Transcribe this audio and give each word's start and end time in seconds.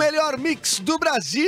melhor 0.00 0.38
mix 0.38 0.80
do 0.80 0.98
Brasil. 0.98 1.46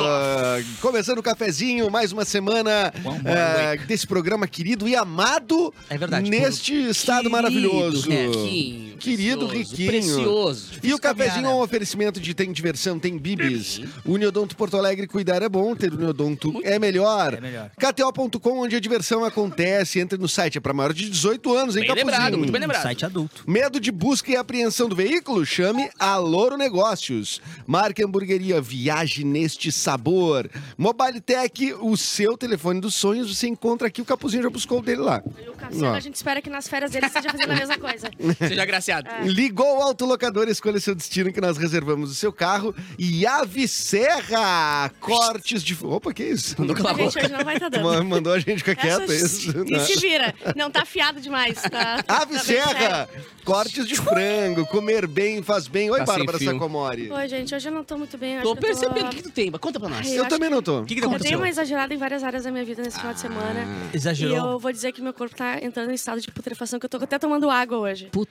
Ah, 0.00 0.56
começando 0.80 1.18
o 1.18 1.22
cafezinho, 1.22 1.90
mais 1.90 2.12
uma 2.12 2.24
semana 2.24 2.90
ah, 3.04 3.76
desse 3.86 4.06
programa 4.06 4.48
querido 4.48 4.88
e 4.88 4.96
amado 4.96 5.72
É 5.90 5.98
verdade, 5.98 6.30
neste 6.30 6.72
estado 6.88 7.28
maravilhoso. 7.30 8.08
Riquinho, 8.08 8.32
Querido, 8.32 8.83
precioso, 8.94 9.46
riquinho. 9.46 9.90
Precioso. 9.90 10.70
E 10.82 10.94
o 10.94 10.98
caminhar, 10.98 11.26
cafezinho 11.26 11.46
é 11.46 11.50
né? 11.50 11.54
um 11.54 11.60
oferecimento 11.60 12.20
de 12.20 12.34
tem 12.34 12.52
diversão, 12.52 12.98
tem 12.98 13.16
bibis. 13.18 13.80
Uniodonto 14.04 14.56
Porto 14.56 14.76
Alegre, 14.76 15.06
cuidar 15.06 15.42
é 15.42 15.48
bom, 15.48 15.74
ter 15.74 15.92
Uniodonto 15.92 16.60
é 16.64 16.78
melhor. 16.78 17.34
É 17.34 17.40
melhor. 17.40 17.70
KTO.com, 17.78 18.58
onde 18.60 18.76
a 18.76 18.80
diversão 18.80 19.24
acontece. 19.24 20.00
Entre 20.00 20.18
no 20.18 20.28
site, 20.28 20.58
é 20.58 20.60
para 20.60 20.72
maior 20.72 20.92
de 20.92 21.08
18 21.08 21.54
anos, 21.56 21.76
hein, 21.76 21.82
Bem 21.82 21.88
Capuzinho? 21.88 22.10
lembrado, 22.12 22.38
muito 22.38 22.52
bem 22.52 22.60
lembrado. 22.60 22.82
Site 22.82 23.04
adulto. 23.04 23.44
Medo 23.46 23.80
de 23.80 23.90
busca 23.90 24.30
e 24.30 24.36
apreensão 24.36 24.88
do 24.88 24.96
veículo? 24.96 25.44
Chame 25.44 25.88
a 25.98 26.16
Loro 26.16 26.56
Negócios. 26.56 27.40
Marca 27.66 28.04
Hamburgueria, 28.04 28.60
viaje 28.60 29.24
neste 29.24 29.70
sabor. 29.72 30.50
Mobile 30.76 31.20
Tech, 31.20 31.74
o 31.80 31.96
seu 31.96 32.36
telefone 32.36 32.80
dos 32.80 32.94
sonhos, 32.94 33.34
você 33.36 33.46
encontra 33.46 33.88
aqui. 33.88 34.02
O 34.02 34.04
Capuzinho 34.04 34.42
já 34.42 34.50
buscou 34.50 34.78
o 34.78 34.82
dele 34.82 35.00
lá. 35.00 35.22
E 35.44 35.48
o 35.48 35.52
Cassiano, 35.54 35.86
Ó. 35.86 35.94
a 35.94 36.00
gente 36.00 36.14
espera 36.14 36.40
que 36.42 36.50
nas 36.50 36.68
férias 36.68 36.90
dele 36.90 37.06
esteja 37.06 37.30
fazendo 37.30 37.50
a 37.50 37.56
mesma 37.56 37.78
coisa. 37.78 38.10
Seja 38.38 38.62
agraciado. 38.62 38.93
Ligou 39.24 39.78
o 39.78 39.82
autolocador, 39.82 40.48
escolha 40.48 40.78
seu 40.80 40.94
destino 40.94 41.32
que 41.32 41.40
nós 41.40 41.56
reservamos 41.56 42.10
o 42.10 42.14
seu 42.14 42.32
carro. 42.32 42.74
E 42.98 43.26
Ave 43.26 43.66
Serra, 43.68 44.90
cortes 45.00 45.62
de... 45.62 45.76
Opa, 45.82 46.12
que 46.12 46.22
isso? 46.24 46.54
Mandou 46.58 46.74
A 46.74 46.78
calar 46.78 46.94
a 46.94 46.98
gente 46.98 47.18
hoje 47.18 47.32
não 47.32 47.44
vai 47.44 47.54
estar 47.54 47.68
dando. 47.68 47.84
Ma- 47.84 48.02
Mandou 48.04 48.32
a 48.32 48.38
gente 48.38 48.58
ficar 48.58 48.74
quieto, 48.76 49.10
é 49.10 49.14
Essas- 49.16 49.32
isso? 49.44 49.64
E 49.66 49.80
se 49.80 50.00
vira. 50.00 50.34
Não 50.56 50.70
tá 50.70 50.82
afiado 50.82 51.20
demais. 51.20 51.60
Tá, 51.62 52.04
Ave 52.06 52.34
tá 52.34 52.40
Serra, 52.40 53.08
cortes 53.44 53.86
de 53.86 53.94
frango, 53.96 54.66
comer 54.66 55.06
bem 55.06 55.42
faz 55.42 55.66
bem. 55.66 55.90
Oi, 55.90 55.98
Tá 55.98 56.04
Bárbara. 56.04 56.38
Sacomori. 56.38 57.10
Oi, 57.10 57.28
gente, 57.28 57.54
hoje 57.54 57.68
eu 57.68 57.72
não 57.72 57.84
tô 57.84 57.96
muito 57.98 58.16
bem. 58.18 58.34
eu 58.36 58.42
Tô 58.42 58.52
acho 58.52 58.60
que 58.60 58.66
eu 58.66 58.68
percebendo. 58.74 59.06
O 59.06 59.10
que, 59.10 59.16
que 59.16 59.22
tu 59.22 59.30
tem? 59.30 59.50
Conta 59.50 59.80
pra 59.80 59.88
nós. 59.88 60.06
Ai, 60.06 60.18
Eu 60.18 60.22
acho 60.22 60.30
também 60.30 60.50
não 60.50 60.62
tô. 60.62 60.80
O 60.80 60.84
que, 60.84 60.94
que 60.94 61.00
Eu 61.00 61.08
dei 61.08 61.14
aconteceu? 61.16 61.38
uma 61.38 61.48
exagerada 61.48 61.94
em 61.94 61.96
várias 61.96 62.22
áreas 62.22 62.44
da 62.44 62.50
minha 62.50 62.64
vida 62.64 62.82
nesse 62.82 62.98
final 62.98 63.14
de 63.14 63.20
semana. 63.20 63.66
E 63.92 63.96
Exagerou. 63.96 64.52
eu 64.52 64.58
vou 64.58 64.72
dizer 64.72 64.92
que 64.92 65.00
meu 65.02 65.12
corpo 65.12 65.34
tá 65.34 65.58
entrando 65.62 65.90
em 65.90 65.94
estado 65.94 66.20
de 66.20 66.30
putrefação, 66.30 66.78
que 66.78 66.86
eu 66.86 66.90
tô 66.90 66.96
até 66.98 67.18
tomando 67.18 67.48
água 67.50 67.78
hoje. 67.78 68.08
Eu 68.12 68.26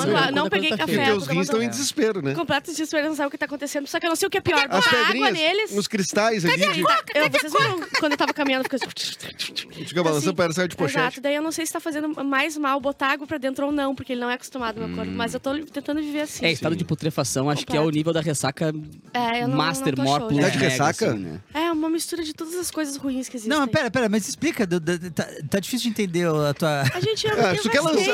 Tô- 0.00 0.06
Não, 0.06 0.30
não 0.42 0.50
peguei 0.50 0.70
café, 0.76 0.92
E 0.92 1.04
teus 1.06 1.26
tô 1.26 1.32
rins 1.32 1.42
estão 1.44 1.62
em 1.62 1.68
desespero, 1.68 2.22
né? 2.22 2.34
Completo 2.34 2.70
desespero, 2.70 3.08
não 3.08 3.14
sabe 3.16 3.28
o 3.28 3.30
que 3.30 3.38
tá 3.38 3.46
acontecendo. 3.46 3.86
Só 3.86 3.98
que 4.00 4.06
eu 4.06 4.08
não 4.10 4.16
sei 4.16 4.26
o 4.28 4.30
que 4.30 4.38
é 4.38 4.40
pior. 4.40 4.58
As 4.68 4.84
botar 4.84 4.90
água 4.90 5.06
pedrinhas, 5.06 5.32
neles. 5.32 5.74
nos 5.74 5.86
cristais 5.88 6.44
ali, 6.44 6.56
de, 6.56 6.80
Eu, 7.14 7.30
vocês 7.30 7.52
viram 7.52 7.80
quando 8.00 8.12
eu 8.12 8.18
tava 8.18 8.32
caminhando, 8.32 8.64
fica 8.64 8.78
fica 8.78 10.02
balançando, 10.02 10.28
assim, 10.30 10.34
parece 10.36 10.56
sair 10.56 10.68
de 10.68 10.76
pochete. 10.76 10.98
Exato, 10.98 11.20
daí 11.20 11.34
eu 11.34 11.42
não 11.42 11.52
sei 11.52 11.66
se 11.66 11.72
tá 11.72 11.80
fazendo 11.80 12.08
mais 12.24 12.56
mal 12.56 12.80
botar 12.80 13.08
água 13.12 13.26
pra 13.26 13.38
dentro 13.38 13.66
ou 13.66 13.72
não, 13.72 13.94
porque 13.94 14.12
ele 14.12 14.20
não 14.20 14.30
é 14.30 14.34
acostumado 14.34 14.80
ao 14.80 14.88
meu 14.88 14.96
corpo. 14.96 15.10
Mas 15.12 15.34
eu 15.34 15.40
tô 15.40 15.56
tentando 15.66 16.00
viver 16.00 16.22
assim. 16.22 16.44
É, 16.44 16.52
estado 16.52 16.76
de 16.76 16.84
putrefação, 16.84 17.48
acho 17.50 17.66
que 17.66 17.76
é 17.76 17.80
o 17.80 17.90
nível 17.90 18.12
da 18.12 18.20
ressaca 18.20 18.72
É, 19.12 19.42
eu 19.42 19.48
não- 19.48 19.56
master, 19.56 19.94
show, 19.96 20.28
plus 20.28 20.32
né? 20.38 20.42
Tá 20.44 20.48
de 20.50 20.58
ressaca? 20.58 21.10
assim, 21.10 21.18
né? 21.18 21.40
É 21.54 21.61
uma 21.72 21.90
mistura 21.90 22.22
de 22.22 22.32
todas 22.32 22.54
as 22.54 22.70
coisas 22.70 22.96
ruins 22.96 23.28
que 23.28 23.36
existem. 23.36 23.58
Não, 23.58 23.66
pera, 23.66 23.90
pera, 23.90 24.08
mas 24.08 24.28
explica. 24.28 24.66
do- 24.66 24.78
do- 24.80 25.10
tá, 25.10 25.26
tá 25.50 25.58
difícil 25.58 25.84
de 25.84 26.00
entender 26.00 26.26
a 26.28 26.54
tua. 26.54 26.82
A 26.94 27.00
gente, 27.00 27.26
eu, 27.26 27.32
Ah, 27.34 27.50
eu 27.50 27.56
se 27.56 27.62
tu 27.62 27.70
quer 27.70 27.82
gastei, 27.82 28.06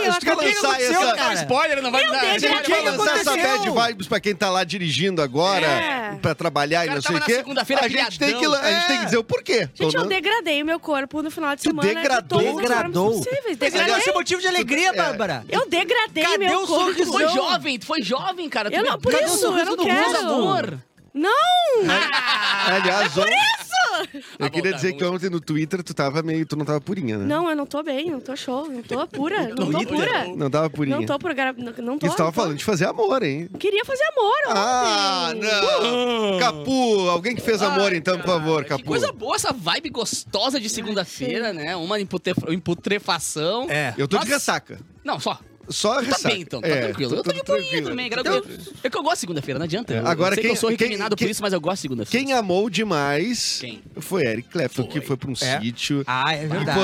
lançar- 0.46 0.80
essa... 0.80 1.14
cara? 1.16 1.34
Spoiler, 1.34 1.82
não 1.82 1.90
vai 1.90 2.02
Meu 2.04 2.12
dar. 2.12 2.20
Deus, 2.20 2.32
a 2.34 2.38
gente 2.38 2.62
que 2.62 2.70
vai 2.70 2.82
lançar 2.84 3.16
essa 3.18 3.30
aconteceu? 3.32 3.74
bad 3.74 3.88
vibes 3.88 4.06
pra 4.06 4.20
quem 4.20 4.34
tá 4.34 4.50
lá 4.50 4.64
dirigindo 4.64 5.20
agora, 5.22 5.66
É. 5.66 6.14
pra 6.20 6.34
trabalhar 6.34 6.86
e 6.86 6.90
O 6.90 6.94
não 6.94 7.02
sei 7.02 7.16
o 7.16 7.20
quê, 7.20 7.34
segunda-feira 7.36 7.84
a 7.84 7.88
gente, 7.88 8.18
tem 8.18 8.38
que, 8.38 8.44
a 8.46 8.70
gente 8.72 8.86
tem 8.86 8.98
que 9.00 9.04
dizer 9.06 9.18
o 9.18 9.24
porquê. 9.24 9.58
Gente, 9.74 9.92
Tô 9.92 9.98
eu 9.98 10.02
não- 10.02 10.08
degradei 10.08 10.62
o 10.62 10.66
meu 10.66 10.80
corpo 10.80 11.22
no 11.22 11.30
final 11.30 11.54
de 11.54 11.62
Tu 11.62 11.70
semana. 11.70 11.88
degradou? 11.94 12.40
Degradou? 12.40 13.24
deve 13.58 14.02
ser 14.02 14.12
motivo 14.12 14.40
de 14.40 14.46
alegria, 14.48 14.88
É. 14.88 14.92
Bárbara. 14.92 15.44
Eu 15.48 15.68
degradei 15.68 16.24
Cadê 16.24 16.38
meu 16.38 16.62
o 16.62 16.66
corpo. 16.66 16.94
Tu 16.94 17.04
sorrisão? 17.06 17.12
foi 17.12 17.28
jovem, 17.28 17.78
tu 17.78 17.86
foi 17.86 18.02
jovem, 18.02 18.48
cara. 18.48 18.70
Tu 18.70 18.76
Eu 18.76 18.84
não, 18.84 18.98
por 18.98 19.12
Cadê 19.12 19.24
isso, 19.24 19.34
o 19.34 19.38
sorriso 19.38 19.70
eu 19.70 19.76
não 19.76 19.76
do 19.76 19.84
quero. 19.84 20.18
amor? 20.18 20.78
Não! 21.14 21.30
Aliás, 22.66 23.16
ontem- 23.16 23.34
eu 24.38 24.46
Ah, 24.46 24.50
queria 24.50 24.70
tá, 24.70 24.76
dizer 24.76 24.92
que 24.92 25.04
ontem 25.04 25.28
no 25.28 25.40
Twitter 25.40 25.82
tu 25.82 25.92
tava 25.92 26.22
meio... 26.22 26.46
Tu 26.46 26.54
não 26.56 26.64
tava 26.64 26.80
purinha, 26.80 27.18
né? 27.18 27.24
Não, 27.24 27.50
eu 27.50 27.56
não 27.56 27.66
tô 27.66 27.82
bem, 27.82 28.10
não 28.10 28.20
tô 28.20 28.36
show, 28.36 28.68
não 28.70 28.82
tô 28.82 29.06
pura, 29.08 29.48
não 29.48 29.70
tô 29.72 29.84
pura. 29.86 30.28
Não 30.36 30.50
tava 30.50 30.70
purinha. 30.70 30.96
Não 30.98 31.06
tô 31.06 31.18
por 31.18 31.34
gra... 31.34 31.52
não, 31.52 31.72
não 31.82 31.98
tô. 31.98 32.06
E 32.06 32.10
tu 32.10 32.14
tava 32.16 32.24
não 32.28 32.32
tô. 32.32 32.40
falando 32.40 32.56
de 32.56 32.64
fazer 32.64 32.86
amor, 32.86 33.22
hein? 33.22 33.48
Queria 33.58 33.84
fazer 33.84 34.04
amor 34.04 34.34
ontem. 34.48 34.54
Ah, 34.56 35.32
não! 35.34 36.38
Capu, 36.38 37.08
alguém 37.10 37.34
que 37.34 37.40
fez 37.42 37.60
amor, 37.62 37.92
então, 37.92 38.18
por 38.18 38.26
favor, 38.26 38.62
Que 38.62 38.68
Capu. 38.70 38.84
coisa 38.84 39.10
boa 39.12 39.34
essa 39.34 39.52
vibe 39.52 39.90
gostosa 39.90 40.60
de 40.60 40.68
segunda-feira, 40.68 41.52
né? 41.52 41.74
Uma 41.74 41.98
em 42.00 42.06
putre- 42.06 42.34
em 42.48 42.58
putrefação. 42.60 43.66
É. 43.68 43.94
Eu 43.98 44.06
tô 44.06 44.16
de 44.18 44.24
Nossa. 44.24 44.34
ressaca. 44.34 44.78
Não, 45.04 45.18
só. 45.18 45.38
Só 45.68 45.94
Tá 45.96 46.00
ressaca. 46.00 46.28
bem, 46.28 46.40
então. 46.42 46.60
Tá 46.60 46.68
É, 46.68 46.80
tranquilo. 46.86 47.14
Eu 47.16 47.22
tô 47.22 47.32
de 47.32 47.42
tranquilo. 47.42 47.68
boinha 47.68 47.82
também. 47.84 48.10
Eu, 48.24 48.44
é 48.84 48.90
que 48.90 48.96
eu 48.96 49.02
gosto 49.02 49.14
de 49.16 49.20
segunda-feira, 49.20 49.58
não 49.58 49.64
adianta. 49.64 49.94
Eu 49.94 50.06
Agora, 50.06 50.34
sei 50.34 50.42
quem- 50.42 50.50
que 50.52 50.56
eu 50.56 50.60
sou 50.60 50.70
recriminado 50.70 51.14
quem- 51.16 51.26
por 51.26 51.30
isso, 51.32 51.42
mas 51.42 51.52
eu 51.52 51.60
gosto 51.60 51.76
de 51.76 51.82
segunda-feira. 51.82 52.24
Quem 52.26 52.34
amou 52.34 52.70
demais 52.70 53.58
Quem? 53.60 53.82
foi 53.96 54.24
Eric 54.24 54.48
Clapton, 54.48 54.82
Foi. 54.84 54.92
que 54.92 55.00
foi 55.00 55.16
pra 55.16 55.28
um 55.30 55.34
É. 55.40 55.60
sítio. 55.60 56.02
Ah, 56.06 56.34
é 56.34 56.44
E 56.44 56.46
verdade. 56.46 56.78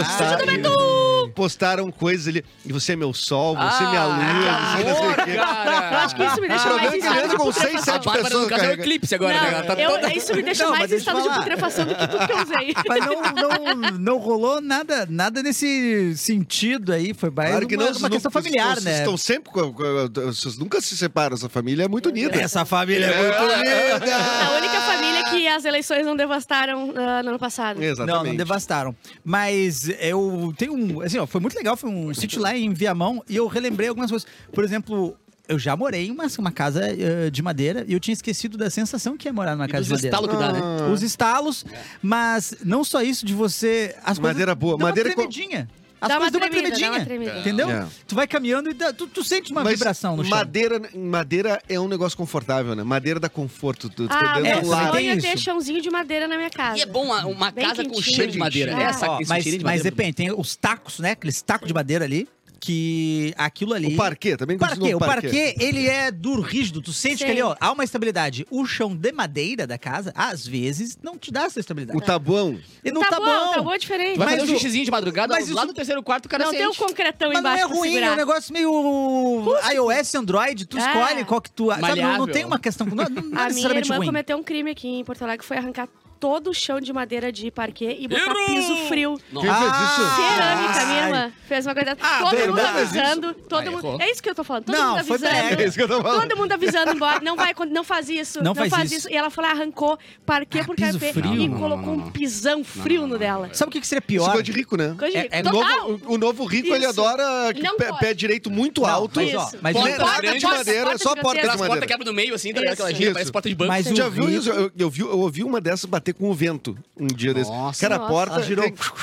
Postaram, 1.28 1.84
postaram 1.84 1.90
coisas 1.92 2.28
ali. 2.28 2.44
E 2.64 2.72
você 2.72 2.92
é 2.92 2.96
meu 2.96 3.12
sol, 3.14 3.56
você 3.56 3.84
é 3.84 3.86
minha 3.88 4.04
luz, 4.04 4.18
Ah, 4.48 4.76
você 4.76 4.84
não 4.84 4.96
sei 4.96 5.08
o 5.10 5.14
quê. 5.24 5.34
cara. 5.36 6.04
Acho 6.04 6.16
que 6.16 6.24
isso 6.24 6.40
me 6.40 6.48
deixa 6.48 6.68
mais 6.70 6.82
é 6.92 6.96
em 6.96 7.00
que 7.00 7.06
ele 7.06 7.14
estado 7.14 7.18
anda 7.24 7.28
de 7.28 7.36
com 7.36 7.52
seis, 7.52 7.64
putrefação. 7.64 7.80
A 7.80 7.94
sete 7.94 8.04
Bárbara, 8.04 8.24
pessoas 8.24 8.48
caso, 8.48 8.54
é 8.54 8.56
o 8.56 8.60
carregando. 8.68 8.82
eclipse 8.82 9.14
agora, 9.14 9.40
né? 9.40 9.48
Ela 9.52 9.62
tá 9.62 9.74
eu, 9.74 9.90
toda... 9.90 10.14
isso 10.14 10.34
me 10.34 10.42
deixa 10.42 10.64
Não, 10.64 10.70
mais 10.70 10.84
em 10.84 10.88
deixa 10.88 11.10
eu 11.10 11.14
estado 11.18 11.22
de 11.22 11.28
falar. 11.28 11.38
putrefação 11.42 11.84
do 11.86 11.94
que 11.94 12.06
tudo 12.08 12.26
que 12.26 12.32
eu 12.32 12.42
usei. 12.42 12.74
Mas 12.88 13.06
não, 13.06 13.22
não, 13.22 13.98
não 13.98 14.18
rolou 14.18 14.60
nada, 14.60 15.06
nada 15.08 15.42
nesse 15.42 16.16
sentido 16.16 16.92
aí. 16.92 17.14
Foi 17.14 17.30
mais 17.30 17.50
Claro 17.50 17.66
que 17.66 17.76
uma, 17.76 17.84
não, 17.84 17.90
uma 17.92 17.98
vocês 17.98 18.12
questão 18.12 18.30
familiar, 18.30 18.74
vocês 18.74 18.84
né? 18.84 18.98
estão 18.98 19.16
sempre 19.16 19.52
com, 19.52 19.72
com- 19.72 20.08
vocês 20.26 20.56
nunca 20.58 20.80
se 20.80 20.96
separam, 20.96 21.34
essa 21.34 21.48
família 21.48 21.84
é 21.84 21.88
muito 21.88 22.08
unida. 22.08 22.40
Essa 22.40 22.64
família 22.64 23.06
é 23.06 23.16
muito 23.22 23.54
unida. 23.54 24.16
A 24.16 24.50
única 24.58 24.80
família 24.80 25.22
que 25.23 25.23
as 25.54 25.64
eleições 25.64 26.04
não 26.04 26.16
devastaram 26.16 26.92
ah, 26.96 27.22
no 27.22 27.30
ano 27.30 27.38
passado. 27.38 27.82
Exatamente. 27.82 28.16
Não, 28.16 28.24
não 28.24 28.36
devastaram. 28.36 28.94
Mas 29.24 29.88
eu 30.00 30.52
tenho 30.56 30.74
um. 30.74 31.00
Assim, 31.00 31.18
ó, 31.18 31.26
foi 31.26 31.40
muito 31.40 31.54
legal. 31.56 31.76
Foi 31.76 31.90
um 31.90 32.12
sítio 32.14 32.40
lá 32.40 32.56
em 32.56 32.72
Viamão 32.72 33.22
e 33.28 33.36
eu 33.36 33.46
relembrei 33.46 33.88
algumas 33.88 34.10
coisas. 34.10 34.28
Por 34.52 34.64
exemplo. 34.64 35.16
Eu 35.46 35.58
já 35.58 35.76
morei 35.76 36.06
em 36.06 36.10
uma, 36.10 36.24
uma 36.38 36.50
casa 36.50 36.80
eh, 36.86 37.28
de 37.28 37.42
madeira 37.42 37.84
e 37.86 37.92
eu 37.92 38.00
tinha 38.00 38.14
esquecido 38.14 38.56
da 38.56 38.70
sensação 38.70 39.14
que 39.14 39.28
é 39.28 39.32
morar 39.32 39.54
numa 39.54 39.66
E 39.66 39.68
casa 39.68 39.84
de 39.84 39.90
madeira. 39.90 40.16
estalos 40.16 40.30
que 40.30 40.36
dá, 40.38 40.52
né? 40.54 40.60
Ah. 40.62 40.90
Os 40.90 41.02
estalos, 41.02 41.66
mas 42.00 42.54
não 42.64 42.82
só 42.82 43.02
isso 43.02 43.26
de 43.26 43.34
você. 43.34 43.94
As 44.02 44.18
Madeira 44.18 44.56
coisas, 44.56 44.58
boa, 44.58 44.78
dá 44.78 44.84
madeira 44.86 45.10
Uma 45.10 45.14
tremidinha. 45.16 45.68
As 46.04 46.08
Dá 46.08 46.14
uma 46.18 46.30
coisas 46.30 46.32
dão 46.32 46.40
uma 46.42 46.48
tremida, 46.50 46.68
dá 46.70 46.76
tremidinha. 46.76 46.90
uma 46.90 47.04
tremida. 47.06 47.38
Entendeu? 47.40 47.70
É. 47.70 47.86
Tu 48.06 48.14
vai 48.14 48.26
caminhando 48.26 48.70
e 48.70 48.74
dá- 48.74 48.92
tu, 48.92 49.06
tu 49.06 49.24
sente 49.24 49.50
uma 49.50 49.64
Mas 49.64 49.72
vibração 49.78 50.16
no 50.18 50.22
chão. 50.22 50.36
madeira, 50.36 50.82
madeira 50.94 51.62
é 51.66 51.80
um 51.80 51.88
negócio 51.88 52.16
confortável, 52.18 52.74
né? 52.74 52.82
Madeira 52.84 53.18
dá 53.18 53.28
conforto. 53.30 53.88
Tu, 53.88 54.06
tu 54.06 54.12
Ah, 54.14 54.38
é, 54.44 55.08
é 55.08 55.16
ter 55.16 55.38
chãozinho 55.38 55.80
de 55.80 55.88
madeira 55.90 56.28
na 56.28 56.36
minha 56.36 56.50
casa. 56.50 56.76
E 56.78 56.82
é 56.82 56.86
bom 56.86 57.04
uma, 57.06 57.24
uma 57.26 57.50
casa 57.52 57.82
com 57.84 57.90
quentinho. 57.90 58.02
cheiro 58.02 58.32
de 58.32 58.38
madeira. 58.38 58.76
Ah. 58.76 58.82
Essa 58.82 59.10
Ó, 59.10 59.18
mas, 59.26 59.44
de 59.44 59.50
mas 59.52 59.62
madeira. 59.62 59.82
depende, 59.84 60.12
tem 60.12 60.30
os 60.32 60.54
tacos, 60.56 60.98
né? 60.98 61.12
Aqueles 61.12 61.40
tacos 61.40 61.66
de 61.68 61.72
madeira 61.74 62.04
ali, 62.04 62.28
que 62.64 63.34
aquilo 63.36 63.74
ali... 63.74 63.94
O 63.94 63.96
parquê, 63.96 64.36
também 64.36 64.56
O 64.56 64.60
continua 64.60 64.96
o 64.96 64.98
parquê, 64.98 65.54
ele 65.60 65.86
é 65.86 66.10
duro, 66.10 66.40
rígido. 66.40 66.80
Tu 66.80 66.92
sente 66.92 67.18
Sim. 67.18 67.24
que 67.26 67.30
ali, 67.30 67.42
ó, 67.42 67.54
há 67.60 67.72
uma 67.72 67.84
estabilidade. 67.84 68.46
O 68.50 68.64
chão 68.64 68.96
de 68.96 69.12
madeira 69.12 69.66
da 69.66 69.76
casa, 69.76 70.12
às 70.16 70.46
vezes, 70.46 70.98
não 71.02 71.18
te 71.18 71.30
dá 71.30 71.42
essa 71.44 71.60
estabilidade. 71.60 71.98
O 71.98 72.00
tabuão. 72.00 72.58
E 72.82 72.90
não 72.90 73.02
tá, 73.02 73.18
bom, 73.20 73.52
tá 73.52 73.62
bom 73.62 73.74
é 73.74 73.78
diferente. 73.78 74.16
Vai 74.18 74.26
Mas 74.28 74.40
fazer 74.40 74.52
um 74.52 74.54
o- 74.54 74.58
xixizinho 74.58 74.84
de 74.84 74.90
madrugada, 74.90 75.34
mas 75.34 75.48
lá 75.50 75.62
isso- 75.62 75.66
no 75.66 75.74
terceiro 75.74 76.02
quarto 76.02 76.26
o 76.26 76.28
cara 76.28 76.44
Não 76.44 76.52
tem 76.52 76.66
o 76.66 76.72
sente. 76.72 76.78
concretão 76.78 77.28
Mas 77.32 77.42
não 77.42 77.50
embaixo 77.50 77.64
é 77.64 77.68
pra 77.68 77.76
ruim, 77.76 77.96
é 77.98 78.12
um 78.12 78.16
negócio 78.16 78.52
meio 78.52 79.44
iOS, 79.74 80.14
Android, 80.14 80.66
tu 80.66 80.78
É. 80.78 80.80
escolhe 80.80 81.24
qual 81.24 81.40
que 81.40 81.50
tu... 81.50 81.68
Sabe, 81.70 82.00
não, 82.00 82.18
não 82.18 82.26
tem 82.26 82.44
uma 82.44 82.58
questão... 82.58 82.86
Não, 82.86 82.96
não 82.96 83.04
é 83.04 83.06
A 83.06 83.10
minha 83.10 83.44
necessariamente 83.48 83.86
irmã 83.88 83.96
ruim. 83.96 84.06
cometeu 84.06 84.36
um 84.38 84.42
crime 84.42 84.70
aqui 84.70 84.88
em 84.88 85.04
Porto 85.04 85.22
Alegre, 85.22 85.44
foi 85.46 85.56
arrancar 85.56 85.88
todo 86.24 86.48
o 86.48 86.54
chão 86.54 86.80
de 86.80 86.90
madeira 86.90 87.30
de 87.30 87.50
parquê 87.50 87.98
e 88.00 88.08
botar 88.08 88.32
piso 88.46 88.74
frio. 88.88 89.20
Quem 89.30 89.42
fez 89.42 89.52
isso? 89.52 90.16
Cerâmica, 90.16 90.86
minha 90.86 91.02
irmã. 91.06 91.32
Fez 91.46 91.66
uma 91.66 91.74
coisa. 91.74 91.96
Ah, 92.00 92.18
todo 92.20 92.30
mundo 92.38 92.54
verdade. 92.54 92.78
avisando. 92.78 93.34
Todo 93.34 93.60
Aí 93.60 93.68
mundo, 93.68 93.86
errou. 93.86 94.00
é 94.00 94.10
isso 94.10 94.22
que 94.22 94.30
eu 94.30 94.34
tô 94.34 94.42
falando. 94.42 94.64
Todo 94.64 94.74
Não, 94.74 94.94
mundo 94.96 95.04
foi 95.04 95.16
avisando. 95.16 95.60
É 95.62 95.64
isso 95.66 95.76
que 95.76 95.82
eu 95.82 95.88
tô 95.88 96.00
falando. 96.02 96.20
Todo 96.28 96.36
mundo 96.38 96.52
avisando 96.52 96.92
embora. 96.92 97.20
Não 97.20 97.36
vai, 97.36 97.54
não 97.70 97.84
faz 97.84 98.08
isso. 98.08 98.42
Não 98.42 98.54
faz 98.54 98.70
faz 98.70 98.84
isso. 98.90 99.00
isso. 99.00 99.10
E 99.10 99.16
ela 99.16 99.28
falou, 99.28 99.50
arrancou 99.50 99.98
parquê 100.24 100.60
Ah, 100.60 100.64
por 100.64 100.74
piso 100.76 100.98
carpê 100.98 101.12
frio? 101.12 101.34
e 101.34 101.46
Não, 101.48 101.58
colocou 101.58 101.92
um 101.92 102.10
pisão 102.10 102.64
frio 102.64 103.06
no 103.06 103.18
dela. 103.18 103.50
Sabe 103.52 103.68
o 103.68 103.72
que, 103.72 103.80
que 103.82 103.86
seria 103.86 103.98
Isso 104.00 104.06
pior? 104.06 104.24
é 104.28 104.30
coisa 104.30 104.42
de 104.42 104.52
rico, 104.52 104.76
né? 104.78 104.94
Coisa 104.98 105.12
de 105.12 105.18
É- 105.18 105.22
rico. 105.24 105.34
é 105.34 105.40
O 105.40 105.42
Total. 105.44 105.88
novo, 105.90 106.12
o 106.14 106.18
novo 106.18 106.44
rico, 106.46 106.68
ele 106.68 106.86
Isso. 106.86 106.98
adora 107.00 107.52
que 107.52 107.62
Não 107.62 107.76
pé, 107.76 107.88
pode. 107.88 108.00
pé 108.00 108.14
direito 108.14 108.50
muito 108.50 108.80
Não, 108.80 108.88
alto. 108.88 109.20
mas, 109.20 109.34
ó, 109.34 109.46
Isso. 109.48 109.58
mas 109.60 109.76
Porta 109.76 110.20
grande, 110.22 110.38
de 110.38 110.46
madeira, 110.46 110.84
porta 110.86 110.98
só 110.98 111.10
a 111.10 111.16
porta 111.16 111.28
gigantesca. 111.40 111.42
De 111.52 111.58
portas 111.58 111.68
madeira. 111.68 111.86
quebram 111.86 112.06
no 112.06 112.12
meio, 112.14 112.34
assim, 112.34 112.54
tá 112.54 112.60
ligado? 112.60 112.78
Isso. 112.88 112.94
Gira, 112.96 113.12
parece 113.12 113.30
porta 113.30 113.48
de 113.50 113.54
banco. 113.54 113.68
Mas 113.68 113.84
Você 113.86 113.92
o 113.92 113.96
já 113.96 114.08
viu 114.08 114.24
rico- 114.24 114.38
isso? 114.40 114.50
Eu, 114.50 114.72
eu 114.78 114.88
vi, 114.90 115.00
eu 115.02 115.18
ouvi 115.18 115.44
uma 115.44 115.60
dessas 115.60 115.84
bater 115.84 116.13
com 116.14 116.30
o 116.30 116.34
vento 116.34 116.76
um 116.96 117.06
dia 117.06 117.34
desse. 117.34 117.50
Nossa. 117.50 117.80
Cara, 117.80 117.96
a 117.96 117.98
Nossa. 117.98 118.12
porta. 118.12 118.34
Ela 118.34 118.42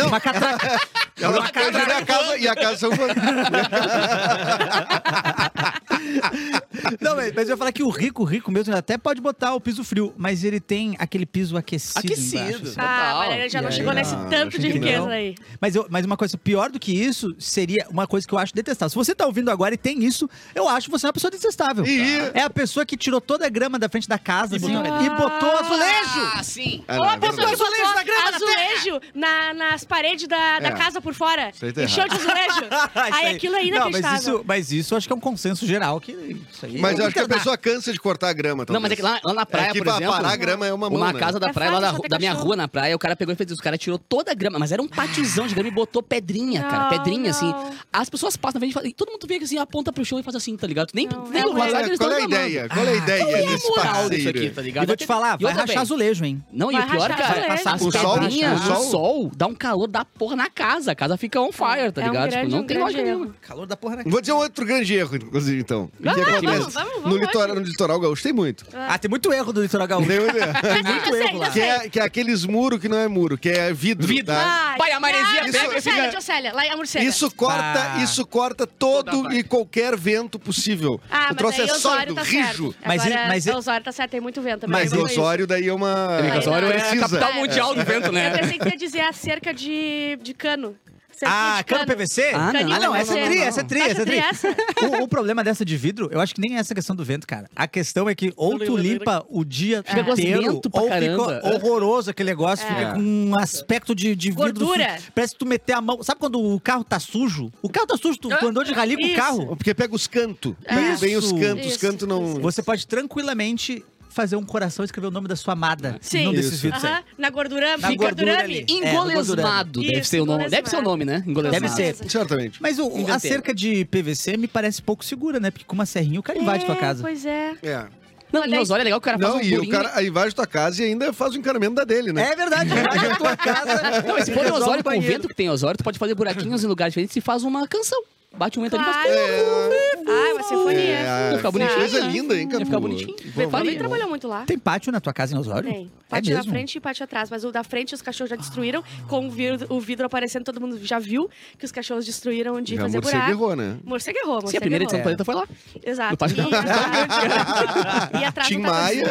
Não, 7.01 7.17
mas, 7.17 7.49
eu 7.49 7.55
ia 7.55 7.57
falar 7.57 7.73
que 7.73 7.83
o 7.83 7.91
rico, 7.91 8.25
rico 8.25 8.51
mesmo, 8.51 8.73
ele 8.73 8.79
até 8.79 8.97
pode 8.97 9.21
botar 9.21 9.55
o 9.55 9.61
piso 9.61 9.85
frio, 9.85 10.13
mas 10.17 10.45
ele 10.45 10.61
tem 10.61 10.97
aquele 10.99 11.27
piso 11.27 11.57
aquecido. 11.57 11.99
Aquecido. 11.99 12.37
Embaixo, 12.37 12.63
assim. 12.63 12.75
Ah, 12.79 13.15
mas 13.19 13.39
ele 13.39 13.49
já 13.49 13.63
não 13.63 13.71
chegou 13.71 13.93
nesse 13.93 14.17
tanto 14.29 14.59
de 14.59 14.69
riqueza 14.69 15.09
aí. 15.09 15.35
Mas, 15.61 15.75
eu, 15.75 15.87
mas 15.91 16.05
uma 16.05 16.17
coisa, 16.17 16.37
pior 16.39 16.71
do 16.71 16.79
que 16.79 16.93
isso 16.93 17.35
seria 17.39 17.87
uma 17.91 18.07
coisa 18.07 18.27
que 18.27 18.35
eu 18.35 18.39
acho 18.39 18.55
detestável. 18.55 18.91
Se 18.91 18.97
você 18.97 19.15
tá 19.15 19.27
ouvindo 19.27 19.51
agora 19.51 19.75
e 19.75 19.79
tem 19.79 20.05
isso, 20.05 20.29
eu 20.55 20.69
acho 20.69 20.87
que 20.87 20.91
você 20.91 21.07
é 21.07 21.09
uma 21.09 21.13
pessoa 21.13 21.31
detestável. 21.31 21.87
E... 21.87 22.01
É 22.35 22.43
a 22.43 22.51
pessoa 22.51 22.85
que 22.87 22.97
tirou 22.97 23.21
toda 23.21 23.47
a 23.47 23.49
grama 23.49 23.79
da 23.79 23.89
frente 23.89 24.09
da 24.09 24.19
casa 24.19 24.57
assim, 24.57 24.75
ah, 24.77 25.03
e 25.03 25.11
botou 25.11 25.57
azulejo. 25.59 26.31
Ah, 26.35 26.43
sim. 26.43 26.85
É, 26.87 26.99
Ou 26.99 27.05
a 27.05 27.17
pessoa 27.17 27.47
que 27.47 27.57
botou 27.57 27.67
azulejo, 27.67 27.95
na 27.95 28.03
grama 28.03 28.29
azulejo 28.37 29.01
na, 29.15 29.55
nas 29.55 29.85
paredes 29.85 30.27
da, 30.27 30.61
da 30.61 30.69
é. 30.69 30.73
casa 30.73 31.01
por 31.01 31.15
fora. 31.15 31.53
Tá 31.53 31.83
Encheu 31.83 32.09
de 32.09 32.15
azulejo. 32.15 32.69
aí, 32.95 33.13
aí 33.13 33.35
aquilo 33.35 33.57
aí 33.57 33.69
inacreditável. 33.69 34.01
Não, 34.01 34.11
mas 34.11 34.23
isso, 34.23 34.45
mas 34.47 34.73
isso 34.73 34.97
acho 34.97 35.07
que 35.07 35.13
é 35.13 35.17
um 35.17 35.21
consenso 35.21 35.67
geral 35.67 36.00
que 36.01 36.13
isso 36.13 36.67
aí. 36.67 36.79
Mas 36.79 36.99
é 36.99 37.03
eu 37.03 37.07
acho 37.07 37.15
que 37.15 37.21
a 37.21 37.29
pessoa 37.29 37.57
cansa 37.57 37.93
de 37.93 38.01
cortar 38.01 38.29
a 38.29 38.33
grama. 38.33 38.65
Não, 38.69 38.81
mas 38.81 38.93
é 38.93 38.97
que 38.97 39.03
lá, 39.03 39.21
lá 39.23 39.35
na 39.35 39.43
é 39.43 39.45
praia, 39.45 39.71
é 39.71 39.75
por 39.75 39.87
exemplo... 39.87 40.13
parar 40.13 40.31
a 40.31 40.37
grama 40.37 40.67
é 40.67 40.73
uma 40.73 40.89
mão, 40.91 40.99
Uma 40.99 41.13
né? 41.13 41.19
casa 41.19 41.39
da 41.39 41.49
É 41.49 41.53
praia, 41.53 41.71
lá 41.73 41.81
da, 41.81 41.93
da 42.09 42.19
minha 42.19 42.33
rua 42.33 42.57
na 42.57 42.67
praia, 42.69 42.95
o 42.97 42.99
cara 42.99 43.15
pegou 43.15 43.33
e 43.33 43.37
fez 43.37 43.51
isso. 43.51 43.61
O 43.61 43.65
cara 43.65 43.77
tirou 43.79 43.99
toda 43.99 44.33
a 44.33 44.35
grama, 44.35 44.59
mas 44.59 44.73
era 44.73 44.83
um 44.83 44.89
patizão 44.89 45.47
de 45.47 45.55
grama 45.55 45.69
e 45.69 45.73
botou 45.73 46.03
pedrinha, 46.03 46.63
cara. 46.63 46.85
Não, 46.85 46.91
Pedrinha, 46.91 47.31
assim. 47.31 47.53
As 47.93 48.09
pessoas 48.11 48.37
passam 48.37 48.61
na 48.61 48.67
frente 48.71 48.89
e 48.89 48.93
todo 48.95 49.11
mundo 49.11 49.27
vê 49.27 49.39
que 49.39 49.45
assim, 49.45 49.59
aponta 49.59 49.93
pro 49.93 50.05
chão 50.05 50.19
e 50.19 50.23
faz 50.23 50.35
assim, 50.35 50.57
tá 50.57 50.67
ligado? 50.67 50.91
Nem, 50.95 51.07
Não, 51.07 51.27
nem 51.29 51.43
é 51.43 51.47
o 51.47 51.51
Qual 51.53 51.65
é, 51.65 51.97
qual 51.97 52.11
é 52.13 52.17
a 52.17 52.21
ideia? 52.21 52.69
Qual 52.69 52.85
é 52.87 52.89
a 52.91 52.95
ideia 52.97 53.23
é 53.23 53.47
a 53.47 53.51
desse 53.51 53.69
moral 53.69 54.11
disso 54.11 54.29
aqui, 54.29 54.51
tá 54.51 54.63
ligado? 54.63 54.85
E 54.85 54.87
vou 54.87 54.97
te 54.97 55.07
falar, 55.07 55.37
E 55.39 55.43
vai 55.43 55.53
outra, 55.53 55.67
rachar 55.67 55.83
azulejo, 55.83 56.25
hein? 56.25 56.43
Não, 56.53 56.71
e 56.73 56.77
o 56.79 56.87
pior, 56.87 57.11
é 57.11 57.15
cara, 57.15 57.53
azulejo. 57.55 57.69
as 57.69 57.83
O 57.83 57.91
sol, 57.93 58.19
pedrinhas, 58.21 58.61
sol. 58.91 59.31
dá 59.37 59.47
um 59.47 59.55
calor 59.55 59.87
da 59.89 60.05
porra 60.05 60.37
na 60.37 60.49
casa. 60.51 60.93
A 60.93 60.95
casa 60.95 61.17
fica 61.17 61.41
on 61.41 61.53
fire, 61.53 61.93
tá 61.93 62.03
ligado? 62.03 62.31
Tipo, 62.31 62.49
não 62.49 62.59
tem 62.59 62.67
grande 62.67 62.83
lógica 62.83 63.03
nenhuma. 63.03 63.35
Calor 63.43 63.67
da 63.67 63.77
porra 63.77 63.97
na 63.97 64.03
Vou 64.07 64.21
dizer 64.21 64.33
um 64.33 64.37
outro 64.39 64.65
grande 64.65 64.95
erro, 64.95 65.17
inclusive, 65.17 65.61
então. 65.61 65.90
Vamos. 65.99 66.21
O 66.21 66.25
que 66.25 66.47
vamos, 66.47 66.75
vamos, 66.75 66.75
vamos 66.75 67.11
no, 67.11 67.17
litoral, 67.17 67.55
no 67.55 67.61
litoral 67.63 68.01
gaúcho 68.01 68.23
tem 68.23 68.33
muito. 68.33 68.65
Ah. 68.73 68.95
ah, 68.95 68.99
tem 68.99 69.09
muito 69.09 69.33
erro 69.33 69.53
do 69.53 69.63
litoral 69.63 69.87
gaúcho. 69.87 70.09
Tem 70.09 70.21
muito 70.21 70.37
erro. 70.37 70.53
muito 70.85 71.17
erro 71.17 71.39
lá. 71.39 71.51
Que 71.51 71.61
é, 71.61 71.89
que 71.89 72.01
é 72.01 72.03
aqueles 72.03 72.45
muros 72.45 72.81
que 72.81 72.89
não 72.89 72.99
é 72.99 73.09
muro, 73.09 73.37
que 73.37 73.49
é 73.49 73.73
vidro. 73.73 74.07
Vidro. 74.07 74.35
Tá? 74.35 74.73
Ah, 74.73 74.79
Pai, 74.79 74.93
a 74.93 75.01
maresia 75.01 75.43
pega... 75.51 76.09
Isso, 76.09 76.19
Océlia, 76.19 76.53
lá 76.53 76.65
é 76.65 76.71
a 76.71 76.77
morcega. 76.77 77.05
Isso 77.05 77.31
corta, 77.31 77.95
ah. 77.95 78.03
isso 78.03 78.27
corta 78.27 78.67
todo 78.67 79.33
e 79.33 79.43
qualquer 79.43 79.97
vento 79.97 80.39
possível. 80.39 81.01
Ah, 81.11 81.29
o 81.33 81.35
troço 81.35 81.63
é 81.63 81.69
sólido, 81.69 82.15
tá 82.15 82.23
rijo. 82.23 82.75
Mas, 82.85 83.03
Agora, 83.03 83.29
mas, 83.29 83.47
mas 83.47 83.57
Osório 83.57 83.85
tá 83.85 83.93
certo, 83.93 84.11
tem 84.11 84.21
muito 84.21 84.41
vento. 84.43 84.69
Mas, 84.69 84.93
o 84.93 85.03
Osório 85.03 85.47
daí 85.47 85.69
é 85.69 85.73
uma... 85.73 86.21
O 86.21 86.25
é 86.25 86.39
Osório 86.39 86.71
é 86.71 86.91
a 86.91 86.97
capital 86.97 87.35
mundial 87.35 87.75
do 87.75 87.81
é. 87.81 87.85
vento, 87.85 88.13
né? 88.13 88.35
Eu 88.35 88.39
pensei 88.39 88.59
que 88.59 88.69
ia 88.69 88.77
dizer 88.77 89.01
acerca 89.01 89.53
de, 89.53 90.19
de 90.23 90.35
cano. 90.35 90.77
É 91.25 91.29
ah, 91.29 91.65
cano 91.67 91.87
PVC? 91.87 92.31
Ah, 92.35 92.53
não, 92.53 92.73
ah, 92.73 92.79
não 92.79 92.95
essa, 92.95 93.19
é 93.19 93.27
tri, 93.27 93.39
essa 93.39 93.61
é 93.61 93.65
tri, 93.65 93.81
essa 93.81 94.03
é 94.03 94.05
tri. 94.55 94.87
O, 94.87 95.05
o, 95.05 95.09
problema 95.09 95.45
dessa 95.45 95.65
de 95.65 95.77
vidro, 95.77 96.09
eu 96.11 96.21
acho 96.21 96.35
que 96.35 96.41
nem 96.41 96.57
é 96.57 96.61
essa 96.61 96.75
questão 96.75 96.97
do 96.97 97.05
vento, 97.05 97.27
cara. 97.27 97.49
A 97.55 97.69
questão 97.69 98.09
é 98.09 98.15
que 98.15 98.33
ou 98.37 98.59
tu 98.59 98.77
limpa 98.77 99.25
o 99.29 99.45
dia 99.45 99.85
é. 99.87 100.01
inteiro, 100.01 100.61
ou 100.73 100.91
fica 100.91 101.55
horroroso 101.55 102.11
aquele 102.11 102.31
negócio, 102.31 102.67
é. 102.67 102.69
fica 102.69 102.93
com 102.95 103.01
um 103.01 103.39
aspecto 103.39 103.95
de, 103.95 104.17
de 104.17 104.31
vidro. 104.31 104.45
Gordura. 104.45 104.99
Parece 105.15 105.35
que 105.35 105.39
tu 105.39 105.47
meter 105.47 105.75
a 105.75 105.81
mão. 105.81 106.03
Sabe 106.03 106.21
quando 106.21 106.41
o 106.41 106.59
carro 106.61 106.85
tá 106.85 106.99
sujo? 106.99 107.53
O 107.63 107.69
carro 107.69 107.87
tá 107.87 107.97
sujo, 107.97 108.19
tu, 108.19 108.29
tu 108.29 108.47
andou 108.47 108.65
de 108.65 108.73
rali 108.73 108.97
com 108.97 109.07
o 109.07 109.17
carro. 109.17 109.57
Porque 109.57 109.75
pega 109.75 109.95
os 109.95 110.07
cantos. 110.07 110.55
É. 110.65 110.95
Vem 110.97 111.17
os 111.17 111.33
cantos, 111.33 111.67
os 111.67 111.77
cantos 111.77 112.09
não. 112.09 112.35
Você 112.41 112.63
pode 112.63 112.87
tranquilamente 112.87 113.85
fazer 114.11 114.37
um 114.37 114.45
coração 114.45 114.85
e 114.85 114.87
escrever 114.87 115.07
o 115.07 115.11
nome 115.11 115.29
da 115.29 115.37
sua 115.37 115.53
amada. 115.55 115.97
Sim. 116.01 116.25
Num 116.25 116.33
desses 116.33 116.61
vídeos 116.61 116.85
aí. 116.85 117.03
Na 117.17 117.31
gordurame. 117.31 117.83
Na 117.83 117.95
gordurame. 117.95 118.59
É, 118.59 118.73
é, 118.73 118.93
engolesmado. 118.93 119.81
deve, 119.81 120.05
ser 120.05 120.21
o 120.21 120.27
nome. 120.27 120.49
deve 120.49 120.69
ser 120.69 120.77
o 120.77 120.83
nome, 120.83 121.05
né? 121.05 121.25
Engolesmado. 121.27 121.75
Deve 121.75 121.95
ser. 121.95 122.11
Certamente. 122.11 122.61
Mas 122.61 122.79
o, 122.79 122.91
a 123.11 123.19
cerca 123.19 123.55
de 123.55 123.85
PVC 123.87 124.37
me 124.37 124.49
parece 124.49 124.83
pouco 124.83 125.05
segura, 125.05 125.41
né? 125.41 125.51
Porque 125.51 125.65
com 125.65 125.75
uma 125.75 125.87
serrinha 125.87 126.21
o 126.21 126.23
cara 126.23 126.39
invade 126.39 126.65
é, 126.65 126.67
tua 126.67 126.77
casa. 126.77 127.03
Pois 127.03 127.25
é. 127.25 127.55
É. 127.63 127.87
Não, 128.33 128.43
Olha, 128.43 128.59
mas 128.59 128.71
olha, 128.71 128.83
é 128.83 128.85
legal 128.85 129.01
que 129.01 129.09
o 129.09 129.11
cara 129.11 129.19
faz 129.19 129.35
não, 129.35 129.41
um 129.41 129.43
e 129.43 129.59
o 129.59 129.69
cara 129.69 129.91
aí 129.95 130.07
invade 130.07 130.35
tua 130.35 130.47
casa 130.47 130.83
e 130.83 130.87
ainda 130.87 131.13
faz 131.13 131.35
o 131.35 131.39
encaramento 131.39 131.75
da 131.75 131.85
dele, 131.85 132.13
né? 132.13 132.31
É 132.31 132.37
verdade, 132.37 132.71
invade 132.71 133.19
tua 133.19 133.35
casa. 133.37 134.03
Não, 134.07 134.25
se 134.25 134.33
for 134.33 134.47
o 134.47 134.55
Osório, 134.55 134.85
com 134.85 134.97
o 134.97 135.01
vento 135.01 135.27
que 135.27 135.35
tem 135.35 135.51
Osório, 135.51 135.77
tu 135.77 135.85
pode 135.85 135.99
fazer 135.99 136.15
buraquinhos 136.15 136.63
em 136.63 136.67
lugares 136.67 136.93
diferentes 136.93 137.17
e 137.17 137.21
faz 137.21 137.43
uma 137.43 137.67
canção. 137.67 138.01
Bate 138.37 138.61
um 138.61 138.69
claro. 138.69 138.89
ali 138.89 138.91
e 138.91 138.95
faz... 138.95 139.11
É... 139.11 139.91
Ah, 140.07 140.35
uma 140.35 140.43
sinfonia. 140.43 140.81
É, 140.81 141.35
é. 141.35 141.37
ficar 141.37 141.51
bonitinho. 141.51 141.79
Coisa 141.79 142.01
linda, 142.01 142.39
hein, 142.39 142.49
Capu? 142.49 142.61
Ia 142.61 142.67
ficar 142.67 142.81
bonitinho. 142.81 143.17
Ele 143.65 143.77
trabalhou 143.77 144.09
muito 144.09 144.29
lá. 144.29 144.45
Tem 144.45 144.59
pátio 144.59 144.93
na 144.93 145.01
tua 145.01 145.13
casa 145.13 145.35
em 145.35 145.39
Osório? 145.39 145.69
Tem. 145.69 145.91
É 146.07 146.11
pátio 146.11 146.33
é 146.33 146.37
na 146.37 146.45
frente 146.45 146.77
e 146.77 146.81
pátio 146.81 147.05
atrás. 147.05 147.29
Mas 147.29 147.45
o 147.45 147.51
da 147.51 147.65
frente 147.65 147.93
os 147.93 148.01
cachorros 148.01 148.31
já 148.31 148.37
destruíram. 148.37 148.83
Ah. 148.83 149.07
Com 149.09 149.27
o 149.27 149.31
vidro, 149.31 149.67
o 149.69 149.81
vidro, 149.81 150.07
aparecendo, 150.07 150.45
todo 150.45 150.61
mundo 150.61 150.79
já 150.81 151.01
viu 151.01 151.29
que 151.59 151.65
os 151.65 151.73
cachorros 151.73 152.07
destruíram 152.07 152.61
de 152.61 152.77
já 152.77 152.83
fazer 152.83 152.99
morcego 152.99 153.17
buraco. 153.17 153.31
Errou, 153.31 153.57
né? 153.57 153.77
Morcego 153.85 154.19
errou, 154.19 154.35
morcego 154.35 154.51
Sim, 154.51 154.57
a 154.57 154.61
primeira 154.61 154.85
edição 154.85 155.01
do 155.01 155.03
planeta 155.03 155.25
foi 155.25 155.35
lá. 155.35 155.49
Exato. 155.85 156.13
No 156.13 156.17
pátio 156.17 156.37
e, 156.37 156.55
atrás, 156.55 158.11
e 158.21 158.25
atrás 158.25 158.49
Tim 158.49 158.59
Maia. 158.59 159.07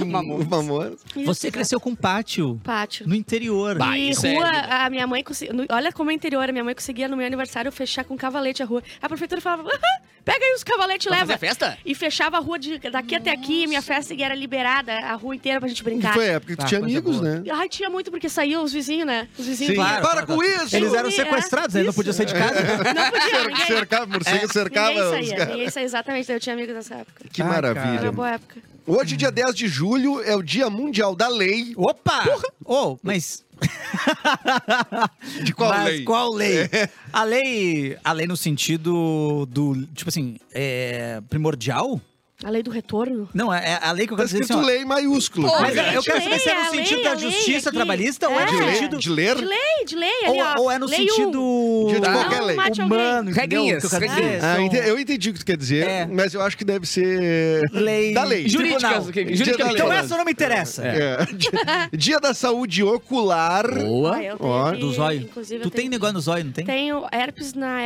Mamor. 0.48 0.96
Você 1.26 1.50
cresceu 1.50 1.78
com 1.78 1.94
pátio. 1.94 2.58
Pátio. 2.64 3.06
No 3.06 3.14
interior. 3.14 3.76
Bah, 3.76 3.98
e 3.98 4.12
rua, 4.14 4.48
a 4.48 4.90
minha 4.90 5.06
mãe... 5.06 5.22
Olha 5.68 5.92
como 5.92 6.10
é 6.10 6.14
interior. 6.14 6.48
A 6.48 6.52
minha 6.52 6.64
mãe 6.64 6.74
conseguia, 6.74 7.06
no 7.06 7.16
meu 7.16 7.26
aniversário, 7.26 7.70
fechar 7.70 8.04
com 8.04 8.16
cavaleiro 8.16 8.45
cavalete 8.46 8.62
a 8.62 8.66
rua. 8.66 8.82
A 9.00 9.08
prefeitura 9.08 9.40
falava, 9.40 9.68
ah, 9.68 10.00
pega 10.24 10.44
aí 10.44 10.54
os 10.54 10.62
cavaletes 10.62 11.06
e 11.06 11.10
leva. 11.10 11.26
Fazer 11.26 11.38
festa? 11.38 11.78
E 11.84 11.94
fechava 11.94 12.36
a 12.36 12.40
rua 12.40 12.58
de, 12.58 12.78
daqui 12.78 12.90
Nossa. 12.90 13.16
até 13.16 13.30
aqui, 13.32 13.66
minha 13.66 13.82
festa 13.82 14.14
era 14.18 14.34
liberada, 14.34 14.92
a 14.92 15.14
rua 15.14 15.34
inteira 15.34 15.58
pra 15.58 15.68
gente 15.68 15.82
brincar. 15.82 16.14
Foi 16.14 16.26
época 16.26 16.52
que 16.52 16.58
tá, 16.58 16.66
tinha 16.66 16.80
amigos, 16.80 17.16
boa. 17.18 17.40
né? 17.40 17.50
Ai, 17.50 17.68
tinha 17.68 17.90
muito, 17.90 18.10
porque 18.10 18.28
saíam 18.28 18.62
os 18.62 18.72
vizinhos, 18.72 19.06
né? 19.06 19.28
Os 19.38 19.46
vizinhos. 19.46 19.74
Sim, 19.74 19.76
claro, 19.76 20.06
para 20.06 20.26
com 20.26 20.42
isso! 20.42 20.76
Eles 20.76 20.92
eram 20.92 21.10
sequestrados, 21.10 21.74
é. 21.76 21.82
Não 21.82 21.92
podia 21.92 22.12
sair 22.12 22.26
de 22.26 22.34
casa. 22.34 22.60
Não 22.94 23.10
podia. 23.10 23.66
Cercava, 23.66 24.06
morcego 24.06 24.44
é. 24.44 24.48
cercava 24.48 24.88
ninguém 24.88 25.28
saía. 25.28 25.46
Ninguém 25.46 25.70
saía, 25.70 25.86
exatamente. 25.86 26.32
Eu 26.32 26.40
tinha 26.40 26.54
amigos 26.54 26.74
nessa 26.74 26.94
época. 26.96 27.24
Que 27.32 27.42
maravilha. 27.42 27.98
Era 27.98 28.12
boa 28.12 28.30
época. 28.30 28.60
Hoje, 28.86 29.16
dia 29.16 29.32
10 29.32 29.54
de 29.54 29.66
julho, 29.66 30.22
é 30.22 30.36
o 30.36 30.42
Dia 30.42 30.70
Mundial 30.70 31.16
da 31.16 31.26
Lei. 31.26 31.74
Opa! 31.76 32.22
Porra. 32.22 32.44
Oh, 32.64 32.96
mas 33.02 33.44
De 35.42 35.52
qual 35.54 35.70
Mas 35.70 35.84
lei? 35.84 36.04
qual 36.04 36.32
lei? 36.32 36.58
É. 36.72 36.88
A 37.12 37.24
lei, 37.24 37.96
a 38.04 38.12
lei 38.12 38.26
no 38.26 38.36
sentido 38.36 39.46
do, 39.46 39.86
tipo 39.94 40.08
assim, 40.08 40.38
é, 40.52 41.20
primordial? 41.28 42.00
A 42.44 42.50
lei 42.50 42.62
do 42.62 42.70
retorno? 42.70 43.30
Não, 43.32 43.52
é, 43.52 43.72
é 43.72 43.78
a 43.80 43.92
lei 43.92 44.06
que 44.06 44.12
eu 44.12 44.16
quero 44.16 44.28
tá 44.28 44.34
dizer 44.34 44.42
escrito 44.42 44.58
assim, 44.58 44.66
lei 44.66 44.84
maiúsculo. 44.84 45.48
Pô, 45.48 45.58
mas 45.58 45.74
é, 45.74 45.96
eu 45.96 46.02
quero 46.02 46.22
saber 46.22 46.38
se 46.38 46.48
é 46.50 46.64
no 46.64 46.70
sentido 46.70 46.96
lei, 46.96 47.04
da 47.04 47.16
justiça 47.16 47.72
trabalhista 47.72 48.28
ou 48.28 48.38
é 48.38 48.44
no 48.44 48.72
sentido... 48.72 48.98
De 48.98 49.10
ler? 49.10 49.36
De 49.36 49.44
lei, 49.46 49.84
de 49.86 49.96
lei. 49.96 50.26
Ali, 50.26 50.42
ou, 50.42 50.64
ou, 50.64 50.70
é 50.70 50.78
no 50.78 50.86
lei 50.86 50.98
sentido... 50.98 51.40
Um. 51.40 51.86
De 51.94 52.00
qualquer 52.00 52.42
lei. 52.42 52.56
Humano. 52.78 53.30
Regrinhas. 53.30 53.88
Que 53.88 53.94
eu. 53.94 53.98
Assim. 53.98 54.20
Ah, 54.42 54.60
então... 54.60 54.80
eu 54.80 54.98
entendi 54.98 55.30
o 55.30 55.32
que 55.32 55.38
tu 55.38 55.46
quer 55.46 55.56
dizer, 55.56 55.86
é. 55.88 56.06
mas 56.06 56.34
eu 56.34 56.42
acho 56.42 56.58
que 56.58 56.64
deve 56.64 56.86
ser... 56.86 57.62
Lei... 57.72 58.12
Da 58.12 58.24
lei. 58.24 58.46
Jurídicas. 58.46 59.06
Jurídicas. 59.06 59.72
Então 59.72 59.90
essa 59.90 60.14
não 60.18 60.24
me 60.24 60.32
interessa. 60.32 60.86
É. 60.86 61.16
Dia 61.96 62.20
da 62.20 62.34
saúde 62.34 62.82
ocular. 62.82 63.66
Boa. 63.66 64.18
Ó, 64.38 64.72
do 64.72 64.92
zóio. 64.92 65.26
Tu 65.62 65.70
tem 65.70 65.88
negócio 65.88 66.12
no 66.12 66.20
zóio, 66.20 66.44
não 66.44 66.52
tem? 66.52 66.66
Tenho 66.66 67.06
herpes 67.10 67.54
na 67.54 67.80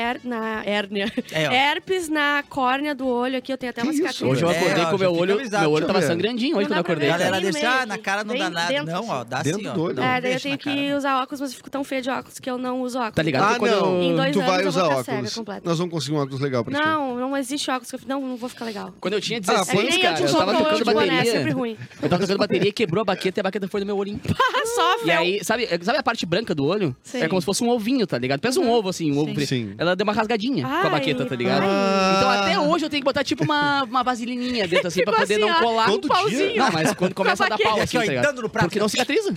hérnia. 0.65 1.13
Herpes 1.31 2.09
na 2.09 2.43
córnea 2.49 2.97
do 2.97 3.07
olho 3.07 3.39
aqui, 3.39 3.53
eu 3.53 3.59
tenho 3.59 3.71
até 3.71 3.85
umas 3.85 3.95
cicatriz 3.95 4.40
hoje 4.47 4.59
eu 4.59 4.61
é, 4.61 4.65
acordei 4.65 4.85
é, 4.85 4.91
com 4.91 4.99
meu 4.99 5.15
olho, 5.15 5.35
avisado, 5.35 5.63
meu 5.63 5.71
olho 5.73 5.87
tava 5.87 6.03
sangrandinho 6.03 6.57
hoje 6.57 6.67
quando 6.67 6.77
eu 6.77 6.81
acordei. 6.81 7.09
Galera, 7.09 7.41
deixar 7.41 7.83
ah, 7.83 7.87
na 7.87 7.99
cara 7.99 8.25
não 8.25 8.37
dá 8.37 8.51
nada. 8.51 8.83
Não, 8.83 9.09
ó, 9.09 9.25
dá 9.25 9.43
sim, 9.45 9.67
ó. 9.67 10.03
É, 10.03 10.21
daí 10.21 10.35
eu 10.35 10.41
tenho 10.41 10.59
que 10.59 10.93
usar 10.95 11.23
óculos, 11.23 11.41
mas 11.41 11.51
eu 11.51 11.57
fico 11.57 11.71
tão 11.71 11.85
feia 11.85 12.03
de 12.03 12.11
óculos 12.11 12.39
que 12.39 12.51
eu 12.51 12.59
não 12.59 12.83
uso 12.83 12.99
óculos. 12.99 13.15
Tá 13.15 13.23
ligado? 13.23 13.55
Ah, 13.55 13.59
não, 13.59 14.33
tu 14.33 14.41
vai 14.41 14.67
usar 14.67 14.85
óculos. 14.87 15.43
Nós 15.65 15.79
vamos 15.79 15.93
conseguir 15.93 16.17
um 16.17 16.21
óculos 16.21 16.41
legal 16.41 16.65
pra 16.65 16.79
ti. 16.79 16.85
Não, 16.85 17.17
não 17.17 17.37
existe 17.37 17.71
óculos 17.71 17.91
que 17.91 17.97
eu 17.97 18.01
não, 18.07 18.21
não 18.21 18.37
vou 18.37 18.49
ficar 18.49 18.65
legal. 18.65 18.93
Quando 19.01 19.15
eu 19.15 19.21
tinha 19.21 19.39
ah, 19.39 19.65
16, 19.65 19.99
cara, 19.99 20.21
eu 20.21 20.33
tava 20.33 20.55
tocando 20.55 20.77
tipo, 20.77 20.91
né, 20.91 20.95
bateria. 20.95 21.77
Eu 22.03 22.09
tava 22.09 22.23
tocando 22.23 22.39
bateria, 22.39 22.73
quebrou 22.73 23.03
a 23.03 23.05
baqueta 23.05 23.39
e 23.39 23.41
a 23.41 23.45
baqueta 23.45 23.69
foi 23.69 23.81
no 23.81 23.87
meu 23.87 23.97
olho. 23.97 24.21
Ah, 24.53 24.67
sofre. 24.67 25.09
E 25.09 25.11
aí, 25.11 25.45
sabe, 25.45 25.67
sabe 25.83 25.99
a 25.99 26.03
parte 26.03 26.27
branca 26.27 26.55
do 26.55 26.67
olho? 26.67 26.95
É 27.15 27.29
como 27.29 27.41
se 27.41 27.45
fosse 27.45 27.63
um 27.65 27.71
ovinho, 27.71 28.07
tá 28.07 28.19
ligado? 28.19 28.41
Pensa 28.41 28.61
um 28.61 28.65
uhum. 28.65 28.73
ovo 28.73 28.89
assim, 28.89 29.11
um 29.11 29.19
ovo. 29.19 29.31
Ela 29.79 29.95
deu 29.95 30.05
uma 30.05 30.13
rasgadinha 30.13 30.67
com 30.67 30.87
a 30.87 30.91
baqueta, 30.91 31.25
tá 31.25 31.35
ligado? 31.35 31.65
Então 31.65 32.31
até 32.31 32.59
hoje 32.59 32.85
eu 32.85 32.91
tenho 32.91 33.01
que 33.01 33.05
botar 33.05 33.25
tipo 33.25 33.45
uma 33.45 34.03
vasilha 34.03 34.30
vassilininha 34.31 34.69
dentro, 34.69 34.89
assim, 34.89 35.03
pra 35.05 35.13
poder 35.19 35.39
não 35.39 35.55
colar. 35.55 35.87
Todo 35.87 36.09
dia. 36.29 36.55
Não, 36.57 36.73
mas 36.73 36.95
quando 36.95 37.15
começa 37.15 37.45
a 37.45 37.49
dar 37.49 37.59
pau, 37.59 37.81
assim, 37.81 37.99
tá? 37.99 38.33
Porque 38.63 38.79
não 38.79 38.89
cicatriza. 38.89 39.35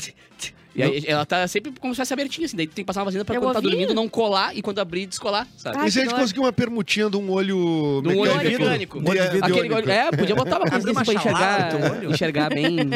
E 0.76 0.82
aí, 0.82 1.04
ela 1.06 1.24
tá 1.24 1.48
sempre 1.48 1.72
como 1.80 1.94
se 1.94 2.02
fosse 2.02 2.14
abertinha, 2.14 2.46
assim. 2.46 2.58
Daí 2.58 2.66
tu 2.66 2.74
tem 2.74 2.84
que 2.84 2.88
passar 2.88 3.02
uma 3.02 3.06
vasilha 3.06 3.24
pra 3.24 3.40
quando 3.40 3.54
tá 3.54 3.60
dormindo 3.60 3.94
não 3.94 4.10
colar 4.10 4.56
e 4.58 4.62
quando 4.62 4.80
abrir 4.80 5.06
descolar, 5.06 5.48
sabe? 5.56 5.78
Ai, 5.78 5.88
e 5.88 5.92
se 5.92 6.00
a 6.00 6.04
gente 6.04 6.16
conseguir 6.16 6.40
uma 6.40 6.52
permutinha 6.52 7.10
de 7.10 7.18
um 7.18 7.30
olho 7.30 8.02
de 8.02 8.10
um 8.10 8.22
mecânico? 8.24 8.98
olho 8.98 9.22
mecânico. 9.22 9.46
Aquele 9.46 9.74
olho, 9.74 9.92
é, 9.92 10.12
podia 10.12 10.36
botar 10.36 10.58
uma 10.58 10.70
coisa 10.70 10.86
desse 10.86 11.06
pra 11.06 11.14
enxergar, 11.14 12.04
enxergar 12.06 12.50
bem. 12.50 12.90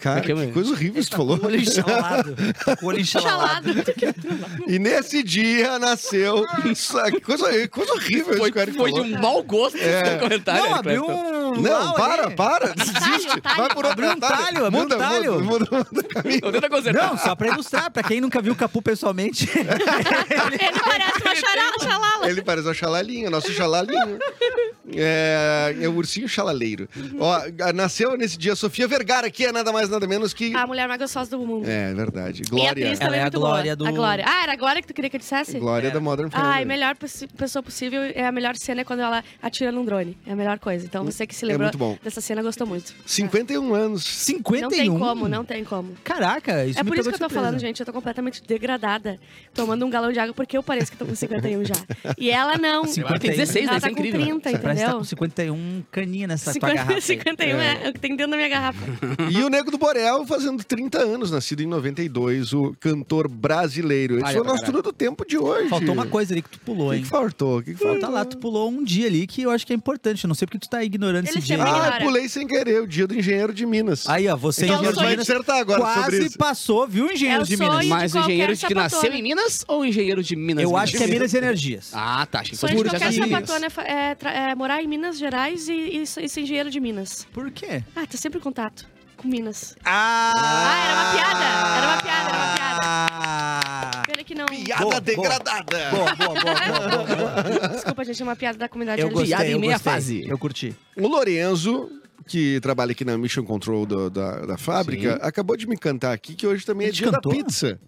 Cara, 0.00 0.22
que 0.22 0.32
coisa 0.52 0.70
horrível 0.70 1.02
você 1.02 1.10
tá 1.10 1.16
falou. 1.18 1.38
O 1.38 1.46
olho 1.46 1.60
enxalado. 1.60 2.36
Tá 2.64 2.78
o 2.80 2.86
olho 2.86 3.00
enxalado. 3.00 3.74
Tá 3.74 3.92
e 4.66 4.78
nesse 4.78 5.22
dia 5.22 5.78
nasceu. 5.78 6.46
coisa, 7.22 7.68
coisa 7.68 7.92
horrível 7.92 8.38
foi, 8.38 8.50
cara 8.50 8.72
Foi 8.72 8.90
falou. 8.90 9.04
de 9.04 9.14
um 9.14 9.20
mau 9.20 9.42
gosto 9.42 9.76
é. 9.76 10.02
esse 10.02 10.18
comentário. 10.18 10.64
Não, 10.64 10.74
abriu 10.74 11.04
um. 11.04 11.60
Não, 11.60 11.92
para, 11.92 12.28
aí. 12.28 12.34
para. 12.34 12.74
Desiste. 12.74 13.40
Vai 13.56 13.74
por 13.74 13.84
abriu 13.84 14.10
um 14.10 14.20
talho. 14.20 14.66
Abriu 14.66 14.82
um 14.82 14.88
talho. 14.88 15.40
Muda, 15.40 15.66
muda, 15.66 16.70
muda. 16.70 16.92
Não, 16.92 17.18
só 17.18 17.34
pra 17.34 17.48
ilustrar. 17.48 17.90
Pra 17.90 18.02
quem 18.02 18.20
nunca 18.20 18.40
viu 18.40 18.54
o 18.54 18.56
Capu 18.56 18.80
pessoalmente. 18.80 19.48
ele, 19.52 20.64
ele 20.64 20.80
parece 20.80 21.20
uma 21.22 21.90
xalala. 21.90 22.30
Ele 22.30 22.42
parece 22.42 22.66
uma 22.68 22.74
xalalinha, 22.74 23.30
nosso 23.30 23.52
xalalinho 23.52 24.18
ursinho 25.94 26.28
chalaleiro. 26.28 26.88
Ó, 27.18 27.40
nasceu 27.74 28.16
nesse 28.16 28.36
dia 28.38 28.52
a 28.52 28.56
Sofia 28.56 28.86
Vergara, 28.88 29.30
que 29.30 29.44
é 29.44 29.52
nada 29.52 29.72
mais 29.72 29.88
nada 29.88 30.06
menos 30.06 30.32
que. 30.32 30.54
A 30.54 30.66
mulher 30.66 30.86
mais 30.88 31.00
gostosa 31.00 31.30
do 31.30 31.38
mundo. 31.46 31.68
É, 31.68 31.92
verdade. 31.94 32.42
E 32.42 32.46
a 32.46 32.50
Glória. 32.50 32.84
Ela 32.86 32.96
também 32.96 33.20
é 33.20 33.22
a 33.22 33.30
Glória 33.30 33.76
boa. 33.76 33.76
do- 33.76 33.86
A 33.86 33.90
Glória. 33.92 34.24
Ah, 34.26 34.42
era 34.42 34.52
a 34.52 34.56
Glória 34.56 34.82
que 34.82 34.88
tu 34.88 34.94
queria 34.94 35.10
que 35.10 35.16
eu 35.16 35.20
dissesse? 35.20 35.58
Glória 35.58 35.90
da 35.90 36.00
Modern 36.00 36.30
Family. 36.30 36.50
Ai, 36.52 36.64
melhor 36.64 36.96
pessoa 37.36 37.62
possível 37.62 38.00
é 38.02 38.26
a 38.26 38.32
melhor 38.32 38.56
cena 38.56 38.80
é 38.80 38.84
quando 38.84 39.00
ela 39.00 39.22
atira 39.42 39.70
num 39.72 39.84
drone. 39.84 40.16
É 40.26 40.32
a 40.32 40.36
melhor 40.36 40.58
coisa. 40.58 40.84
Então 40.84 41.04
você 41.04 41.26
que 41.26 41.34
se 41.34 41.44
É 41.44 41.48
lembrou 41.48 41.98
dessa 42.02 42.20
cena 42.20 42.42
gostou 42.42 42.66
muito. 42.66 42.94
51 43.06 43.74
anos. 43.74 44.04
51. 44.04 44.60
Não 44.60 44.68
tem 44.70 44.98
como, 44.98 45.28
não 45.28 45.44
tem 45.44 45.64
como. 45.64 45.92
Caraca, 46.04 46.64
isso 46.64 46.78
é 46.78 46.82
me 46.82 46.88
por 46.88 46.98
isso 46.98 47.08
que 47.08 47.14
eu 47.14 47.18
tô 47.18 47.24
surpresa. 47.24 47.40
falando, 47.46 47.60
gente. 47.60 47.80
Eu 47.80 47.86
tô 47.86 47.92
completamente 47.92 48.42
degradada. 48.46 49.18
Tomando 49.54 49.84
um 49.84 49.90
galão 49.90 50.12
de 50.12 50.18
água 50.18 50.34
porque 50.34 50.56
eu 50.56 50.62
pareço 50.62 50.90
que 50.92 50.96
tô 50.98 51.06
com 51.06 51.14
51 51.14 51.64
já. 51.64 51.74
E 52.18 52.30
ela 52.30 52.56
não. 52.56 52.82
Agora 52.84 53.18
tem 53.18 53.30
16, 53.30 53.68
ela 53.68 53.80
tá 53.80 53.88
é 53.88 53.90
com 53.90 53.98
incrível. 54.00 54.20
30, 54.40 54.58
Parece 54.58 54.79
que 54.86 54.92
tá 54.92 54.98
com 54.98 55.04
51 55.04 55.82
caninha 55.90 56.26
nessa 56.26 56.44
tua 56.46 56.52
50, 56.54 56.74
garrafa. 56.74 56.94
aí. 56.94 57.00
51 57.02 57.56
é. 57.60 57.88
o 57.88 57.92
que 57.92 57.98
tem 58.00 58.16
dentro 58.16 58.30
da 58.30 58.36
minha 58.36 58.48
garrafa. 58.48 58.78
E 59.30 59.42
o 59.42 59.48
Nego 59.48 59.70
do 59.70 59.78
Borel 59.78 60.26
fazendo 60.26 60.62
30 60.64 60.98
anos, 60.98 61.30
nascido 61.30 61.62
em 61.62 61.66
92, 61.66 62.52
o 62.52 62.74
cantor 62.80 63.28
brasileiro. 63.28 64.16
Esse 64.16 64.26
Ai, 64.26 64.32
foi 64.34 64.42
o 64.42 64.44
nosso 64.44 64.64
tudo 64.64 64.82
do 64.82 64.92
tempo 64.92 65.26
de 65.26 65.36
hoje. 65.38 65.68
Faltou 65.68 65.92
uma 65.94 66.06
coisa 66.06 66.32
ali 66.34 66.42
que 66.42 66.50
tu 66.50 66.60
pulou, 66.60 66.88
O 66.88 66.90
que, 66.90 66.96
hein? 66.96 67.02
que 67.02 67.08
faltou? 67.08 67.58
O 67.58 67.62
que, 67.62 67.72
que 67.74 67.78
Falta 67.78 68.00
faltou? 68.00 68.10
lá, 68.10 68.24
tu 68.24 68.38
pulou 68.38 68.70
um 68.70 68.82
dia 68.84 69.06
ali 69.06 69.26
que 69.26 69.42
eu 69.42 69.50
acho 69.50 69.66
que 69.66 69.72
é 69.72 69.76
importante. 69.76 70.24
Eu 70.24 70.28
não 70.28 70.34
sei 70.34 70.46
porque 70.46 70.58
tu 70.58 70.68
tá 70.68 70.82
ignorando 70.84 71.26
Ele 71.26 71.38
esse 71.38 71.46
dia. 71.46 71.56
Ah, 71.62 71.68
ignora. 71.68 72.00
pulei 72.04 72.28
sem 72.28 72.46
querer, 72.46 72.82
o 72.82 72.86
dia 72.86 73.06
do 73.06 73.14
engenheiro 73.14 73.52
de 73.52 73.66
Minas. 73.66 74.08
Aí, 74.08 74.28
ó, 74.28 74.36
você 74.36 74.64
Então 74.64 74.76
engenheiro 74.76 74.96
de 74.98 75.04
Minas, 75.06 75.26
dissertar 75.26 75.56
agora 75.58 75.80
sobre 75.80 76.00
quase 76.02 76.26
isso. 76.26 76.38
passou, 76.38 76.86
viu, 76.86 77.10
engenheiro 77.10 77.42
É 77.42 77.46
de 77.46 77.56
Minas? 77.56 77.86
Mas 77.86 78.12
o 78.12 78.14
qualquer 78.18 78.32
engenheiro 78.32 78.56
de 78.56 78.66
que 78.66 78.74
nasceu 78.74 79.12
em 79.12 79.22
Minas 79.22 79.64
ou 79.68 79.80
o 79.80 79.84
engenheiro 79.84 80.22
de 80.22 80.36
Minas? 80.36 80.62
Eu 80.64 80.70
Minas? 80.70 80.82
acho 80.84 80.96
que 80.96 81.02
é 81.02 81.06
Minas 81.06 81.34
Energias. 81.34 81.90
Ah, 81.92 82.26
tá. 82.30 82.40
Achei 82.40 82.56
que 82.56 82.66
de 82.66 82.72
já 82.72 82.90
qualquer 82.90 83.12
sabia. 83.12 83.28
sapatona 83.28 83.66
é 83.66 83.90
é, 83.90 84.50
é 84.50 84.54
morar 84.70 84.82
em 84.84 84.86
Minas 84.86 85.18
Gerais 85.18 85.68
e, 85.68 85.72
e, 85.72 86.02
e 86.02 86.06
ser 86.06 86.40
engenheiro 86.40 86.70
de 86.70 86.78
Minas. 86.78 87.26
Por 87.32 87.50
quê? 87.50 87.82
Ah, 87.96 88.06
tá 88.06 88.16
sempre 88.16 88.38
em 88.38 88.42
contato 88.42 88.86
com 89.16 89.26
Minas. 89.26 89.74
Ah! 89.84 90.32
Ah, 90.36 90.84
era 90.84 90.94
uma 90.94 91.12
piada. 91.12 91.44
Era 91.76 91.86
uma 91.88 92.02
piada, 92.02 92.28
era 92.28 92.38
uma 92.38 92.54
piada. 92.54 92.80
Ah! 92.84 94.02
Pena 94.06 94.22
que 94.24 94.34
não. 94.34 94.46
Piada 94.46 94.82
Boa, 94.84 95.00
degradada. 95.00 95.90
Boa, 95.90 96.14
boa, 96.14 96.40
boa, 96.40 96.54
boa, 96.54 97.04
boa, 97.04 97.42
boa. 97.42 97.68
Desculpa, 97.68 98.04
gente, 98.04 98.22
é 98.22 98.24
uma 98.24 98.36
piada 98.36 98.58
da 98.58 98.68
comunidade 98.68 99.02
Eu 99.02 99.08
LGBT. 99.08 99.20
gostei, 99.30 99.36
Piada 99.36 99.50
em 99.50 99.52
eu 99.54 99.60
meia 99.60 99.72
gostei. 99.72 99.92
fase. 99.92 100.28
Eu 100.28 100.38
curti. 100.38 100.76
O 100.96 101.08
Lorenzo, 101.08 101.90
que 102.26 102.60
trabalha 102.60 102.92
aqui 102.92 103.04
na 103.04 103.16
Mission 103.18 103.44
Control 103.44 103.86
do- 103.86 104.10
da, 104.10 104.46
da 104.46 104.58
fábrica, 104.58 105.14
Sim. 105.14 105.18
acabou 105.22 105.56
de 105.56 105.66
me 105.66 105.76
cantar 105.76 106.12
aqui 106.12 106.34
que 106.34 106.46
hoje 106.46 106.64
também 106.64 106.88
é 106.88 106.90
dia 106.90 107.10
cantou? 107.10 107.32
da 107.32 107.38
pizza. 107.44 107.80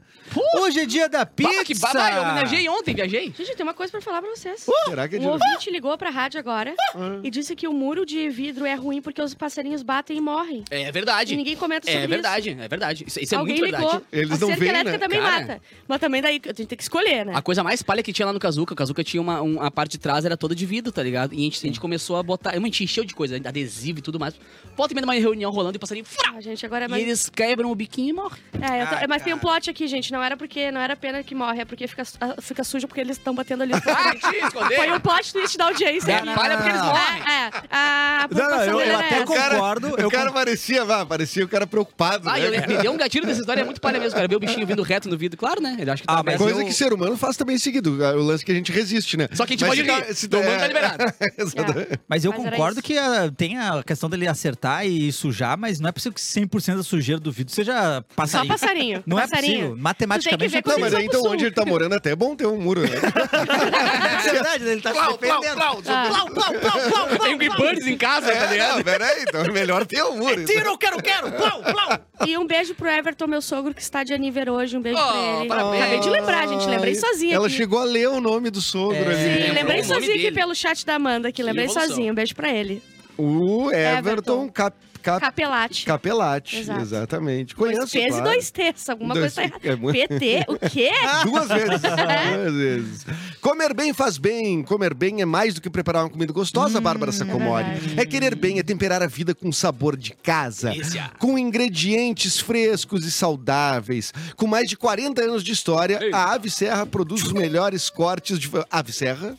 Hoje 0.56 0.78
é 0.80 0.86
dia 0.86 1.08
da 1.08 1.26
pizza! 1.26 1.50
Baba 1.50 1.64
que 1.64 1.74
baba, 1.74 2.10
eu 2.12 2.22
homenageei 2.22 2.68
ontem, 2.68 2.94
viajei. 2.94 3.34
Gente, 3.36 3.56
tem 3.56 3.64
uma 3.64 3.74
coisa 3.74 3.90
pra 3.90 4.00
falar 4.00 4.22
pra 4.22 4.30
vocês. 4.30 4.64
Será 4.88 5.06
que 5.08 5.16
é 5.16 5.18
Um 5.18 5.22
dia 5.22 5.28
da 5.28 5.34
ouvinte 5.34 5.70
ligou 5.70 5.98
pra 5.98 6.10
rádio 6.10 6.38
agora 6.38 6.74
e 7.22 7.30
disse 7.30 7.54
que 7.56 7.66
o 7.68 7.72
muro 7.72 8.06
de 8.06 8.30
vidro 8.30 8.64
é 8.64 8.74
ruim 8.74 9.02
porque 9.02 9.20
os 9.20 9.34
passarinhos 9.34 9.82
batem 9.82 10.16
e 10.16 10.20
morrem. 10.20 10.64
É 10.70 10.90
verdade. 10.92 11.34
E 11.34 11.36
ninguém 11.36 11.56
comenta 11.56 11.86
sobre 11.86 11.98
É 11.98 12.02
isso. 12.04 12.08
verdade, 12.08 12.50
é 12.58 12.68
verdade. 12.68 13.04
Isso, 13.06 13.20
isso 13.20 13.34
é 13.34 13.38
Alguém 13.38 13.58
muito 13.58 13.66
ligou. 13.74 13.90
verdade. 13.90 14.04
Eles 14.12 14.30
a 14.30 14.38
não 14.38 14.46
cerca 14.48 14.60
veem, 14.60 14.70
elétrica 14.70 14.92
né? 14.98 15.04
também 15.04 15.20
Cara. 15.20 15.40
mata. 15.40 15.60
Mas 15.88 16.00
também 16.00 16.22
daí 16.22 16.40
a 16.42 16.48
gente 16.48 16.66
tem 16.66 16.78
que 16.78 16.82
escolher, 16.84 17.26
né? 17.26 17.32
A 17.34 17.42
coisa 17.42 17.62
mais 17.64 17.82
palha 17.82 18.02
que 18.02 18.12
tinha 18.12 18.24
lá 18.24 18.32
no 18.32 18.38
Kazuca, 18.38 18.72
o 18.72 18.76
Kazuca 18.76 19.02
tinha 19.04 19.20
uma, 19.20 19.42
um- 19.42 19.60
a 19.60 19.70
parte 19.72 19.92
de 19.92 19.98
trás 19.98 20.24
era 20.24 20.36
toda 20.36 20.54
de 20.54 20.64
vidro, 20.64 20.92
tá 20.92 21.02
ligado? 21.02 21.34
E 21.34 21.38
a 21.38 21.40
gente, 21.40 21.58
a 21.58 21.66
gente 21.66 21.80
começou 21.80 22.16
a 22.16 22.22
botar, 22.22 22.50
a 22.50 22.58
gente 22.60 22.84
encheu 22.84 23.04
de 23.04 23.12
coisa, 23.14 23.36
adesivo 23.36 23.98
e 23.98 24.02
tudo 24.02 24.18
mais. 24.22 24.34
Volta 24.74 24.92
e 24.92 24.96
meia 24.96 25.04
numa 25.04 25.12
reunião 25.12 25.50
rolando 25.50 25.76
e 25.76 25.78
o 25.78 25.80
passarinho, 25.80 26.06
frá! 26.06 26.32
Ah, 26.34 26.40
gente, 26.40 26.64
agora 26.64 26.86
é 26.86 26.88
E 26.88 26.90
mais... 26.90 27.02
eles 27.02 27.28
quebram 27.28 27.70
o 27.70 27.74
biquinho 27.74 28.08
e 28.08 28.12
morrem. 28.14 28.38
É, 28.54 28.82
eu 28.82 28.86
tô- 28.86 28.94
Ai, 28.94 29.06
mas 29.06 29.22
tem 29.22 29.34
um 29.34 29.38
plot 29.38 29.68
aqui, 29.68 29.86
gente. 29.86 30.10
Não 30.10 30.22
era 30.22 30.34
porque 30.34 30.70
não 30.70 30.80
era 30.80 30.96
pena 30.96 31.22
que 31.22 31.34
morre, 31.34 31.60
é 31.60 31.64
porque 31.66 31.86
fica, 31.86 32.02
ah, 32.20 32.36
fica 32.40 32.64
sujo 32.64 32.88
porque 32.88 33.00
eles 33.02 33.18
estão 33.18 33.34
batendo 33.34 33.62
ali. 33.64 33.72
Ah, 33.86 34.14
te! 34.14 34.74
Foi 34.76 34.90
um 34.90 34.98
plot 35.00 35.32
twist 35.34 35.58
da 35.58 35.66
audiência. 35.66 36.10
É, 36.12 36.20
porque 36.22 36.68
eles 36.70 36.80
morrem. 36.82 37.22
É, 37.28 37.46
é. 37.46 37.50
A 37.70 38.28
Não, 38.30 38.50
não, 38.50 38.62
eu, 38.64 38.80
eu 38.80 38.98
até 38.98 39.24
concordo. 39.24 39.94
O 39.94 39.98
eu 40.00 40.10
cara 40.10 40.28
con- 40.28 40.34
parecia, 40.34 40.84
vá, 40.86 41.04
parecia 41.04 41.44
o 41.44 41.48
cara 41.48 41.66
preocupado. 41.66 42.28
Ah, 42.30 42.38
né, 42.38 42.46
eu, 42.48 42.52
cara? 42.62 42.82
deu 42.82 42.92
um 42.92 42.96
gatilho 42.96 43.26
dessa 43.26 43.40
história, 43.40 43.60
é 43.60 43.64
muito 43.64 43.80
palha 43.80 43.98
mesmo, 44.00 44.14
cara. 44.14 44.26
Ver 44.26 44.36
o 44.36 44.40
bichinho 44.40 44.66
vindo 44.66 44.82
reto 44.82 45.08
no 45.08 45.18
vidro, 45.18 45.36
claro, 45.38 45.60
né? 45.60 45.76
Ele 45.78 45.90
acha 45.90 46.00
que 46.02 46.06
tá 46.06 46.18
Ah, 46.18 46.22
mas. 46.24 46.36
Coisa 46.38 46.60
eu- 46.62 46.66
que 46.66 46.72
ser 46.72 46.92
humano 46.94 47.16
faz 47.18 47.36
também 47.36 47.58
seguido. 47.58 47.92
O 47.92 48.22
lance 48.22 48.42
que 48.44 48.52
a 48.52 48.54
gente 48.54 48.72
resiste, 48.72 49.16
né? 49.18 49.28
Só 49.34 49.44
que 49.44 49.52
a 49.52 49.56
gente 49.56 49.60
Mas 49.68 49.70
pode 49.78 49.82
se 49.82 49.94
rir. 49.94 50.06
tá- 50.06 50.14
se 50.14 50.28
Do 50.28 50.38
humano 50.40 50.58
tá 50.58 50.64
é- 50.64 50.68
liberado. 50.68 51.04
Exatamente. 51.36 52.00
Mas 52.08 52.24
eu 52.24 52.30
Mas 52.32 52.40
era 52.40 52.50
concordo 52.56 52.82
que 52.82 52.96
ah, 52.98 53.30
tem 53.36 53.58
a 53.58 53.82
questão 53.82 54.08
dele 54.16 54.28
acertar 54.28 54.86
e 54.86 55.10
sujar, 55.12 55.56
mas 55.58 55.80
não 55.80 55.88
é 55.88 55.92
possível 55.92 56.12
que 56.14 56.20
100% 56.20 56.76
da 56.76 56.82
sujeira 56.82 57.20
do 57.20 57.32
vidro 57.32 57.52
seja 57.52 57.96
Só 57.96 58.04
passarinho. 58.16 58.48
passarinho. 58.52 59.04
Não 59.06 59.18
é 59.18 59.22
passarinho. 59.22 59.54
possível. 59.60 59.76
Matematicamente 59.78 60.56
é 60.56 60.62
Não, 60.64 60.78
mas 60.78 60.94
aí 60.94 61.06
então 61.06 61.20
sul. 61.20 61.30
onde 61.32 61.44
ele 61.44 61.54
tá 61.54 61.64
morando 61.64 61.94
até 61.94 62.10
é 62.12 62.16
bom 62.16 62.34
ter 62.36 62.46
um 62.46 62.58
muro, 62.60 62.82
né? 62.82 62.88
É 64.26 64.32
verdade, 64.32 64.64
ele 64.64 64.80
tá 64.80 64.90
se 64.92 64.96
Plau, 64.98 65.18
plau, 65.18 65.40
defendendo. 65.40 65.56
plau. 65.58 65.82
Ah. 65.88 66.06
Plau, 66.08 66.26
plau, 66.30 66.52
plau, 66.52 66.90
plau, 66.90 67.08
plau, 67.08 67.18
Tem 67.28 67.38
plau. 67.38 67.58
Birds 67.58 67.86
em 67.86 67.96
casa, 67.96 68.26
tá 68.32 68.32
É, 68.32 68.50
ligado? 68.52 68.76
não, 68.76 68.82
peraí, 68.84 69.22
então 69.22 69.40
é 69.44 69.50
melhor 69.50 69.86
ter 69.86 70.02
um 70.04 70.16
muro. 70.18 70.44
Tiro, 70.44 70.76
quero, 70.78 71.02
quero, 71.02 71.32
plau, 71.32 71.62
plau. 71.62 71.98
E 72.26 72.36
um 72.38 72.46
beijo 72.46 72.74
pro 72.74 72.88
Everton, 72.88 73.26
meu 73.26 73.42
sogro, 73.42 73.74
que 73.74 73.82
está 73.82 74.04
de 74.04 74.12
aniversário 74.12 74.52
hoje. 74.54 74.76
Um 74.76 74.80
beijo 74.80 74.98
Oh, 74.98 75.06
pra 75.12 75.38
ele. 75.40 75.48
parabéns. 75.48 75.82
Acabei 75.82 76.00
de 76.00 76.10
lembrar, 76.10 76.48
gente. 76.48 76.66
Lembrei 76.66 76.94
sozinha 76.94 77.34
Ela 77.36 77.46
aqui. 77.46 77.56
chegou 77.56 77.78
a 77.80 77.84
ler 77.84 78.08
o 78.08 78.20
nome 78.20 78.50
do 78.50 78.60
sogro 78.60 78.96
É. 78.96 79.04
ali. 79.34 79.46
Sim, 79.46 79.52
lembrei 79.52 79.82
sozinha 79.84 80.14
aqui 80.14 80.32
pelo 80.32 80.54
chat 80.54 80.84
da 80.86 80.94
Amanda, 80.94 81.30
que 81.30 81.42
lembrei 81.42 81.64
evolução. 81.66 81.88
sozinha. 81.88 82.12
Um 82.12 82.14
beijo 82.14 82.34
pra 82.34 82.50
ele. 82.50 82.82
O 83.18 83.70
Everton, 83.70 84.08
Everton. 84.08 84.48
Cap, 84.48 84.76
Cap, 85.02 85.20
Capelati. 85.20 85.84
Capelati. 85.84 86.56
Exato. 86.58 86.80
Exatamente. 86.80 87.56
Dois 87.56 87.74
Conheço, 87.76 87.92
P's 87.92 88.04
e 88.04 88.08
claro. 88.08 88.24
dois 88.24 88.50
T's. 88.52 88.88
Alguma 88.88 89.14
Dois- 89.14 89.34
coisa 89.34 89.50
tá 89.50 89.58
é 89.62 89.68
errada. 89.72 89.92
PT? 89.92 90.44
O 90.48 90.58
quê? 90.70 90.90
Duas 91.24 91.48
vezes. 91.48 91.80
Duas 91.82 92.54
vezes. 92.54 93.06
Comer 93.40 93.74
bem 93.74 93.92
faz 93.92 94.16
bem. 94.16 94.62
Comer 94.62 94.94
bem 94.94 95.20
é 95.20 95.24
mais 95.24 95.54
do 95.54 95.60
que 95.60 95.68
preparar 95.68 96.04
uma 96.04 96.10
comida 96.10 96.32
gostosa, 96.32 96.80
Bárbara 96.80 97.10
Sacomori. 97.10 97.64
verdade. 97.64 98.00
É 98.00 98.06
querer 98.06 98.36
bem, 98.36 98.60
é 98.60 98.62
temperar 98.62 99.02
a 99.02 99.08
vida 99.08 99.34
com 99.34 99.50
sabor 99.50 99.96
de 99.96 100.12
casa. 100.12 100.70
Delícia. 100.70 101.10
Com 101.18 101.36
ingredientes 101.36 102.38
frescos 102.38 103.04
e 103.04 103.10
saudáveis. 103.10 104.12
Com 104.36 104.46
mais 104.46 104.68
de 104.68 104.76
40 104.76 105.20
anos 105.22 105.42
de 105.42 105.50
história, 105.50 105.98
Ei. 106.00 106.12
a 106.12 106.32
Ave 106.32 106.48
Serra 106.48 106.86
produz 106.86 107.24
os 107.24 107.32
melhores 107.32 107.90
cortes 107.90 108.38
de... 108.38 108.48
Ave 108.70 108.92
Serra? 108.92 109.36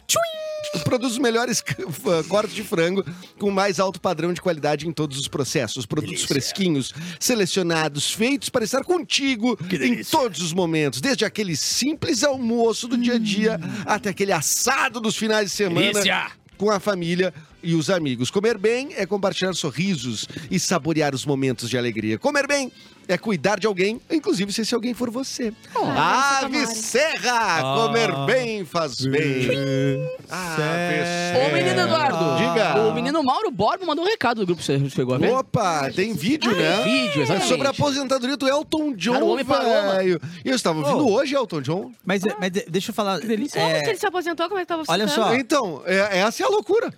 Produz 0.83 1.13
os 1.13 1.17
melhores 1.17 1.63
cortes 2.27 2.55
de 2.55 2.63
frango 2.63 3.05
com 3.39 3.49
o 3.49 3.51
mais 3.51 3.79
alto 3.79 3.99
padrão 3.99 4.33
de 4.33 4.41
qualidade 4.41 4.87
em 4.87 4.91
todos 4.91 5.19
os 5.19 5.27
processos. 5.27 5.85
Produtos 5.85 6.23
fresquinhos, 6.23 6.93
selecionados, 7.19 8.11
feitos 8.11 8.49
para 8.49 8.63
estar 8.63 8.83
contigo 8.83 9.57
em 9.71 10.03
todos 10.03 10.41
os 10.41 10.53
momentos. 10.53 11.01
Desde 11.01 11.25
aquele 11.25 11.55
simples 11.55 12.23
almoço 12.23 12.87
do 12.87 12.97
dia 12.97 13.15
a 13.15 13.19
dia 13.19 13.59
até 13.85 14.09
aquele 14.09 14.31
assado 14.31 14.99
dos 14.99 15.15
finais 15.15 15.49
de 15.51 15.55
semana 15.55 15.91
Delícia. 15.93 16.31
com 16.57 16.71
a 16.71 16.79
família 16.79 17.33
e 17.63 17.73
os 17.75 17.89
amigos. 17.89 18.29
Comer 18.29 18.57
bem 18.57 18.89
é 18.95 19.05
compartilhar 19.05 19.53
sorrisos 19.53 20.27
e 20.51 20.59
saborear 20.59 21.15
os 21.15 21.25
momentos 21.25 21.69
de 21.69 21.77
alegria. 21.77 22.17
Comer 22.19 22.45
bem 22.47 22.71
é 23.07 23.17
cuidar 23.17 23.59
de 23.59 23.67
alguém, 23.67 23.99
inclusive 24.09 24.51
se 24.53 24.61
esse 24.61 24.73
alguém 24.73 24.93
for 24.93 25.09
você. 25.09 25.53
Ah, 25.75 26.39
Ave. 26.43 26.65
Serra! 26.67 27.59
Ah. 27.59 27.75
Comer 27.75 28.11
bem 28.25 28.63
faz 28.63 29.01
bem. 29.05 29.49
Ave 30.29 30.63
Ô, 31.49 31.53
menino 31.53 31.81
Eduardo. 31.81 32.37
Diga. 32.37 32.81
O 32.87 32.93
menino 32.93 33.21
Mauro 33.23 33.51
Borba 33.51 33.85
mandou 33.85 34.05
um 34.05 34.07
recado 34.07 34.39
do 34.41 34.45
grupo, 34.45 34.61
você 34.61 34.89
chegou 34.89 35.15
a 35.15 35.17
ver? 35.17 35.31
Opa, 35.31 35.91
tem 35.91 36.13
vídeo, 36.13 36.51
né? 36.55 36.81
Vídeo, 36.83 37.19
É 37.19 37.23
exatamente. 37.23 37.47
sobre 37.49 37.67
a 37.67 37.71
aposentadoria 37.71 38.37
do 38.37 38.47
Elton 38.47 38.93
John, 38.93 39.13
Cara, 39.13 39.25
o 39.25 39.29
homem 39.29 39.45
parou, 39.45 39.91
velho. 39.93 40.21
E 40.45 40.49
eu 40.49 40.55
estava 40.55 40.79
ouvindo 40.79 41.05
Oh. 41.07 41.13
hoje 41.13 41.35
Elton 41.35 41.61
John. 41.61 41.91
Mas, 42.05 42.21
mas 42.39 42.51
de- 42.51 42.65
deixa 42.69 42.91
eu 42.91 42.95
falar. 42.95 43.19
Como 43.19 43.31
é, 43.31 43.35
ele 43.89 43.97
se 43.97 44.05
aposentou? 44.07 44.47
Como 44.47 44.59
é 44.59 44.63
que 44.63 44.67
tava 44.67 44.83
Olha 44.87 45.07
só. 45.07 45.33
Então, 45.35 45.81
é- 45.85 46.19
essa 46.19 46.43
é 46.43 46.45
a 46.45 46.49
loucura. 46.49 46.93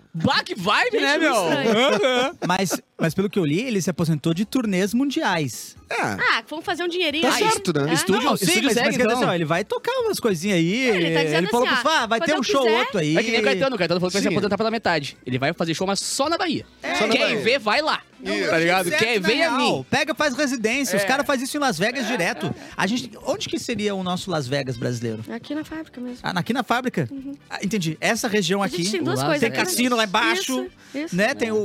Black 0.57 0.91
Vibe, 0.91 1.01
né, 1.01 1.13
Gente, 1.13 1.21
meu? 1.21 2.35
mas, 2.47 2.81
mas 2.99 3.13
pelo 3.13 3.29
que 3.29 3.37
eu 3.37 3.45
li, 3.45 3.61
ele 3.61 3.81
se 3.81 3.89
aposentou 3.89 4.33
de 4.33 4.45
turnês 4.45 4.93
mundiais. 4.93 5.75
É. 5.89 6.01
Ah, 6.01 6.43
vamos 6.49 6.65
fazer 6.65 6.83
um 6.83 6.87
dinheirinho 6.87 7.23
Tá 7.29 7.35
aí. 7.35 7.43
certo, 7.43 7.71
né? 7.73 7.91
É? 7.91 7.93
Estúdio- 7.93 8.23
Não, 8.23 8.35
sim, 8.37 8.45
estúdio 8.45 8.63
mas, 8.65 8.73
segue, 8.73 8.85
mas 8.87 8.97
quer 8.97 9.03
então. 9.03 9.21
assim, 9.23 9.35
ele 9.35 9.45
vai 9.45 9.63
tocar 9.63 9.91
umas 10.01 10.19
coisinhas 10.19 10.57
aí. 10.57 10.73
Ele 10.89 11.13
tá 11.13 11.23
dizendo 11.23 11.47
falou 11.49 11.67
assim, 11.67 11.81
que 11.83 11.87
ah, 11.87 12.05
vai 12.07 12.19
ter 12.21 12.39
um 12.39 12.43
show 12.43 12.63
quiser- 12.63 12.79
outro 12.79 12.97
aí. 12.99 13.17
É 13.17 13.23
que 13.23 13.31
nem 13.31 13.39
o 13.39 13.43
Caetano. 13.43 13.75
O 13.75 13.77
Caetano 13.79 13.99
falou 13.99 14.09
que 14.09 14.13
vai 14.15 14.21
se 14.23 14.27
Sim. 14.29 14.33
aposentar 14.35 14.57
pela 14.57 14.71
metade. 14.71 15.17
Ele 15.25 15.37
vai 15.37 15.53
fazer 15.53 15.73
show, 15.75 15.85
mas 15.85 15.99
só 15.99 16.27
na 16.29 16.37
Bahia. 16.37 16.65
Só 16.97 17.05
na 17.05 17.13
Quem 17.13 17.21
Bahia. 17.21 17.37
vê, 17.39 17.59
vai 17.59 17.81
lá. 17.81 18.01
Isso. 18.23 18.49
Tá 18.49 18.57
ligado? 18.57 18.85
Vê 18.89 18.95
é 18.95 19.19
real. 19.19 19.57
mim. 19.57 19.85
Pega, 19.89 20.15
faz 20.15 20.35
residência. 20.35 20.97
Os 20.97 21.03
É. 21.03 21.05
caras 21.05 21.27
fazem 21.27 21.43
isso 21.45 21.57
em 21.57 21.59
Las 21.59 21.77
Vegas 21.77 22.07
direto. 22.07 22.53
A 22.75 22.87
gente, 22.87 23.11
onde 23.27 23.47
que 23.47 23.59
seria 23.59 23.93
o 23.93 24.01
nosso 24.03 24.31
Las 24.31 24.47
Vegas 24.47 24.77
brasileiro? 24.77 25.23
Aqui 25.29 25.53
na 25.53 25.63
fábrica 25.63 26.01
mesmo. 26.01 26.19
Ah, 26.23 26.31
aqui 26.35 26.51
na 26.53 26.63
fábrica? 26.63 27.07
Ah, 27.49 27.59
entendi. 27.61 27.95
Essa 28.01 28.27
região 28.27 28.63
A 28.63 28.65
aqui. 28.65 28.89
tem 28.89 29.03
duas 29.03 29.21
coisas. 29.21 29.39
Tem 29.41 29.49
né? 29.51 29.55
cassino 29.55 29.95
lá 29.95 30.05
embaixo, 30.05 30.65
Isso, 30.95 31.15
né? 31.15 31.35
Tem 31.35 31.51
o, 31.51 31.57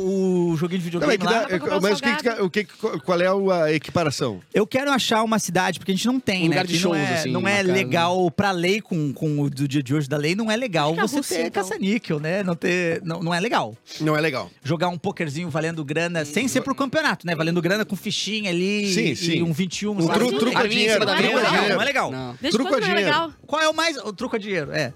o 0.51 0.57
joguinho 0.57 0.83
de 0.83 0.91
Não, 0.91 0.99
é 1.05 1.07
videogame 1.07 1.20
que 1.21 1.59
dá- 1.59 1.77
um 1.77 1.81
mas 1.81 1.99
o 1.99 2.03
que, 2.03 2.43
o 2.43 2.51
que, 2.51 2.99
qual 3.05 3.21
é 3.21 3.33
o- 3.33 3.51
a 3.51 3.73
equiparação? 3.73 4.41
Eu 4.53 4.67
quero 4.67 4.91
achar 4.91 5.23
uma 5.23 5.39
cidade, 5.39 5.79
porque 5.79 5.93
a 5.93 5.95
gente 5.95 6.07
não 6.07 6.19
tem, 6.19 6.41
Um 6.41 6.43
né? 6.45 6.49
lugar 6.49 6.67
de 6.67 6.75
Aqui 6.75 6.85
não 6.85 6.95
shows, 6.95 7.09
é, 7.09 7.15
assim, 7.15 7.31
não 7.31 7.47
é 7.49 7.57
casa. 7.59 7.73
legal 7.73 8.31
pra 8.31 8.51
lei 8.51 8.81
com, 8.81 9.13
com 9.13 9.41
o 9.41 9.51
do 9.51 9.69
dia 9.69 9.83
de 9.83 9.95
hoje 9.95 10.09
da 10.09 10.17
lei, 10.17 10.35
não 10.35 10.51
é 10.51 10.57
legal 10.57 10.93
é 10.95 11.01
você 11.01 11.17
Rússia, 11.17 11.37
ter 11.39 11.47
então. 11.47 11.63
caça-níquel, 11.63 12.19
né? 12.19 12.43
Não 12.43 12.55
ter. 12.55 13.01
Não, 13.05 13.21
não 13.23 13.35
é 13.35 13.39
legal. 13.41 13.77
Não 14.01 14.17
é 14.17 14.21
legal. 14.21 14.51
Jogar 14.65 14.89
um 14.89 14.99
pokerzinho 14.99 15.49
valendo 15.51 15.85
grana, 15.85 16.25
sem 16.25 16.49
ser 16.49 16.61
pro 16.63 16.75
campeonato, 16.75 17.27
né? 17.27 17.35
Valendo 17.35 17.61
grana 17.63 17.85
com 17.85 17.95
fichinha 17.97 18.51
ali 18.51 18.93
Sim, 18.93 19.11
e 19.11 19.17
sim. 19.17 19.43
um 19.43 19.53
21. 19.53 19.93
Um 19.93 20.01
sabe? 20.03 20.15
tru- 20.19 20.31
Não 20.31 20.39
truco 20.39 20.59
é 20.59 20.61
a 20.63 20.67
dinheiro, 20.67 21.05
Não 21.05 21.13
é 21.15 21.21
legal, 21.21 21.69
não 21.69 21.81
é 21.81 21.85
legal. 21.85 22.11
Não. 22.11 22.37
Truco 22.51 22.75
a 22.75 22.79
é 22.79 22.81
dinheiro. 22.81 23.01
legal? 23.05 23.33
Qual 23.47 23.61
é 23.63 23.69
o 23.69 23.75
mais. 23.75 23.97
O 23.99 24.13
truco 24.13 24.37
a 24.37 24.39
dinheiro, 24.39 24.71
é. 24.73 24.93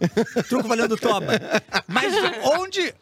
truco 0.49 0.67
valendo 0.69 0.97
toba. 0.97 1.33
Mas 1.87 2.13
onde. 2.59 2.95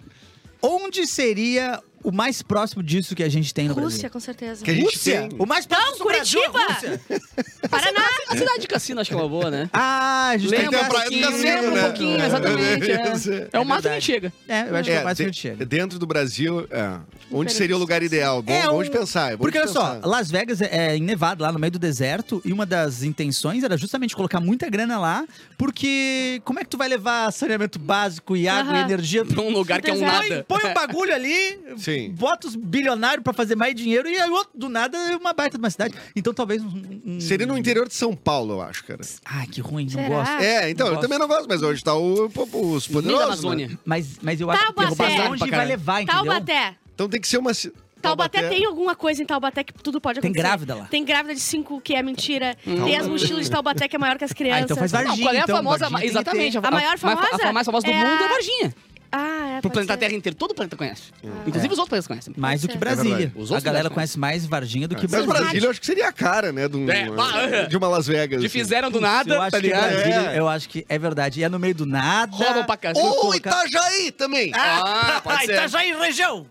onde 0.60 1.06
seria 1.06 1.80
o 2.04 2.12
mais 2.12 2.42
próximo 2.42 2.82
disso 2.82 3.14
que 3.14 3.22
a 3.22 3.28
gente 3.28 3.52
tem 3.54 3.68
no 3.68 3.74
Rússia, 3.74 3.88
Brasil? 3.90 4.10
com 4.10 4.20
certeza. 4.20 4.64
Que 4.64 4.70
a 4.70 4.74
gente 4.74 4.84
Rússia? 4.94 5.28
tem. 5.28 5.38
O 5.38 5.46
mais 5.46 5.66
próximo 5.66 5.98
do 5.98 6.04
Brasil 6.04 6.40
é 6.40 6.48
Curitiba! 6.50 6.72
Rússia. 6.74 7.00
Paraná! 7.70 8.04
A 8.28 8.36
cidade 8.36 8.60
de 8.60 8.68
cassino 8.68 9.00
acho 9.00 9.10
que 9.10 9.16
é 9.16 9.18
uma 9.18 9.28
boa, 9.28 9.50
né? 9.50 9.70
Ah, 9.72 10.30
a 10.30 10.36
gente 10.36 10.50
Tem 10.50 10.60
Lembra 10.60 10.78
a 10.80 10.82
um 10.82 10.88
praia 10.88 11.04
do 11.04 11.10
pouquinho, 11.10 11.30
cassino, 11.30 11.44
lembra 11.54 11.70
né? 11.70 11.80
um 11.80 11.84
pouquinho, 11.84 12.24
exatamente. 12.24 12.90
É. 12.90 12.94
É, 12.94 13.48
é 13.52 13.60
o 13.60 13.64
máximo 13.64 13.76
que 13.76 13.82
verdade. 13.82 14.04
chega. 14.04 14.32
É, 14.48 14.68
eu 14.68 14.76
acho 14.76 14.84
que 14.90 14.96
é 14.96 15.00
o 15.00 15.04
mais 15.04 15.16
que 15.18 15.22
a 15.22 15.26
de- 15.26 15.32
gente 15.32 15.40
chega. 15.40 15.64
Dentro 15.66 15.98
do 15.98 16.06
Brasil, 16.06 16.66
é. 16.70 16.98
onde 17.30 17.52
seria 17.52 17.76
o 17.76 17.78
lugar 17.78 18.02
ideal? 18.02 18.42
Bom, 18.42 18.52
É, 18.52 18.66
bom 18.66 18.78
um- 18.80 18.82
de 18.82 18.90
pensar. 18.90 19.32
É 19.32 19.36
bom 19.36 19.42
Porque 19.44 19.58
de 19.58 19.64
olha 19.64 19.72
só, 19.72 19.94
pensar. 19.94 20.06
Las 20.08 20.30
Vegas 20.30 20.60
é, 20.60 20.68
é 20.92 20.96
em 20.96 21.02
Nevada, 21.02 21.42
lá 21.44 21.52
no 21.52 21.58
meio 21.58 21.70
do 21.70 21.78
deserto, 21.78 22.42
e 22.44 22.52
uma 22.52 22.66
das 22.66 23.02
intenções 23.02 23.62
era 23.64 23.76
justamente 23.76 24.14
colocar 24.16 24.40
muita 24.40 24.68
grana 24.68 24.98
lá, 24.98 25.24
porque 25.56 26.40
como 26.44 26.58
é 26.58 26.64
que 26.64 26.68
tu 26.70 26.76
vai 26.76 26.88
levar 26.88 27.30
saneamento 27.32 27.78
básico 27.78 28.36
e 28.36 28.48
água 28.48 28.72
e 28.72 28.76
Aham. 28.76 28.84
energia? 28.84 29.24
Num 29.24 29.50
lugar 29.50 29.80
que 29.80 29.90
é 29.90 29.94
um 29.94 30.00
Deserto. 30.00 30.28
nada. 30.28 30.44
Põe 30.48 30.64
um 30.70 30.74
bagulho 30.74 31.14
ali, 31.14 31.58
Sim. 31.78 31.91
Bota 32.10 32.46
os 32.48 32.56
bilionários 32.56 33.22
pra 33.22 33.32
fazer 33.32 33.54
mais 33.56 33.74
dinheiro 33.74 34.08
e 34.08 34.18
aí 34.18 34.30
outro, 34.30 34.50
do 34.54 34.68
nada 34.68 34.96
é 34.96 35.16
uma 35.16 35.32
baita 35.32 35.56
de 35.56 35.62
uma 35.62 35.70
cidade. 35.70 35.94
Então 36.14 36.32
talvez 36.34 36.62
um. 36.62 36.82
um- 37.06 37.20
Seria 37.20 37.46
no 37.46 37.56
interior 37.56 37.88
de 37.88 37.94
São 37.94 38.14
Paulo, 38.14 38.54
eu 38.54 38.60
acho, 38.62 38.84
cara. 38.84 39.00
Ai, 39.24 39.46
que 39.46 39.60
ruim, 39.60 39.84
não 39.84 39.90
Será? 39.92 40.08
gosto. 40.08 40.32
É, 40.42 40.70
então, 40.70 40.86
Não 40.88 40.94
eu 40.94 41.00
também 41.00 41.18
não 41.18 41.28
gosto, 41.28 41.46
mas 41.48 41.62
hoje 41.62 41.82
tá 41.82 41.94
o, 41.94 42.26
o- 42.26 42.72
os 42.74 42.86
poderosos. 42.88 43.02
da 43.02 43.18
né? 43.18 43.24
Amazônia. 43.24 43.78
Mas, 43.84 44.18
mas 44.22 44.40
eu 44.40 44.50
acho 44.50 44.60
que 44.60 44.72
Taubaté. 44.74 44.86
derrubar 45.06 45.16
Pra 45.16 45.28
longe 45.28 45.50
vai 45.50 45.66
levar, 45.66 46.02
entendeu? 46.02 46.24
Taubaté. 46.24 46.74
Então 46.94 47.08
tem 47.08 47.20
que 47.20 47.28
ser 47.28 47.38
uma. 47.38 47.54
ci- 47.54 47.72
Taubaté 48.00 48.48
tem 48.48 48.64
alguma 48.66 48.96
coisa 48.96 49.22
em 49.22 49.26
Taubaté 49.26 49.62
que 49.62 49.72
tudo 49.74 50.00
pode 50.00 50.20
Tem 50.20 50.28
acontecer. 50.30 50.42
grávida 50.44 50.74
lá. 50.74 50.84
Tem 50.86 51.04
grávida 51.04 51.34
de 51.34 51.40
5 51.40 51.80
que 51.80 51.94
é 51.94 52.02
mentira. 52.02 52.56
Tem 52.64 52.96
as 52.96 53.06
mochilas 53.06 53.44
de 53.44 53.50
Taubaté 53.50 53.86
que 53.86 53.94
é 53.94 53.98
maior 53.98 54.18
que 54.18 54.24
as 54.24 54.32
crianças. 54.32 54.62
Ah, 54.62 54.64
então 54.64 54.76
faz 54.76 54.90
Não, 54.90 55.04
Varginha, 55.04 55.24
qual 55.26 55.34
é 55.34 55.38
a 55.38 55.42
então, 55.44 55.56
famosa. 55.56 55.78
Varginha 55.88 56.00
tem 56.00 56.10
que 56.10 56.18
exatamente. 56.18 56.58
A 56.58 56.70
maior 56.72 56.98
famosa 56.98 57.28
A, 57.44 57.48
a 57.48 57.52
mais 57.52 57.64
famosa 57.64 57.86
do 57.86 57.92
é 57.92 57.94
mundo 57.94 58.22
a- 58.22 58.24
é 58.24 58.28
Varginha. 58.28 58.74
Ah, 59.12 59.56
é. 59.58 59.60
Pro 59.60 59.70
planeta 59.70 59.92
ser. 59.92 59.98
Terra 60.00 60.14
inteiro. 60.14 60.34
Todo 60.36 60.52
o 60.52 60.54
planeta 60.54 60.74
conhece. 60.76 61.02
Inclusive 61.46 61.72
os 61.72 61.78
outros 61.78 61.88
países 61.90 62.06
conhecem. 62.08 62.32
Mais 62.36 62.62
do 62.62 62.66
que 62.68 62.72
ser. 62.72 62.78
Brasília. 62.78 63.32
É 63.36 63.56
a 63.56 63.60
galera 63.60 63.90
conhece 63.90 64.18
mais 64.18 64.46
Varginha 64.46 64.88
do 64.88 64.96
que 64.96 65.02
Mas 65.02 65.10
Brasília. 65.10 65.34
Brasília 65.40 65.66
eu 65.66 65.70
acho 65.70 65.80
que 65.80 65.86
seria 65.86 66.08
a 66.08 66.12
cara, 66.12 66.50
né? 66.50 66.66
De, 66.66 66.76
um- 66.76 66.90
É, 66.90 67.66
de 67.66 67.76
uma 67.76 67.88
Las 67.88 68.06
Vegas. 68.06 68.40
Que 68.40 68.46
assim. 68.46 68.58
fizeram 68.58 68.90
do 68.90 69.00
nada, 69.00 69.34
eu 69.34 69.40
acho 69.42 69.50
tá 69.50 69.60
que 69.60 69.66
ligado? 69.66 69.90
Brasília, 69.92 70.30
É. 70.32 70.38
eu 70.38 70.48
acho 70.48 70.68
que 70.68 70.86
é 70.88 70.98
verdade. 70.98 71.40
E 71.40 71.44
é 71.44 71.48
no 71.48 71.58
meio 71.58 71.74
do 71.74 71.84
nada. 71.84 72.34
Roubam 72.34 72.64
pra 72.64 72.76
cacete. 72.76 73.06
Ou 73.06 73.14
colocar- 73.16 73.50
Itajaí 73.66 74.10
também. 74.12 74.50
Ah, 74.54 75.20
pode 75.22 75.44
ser. 75.44 75.52
Itajaí, 75.52 75.92
região. 75.94 76.46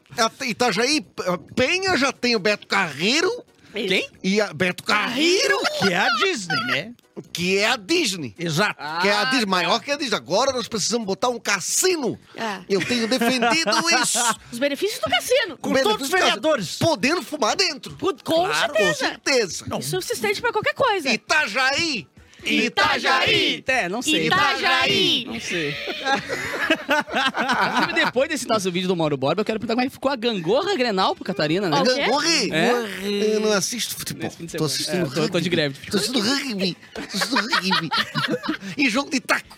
Itajaí, 0.48 1.06
Penha 1.56 1.98
já 1.98 2.12
tem 2.12 2.36
o 2.36 2.40
Beto 2.40 2.68
Carreiro 2.68 3.30
Quem? 3.74 4.08
e 4.24 4.40
a 4.40 4.54
Beto 4.54 4.84
Carreiro, 4.84 5.58
Que 5.80 5.92
é 5.94 5.98
a 5.98 6.08
Disney, 6.24 6.60
né? 6.68 6.92
Que 7.34 7.58
é 7.58 7.68
a 7.68 7.76
Disney. 7.76 8.34
Exato. 8.38 8.76
que 9.02 9.08
é 9.08 9.12
a 9.14 9.22
Ah, 9.22 9.26
Disney, 9.26 9.46
maior 9.46 9.80
que 9.82 9.92
a 9.92 9.96
Disney. 9.98 10.16
Agora 10.16 10.52
nós 10.52 10.68
precisamos 10.68 11.06
botar 11.06 11.30
um 11.30 11.40
cassino. 11.40 12.20
É. 12.36 12.62
Eu 12.70 12.84
tenho 12.86 13.08
defendido 13.08 13.72
isso. 14.02 14.20
Os 14.52 14.60
benefícios 14.60 15.00
do 15.00 15.10
cassino. 15.10 15.58
Com 15.58 15.70
Benefício 15.70 15.92
todos 15.98 16.06
os 16.08 16.12
vereadores. 16.12 16.78
Podendo 16.78 17.22
fumar 17.22 17.56
dentro. 17.56 17.96
Com 17.98 18.16
Com 18.24 18.54
certeza. 18.54 18.94
certeza. 18.96 19.66
Isso 19.80 20.02
se 20.02 20.14
estende 20.14 20.42
pra 20.42 20.52
qualquer 20.52 20.74
coisa. 20.74 21.10
Itajaí. 21.12 22.08
Itajaí. 22.46 23.64
É, 23.68 23.88
não 23.90 24.02
sei. 24.02 24.28
Itajaí. 24.28 25.26
Não 25.26 25.40
sei. 25.40 25.76
Inclusive, 27.74 27.94
depois 28.06 28.30
desse 28.30 28.48
nosso 28.48 28.72
vídeo 28.72 28.88
do 28.88 28.96
Mauro 28.96 29.18
Borba, 29.18 29.42
eu 29.42 29.46
quero 29.46 29.60
perguntar 29.60 29.76
como 29.76 29.86
é 29.86 29.88
que 29.88 29.94
ficou 29.94 30.12
a 30.12 30.16
gangorra 30.16 30.76
Grenal 30.76 31.16
pro 31.16 31.24
Catarina, 31.24 31.70
né? 31.70 31.78
O? 31.82 32.12
Morri. 32.12 32.52
É? 32.52 33.36
Eu 33.36 33.40
não 33.42 33.52
assisto 33.52 33.96
futebol. 33.96 34.32
Tô 34.58 34.66
assistindo 34.66 35.06
É, 35.06 35.10
tô- 35.10 35.14
tô 35.16 35.22
rugby. 35.22 35.42
de 35.42 35.50
greve. 35.50 35.80
Tô 35.90 35.98
assistindo 35.98 36.22
rugby. 36.22 36.78
Tô 36.94 37.02
assistindo 37.02 37.36
rugby. 37.42 37.90
e 38.78 38.90
jogo 38.90 39.10
de 39.10 39.20
taco. 39.20 39.58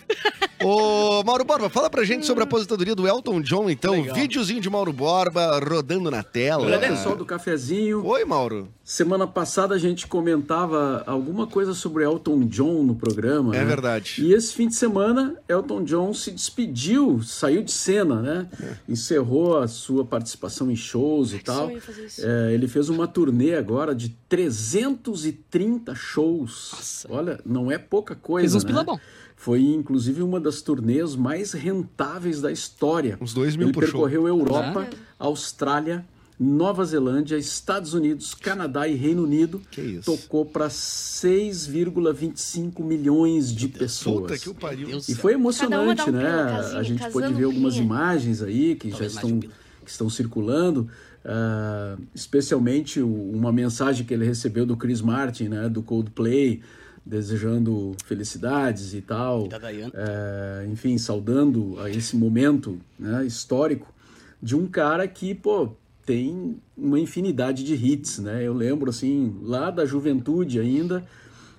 Ô, 0.62 1.22
Mauro 1.24 1.44
Borba, 1.44 1.68
fala 1.68 1.90
pra 1.90 2.04
gente 2.04 2.24
sobre 2.26 2.42
a 2.42 2.44
aposentadoria 2.44 2.94
do 2.94 3.06
Elton 3.06 3.40
John, 3.40 3.68
então. 3.68 3.92
Legal. 3.94 4.14
Videozinho 4.14 4.60
de 4.60 4.70
Mauro 4.70 4.92
Borba 4.92 5.58
rodando 5.58 6.10
na 6.10 6.22
tela. 6.22 6.66
Olá, 6.66 6.78
pessoal 6.78 7.16
do 7.16 7.24
cafezinho. 7.26 8.04
Oi, 8.06 8.24
Mauro. 8.24 8.68
Semana 8.84 9.26
passada 9.26 9.74
a 9.74 9.78
gente 9.78 10.06
comentava 10.06 11.02
alguma 11.06 11.46
coisa 11.46 11.72
sobre 11.72 12.04
Elton 12.04 12.40
John 12.46 12.82
no 12.82 12.94
programa. 12.94 13.56
É 13.56 13.60
né? 13.60 13.64
verdade. 13.64 14.16
E 14.22 14.34
esse 14.34 14.52
fim 14.52 14.68
de 14.68 14.74
semana, 14.74 15.36
Elton 15.48 15.84
John 15.84 16.12
se 16.12 16.30
despediu, 16.30 17.22
saiu 17.22 17.62
de 17.62 17.72
cena, 17.72 18.20
né? 18.20 18.46
Encerrou 18.86 19.56
a 19.56 19.66
sua 19.66 20.04
participação 20.04 20.70
em 20.70 20.76
shows 20.76 21.32
e 21.32 21.38
tal. 21.38 21.68
sonho 21.68 21.80
fazer 21.80 22.04
isso. 22.04 22.20
É, 22.22 22.52
ele 22.52 22.68
fez 22.68 22.90
uma 22.90 23.08
turnê 23.08 23.54
agora 23.54 23.94
de 23.94 24.10
330 24.28 25.94
shows. 25.94 27.06
Olha, 27.08 27.40
não 27.42 27.72
é 27.72 27.78
pouca 27.78 28.14
coisa. 28.14 28.42
Fez 28.42 28.54
uns 28.54 28.64
né? 28.64 28.68
pila 28.68 28.84
bom. 28.84 29.00
Foi 29.34 29.62
inclusive 29.62 30.22
uma 30.22 30.38
das 30.38 30.60
turnês 30.60 31.16
mais 31.16 31.52
rentáveis 31.52 32.42
da 32.42 32.52
história. 32.52 33.16
Uns 33.18 33.32
dois 33.32 33.56
mil 33.56 33.68
Ele 33.68 33.74
por 33.74 33.84
show. 33.84 34.02
percorreu 34.02 34.28
Europa, 34.28 34.88
Austrália, 35.18 36.04
Nova 36.38 36.84
Zelândia, 36.84 37.36
Estados 37.36 37.94
Unidos, 37.94 38.34
Canadá 38.34 38.86
e 38.88 38.96
Reino 38.96 39.22
Unido. 39.22 39.62
Que 39.70 39.80
isso. 39.80 40.10
Tocou 40.10 40.44
para 40.44 40.66
6,25 40.68 42.82
milhões 42.82 43.54
de 43.54 43.68
pessoas. 43.68 44.22
Puta 44.22 44.36
que 44.38 44.50
o 44.50 44.54
pariu. 44.54 44.98
E 45.08 45.14
foi 45.14 45.34
emocionante, 45.34 46.10
um 46.10 46.12
né? 46.12 46.72
a 46.74 46.82
gente 46.82 47.08
pode 47.10 47.32
ver 47.32 47.44
algumas 47.44 47.76
imagens 47.76 48.42
aí 48.42 48.74
que 48.74 48.90
Talvez 48.90 49.12
já 49.12 49.20
estão, 49.20 49.38
que 49.40 49.90
estão 49.90 50.10
circulando. 50.10 50.90
ah, 51.24 51.96
especialmente 52.14 53.00
uma 53.00 53.52
mensagem 53.52 54.04
que 54.04 54.12
ele 54.12 54.24
recebeu 54.24 54.66
do 54.66 54.76
Chris 54.76 55.00
Martin, 55.00 55.46
né? 55.48 55.68
Do 55.68 55.82
Coldplay, 55.82 56.60
desejando 57.06 57.94
felicidades 58.06 58.92
e 58.92 59.00
tal. 59.00 59.48
É, 59.94 60.66
enfim, 60.68 60.98
saudando 60.98 61.78
a 61.78 61.88
esse 61.88 62.16
momento 62.16 62.80
né, 62.98 63.24
histórico 63.24 63.94
de 64.42 64.56
um 64.56 64.66
cara 64.66 65.06
que, 65.06 65.32
pô, 65.34 65.70
tem 66.04 66.56
uma 66.76 66.98
infinidade 67.00 67.64
de 67.64 67.74
hits, 67.74 68.18
né? 68.18 68.42
Eu 68.46 68.52
lembro, 68.52 68.90
assim, 68.90 69.36
lá 69.42 69.70
da 69.70 69.84
juventude 69.86 70.58
ainda, 70.60 71.04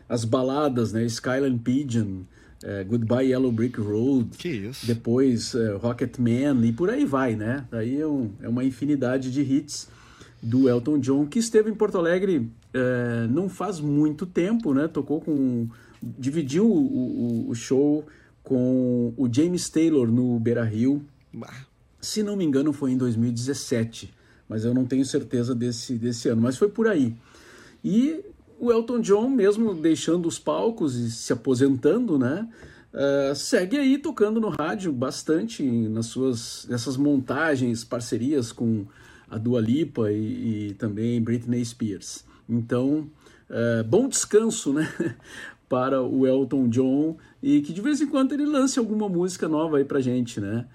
as 0.08 0.23
baladas, 0.25 0.93
né? 0.93 1.03
Skyline 1.05 1.58
Pigeon, 1.60 2.21
é, 2.63 2.84
Goodbye 2.84 3.29
Yellow 3.31 3.51
Brick 3.51 3.79
Road, 3.79 4.29
depois 4.86 5.53
é, 5.55 5.73
Rocket 5.73 6.17
Man 6.19 6.65
e 6.65 6.71
por 6.71 6.89
aí 6.89 7.05
vai, 7.05 7.36
né? 7.36 7.65
Daí 7.71 7.99
é, 7.99 8.08
um- 8.08 8.31
é 8.41 8.47
uma 8.49 8.63
infinidade 8.63 9.31
de 9.31 9.41
hits 9.41 9.88
do 10.41 10.69
Elton 10.69 10.99
John, 10.99 11.25
que 11.25 11.39
esteve 11.39 11.69
em 11.71 11.75
Porto 11.75 11.97
Alegre 11.97 12.47
é, 12.73 13.27
não 13.29 13.49
faz 13.49 13.79
muito 13.79 14.25
tempo, 14.25 14.73
né? 14.73 14.88
Tocou 14.88 15.19
com... 15.21 15.67
dividiu 16.01 16.65
o, 16.65 17.45
o- 17.47 17.49
o 17.49 17.55
show 17.55 18.05
com 18.43 19.12
o 19.17 19.27
James 19.31 19.69
Taylor 19.69 20.12
no 20.12 20.39
Beira-Rio, 20.39 21.03
se 21.99 22.21
não 22.21 22.36
me 22.36 22.45
engano 22.45 22.71
foi 22.71 22.91
em 22.91 22.97
2017, 22.97 24.13
mas 24.47 24.65
eu 24.65 24.73
não 24.73 24.86
tenho 24.86 25.05
certeza 25.05 25.53
desse, 25.53 25.95
desse 25.97 26.29
ano, 26.29 26.41
mas 26.41 26.58
foi 26.58 26.69
por 26.69 26.88
aí. 26.88 27.15
E 27.84 28.23
o 28.60 28.71
Elton 28.71 28.99
John, 28.99 29.29
mesmo 29.29 29.73
deixando 29.73 30.27
os 30.27 30.39
palcos 30.39 30.95
e 30.95 31.12
se 31.12 31.34
aposentando, 31.34 32.17
né? 32.17 32.47
eh, 32.95 33.36
segue 33.36 33.77
aí 33.77 33.97
tocando 33.97 34.39
no 34.39 34.49
rádio 34.49 34.91
bastante 34.91 35.62
nas 35.63 36.08
suas 36.08 36.65
nessas 36.69 36.95
montagens, 36.95 37.84
parcerias 37.84 38.51
com 38.51 38.86
a 39.29 39.38
Dua 39.38 39.60
Lipa 39.60 40.12
e, 40.12 40.69
e 40.69 40.73
também 40.75 41.21
Britney 41.21 41.63
Spears. 41.63 42.23
Então, 42.47 43.10
eh, 43.49 43.84
bom 43.84 44.08
descanso, 44.08 44.71
né? 44.71 44.89
Para 45.67 46.01
o 46.01 46.27
Elton 46.27 46.69
John 46.69 47.17
e 47.41 47.60
que 47.62 47.73
de 47.73 47.81
vez 47.81 47.99
em 47.99 48.08
quando 48.08 48.34
ele 48.34 48.45
lance 48.45 48.79
alguma 48.79 49.10
música 49.10 49.49
nova 49.49 49.77
aí 49.77 49.84
pra 49.84 49.99
gente, 49.99 50.39
né? 50.39 50.65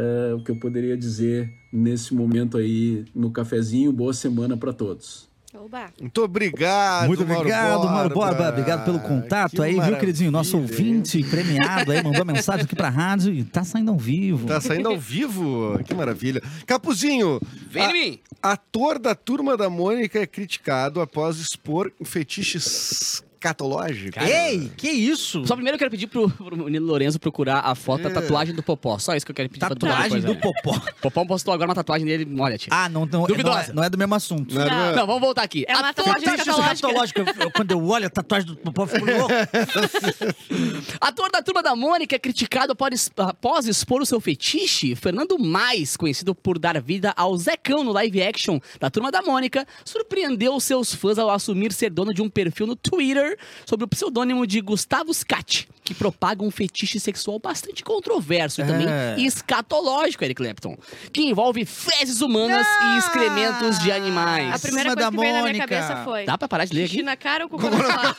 É 0.00 0.34
o 0.34 0.40
que 0.44 0.50
eu 0.52 0.56
poderia 0.56 0.96
dizer 0.96 1.52
nesse 1.72 2.14
momento 2.14 2.56
aí 2.56 3.04
no 3.14 3.30
cafezinho. 3.32 3.92
Boa 3.92 4.14
semana 4.14 4.56
para 4.56 4.72
todos. 4.72 5.26
Oba. 5.54 5.90
Muito 6.00 6.22
obrigado, 6.22 7.08
Muito 7.08 7.22
obrigado, 7.22 7.84
Mauro 7.86 8.14
Borba. 8.14 8.50
Obrigado 8.50 8.84
pelo 8.84 9.00
contato 9.00 9.56
Que 9.56 9.62
aí, 9.62 9.68
viu, 9.70 9.78
maravilha, 9.78 9.98
queridinho? 10.00 10.30
Nosso 10.30 10.58
ouvinte 10.58 11.24
premiado 11.24 11.90
aí, 11.90 12.02
mandou 12.02 12.24
mensagem 12.24 12.64
aqui 12.64 12.76
pra 12.76 12.90
rádio 12.90 13.32
e 13.32 13.42
tá 13.42 13.64
saindo 13.64 13.90
ao 13.90 13.96
vivo. 13.98 14.46
Tá 14.46 14.60
saindo 14.60 14.88
ao 14.88 14.98
vivo. 14.98 15.78
Que 15.84 15.94
maravilha. 15.94 16.42
Capuzinho, 16.66 17.40
Vem 17.70 17.82
a- 17.82 17.92
mim. 17.92 18.18
ator 18.42 18.98
da 18.98 19.14
Turma 19.14 19.56
da 19.56 19.68
Mônica 19.70 20.18
é 20.20 20.26
criticado 20.26 21.00
após 21.00 21.38
expor 21.38 21.90
fetiches 22.04 23.24
catológicos. 23.38 24.22
Ei, 24.22 24.70
que 24.76 24.88
isso? 24.88 25.46
Só 25.46 25.54
primeiro 25.54 25.76
eu 25.76 25.78
quero 25.78 25.90
pedir 25.90 26.06
pro, 26.06 26.28
pro 26.30 26.56
menino 26.56 26.84
Lorenzo 26.86 27.18
procurar 27.18 27.60
a 27.60 27.74
foto 27.74 28.02
da 28.02 28.10
tatuagem 28.10 28.54
do 28.54 28.62
Popó. 28.62 28.98
Só 28.98 29.14
isso 29.14 29.24
que 29.24 29.32
eu 29.32 29.36
quero 29.36 29.48
pedir 29.48 29.60
pra 29.60 29.68
Tatuagem 29.70 30.20
do 30.20 30.34
Popó. 30.36 30.72
popó. 30.72 30.86
Popó 31.02 31.24
postou 31.24 31.54
agora 31.54 31.68
uma 31.68 31.74
tatuagem 31.74 32.06
dele, 32.06 32.28
olha, 32.40 32.58
tio. 32.58 32.68
Ah, 32.72 32.88
não, 32.88 33.06
não, 33.06 33.20
não, 33.20 33.24
é, 33.24 33.28
Duvidosa. 33.28 33.72
não 33.72 33.82
é 33.84 33.90
do 33.90 33.96
mesmo 33.98 34.14
assunto. 34.14 34.54
Não, 34.54 34.64
não, 34.66 34.96
Não, 34.96 35.06
vamos 35.06 35.20
voltar 35.20 35.42
aqui. 35.42 35.64
É 35.68 35.72
uma 35.76 35.88
Ator- 35.88 36.04
tatuagem 36.04 36.28
Fetiche 36.28 36.40
escatológica. 36.50 36.74
escatológico. 36.74 37.20
Eu- 37.20 37.44
eu- 37.46 37.50
Quando 37.52 37.70
eu 37.70 37.84
olho 37.86 38.06
a 38.06 38.10
tatuagem 38.10 38.48
do 38.48 38.56
popó, 38.56 38.82
eu 38.82 38.86
fico 38.86 39.04
louco. 39.06 39.28
Ator 41.00 41.30
da 41.30 41.42
Turma 41.42 41.62
da 41.62 41.74
Mônica 41.76 42.14
é 42.16 42.18
criticado 42.18 42.72
após, 42.72 43.10
após 43.16 43.66
expor 43.66 44.00
o 44.02 44.06
seu 44.06 44.20
fetiche. 44.20 44.94
Fernando 44.94 45.38
Mais, 45.38 45.96
conhecido 45.96 46.34
por 46.34 46.58
dar 46.58 46.80
vida 46.80 47.12
ao 47.16 47.36
Zecão 47.36 47.84
no 47.84 47.92
live 47.92 48.22
action 48.22 48.58
da 48.80 48.90
Turma 48.90 49.10
da 49.10 49.22
Mônica, 49.22 49.66
surpreendeu 49.84 50.58
seus 50.60 50.94
fãs 50.94 51.18
ao 51.18 51.30
assumir 51.30 51.72
ser 51.72 51.90
dono 51.90 52.12
de 52.14 52.22
um 52.22 52.28
perfil 52.28 52.66
no 52.66 52.76
Twitter 52.76 53.27
Twitter 53.28 53.38
sobre 53.66 53.84
o 53.84 53.88
pseudônimo 53.88 54.46
de 54.46 54.60
Gustavo 54.60 55.12
Scat, 55.12 55.68
que 55.84 55.94
propaga 55.94 56.42
um 56.42 56.50
fetiche 56.50 56.98
sexual 57.00 57.38
bastante 57.38 57.82
controverso 57.82 58.60
e 58.60 58.64
também 58.66 58.86
É. 58.88 59.16
escatológico, 59.18 60.24
Eric 60.24 60.40
Clapton, 60.42 60.76
que 61.12 61.22
envolve 61.22 61.64
fezes 61.64 62.20
humanas 62.20 62.66
e 62.66 62.98
excrementos 62.98 63.78
de 63.80 63.92
animais. 63.92 64.54
A 64.54 64.58
primeira 64.58 64.94
coisa 64.94 65.10
da 65.10 65.10
que 65.10 65.16
veio 65.20 65.32
na 65.32 65.38
minha 65.42 65.52
Mônica. 65.52 65.66
cabeça 65.68 66.04
foi... 66.04 66.24
Dá 66.24 66.38
pra 66.38 66.48
parar 66.48 66.64
de 66.64 66.74
ler 66.74 66.84
aqui? 66.84 67.02
na 67.02 67.16
cara 67.16 67.46
ou 67.50 67.58
na 67.60 67.70
sala? 67.70 68.16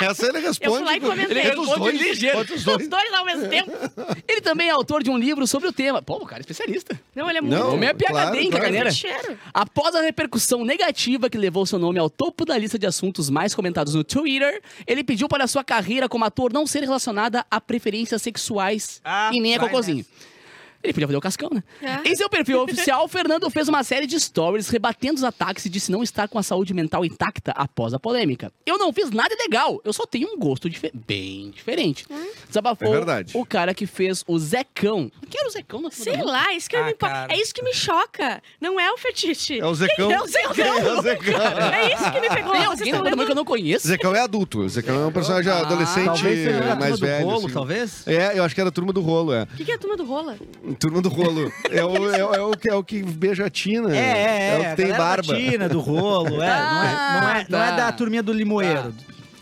Essa 0.00 0.26
ele 0.26 0.38
responde. 0.40 0.70
Eu 0.70 0.74
fui 0.76 0.84
lá 0.84 0.96
e 0.96 1.00
comentei. 1.00 1.30
Ele 1.38 1.40
responde 1.40 1.78
dois, 1.78 2.00
ligeiro. 2.00 2.40
Os 2.40 2.64
dois. 2.64 2.88
dois 2.88 3.12
ao 3.14 3.24
mesmo 3.24 3.48
tempo. 3.48 3.70
Ele 4.28 4.40
também 4.40 4.68
é 4.68 4.70
autor 4.70 5.02
de 5.02 5.10
um 5.10 5.18
livro 5.18 5.46
sobre 5.46 5.68
o 5.68 5.72
tema. 5.72 6.00
Pô, 6.00 6.16
o 6.16 6.26
cara 6.26 6.40
é 6.40 6.42
especialista. 6.42 6.98
Não, 7.14 7.28
ele 7.28 7.38
é 7.38 7.40
muito... 7.40 7.56
Não, 7.56 7.70
O 7.70 7.74
homem 7.74 7.88
é 7.88 7.92
PhD 7.94 8.10
claro, 8.12 8.36
em 8.36 8.50
claro. 8.50 9.38
Após 9.52 9.94
a 9.94 10.00
repercussão 10.00 10.64
negativa 10.64 11.28
que 11.28 11.36
levou 11.36 11.66
seu 11.66 11.78
nome 11.78 11.98
ao 11.98 12.08
topo 12.08 12.44
da 12.44 12.56
lista 12.56 12.78
de 12.78 12.86
assuntos 12.86 13.28
mais 13.28 13.54
comentados 13.54 13.94
no 13.94 14.04
Twitter, 14.04 14.49
ele 14.86 15.02
pediu 15.04 15.28
para 15.28 15.46
sua 15.46 15.62
carreira 15.64 16.08
como 16.08 16.24
ator 16.24 16.52
não 16.52 16.66
ser 16.66 16.80
relacionada 16.80 17.44
a 17.50 17.60
preferências 17.60 18.22
sexuais 18.22 19.00
Ah, 19.04 19.30
e 19.32 19.40
nem 19.40 19.54
a 19.54 19.58
cocôzinho. 19.58 20.04
Ele 20.82 20.92
podia 20.94 21.06
fazer 21.06 21.16
o 21.18 21.20
cascão, 21.20 21.50
né? 21.52 21.62
É. 21.82 22.08
Em 22.10 22.16
seu 22.16 22.28
perfil 22.28 22.62
oficial, 22.62 23.06
Fernando 23.08 23.48
fez 23.50 23.68
uma 23.68 23.82
série 23.84 24.06
de 24.06 24.18
stories 24.18 24.68
rebatendo 24.68 25.16
os 25.16 25.24
ataques 25.24 25.64
e 25.66 25.68
disse 25.68 25.90
não 25.92 26.02
estar 26.02 26.26
com 26.28 26.38
a 26.38 26.42
saúde 26.42 26.72
mental 26.72 27.04
intacta 27.04 27.52
após 27.52 27.92
a 27.92 27.98
polêmica. 28.00 28.50
Eu 28.64 28.78
não 28.78 28.92
fiz 28.92 29.10
nada 29.10 29.34
ilegal, 29.34 29.80
eu 29.84 29.92
só 29.92 30.06
tenho 30.06 30.28
um 30.32 30.38
gosto 30.38 30.70
dife- 30.70 30.90
bem 30.94 31.50
diferente. 31.50 32.06
Desabafou 32.48 32.88
É 32.88 32.92
verdade. 32.92 33.32
o 33.36 33.44
cara 33.44 33.74
que 33.74 33.86
fez 33.86 34.24
o 34.26 34.38
Zecão. 34.38 35.10
Quem 35.28 35.38
era 35.40 35.48
o 35.48 35.52
Zecão 35.52 35.80
na 35.82 35.90
Sei 35.90 36.22
lá, 36.22 36.52
isso 36.54 36.68
que 36.68 36.76
Ah, 36.76 36.84
me 36.84 36.94
é 37.28 37.36
isso 37.40 37.54
que 37.54 37.62
me 37.62 37.74
choca. 37.74 38.42
Não 38.60 38.78
é 38.80 38.90
o 38.90 38.96
fetiche. 38.96 39.58
É 39.60 39.66
o 39.66 39.74
Zecão. 39.74 40.08
Quem 40.08 40.16
é 40.16 40.22
o 40.22 40.26
Zecão? 40.26 40.64
É 40.78 40.92
o 40.98 41.02
Zecão. 41.02 41.40
É 41.72 41.94
isso 41.94 42.12
que 42.12 42.20
me 42.20 42.28
pegou. 42.28 42.52
Tem 42.52 42.60
Vocês 42.62 42.70
alguém 42.80 42.92
estão 42.94 43.16
na 43.16 43.24
que 43.24 43.30
eu 43.30 43.34
não 43.36 43.44
conheço? 43.44 43.86
Zecão 43.86 44.14
é 44.14 44.20
adulto. 44.20 44.68
Zecão 44.68 45.02
é 45.02 45.06
um 45.06 45.12
personagem 45.12 45.52
Ah, 45.52 45.58
adolescente 45.60 46.06
Talvez 46.06 46.38
seja 46.38 46.50
a 46.56 46.60
turma 46.60 46.74
mais 46.76 46.98
do 46.98 47.06
velho. 47.06 47.24
bolo, 47.26 47.38
assim. 47.46 47.54
talvez. 47.54 48.06
É, 48.06 48.38
eu 48.38 48.44
acho 48.44 48.54
que 48.54 48.60
era 48.60 48.68
a 48.70 48.72
turma 48.72 48.92
do 48.92 49.00
rolo, 49.00 49.32
é. 49.32 49.42
O 49.42 49.56
que, 49.56 49.64
que 49.64 49.72
é 49.72 49.74
a 49.74 49.78
turma 49.78 49.96
do 49.96 50.04
rola? 50.04 50.36
Turma 50.78 51.00
do 51.02 51.08
rolo. 51.08 51.50
É 51.70 51.84
o, 51.84 52.12
é, 52.12 52.24
o- 52.24 52.34
é 52.34 52.42
o, 52.42 52.50
que, 52.52 52.68
é 52.68 52.74
o 52.74 52.82
que 52.82 53.02
beija 53.02 53.46
a 53.46 53.50
Tina. 53.50 53.94
É, 53.94 53.98
é, 53.98 54.50
é. 54.54 54.58
o 54.58 54.70
que 54.70 54.76
tem 54.82 54.92
a 54.92 54.96
galera 54.96 54.98
barba. 55.22 55.32
da 55.32 55.38
Tina, 55.38 55.68
do 55.68 55.80
rolo, 55.80 56.42
é. 56.42 56.48
não, 56.48 56.82
é, 56.82 56.92
não, 57.20 57.28
é 57.28 57.46
não 57.48 57.62
é 57.62 57.70
tá. 57.70 57.76
da 57.76 57.92
turminha 57.92 58.22
do 58.22 58.32
limoeiro. 58.32 58.92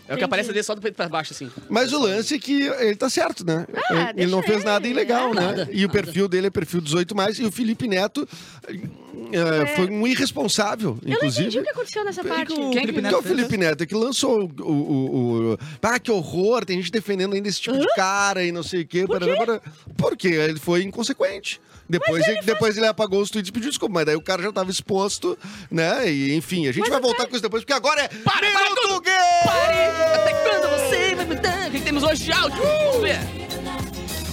É 0.09 0.15
o 0.15 0.17
que 0.17 0.23
aparece 0.23 0.49
ali 0.49 0.63
só 0.63 0.73
do 0.75 0.81
peito 0.81 0.95
pra 0.95 1.07
baixo, 1.07 1.31
assim. 1.33 1.49
Mas 1.69 1.93
o 1.93 1.99
lance 1.99 2.33
é 2.35 2.39
que 2.39 2.63
ele 2.63 2.95
tá 2.95 3.09
certo, 3.09 3.45
né? 3.45 3.65
Ah, 3.91 4.11
ele, 4.17 4.31
não 4.31 4.41
fez 4.41 4.57
ele. 4.57 4.65
nada 4.65 4.87
ilegal, 4.87 5.31
É. 5.31 5.35
né? 5.35 5.41
Nada, 5.41 5.69
e 5.71 5.85
o 5.85 5.89
perfil 5.89 6.27
dele 6.27 6.47
é 6.47 6.49
perfil 6.49 6.81
18 6.81 7.15
mais 7.15 7.37
e 7.39 7.43
o 7.45 7.51
Felipe 7.51 7.87
Neto 7.87 8.27
eh, 8.67 9.65
foi 9.75 9.89
um 9.89 10.07
irresponsável, 10.07 10.97
Eu 11.03 11.09
não 11.09 11.15
inclusive. 11.17 11.41
entendi 11.43 11.59
o 11.59 11.63
que 11.63 11.69
aconteceu 11.69 12.03
nessa 12.03 12.23
parte. 12.23 12.53
o 12.53 12.71
Quem 12.71 12.81
Felipe 12.81 12.93
Que 12.93 12.99
é 12.99 13.01
Neto 13.03 13.19
o 13.19 13.23
Felipe 13.23 13.57
Neto 13.57 13.85
que 13.87 13.95
lançou 13.95 14.43
o, 14.59 14.61
o, 14.63 14.71
o, 14.71 15.53
o- 15.53 15.57
Ah, 15.81 15.99
que 15.99 16.11
horror, 16.11 16.65
tem 16.65 16.77
gente 16.77 16.91
defendendo 16.91 17.33
ainda 17.33 17.47
esse 17.47 17.61
tipo 17.61 17.77
de 17.77 17.87
cara 17.95 18.43
e 18.43 18.51
não 18.51 18.63
sei 18.63 18.81
o 18.81 18.87
quê. 18.87 19.05
Por 19.05 19.19
parará. 19.19 19.61
Porque 19.97 20.27
ele 20.27 20.59
foi 20.59 20.83
inconsequente. 20.83 21.59
Depois, 21.89 22.27
ele, 22.27 22.41
depois 22.43 22.77
ele 22.77 22.85
apagou 22.85 23.19
os 23.21 23.31
tweets 23.31 23.49
e 23.49 23.51
pediu 23.51 23.69
desculpa, 23.69 23.95
mas 23.95 24.05
daí 24.05 24.15
o 24.15 24.21
cara 24.21 24.43
já 24.43 24.51
tava 24.51 24.69
exposto, 24.69 25.37
né? 25.71 26.07
E 26.09 26.35
enfim, 26.35 26.67
a 26.67 26.71
gente 26.71 26.81
Mas 26.81 26.89
vai 26.89 27.01
voltar 27.01 27.17
cara- 27.17 27.29
com 27.29 27.35
isso 27.35 27.41
depois, 27.43 27.63
porque 27.63 27.73
agora 27.73 28.01
é 28.01 28.07
Para, 28.07 28.51
para 28.51 28.75
tudo! 28.75 29.01
Gay! 29.01 29.13
Pare! 29.43 29.75
Até 30.15 30.33
quando 30.33 30.69
você 30.69 31.15
vai 31.15 31.25
mudar? 31.25 31.67
O 31.67 31.71
que 31.71 31.81
temos 31.81 32.03
hoje 32.03 32.23
de 32.25 32.31
áudio? 32.31 32.61
Vamos 32.61 33.01
ver. 33.01 33.17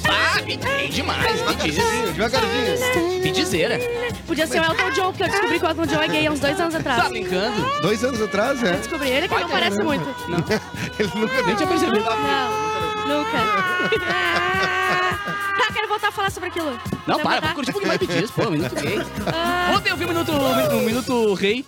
Ah, 0.09 0.40
pedi 0.45 0.88
demais, 0.95 1.40
pedi. 1.62 1.81
Devagarzinho. 2.12 3.23
Pedizeira. 3.23 3.79
Podia 4.27 4.47
ser 4.47 4.61
o 4.61 4.64
Elton 4.64 4.90
John, 4.90 5.07
porque 5.12 5.23
eu 5.25 5.29
descobri 5.29 5.59
que 5.59 5.64
o 5.64 5.69
Elton 5.69 5.87
John 5.87 6.03
é 6.03 6.09
gay 6.09 6.27
há 6.27 6.31
uns 6.33 6.40
dois 6.40 6.61
anos 6.61 6.75
Tá 6.75 6.81
atrás. 6.81 7.09
brincando? 7.09 7.81
Dois 7.81 8.05
anos 8.05 8.21
atrás, 8.23 8.62
é. 8.62 8.73
Descobri 8.73 9.09
ele 9.11 9.29
que 9.29 9.35
não 9.35 9.49
parece 9.49 9.83
muito. 9.83 10.05
Não, 10.29 10.38
Ele 10.99 11.11
nunca 11.14 11.42
nem 11.42 11.57
tinha 11.57 11.66
percebido. 11.66 12.05
Não, 12.05 13.09
nunca. 13.09 13.38
Quero 15.87 16.01
voltar 16.01 16.09
a 16.09 16.12
falar 16.12 16.31
sobre 16.33 16.49
aquilo. 16.49 16.72
Não, 17.07 17.14
Quero 17.16 17.22
para, 17.29 17.40
vamos 17.40 17.55
curtir 17.55 17.70
um 17.70 17.72
pouquinho 17.75 17.88
mais 17.88 17.99
pedis. 18.01 18.31
Pô, 18.33 18.51
Minuto 18.51 18.75
Gay. 18.75 18.99
Ah, 19.33 19.72
Ontem 19.77 19.90
eu 19.90 19.96
vi 19.96 20.05
o 20.05 20.09
Minuto, 20.09 20.33
o 20.33 20.81
Minuto 20.81 21.35
Rei. 21.35 21.64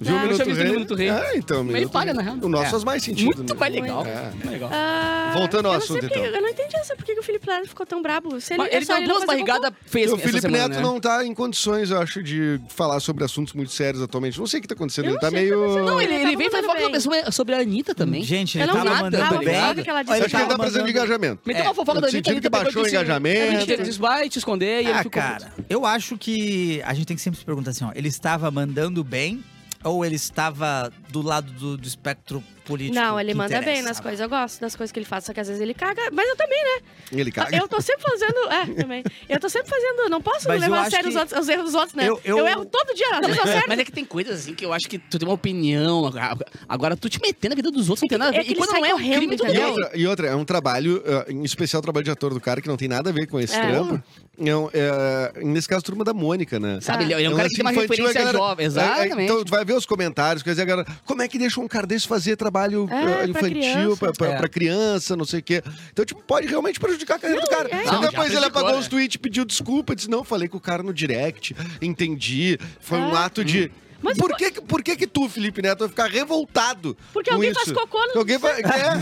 Viu 0.00 0.14
o 0.14 0.18
Ah, 0.18 0.22
Minuto 0.22 0.40
eu 0.40 0.46
ver 0.46 0.54
Rei? 0.62 0.70
o 0.70 0.72
Minuto 0.72 0.94
Rei. 0.94 1.10
Ah, 1.10 1.30
então, 1.34 1.58
Mas 1.58 1.66
ele 1.66 1.74
Minuto 1.80 1.92
paga, 1.92 2.14
na 2.14 2.22
real. 2.22 2.36
O 2.40 2.48
nosso 2.48 2.64
É. 2.64 2.70
faz 2.70 2.84
mais 2.84 3.02
sentido. 3.02 3.36
Muito 3.36 3.52
né? 3.52 3.60
mais 3.60 3.74
legal. 3.74 4.06
É. 4.06 4.30
Mais 4.38 4.50
legal. 4.50 4.70
ah, 4.72 5.32
Voltando 5.36 5.66
ao 5.68 5.74
assunto, 5.74 6.00
porque- 6.00 6.18
então. 6.18 6.24
Eu 6.24 6.40
não 6.42 6.48
entendi 6.48 6.74
essa, 6.76 6.96
por 6.96 7.04
que 7.04 7.12
o 7.12 7.22
Felipe 7.22 7.46
Neto 7.46 7.68
ficou 7.68 7.84
tão 7.84 8.00
brabo. 8.00 8.40
Se 8.40 8.54
ele, 8.54 8.62
Mas 8.62 8.72
é 8.72 8.76
ele 8.76 8.84
só 8.86 8.98
deu 8.98 9.08
duas 9.08 9.24
barrigadas 9.24 9.70
feias 9.86 10.10
O 10.10 10.14
essa 10.14 10.22
Felipe 10.22 10.40
semana, 10.40 10.68
Neto 10.68 10.76
né? 10.78 10.82
não 10.82 10.98
tá 10.98 11.24
em 11.24 11.34
condições, 11.34 11.90
eu 11.90 12.00
acho, 12.00 12.22
de 12.22 12.58
falar 12.68 12.98
sobre 13.00 13.24
assuntos 13.24 13.52
muito 13.52 13.70
sérios 13.72 14.02
atualmente. 14.02 14.38
Não 14.38 14.46
sei 14.46 14.58
o 14.58 14.62
que 14.62 14.68
tá 14.68 14.74
acontecendo. 14.74 15.04
Eu 15.06 15.10
ele 15.12 15.18
tá 15.20 15.26
o 15.28 15.30
tá 15.30 15.36
meio. 15.36 15.84
Não, 15.84 16.00
ele, 16.00 16.14
Ele 16.14 16.32
ele 16.32 16.50
tava 16.50 16.60
veio 16.62 16.80
fofoca 16.80 17.00
sobre, 17.00 17.32
sobre 17.32 17.54
a 17.54 17.58
Anitta 17.58 17.94
também. 17.94 18.22
Gente, 18.22 18.56
Eu 18.58 18.64
ele 18.64 18.72
não 18.72 18.82
tava 18.82 19.02
mandando 19.02 19.34
eu 19.34 19.38
bem. 19.40 19.54
Acho 19.56 19.74
que 19.74 19.90
ele 19.90 20.46
tá 20.46 20.58
precisando 20.58 20.84
de 20.86 20.90
engajamento. 20.90 21.40
Meteu 21.44 21.62
É, 21.62 21.66
uma 21.68 21.74
fofoca 21.74 22.00
da 22.00 22.08
Anitta, 22.08 22.40
que 22.40 22.48
baixou 22.48 22.68
depois 22.70 22.86
o 22.86 22.96
engajamento. 22.96 23.82
Disse, 23.84 23.98
vai 23.98 24.28
te 24.30 24.38
esconder 24.38 24.82
e 24.82 24.86
ele 24.86 24.92
Ah, 24.92 25.02
ficou... 25.02 25.20
cara, 25.20 25.52
eu 25.68 25.84
acho 25.84 26.16
que 26.16 26.80
a 26.84 26.94
gente 26.94 27.06
tem 27.06 27.16
que 27.16 27.22
sempre 27.22 27.38
se 27.38 27.44
perguntar 27.44 27.70
assim, 27.72 27.84
ó, 27.84 27.90
ele 27.94 28.08
estava 28.08 28.50
mandando 28.50 29.04
bem 29.04 29.42
ou 29.84 30.04
ele 30.04 30.16
estava 30.16 30.92
do 31.08 31.22
lado 31.22 31.50
do, 31.52 31.76
do 31.76 31.86
espectro 31.88 32.42
político? 32.64 32.94
Não, 32.94 33.18
ele 33.18 33.32
que 33.32 33.36
manda 33.38 33.60
bem 33.62 33.82
nas 33.82 33.98
coisas. 33.98 34.20
Eu 34.20 34.28
gosto 34.28 34.60
das 34.60 34.76
coisas 34.76 34.92
que 34.92 34.98
ele 34.98 35.06
faz, 35.06 35.24
só 35.24 35.32
que 35.32 35.40
às 35.40 35.48
vezes 35.48 35.60
ele 35.62 35.74
caga. 35.74 36.02
Mas 36.12 36.28
eu 36.28 36.36
também, 36.36 36.62
né? 36.62 36.82
Ele 37.12 37.32
caga. 37.32 37.56
Eu 37.56 37.66
tô 37.66 37.80
sempre 37.80 38.02
fazendo. 38.02 38.50
É, 38.50 38.66
também. 38.82 39.02
Eu 39.28 39.40
tô 39.40 39.48
sempre 39.48 39.68
fazendo. 39.70 40.08
Não 40.08 40.20
posso 40.20 40.46
Mas 40.48 40.60
levar 40.60 40.86
a 40.86 40.90
sério 40.90 41.08
os, 41.08 41.14
que- 41.14 41.20
outros- 41.20 41.40
os 41.40 41.48
erros 41.48 41.64
dos 41.64 41.74
outros, 41.74 41.94
né? 41.94 42.08
Eu- 42.08 42.20
Eu, 42.24 42.38
eu- 42.38 42.46
erro 42.46 42.64
todo 42.66 42.94
dia, 42.94 43.06
às 43.12 43.20
vezes 43.20 43.36
eu 43.36 43.42
Mas, 43.42 43.50
acerto. 43.50 43.68
mas 43.68 43.78
é 43.78 43.84
que 43.84 43.92
tem 43.92 44.04
coisas 44.04 44.40
assim 44.40 44.54
que 44.54 44.64
eu 44.64 44.72
acho 44.72 44.88
que 44.88 44.98
tu 44.98 45.18
tem 45.18 45.26
uma 45.26 45.34
opinião. 45.34 46.06
Agora- 46.06 46.36
Agora, 46.68 46.96
tu 46.96 47.08
te 47.08 47.20
meter 47.20 47.48
na 47.48 47.54
vida 47.54 47.70
dos 47.70 47.88
outros 47.88 48.02
não 48.02 48.08
tem 48.08 48.18
nada 48.18 48.30
a 48.30 48.34
é 48.34 48.38
ver. 48.40 48.44
que 48.46 48.52
E 48.52 48.56
quando 48.56 48.70
não 48.72 48.80
sai 48.80 48.90
é 48.90 48.94
um 48.94 48.98
crime, 48.98 49.36
tu 49.36 49.46
E 49.46 49.58
outra, 49.60 49.90
e 49.94 50.06
outra, 50.06 50.26
é 50.28 50.34
um 50.36 50.44
trabalho, 50.44 51.02
eh, 51.04 51.32
em 51.32 51.42
especial 51.44 51.80
o 51.80 51.82
trabalho 51.82 52.04
de 52.04 52.10
ator 52.10 52.32
do 52.34 52.40
cara, 52.40 52.60
que 52.60 52.68
não 52.68 52.76
tem 52.76 52.88
nada 52.88 53.10
a 53.10 53.12
ver 53.12 53.26
com 53.26 53.40
esse 53.40 53.56
É. 53.56 53.60
trampo. 53.68 54.02
É, 54.42 54.56
um- 54.56 54.70
é, 54.72 55.32
nesse 55.44 55.68
caso, 55.68 55.82
turma 55.84 56.02
da 56.04 56.14
Mônica, 56.14 56.58
né? 56.58 56.78
Sabe, 56.80 57.04
ele, 57.04 57.14
ele 57.14 57.24
é 57.24 57.28
um 57.28 57.32
É 57.34 57.36
cara 57.36 57.48
que 57.48 57.54
tem 57.56 57.64
uma 57.64 57.72
infantil, 57.72 57.90
referência 58.06 58.20
galera- 58.20 58.38
jovem. 58.38 58.62
é, 58.64 58.66
é, 58.66 58.70
Exatamente. 58.70 59.22
então, 59.22 59.44
tu 59.44 59.50
vai 59.50 59.64
ver 59.64 59.74
os 59.74 59.84
comentários, 59.84 60.42
quer 60.42 60.50
dizer, 60.50 60.62
a 60.62 60.64
galera, 60.64 60.88
como 61.04 61.20
é 61.22 61.28
que 61.28 61.38
deixa 61.38 61.60
um 61.60 61.68
cara 61.68 61.86
desse 61.86 62.08
fazer 62.08 62.36
trabalho 62.36 62.88
É, 62.90 62.94
eh, 62.94 63.04
pra 63.14 63.28
infantil 63.28 63.50
criança. 63.50 63.96
pra, 63.98 64.12
pra- 64.12 64.26
É. 64.28 64.36
pra 64.38 64.48
criança, 64.48 65.16
não 65.16 65.24
sei 65.26 65.40
o 65.40 65.42
quê. 65.42 65.62
Então, 65.92 66.04
tipo, 66.04 66.22
pode 66.22 66.46
realmente 66.46 66.80
prejudicar 66.80 67.16
a 67.16 67.18
carreira 67.18 67.42
do 67.42 67.48
cara. 67.48 67.68
é. 67.70 67.84
Não, 67.84 68.00
depois 68.00 68.32
ele 68.34 68.44
apagou 68.46 68.72
né? 68.72 68.78
os 68.78 68.88
tweets, 68.88 69.16
pediu 69.16 69.44
desculpa, 69.44 69.94
disse, 69.94 70.08
não, 70.08 70.24
falei 70.24 70.48
com 70.48 70.56
o 70.56 70.60
cara 70.60 70.82
no 70.82 70.94
direct, 70.94 71.54
entendi. 71.82 72.58
Foi 72.80 72.98
um 72.98 73.14
É. 73.14 73.18
ato 73.18 73.44
de... 73.44 73.70
Mas 74.02 74.16
por, 74.16 74.34
que, 74.36 74.50
que- 74.50 74.60
por 74.62 74.82
que 74.82 74.96
que 74.96 75.06
tu, 75.06 75.28
Felipe 75.28 75.60
Neto, 75.62 75.80
vai 75.80 75.88
ficar 75.88 76.06
revoltado 76.10 76.96
Porque 77.12 77.30
com 77.30 77.36
alguém 77.36 77.50
isso? 77.50 77.60
faz 77.64 77.72
cocô 77.72 77.98
no- 78.14 78.18
alguém 78.20 78.38
vai... 78.38 78.60
É. 78.62 78.94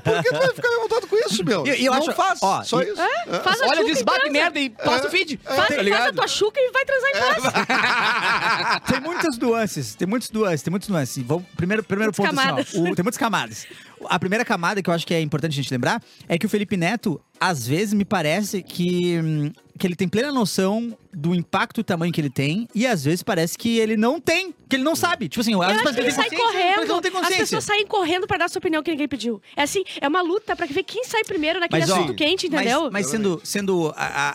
Por 0.00 0.22
que 0.22 0.28
tu 0.28 0.38
vai 0.38 0.54
ficar 0.54 0.68
revoltado 0.68 1.06
com 1.06 1.16
isso, 1.16 1.44
meu? 1.44 1.66
E- 1.66 1.80
e 1.82 1.86
eu 1.86 1.92
não 1.92 2.00
acho- 2.00 2.12
faz, 2.12 2.38
ó, 2.42 2.62
só 2.62 2.82
e- 2.82 2.90
isso. 2.90 3.00
É, 3.00 3.24
É. 3.28 3.40
faz 3.40 3.60
a 3.62 3.66
Olha, 3.66 3.80
e 3.80 3.84
transa. 4.04 4.30
merda 4.30 4.60
e 4.60 4.70
passa 4.70 5.06
o 5.06 5.10
feed. 5.10 5.40
Faz, 5.42 5.56
tá 5.68 5.74
faz 5.84 6.06
a 6.08 6.12
tua 6.12 6.28
chuca 6.28 6.60
e 6.60 6.70
vai 6.72 6.84
transar 6.84 7.10
em 7.10 7.40
paz. 7.40 8.84
Tem 8.90 9.00
muitas 9.00 9.38
nuances, 9.38 9.94
tem 9.94 10.06
muitas 10.08 10.30
nuances, 10.30 10.62
tem 10.62 10.70
muitas 10.70 10.88
nuances. 10.88 11.22
Vamos, 11.24 11.44
primeiro 11.56 11.82
primeiro 11.82 12.12
Muitas 12.16 12.34
ponto, 12.34 12.60
assim, 12.60 12.78
ó, 12.78 12.80
o- 12.82 12.94
tem 12.94 13.02
muitas 13.02 13.16
camadas. 13.18 13.66
A 14.06 14.18
primeira 14.18 14.44
camada 14.44 14.82
que 14.82 14.90
eu 14.90 14.94
acho 14.94 15.06
que 15.06 15.14
é 15.14 15.20
importante 15.20 15.52
a 15.52 15.56
gente 15.62 15.70
lembrar 15.72 16.02
é 16.28 16.38
que 16.38 16.44
o 16.46 16.48
Felipe 16.48 16.76
Neto, 16.76 17.20
às 17.40 17.66
vezes, 17.66 17.94
me 17.94 18.04
parece 18.04 18.62
que, 18.62 19.18
hum, 19.22 19.52
que 19.84 19.88
ele 19.88 19.94
tem 19.96 20.08
plena 20.08 20.32
noção 20.32 20.96
do 21.12 21.34
impacto 21.34 21.78
e 21.82 21.84
tamanho 21.84 22.10
que 22.10 22.18
ele 22.20 22.30
tem, 22.30 22.66
e 22.74 22.86
às 22.86 23.04
vezes 23.04 23.22
parece 23.22 23.56
que 23.58 23.78
ele 23.78 23.96
não 23.98 24.18
tem, 24.18 24.52
que 24.66 24.74
ele 24.76 24.82
não 24.82 24.96
sabe. 24.96 25.28
Tipo 25.28 25.42
assim, 25.42 25.52
às 25.54 25.66
vezes 25.68 25.82
parece 25.82 25.94
que 26.00 26.00
ele 26.06 26.10
sai 26.12 26.30
correndo. 26.30 26.88
não 26.88 27.00
tem 27.02 27.10
As 27.10 27.16
consciência. 27.18 27.38
pessoas 27.44 27.64
saem 27.64 27.86
correndo 27.86 28.26
pra 28.26 28.38
dar 28.38 28.48
sua 28.48 28.58
opinião 28.58 28.82
que 28.82 28.90
ninguém 28.90 29.06
pediu. 29.06 29.40
É 29.54 29.62
assim, 29.62 29.84
é 30.00 30.08
uma 30.08 30.22
luta 30.22 30.56
pra 30.56 30.64
ver 30.66 30.82
quem 30.84 31.04
sai 31.04 31.22
primeiro 31.22 31.60
naquele 31.60 31.82
Mas, 31.82 31.90
ó, 31.90 31.96
assunto 31.96 32.14
quente, 32.14 32.46
entendeu? 32.46 32.84
Mas, 32.84 32.92
mas 32.92 33.06
sendo, 33.08 33.40
sendo 33.44 33.92
a- 33.94 34.04
a- 34.06 34.30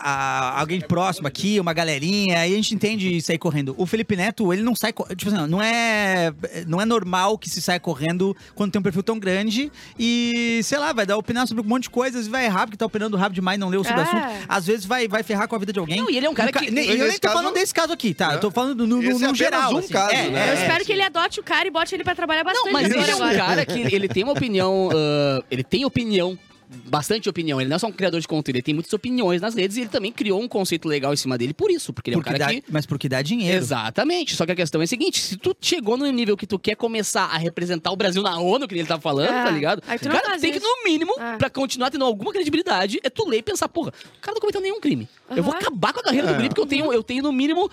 a- 0.56 0.60
alguém 0.60 0.80
próximo 0.80 1.26
aqui, 1.26 1.58
uma 1.58 1.72
galerinha, 1.72 2.38
aí 2.38 2.52
a 2.52 2.56
gente 2.56 2.72
entende 2.74 3.20
sair 3.20 3.38
correndo. 3.38 3.74
O 3.76 3.84
Felipe 3.86 4.14
Neto, 4.14 4.52
ele 4.52 4.62
não 4.62 4.76
sai. 4.76 4.92
Tipo 5.16 5.34
assim, 5.34 5.46
não 5.48 5.60
é, 5.60 6.32
não 6.66 6.80
é 6.80 6.84
normal 6.86 7.36
que 7.36 7.50
se 7.50 7.60
saia 7.60 7.80
correndo 7.80 8.34
quando 8.54 8.70
tem 8.70 8.78
um 8.78 8.82
perfil 8.84 9.02
tão 9.02 9.18
grande 9.18 9.70
e, 9.98 10.60
sei 10.62 10.78
lá, 10.78 10.92
vai 10.92 11.04
dar 11.04 11.16
opinião 11.16 11.44
sobre 11.46 11.62
um 11.62 11.66
monte 11.66 11.82
de 11.84 11.90
coisas 11.90 12.26
e 12.26 12.30
vai 12.30 12.46
errar 12.46 12.66
porque 12.66 12.76
tá 12.78 12.86
opinando 12.86 13.16
rápido 13.16 13.34
demais, 13.34 13.58
não 13.58 13.68
leu 13.68 13.82
sobre 13.82 14.00
o 14.00 14.04
É. 14.04 14.06
assunto. 14.06 14.46
Às 14.48 14.66
vezes 14.66 14.86
vai, 14.86 15.06
vai 15.08 15.22
ferrar 15.22 15.39
com 15.48 15.56
a 15.56 15.58
vida 15.58 15.72
de 15.72 15.78
alguém. 15.78 15.98
Não, 16.00 16.10
e 16.10 16.16
ele 16.16 16.26
é 16.26 16.30
um 16.30 16.34
cara 16.34 16.52
que- 16.52 16.70
nem- 16.70 16.86
eu 16.88 17.06
nem 17.08 17.18
tô 17.18 17.28
caso- 17.28 17.34
falando 17.40 17.54
desse 17.54 17.74
caso 17.74 17.92
aqui, 17.92 18.12
tá? 18.14 18.34
Eu 18.34 18.40
tô 18.40 18.50
falando 18.50 18.86
no, 18.86 18.96
no, 18.96 19.02
Esse 19.02 19.24
é 19.24 19.28
no 19.28 19.34
geral. 19.34 19.74
um 19.74 19.78
assim. 19.78 19.88
caso, 19.92 20.14
É, 20.14 20.28
né? 20.28 20.48
Eu 20.48 20.52
é, 20.52 20.54
espero 20.62 20.82
é. 20.82 20.84
que 20.84 20.92
ele 20.92 21.02
adote 21.02 21.40
o 21.40 21.42
cara 21.42 21.66
e 21.66 21.70
bote 21.70 21.94
ele 21.94 22.04
pra 22.04 22.14
trabalhar 22.14 22.44
bastante. 22.44 22.66
Não, 22.66 22.72
mas 22.72 22.90
ele 22.90 23.10
é 23.10 23.16
um 23.16 23.36
cara 23.36 23.64
que 23.66 23.78
ele 23.94 24.08
tem 24.08 24.22
uma 24.24 24.32
opinião. 24.32 24.88
ah, 24.94 25.42
ele 25.50 25.62
tem 25.64 25.84
opinião. 25.84 26.38
Bastante 26.86 27.28
opinião. 27.28 27.60
Ele 27.60 27.68
não 27.68 27.76
é 27.76 27.78
só 27.78 27.86
um 27.88 27.92
criador 27.92 28.20
de 28.20 28.28
conteúdo, 28.28 28.56
ele 28.56 28.62
tem 28.62 28.72
muitas 28.74 28.92
opiniões 28.92 29.40
nas 29.40 29.54
redes 29.54 29.76
e 29.76 29.80
ele 29.80 29.88
também 29.88 30.12
criou 30.12 30.40
um 30.40 30.46
conceito 30.46 30.86
legal 30.86 31.12
em 31.12 31.16
cima 31.16 31.36
dele 31.36 31.52
por 31.52 31.70
isso, 31.70 31.92
porque 31.92 32.10
ele 32.10 32.14
é 32.14 32.18
um 32.18 32.22
Porque 32.22 32.38
cara 32.38 32.52
dá- 32.52 32.60
que. 32.60 32.64
Mas 32.70 32.86
porque 32.86 33.08
dá 33.08 33.20
dinheiro. 33.22 33.58
Exatamente. 33.58 34.36
Só 34.36 34.46
que 34.46 34.52
a 34.52 34.56
questão 34.56 34.80
é 34.80 34.84
a 34.84 34.86
seguinte: 34.86 35.20
se 35.20 35.36
tu 35.36 35.54
chegou 35.60 35.96
no 35.96 36.06
nível 36.10 36.36
que 36.36 36.46
tu 36.46 36.58
quer 36.58 36.76
começar 36.76 37.24
a 37.24 37.36
representar 37.38 37.90
o 37.90 37.96
Brasil 37.96 38.22
na 38.22 38.38
ONU, 38.38 38.68
que 38.68 38.74
ele 38.74 38.86
tá 38.86 39.00
falando, 39.00 39.30
Ah, 39.30 39.44
tá 39.44 39.50
ligado? 39.50 39.82
aí 39.86 39.98
tu 39.98 40.08
não 40.08 40.12
cara, 40.20 40.38
tem 40.38 40.52
que, 40.52 40.58
isso. 40.58 40.66
no 40.66 40.84
mínimo, 40.84 41.12
Ah. 41.18 41.36
pra 41.38 41.50
continuar 41.50 41.90
tendo 41.90 42.04
alguma 42.04 42.32
credibilidade, 42.32 43.00
é 43.02 43.10
tu 43.10 43.28
ler 43.28 43.38
e 43.38 43.42
pensar, 43.42 43.68
porra, 43.68 43.88
o 43.90 44.20
cara 44.20 44.34
não 44.34 44.40
cometeu 44.40 44.60
nenhum 44.60 44.80
crime. 44.80 45.08
Eu 45.34 45.42
vou 45.42 45.52
acabar 45.54 45.92
com 45.92 46.00
a 46.00 46.02
carreira 46.04 46.26
do 46.28 46.32
É. 46.34 46.36
Guri, 46.36 46.48
porque 46.48 46.60
eu 46.60 46.66
tenho, 46.66 46.92
eu 46.92 47.02
tenho, 47.02 47.22
no 47.22 47.32
mínimo. 47.32 47.70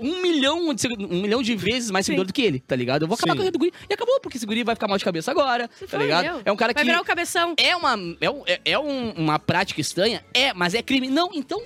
Um 0.00 0.22
milhão 0.22 0.72
de, 0.74 0.88
um 0.88 1.22
milhão 1.22 1.42
de 1.42 1.54
vezes 1.56 1.90
mais 1.90 2.06
seguidor 2.06 2.26
do 2.26 2.32
que 2.32 2.42
ele, 2.42 2.60
tá 2.60 2.74
ligado? 2.74 3.02
Eu 3.02 3.08
vou 3.08 3.14
acabar 3.16 3.32
Sim. 3.34 3.38
com 3.42 3.46
a 3.46 3.50
do 3.50 3.58
guri. 3.58 3.72
E 3.88 3.94
acabou, 3.94 4.20
porque 4.20 4.36
esse 4.36 4.46
guri 4.46 4.64
vai 4.64 4.74
ficar 4.74 4.88
mal 4.88 4.98
de 4.98 5.04
cabeça 5.04 5.30
agora, 5.30 5.68
tá 5.68 5.86
foi, 5.86 5.98
ligado? 6.00 6.42
É 6.44 6.50
um 6.52 6.56
cara 6.56 6.72
Vai 6.72 6.82
que. 6.84 6.90
virar 6.90 7.00
o 7.02 7.04
cabeção. 7.04 7.54
É 7.56 7.76
uma, 7.76 7.96
é, 8.20 8.30
um- 8.30 8.42
é- 8.46 8.60
é 8.64 8.78
um- 8.78 9.10
uma 9.12 9.38
prática 9.38 9.80
estranha? 9.80 10.24
É, 10.34 10.52
mas 10.54 10.74
é 10.74 10.82
crime. 10.82 11.08
Não, 11.08 11.30
então, 11.34 11.62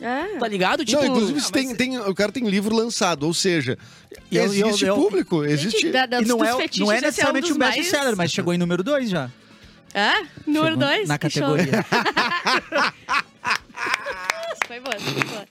É. 0.00 0.38
tá 0.38 0.46
ligado? 0.48 0.84
Tipo. 0.84 1.02
não, 1.02 1.08
inclusive 1.08 1.40
Ah, 1.40 1.50
tem, 1.50 1.74
tem, 1.74 1.98
o 1.98 2.14
cara 2.14 2.30
tem 2.32 2.44
livro 2.48 2.74
lançado, 2.74 3.24
ou 3.24 3.34
seja, 3.34 3.76
E 4.30 4.36
eu- 4.36 4.44
existe 4.44 4.84
eu- 4.84 4.94
eu- 4.96 5.02
público, 5.02 5.44
existe... 5.44 5.80
Gente, 5.80 5.92
da- 5.92 6.06
da- 6.06 6.20
E 6.20 6.24
não 6.24 6.44
é, 6.44 6.50
não 6.78 6.92
é 6.92 6.98
um 6.98 7.00
necessariamente 7.00 7.48
dos 7.48 7.56
um 7.56 7.58
best-seller, 7.58 8.04
mais- 8.06 8.16
mas 8.18 8.30
chegou 8.32 8.52
em 8.54 8.58
número 8.58 8.82
2 8.84 9.08
já. 9.10 9.30
É? 9.94 10.12
Número 10.46 10.74
Chegou 10.74 10.88
2? 10.88 11.08
Na 11.08 11.16
categoria. 11.18 11.84
Foi 14.66 14.80
boa, 14.80 14.98
foi 14.98 15.24
boa. 15.24 15.46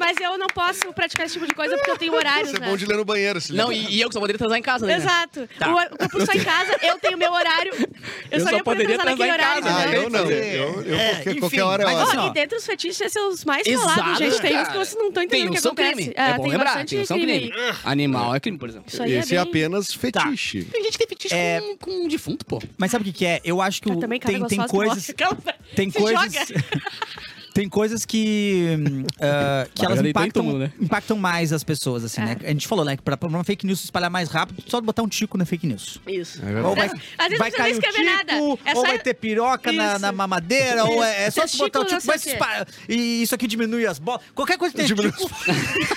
Mas 0.00 0.16
eu 0.18 0.36
não 0.38 0.46
posso 0.48 0.92
praticar 0.94 1.26
esse 1.26 1.34
tipo 1.34 1.46
de 1.46 1.54
coisa 1.54 1.76
porque 1.76 1.90
eu 1.90 1.96
tenho 1.98 2.14
horários, 2.14 2.48
Isso 2.48 2.56
é 2.56 2.60
né? 2.60 2.68
bom 2.70 2.76
de 2.76 2.86
ler 2.86 2.96
no 2.96 3.04
banheiro, 3.04 3.40
se 3.40 3.52
Não, 3.52 3.70
e, 3.70 3.86
e 3.96 4.00
eu 4.00 4.08
que 4.08 4.14
só 4.14 4.20
poderia 4.20 4.38
transar 4.38 4.58
em 4.58 4.62
casa, 4.62 4.86
né? 4.86 4.96
Exato. 4.96 5.48
Tá. 5.58 5.68
O, 5.68 5.94
o 5.94 5.98
Capu 5.98 6.24
só 6.26 6.32
em 6.32 6.42
casa, 6.42 6.76
eu 6.82 6.98
tenho 6.98 7.18
meu 7.18 7.30
horário. 7.30 7.72
Eu, 7.74 7.86
Eu 8.30 8.40
só, 8.40 8.48
só 8.50 8.56
ia 8.56 8.64
poder 8.64 8.78
poderia 8.82 8.96
transar 8.98 9.06
naquele 9.06 9.32
horário, 9.32 9.62
casa, 9.62 9.76
Ah, 9.76 9.86
né? 9.86 9.96
eu 9.98 10.10
não. 10.10 10.18
fazer- 10.20 10.54
Eu, 10.56 10.82
eu 10.82 10.94
É, 10.96 11.08
qualquer, 11.14 11.30
enfim, 11.30 11.40
qualquer 11.40 11.62
hora 11.62 11.82
é 11.82 11.86
mas 11.86 11.94
hora. 11.96 12.08
assim, 12.08 12.16
ó, 12.18 12.26
E 12.28 12.32
dentre 12.32 12.56
os 12.58 12.64
fetiches, 12.66 13.00
esses 13.00 13.12
são 13.12 13.28
os 13.28 13.44
mais 13.44 13.66
Exato, 13.66 13.88
falados, 13.94 14.18
gente. 14.18 14.40
Tem 14.40 14.50
uns 14.52 14.56
cara. 14.62 14.70
que 14.72 14.78
vocês 14.78 14.94
não 14.96 15.08
estão 15.08 15.12
Tem 15.12 15.24
entendendo 15.42 15.48
o 15.48 15.50
uns 15.52 15.56
que 15.56 15.60
são 15.62 15.72
acontece. 15.72 15.94
crime. 15.94 16.12
É 16.16 16.32
bom 16.34 16.42
tem 16.42 16.50
lembrar, 16.52 16.64
bastante 16.64 16.88
tem 16.90 17.00
uns 17.00 17.08
são 17.08 17.18
crime. 17.20 17.52
Animal 17.84 18.34
é 18.34 18.40
crime, 18.40 18.58
por 18.58 18.68
exemplo. 18.70 18.88
Isso 18.88 19.02
aí 19.02 19.12
Esse 19.12 19.34
é 19.36 19.38
é 19.38 19.44
bem... 19.44 19.50
apenas 19.50 19.92
fetiche. 19.92 20.64
Tem 20.64 20.82
gente 20.82 20.92
que 20.92 20.98
tem 20.98 21.08
fetiche 21.08 21.34
É. 21.34 21.60
com, 21.60 21.76
com 21.76 21.90
um 22.04 22.08
defunto, 22.08 22.46
pô. 22.46 22.62
Mas 22.78 22.90
sabe 22.90 23.02
o 23.02 23.04
que, 23.04 23.12
que 23.18 23.26
é? 23.26 23.40
Eu 23.44 23.60
acho 23.60 23.82
que 23.82 23.90
o- 23.92 23.98
também, 23.98 24.18
cara, 24.18 24.32
tem, 24.38 24.46
tem 24.46 24.58
gostosa 24.58 24.66
que 24.66 24.76
coisas. 24.76 24.96
morre. 24.96 25.10
Aquela- 25.10 25.56
Tem 25.76 25.90
se 25.90 25.98
coisas. 25.98 26.22
joga. 26.32 26.64
tem 27.54 27.68
coisas 27.68 28.04
que. 28.04 28.76
ah, 29.20 29.66
que 29.74 29.84
elas 29.84 30.00
impactam, 30.00 30.42
túmulo, 30.42 30.58
né? 30.60 30.72
impactam 30.80 31.16
mais 31.18 31.52
as 31.52 31.62
pessoas, 31.64 32.04
assim, 32.04 32.20
É. 32.20 32.24
né? 32.24 32.36
A 32.44 32.48
gente 32.48 32.66
falou, 32.68 32.84
né? 32.84 32.96
Que 32.96 33.02
pra, 33.02 33.16
pra 33.16 33.28
uma 33.28 33.44
fake 33.44 33.66
news 33.66 33.80
se 33.80 33.84
espalhar 33.86 34.10
mais 34.10 34.28
rápido, 34.28 34.62
só 34.66 34.80
botar 34.80 35.02
um 35.02 35.08
tico 35.08 35.36
na 35.36 35.44
fake 35.44 35.66
news. 35.66 36.00
Isso. 36.06 36.40
É 36.44 36.62
Ou 36.62 36.74
vai, 36.74 36.86
Às 36.86 36.92
vezes 36.92 37.08
não 37.32 37.38
vai 37.38 37.50
cair 37.50 38.04
nada. 38.04 38.32
tico, 38.34 38.58
É 38.64 38.74
ou 38.74 38.82
vai 38.82 38.98
ter 38.98 39.14
piroca 39.14 39.72
na, 39.72 39.92
Isso. 39.92 40.00
na 40.02 40.12
mamadeira, 40.12 40.84
ou 40.84 41.02
é, 41.02 41.26
é 41.26 41.30
só 41.30 41.44
Isso. 41.44 41.56
tu 41.56 41.64
botar 41.64 41.80
o 41.80 41.84
Testículo 41.84 42.00
tico, 42.00 42.06
vai 42.06 42.18
se 42.18 42.30
espalhar. 42.30 42.66
E 42.88 43.22
isso 43.22 43.34
aqui 43.34 43.46
diminui 43.46 43.86
as 43.86 43.98
bolas. 43.98 44.22
Qualquer 44.34 44.56
coisa 44.58 44.72
que 44.74 44.78
tem 44.78 44.86
Diminui 44.86 45.12
tico, 45.12 45.30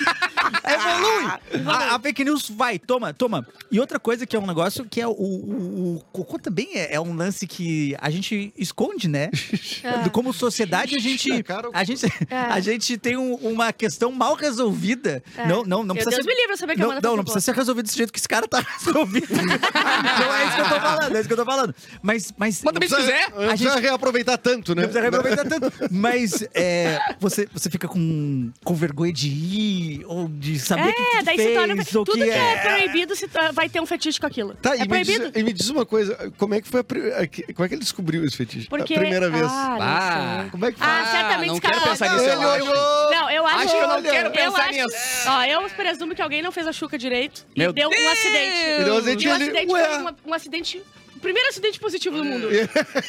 evolui. 0.64 1.66
A, 1.66 1.94
a 1.94 2.00
fake 2.00 2.24
news 2.24 2.48
vai, 2.50 2.78
toma, 2.78 3.12
toma. 3.12 3.46
E 3.70 3.78
outra 3.80 3.98
coisa 3.98 4.26
que 4.26 4.36
é 4.36 4.38
um 4.38 4.46
negócio 4.46 4.84
que 4.84 5.00
é 5.00 5.06
o, 5.06 5.10
o, 5.12 5.96
o 5.96 6.04
cocô 6.12 6.38
também 6.38 6.68
é, 6.74 6.94
é 6.94 7.00
um 7.00 7.14
lance 7.14 7.46
que 7.46 7.94
a 8.00 8.10
gente 8.10 8.52
esconde, 8.56 9.08
né? 9.08 9.30
É. 9.84 10.08
Como 10.08 10.32
sociedade, 10.32 10.94
a 10.94 10.98
gente, 10.98 11.43
Cara, 11.44 11.68
a 11.72 11.84
gente, 11.84 12.06
É. 12.30 12.36
a 12.36 12.60
gente 12.60 12.96
tem 12.98 13.16
um- 13.16 13.34
uma 13.36 13.72
questão 13.72 14.10
mal 14.12 14.34
resolvida. 14.34 15.22
É. 15.36 15.46
Não, 15.46 15.64
não, 15.64 15.84
não 15.84 15.94
precisa 15.94 16.16
Deus 16.16 16.24
ser... 16.24 16.28
me 16.34 16.40
livre 16.40 16.56
saber 16.56 16.74
que 16.76 16.82
a 16.82 16.86
não, 16.86 16.94
não, 16.94 17.00
não 17.00 17.10
cocô. 17.10 17.22
precisa 17.24 17.40
ser 17.40 17.54
resolvido 17.54 17.84
desse 17.86 17.96
jeito 17.96 18.12
que 18.12 18.18
esse 18.18 18.28
cara 18.28 18.46
tá 18.48 18.60
resolvido. 18.84 19.28
não 19.34 20.34
é 20.34 20.46
isso 20.46 20.54
que 20.56 20.60
eu 20.60 20.68
tô 20.68 20.80
falando, 20.80 21.16
é 21.16 21.18
isso 21.20 21.28
que 21.28 21.32
eu 21.32 21.36
tô 21.36 21.44
falando. 21.44 21.74
Mas, 22.02 22.32
mas, 22.36 22.62
Mas 22.64 22.72
também 22.74 22.88
se 22.88 22.96
quiser. 22.96 23.30
Não 23.30 23.48
precisa 23.48 23.80
reaproveitar 23.80 24.38
tanto, 24.38 24.74
né? 24.74 24.82
não 24.82 24.88
precisa 24.88 25.00
reaproveitar 25.00 25.44
tanto. 25.48 25.72
Mas 25.90 26.44
é, 26.54 26.98
você, 27.20 27.48
você 27.52 27.68
fica 27.70 27.86
com, 27.88 28.50
com 28.64 28.74
vergonha 28.74 29.12
de 29.12 29.28
ir, 29.28 30.04
ou 30.06 30.28
de 30.28 30.58
saber 30.58 30.88
o 30.90 30.94
que, 30.94 31.04
que 31.04 31.16
É, 31.16 31.18
tu 31.20 31.24
daí 31.24 31.36
fez, 31.36 31.48
se 31.48 31.54
torna. 31.54 31.74
ou 31.74 32.04
Tudo 32.04 32.12
que 32.18 32.24
que 32.24 32.30
é, 32.30 32.54
é... 32.54 32.56
proibido 32.58 33.16
se 33.16 33.26
vai 33.52 33.68
ter 33.68 33.80
um 33.80 33.86
fetiche 33.86 34.18
com 34.20 34.26
aquilo. 34.26 34.54
Tá, 34.54 34.76
é 34.76 34.80
e, 34.84 34.88
me 34.88 35.02
diz, 35.04 35.14
proibido. 35.16 35.38
e 35.38 35.42
me 35.42 35.52
diz 35.52 35.68
uma 35.68 35.84
coisa, 35.86 36.32
como 36.38 36.54
é 36.54 36.60
que 36.60 36.68
foi 36.68 36.80
a, 36.80 36.82
a- 36.82 37.54
como 37.54 37.64
é 37.64 37.68
que 37.68 37.74
ele 37.74 37.80
descobriu 37.82 38.24
esse 38.24 38.36
fetiche? 38.36 38.68
Porque... 38.68 38.94
A 38.94 38.98
primeira 38.98 39.30
vez. 39.30 39.44
Ah, 39.46 39.68
não 39.70 39.82
Ah. 39.82 40.46
Como 40.50 40.64
é 40.66 40.72
que 40.72 40.78
foi? 40.78 40.86
Ah, 40.88 41.04
certamente 41.38 41.48
não 41.52 41.60
quero 41.60 41.80
pensar 41.82 42.08
nisso, 42.12 42.24
ele 42.24 42.44
olhou. 42.46 43.10
Não, 43.10 43.30
eu 43.30 43.46
acho, 43.46 43.58
Acho 43.58 43.68
que 43.76 43.82
eu 43.82 43.88
não 43.88 44.02
quero 44.02 44.30
pensar 44.30 44.62
acho- 44.64 44.72
nisso. 44.72 44.96
Ó, 45.28 45.42
eu 45.44 45.62
presumo 45.70 46.14
que 46.14 46.22
alguém 46.22 46.42
não 46.42 46.50
fez 46.52 46.66
a 46.66 46.72
chuca 46.72 46.96
direito 46.98 47.44
e 47.54 47.58
Meu 47.60 47.72
deu 47.72 47.88
um 47.88 47.90
Deus! 47.90 48.12
acidente. 48.12 48.84
Deu 48.84 48.94
um 48.94 48.98
acidente 48.98 49.24
E 49.24 49.28
o 49.28 49.30
e 49.30 49.34
ele, 49.34 49.42
acidente 49.44 49.70
foi 49.70 49.96
uma- 49.98 50.16
um 50.26 50.34
acidente. 50.34 50.82
O 51.24 51.26
primeiro 51.26 51.48
acidente 51.48 51.80
positivo 51.80 52.18
do 52.18 52.24
mundo. 52.24 52.48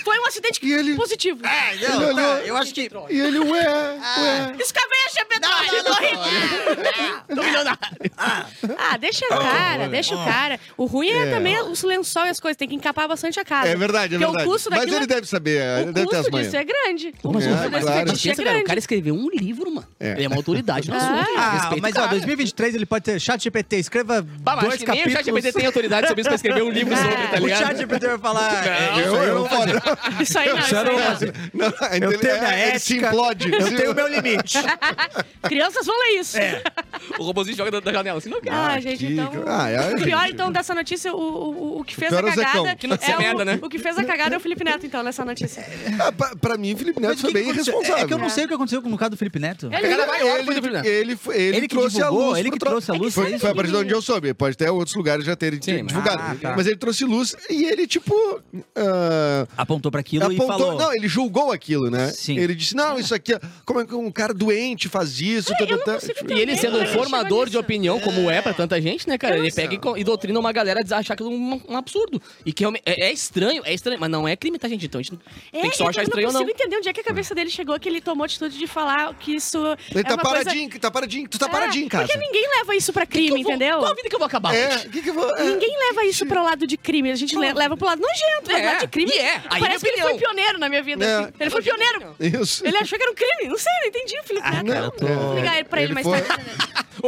Foi 0.06 0.17
um 0.19 0.25
acidente 0.25 0.60
E 0.63 0.71
ele- 0.71 0.95
positivo. 0.95 1.41
Ele 1.73 1.88
Não, 1.89 1.97
olhou. 2.08 2.15
tá, 2.15 2.39
eu 2.45 2.56
acho 2.56 2.73
que... 2.73 2.89
E 3.10 3.19
ele, 3.19 3.39
ué, 3.39 3.67
ué. 3.67 4.56
Escavecha, 4.58 5.25
petróleo! 5.28 5.84
Tô 7.28 7.43
milionário. 7.43 7.78
Ah, 8.78 8.97
deixa 8.97 9.25
o 9.25 9.30
cara, 9.30 9.88
deixa 9.89 10.15
o 10.15 10.23
cara. 10.23 10.60
O 10.78 10.86
ruim 10.86 11.10
é, 11.10 11.28
É. 11.28 11.32
também 11.32 11.58
o 11.60 11.73
lençol 11.86 12.25
e 12.25 12.30
as 12.30 12.39
coisas. 12.39 12.56
Tem 12.56 12.69
que 12.69 12.75
encapar 12.75 13.06
bastante 13.08 13.38
a 13.39 13.43
casa. 13.43 13.67
É 13.67 13.75
verdade, 13.75 14.15
é 14.15 14.17
Porque 14.17 14.32
verdade. 14.32 14.47
o 14.47 14.51
custo 14.54 14.69
Mas 14.69 14.80
daquilo... 14.80 14.97
ele 14.97 15.08
deve 15.08 15.28
saber, 15.28 15.62
ele 15.82 15.89
o 15.89 15.93
deve 15.93 16.08
ter 16.08 16.15
as 16.15 16.21
custo 16.21 16.32
manhas. 16.32 16.47
disso 16.47 16.58
é 16.58 16.63
grande. 16.63 17.13
Mas 17.21 17.45
É, 17.45 17.49
o 17.49 17.54
claro. 17.56 17.71
mas 17.71 17.86
Fetiche 17.86 18.30
pensa, 18.30 18.41
é 18.41 18.45
cara, 18.45 18.49
o 18.49 18.54
grande. 18.54 18.65
cara 18.67 18.80
escreveu 18.80 19.13
um 19.15 19.30
livro, 19.30 19.71
mano. 19.71 19.88
É. 19.99 20.12
Ele 20.13 20.23
é 20.23 20.28
uma 20.28 20.38
autoridade 20.38 20.88
no 20.89 20.95
Ah. 20.95 20.97
assunto. 20.97 21.30
Ah, 21.38 21.51
Respeita 21.51 21.82
mas 21.82 21.91
o 21.93 21.97
ó, 21.97 22.01
cara. 22.01 22.12
2023 22.12 22.75
ele 22.75 22.86
pode 22.86 23.04
ter 23.04 23.19
chat 23.19 23.43
GPT, 23.43 23.75
escreva 23.78 24.21
Bah, 24.21 24.56
mas 24.56 24.62
dois 24.65 24.73
acho 24.75 24.86
que 24.86 24.91
nem 24.91 24.99
o 25.01 25.04
capítulos. 25.04 25.13
chat 25.13 25.25
GPT 25.25 25.51
tem 25.58 25.65
autoridade 25.65 26.08
sobre 26.08 26.21
isso 26.21 26.30
pra 26.30 26.36
escrever 26.36 26.63
um 26.63 26.69
livro 26.71 26.93
É. 26.95 26.97
sobre, 26.97 27.15
tá 27.28 27.36
O 27.36 27.39
ligado? 27.39 27.60
chat 27.60 27.78
GPT 27.78 28.05
vai 28.08 28.18
falar... 28.18 28.65
é, 28.68 28.91
Não, 28.91 29.00
isso 29.00 29.08
Eu, 29.10 29.20
aí 29.22 29.28
eu, 29.30 29.46
foda. 29.48 29.72
Isso 30.22 30.39
aí 30.39 30.50
não, 30.50 30.58
isso 30.60 30.68
Isso 30.68 30.76
aí 30.78 30.84
não 30.86 30.94
não. 30.94 31.70
Não, 32.00 32.10
Eu 32.12 32.20
tenho 32.20 32.39
minha 32.39 32.54
é, 32.56 32.70
ele 32.70 32.80
se 32.80 32.94
ética, 32.94 33.08
implode. 33.08 33.52
Eu 33.52 33.76
tenho 33.78 33.91
o 33.91 33.96
meu 33.96 34.08
limite. 34.08 34.58
Crianças 35.44 35.86
vão 35.86 35.96
ler 36.00 36.20
isso. 36.20 36.38
O 37.20 37.24
robôzinho 37.24 37.56
joga 37.58 37.72
da, 37.72 37.80
da 37.80 37.91
janela, 37.91 38.18
assim, 38.18 38.30
não 38.30 38.41
quer. 38.41 38.52
Ah, 38.52 38.80
gente, 38.80 39.06
que- 39.06 39.13
então. 39.13 39.32
Ah, 39.48 39.70
é, 39.70 39.94
o 39.96 40.02
pior, 40.02 40.28
então, 40.28 40.52
dessa 40.52 40.74
notícia, 40.74 41.13
o, 41.13 41.18
o, 41.20 41.80
o 41.82 41.84
que 41.84 41.96
fez 41.96 42.12
a 42.13 42.20
é 42.20 42.24
o 42.24 42.28
Zecão. 42.30 42.44
cagada. 42.44 42.76
Que 42.76 42.88
notícia 42.88 43.12
é 43.12 43.15
o, 43.15 43.20
merda, 43.20 43.46
né? 43.46 43.60
O 43.62 43.70
que 43.70 43.78
fez 43.80 43.98
a 43.98 44.04
cagada 44.04 44.36
é 44.36 44.38
o 44.38 44.41
Felipe 44.41 44.63
Neto, 44.63 44.86
então, 44.86 45.04
nessa 45.04 45.24
notícia. 45.24 45.65
Ah, 46.00 46.12
pra, 46.12 46.36
pra 46.36 46.58
mim, 46.58 46.76
Felipe 46.76 47.00
Neto 47.00 47.15
o 47.18 47.22
foi 47.22 47.34
bem 47.34 47.50
irresponsável. 47.50 47.98
É 48.04 48.08
que 48.08 48.13
eu 48.13 48.18
não 48.18 48.30
sei 48.30 48.46
o 48.46 48.48
que 48.48 48.54
aconteceu 48.54 48.82
com 48.82 48.91
o 48.91 48.98
caso 48.98 49.12
do 49.12 49.18
Felipe 49.18 49.39
Neto. 49.39 49.70
Ele- 49.72 49.88
ele, 49.88 50.88
ele, 50.88 51.20
ele, 51.30 51.58
Ele 51.58 51.68
trouxe 51.68 52.02
a 52.02 52.10
luz. 52.10 52.39
ele 52.39 52.52
que 52.52 52.60
trouxe 52.60 52.91
a 52.91 52.94
luz, 52.94 53.13
Foi, 53.13 53.34
é 53.34 53.39
foi 53.39 53.50
a 53.52 53.56
partir 53.56 53.72
de 53.72 53.78
onde 53.78 53.94
eu 53.94 54.02
soube. 54.02 54.34
Pode 54.34 54.54
até 54.54 54.72
outros 54.72 54.96
lugares 54.96 55.26
já 55.26 55.36
terem 55.36 55.60
divulgado. 55.60 56.22
Ah, 56.22 56.36
tá. 56.41 56.54
Mas 56.56 56.68
ele 56.68 56.76
trouxe 56.78 57.06
luz 57.06 57.36
e 57.50 57.65
ele, 57.65 57.88
tipo. 57.99 58.41
ah, 58.75 59.47
Apontou 59.58 59.91
pra 59.91 60.01
aquilo 60.01 60.31
e 60.31 60.36
apontou, 60.36 60.58
falou... 60.60 60.79
não, 60.79 60.93
ele 60.93 61.08
julgou 61.08 61.51
aquilo, 61.51 61.89
né? 61.89 62.08
Sim. 62.12 62.38
Ele 62.38 62.53
disse: 62.55 62.75
não, 62.75 62.97
isso 62.99 63.13
aqui, 63.13 63.34
como 63.65 63.79
é 63.81 63.86
que 63.86 63.95
um 63.95 64.12
cara 64.12 64.34
doente 64.34 64.88
faz 64.89 65.19
isso? 65.19 65.49
tá, 65.53 65.58
eu 65.60 65.67
tá, 65.67 65.75
não 65.77 65.84
tá. 65.84 65.93
consigo 65.93 66.31
E 66.34 66.39
ele 66.39 66.55
sendo 66.58 66.77
é 66.77 66.84
que 66.84 66.86
ele 66.89 66.93
formador 66.97 67.49
de 67.49 67.58
opinião, 67.58 67.99
como 67.99 68.29
é 68.29 68.41
pra 68.41 68.53
tanta 68.53 68.79
gente, 68.81 69.08
né, 69.08 69.17
cara? 69.17 69.36
Eu 69.36 69.39
não 69.39 69.45
Ele 69.45 69.53
pega 69.55 69.73
e, 69.75 70.01
e 70.01 70.03
doutrina 70.03 70.39
uma 70.39 70.51
galera 70.51 70.81
a 70.91 70.97
achar 70.97 71.13
aquilo 71.13 71.29
um, 71.31 71.62
um 71.69 71.77
absurdo. 71.77 72.21
E 72.45 72.51
que 72.53 72.65
é, 72.65 72.69
é 72.86 73.12
estranho, 73.12 73.62
é 73.65 73.73
estranho, 73.73 73.99
mas 73.99 74.10
não 74.10 74.27
é 74.27 74.36
crime, 74.36 74.58
tá, 74.60 74.67
gente? 74.67 74.86
Então 74.86 74.99
a 74.99 75.03
gente 75.03 75.17
É, 75.53 75.62
tem 75.62 75.69
que 75.69 75.77
só 75.77 75.86
eu 75.86 75.89
achar 75.89 76.01
não 76.01 76.03
estranho 76.08 76.27
ou 76.27 76.34
não. 76.34 76.41
consigo 76.41 76.58
entender 76.60 76.77
onde 76.77 76.89
é 76.89 76.93
que 76.93 77.01
a 77.01 77.03
cabeça 77.03 77.34
dele 77.36 77.49
chegou, 77.49 77.79
que 77.79 77.88
ele 77.89 78.01
tomou 78.01 78.25
atitude 78.25 78.58
de 78.58 78.67
falar 78.67 79.13
que 79.15 79.36
isso 79.36 79.58
Ele 79.91 79.99
é 79.99 80.03
tá 80.03 80.15
uma 80.15 80.23
coisa... 80.23 80.43
paradinho, 80.45 80.79
tá 80.79 80.91
paradinho, 80.91 81.27
tu 81.29 81.38
tá 81.39 81.45
É, 81.45 81.49
paradinho 81.49 81.86
em 81.86 81.89
casa. 81.89 82.08
Porque 82.08 82.19
ninguém 82.19 82.47
leva 82.60 82.75
isso 82.75 82.91
pra 82.93 83.05
Que 83.05 83.12
que 83.19 83.25
crime, 83.25 83.39
eu 83.41 83.43
vou- 83.43 83.51
entendeu? 83.53 83.79
Qual 83.79 83.91
a 83.91 83.95
vida 83.95 84.10
que 84.10 84.15
eu 84.15 84.19
vou 84.19 84.25
acabar 84.25 84.53
É, 84.55 84.77
que 84.79 85.01
que 85.01 85.10
eu 85.10 85.13
vou. 85.13 85.36
é. 85.38 85.43
Ninguém 85.43 85.77
leva 85.89 86.05
isso 86.05 86.25
pro 86.25 86.43
lado 86.43 86.65
de 86.67 86.77
crime. 86.77 87.12
A 87.12 87.15
gente 87.15 87.38
le- 87.38 87.53
leva 87.75 87.77
pro 87.77 87.85
lado 87.88 88.01
nojento, 88.01 88.51
mas 88.51 88.61
É, 88.61 88.65
lado 88.65 88.79
de 88.81 88.88
crime. 88.88 89.11
e 89.11 89.17
é. 89.19 89.41
Aí 89.49 89.59
Parece 89.59 89.85
que 89.85 89.91
ele 89.91 90.01
foi 90.01 90.17
pioneiro 90.17 90.57
na 90.57 90.69
minha 90.69 90.81
vida. 90.83 91.05
É. 91.05 91.17
assim. 91.19 91.33
Ele 91.39 91.49
foi 91.49 91.61
pioneiro. 91.61 92.15
Isso. 92.19 92.65
Ele 92.65 92.77
achou 92.77 92.97
que 92.97 93.03
era 93.03 93.11
um 93.11 93.15
crime. 93.15 93.49
Não 93.49 93.57
sei, 93.57 93.71
não 93.81 93.88
entendi, 93.88 94.15
Felipe 94.23 94.47
Ah, 94.47 94.63
cara, 94.63 94.91
tô- 94.91 95.05
Vou 95.05 95.35
ligar 95.35 95.55
ele 95.55 95.65
pra 95.65 95.81
ele, 95.81 95.88
Ele 95.88 95.93
mais 95.93 96.07
foi- 96.07 96.21
tarde. 96.21 96.45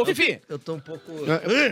Fifi, 0.06 0.40
Eu 0.48 0.60
tô 0.60 0.74
um 0.76 0.80
pouco... 0.80 1.12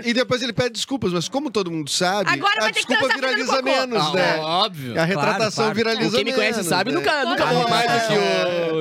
E 0.04 0.14
depois 0.14 0.42
ele 0.42 0.54
pede 0.54 0.72
desculpas, 0.72 1.12
mas 1.14 1.28
como 1.30 1.50
todo 1.50 1.72
mundo 1.72 1.90
sabe, 1.90 2.30
Agora 2.32 2.54
a 2.58 2.64
vai 2.64 2.74
ter 2.74 2.80
que 2.82 2.88
desculpa 2.88 3.14
transar 3.14 3.30
fazendo 3.32 3.46
viraliza 3.46 3.58
cocô. 3.58 3.88
menos, 3.88 4.08
ah, 4.08 4.14
né? 4.14 4.38
óbvio. 4.40 5.00
A 5.02 5.06
retratação 5.06 5.64
claro. 5.66 5.76
viraliza 5.76 6.16
Quem 6.16 6.26
me 6.26 6.34
conhece 6.34 6.54
menos, 6.60 6.68
sabe, 6.68 6.92
né? 6.92 6.98
nunca, 6.98 7.26
nunca 7.26 7.46
Todo 7.46 7.56
mundo 7.56 7.70
mais 7.70 7.92
do 7.92 8.08
que 8.08 8.14
o 8.14 8.22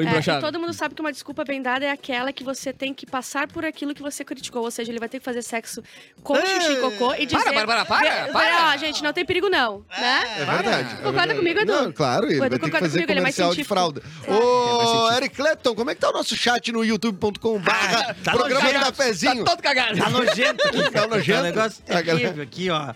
É, 0.01 0.03
e 0.03 0.07
embroxado. 0.07 0.41
todo 0.41 0.61
mundo 0.61 0.73
sabe 0.73 0.95
que 0.95 1.01
uma 1.01 1.13
desculpa 1.13 1.45
bem 1.45 1.61
dada 1.63 1.85
é 1.85 1.91
aquela 1.91 2.33
que 2.33 2.43
você 2.45 2.73
tem 2.73 2.93
que 2.95 3.07
passar 3.07 3.47
por 3.49 3.65
aquilo 3.65 3.95
que 3.95 4.03
você 4.03 4.25
criticou. 4.25 4.63
Ou 4.63 4.71
seja, 4.71 4.91
ele 4.91 4.99
vai 4.99 5.09
ter 5.09 5.19
que 5.19 5.25
fazer 5.25 5.43
sexo 5.43 5.83
com 6.23 6.35
xixi 6.37 6.73
e 6.73 6.77
cocô 6.77 7.15
e 7.15 7.27
dizer... 7.27 7.43
Para, 7.43 7.53
Bárbara, 7.53 7.85
para, 7.85 8.25
Vê- 8.27 8.33
para. 8.33 8.73
Ó, 8.75 8.77
gente, 8.79 9.03
não 9.03 9.13
tem 9.13 9.25
perigo 9.25 9.49
não, 9.49 9.85
né? 9.99 10.23
É 10.39 10.45
verdade. 10.45 10.89
Concorda 10.97 11.09
é 11.09 11.13
verdade. 11.13 11.39
comigo, 11.39 11.61
Edu? 11.61 11.73
Não, 11.73 11.93
claro, 11.93 12.27
ele 12.27 12.39
vai 12.39 12.49
ter 12.51 12.57
que 12.59 12.65
concorda 12.65 12.87
fazer 12.87 12.99
comigo, 12.99 13.13
ele 13.13 13.21
é 13.21 13.23
mais 13.23 13.35
comercial 13.37 13.51
de 13.51 13.55
científico. 13.57 13.75
fralda. 13.75 14.03
É, 14.27 14.33
Ô. 14.33 15.13
Eric 15.13 15.37
Clapton, 15.37 15.75
como 15.75 15.91
é 15.91 15.95
que 15.95 16.01
tá 16.01 16.11
o 16.11 16.13
nosso 16.13 16.37
chat 16.37 16.71
no 16.73 16.85
youtube.com 16.85 17.59
barra 17.61 18.15
Tá 18.25 18.33
programa 18.33 18.71
cafezinho? 18.81 19.34
Tá 19.39 19.45
todo 19.45 19.63
cagado. 19.63 19.97
Tá 19.99 20.11
nojento 20.11 20.69
aqui. 20.69 20.91
Tá 20.91 21.07
nojento? 21.07 21.41
Um 21.41 21.43
negócio 21.43 21.83
galera- 21.89 22.05
terrível 22.19 22.43
aqui, 22.43 22.71
ó. 22.71 22.95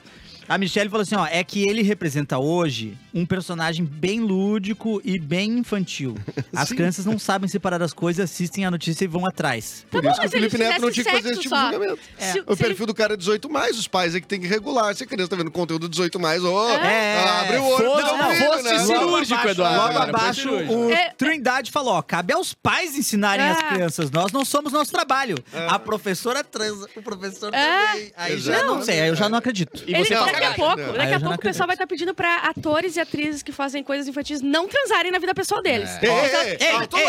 A 0.49 0.57
Michelle 0.57 0.89
falou 0.89 1.03
assim, 1.03 1.15
ó, 1.15 1.27
é 1.27 1.45
que 1.45 1.69
ele 1.69 1.83
representa 1.83 2.39
hoje 2.39 2.97
um 3.13 3.27
personagem 3.27 3.85
bem 3.85 4.21
lúdico 4.21 5.01
e 5.05 5.19
bem 5.19 5.59
infantil. 5.59 6.17
As 6.57 6.69
Sim. 6.71 6.77
crianças 6.77 7.05
não 7.05 7.19
sabem 7.19 7.49
separar 7.49 7.83
as 7.83 7.93
coisas, 7.93 8.31
assistem 8.31 8.65
a 8.65 8.71
notícia 8.71 9.05
e 9.05 9.09
vão 9.09 9.27
atrás. 9.27 9.85
Por 9.91 10.01
bom, 10.03 10.11
isso 10.11 10.21
que 10.21 10.21
o 10.21 10.25
mas 10.25 10.31
se 10.31 10.37
ele 10.39 10.49
Felipe 10.51 10.71
Neto 10.71 10.81
não 10.83 10.91
tinha 10.91 11.05
fizesse 11.05 11.17
que 11.17 11.23
fazer 11.23 11.33
esse 11.35 11.43
tipo 11.43 11.55
de 11.55 11.61
julgamento. 11.61 11.99
É. 12.19 12.33
Se- 12.33 12.41
O 12.41 12.57
se 12.57 12.63
ele- 12.63 12.69
perfil 12.69 12.87
do 12.87 12.95
cara 12.95 13.15
é 13.15 13.17
18 13.17 13.51
mais, 13.51 13.79
os 13.79 13.87
pais 13.89 14.15
é 14.15 14.21
que 14.21 14.27
tem 14.27 14.41
que 14.41 14.47
regular. 14.47 14.95
Se 14.95 15.05
a 15.05 15.07
criança 15.07 15.29
tá 15.31 15.37
vendo 15.37 15.51
conteúdo 15.51 15.89
18 15.89 16.19
mais, 16.19 16.43
ô, 16.45 16.69
É. 16.71 17.19
abre 17.41 17.57
o 17.59 17.65
olho 17.65 17.85
Fosse- 17.91 18.17
não, 18.17 18.31
filho, 18.31 18.47
fosse 18.47 18.63
né? 18.65 18.79
cirúrgico, 18.79 19.35
abaixo, 19.35 19.49
Eduardo, 19.51 19.77
Logo 19.79 19.89
agora, 19.99 20.11
abaixo, 20.11 20.43
foi 20.49 20.59
cirúrgico. 20.59 20.75
o 20.89 20.93
É. 20.93 21.11
Trindade 21.11 21.71
falou, 21.71 21.95
ó, 21.95 22.03
cabe 22.03 22.33
aos 22.33 22.55
pais 22.55 22.97
ensinarem 22.97 23.45
É. 23.45 23.51
as 23.51 23.63
crianças. 23.63 24.11
Nós 24.11 24.33
não 24.33 24.45
somos 24.45 24.73
nosso 24.73 24.91
trabalho. 24.91 25.37
A 25.69 25.79
professora 25.79 26.43
transa, 26.43 26.89
o 26.97 27.03
professor 27.03 27.53
É. 27.53 27.87
também. 27.87 28.13
Aí 28.17 28.33
Exato. 28.35 28.59
já 28.59 28.65
não 28.65 28.83
sei, 28.83 29.01
aí 29.01 29.09
eu 29.09 29.17
já 29.17 29.29
não 29.29 29.39
acredito. 29.39 29.83
E 29.87 29.95
Ele 29.95 30.05
você 30.05 30.15
tá 30.15 30.38
daqui 30.41 30.47
a 30.47 30.55
pouco, 30.55 30.93
daqui 30.99 31.15
a 31.15 31.21
pouco 31.21 31.35
o 31.35 31.39
pessoal 31.39 31.67
vai 31.67 31.75
estar 31.75 31.87
pedindo 31.87 32.15
pra 32.15 32.37
atores 32.49 32.97
e 32.97 33.01
atrizes 33.01 33.43
que 33.43 33.53
fazem 33.53 33.83
coisas 33.83 34.07
infantis 34.09 34.41
não 34.41 34.69
transarem 34.69 35.11
na 35.11 35.19
vida 35.19 35.35
pessoal 35.35 35.63
deles. 35.63 35.91
Ei, 36.03 36.09
ei, 36.11 36.57
Ei, 36.61 36.69
ei. 36.71 37.09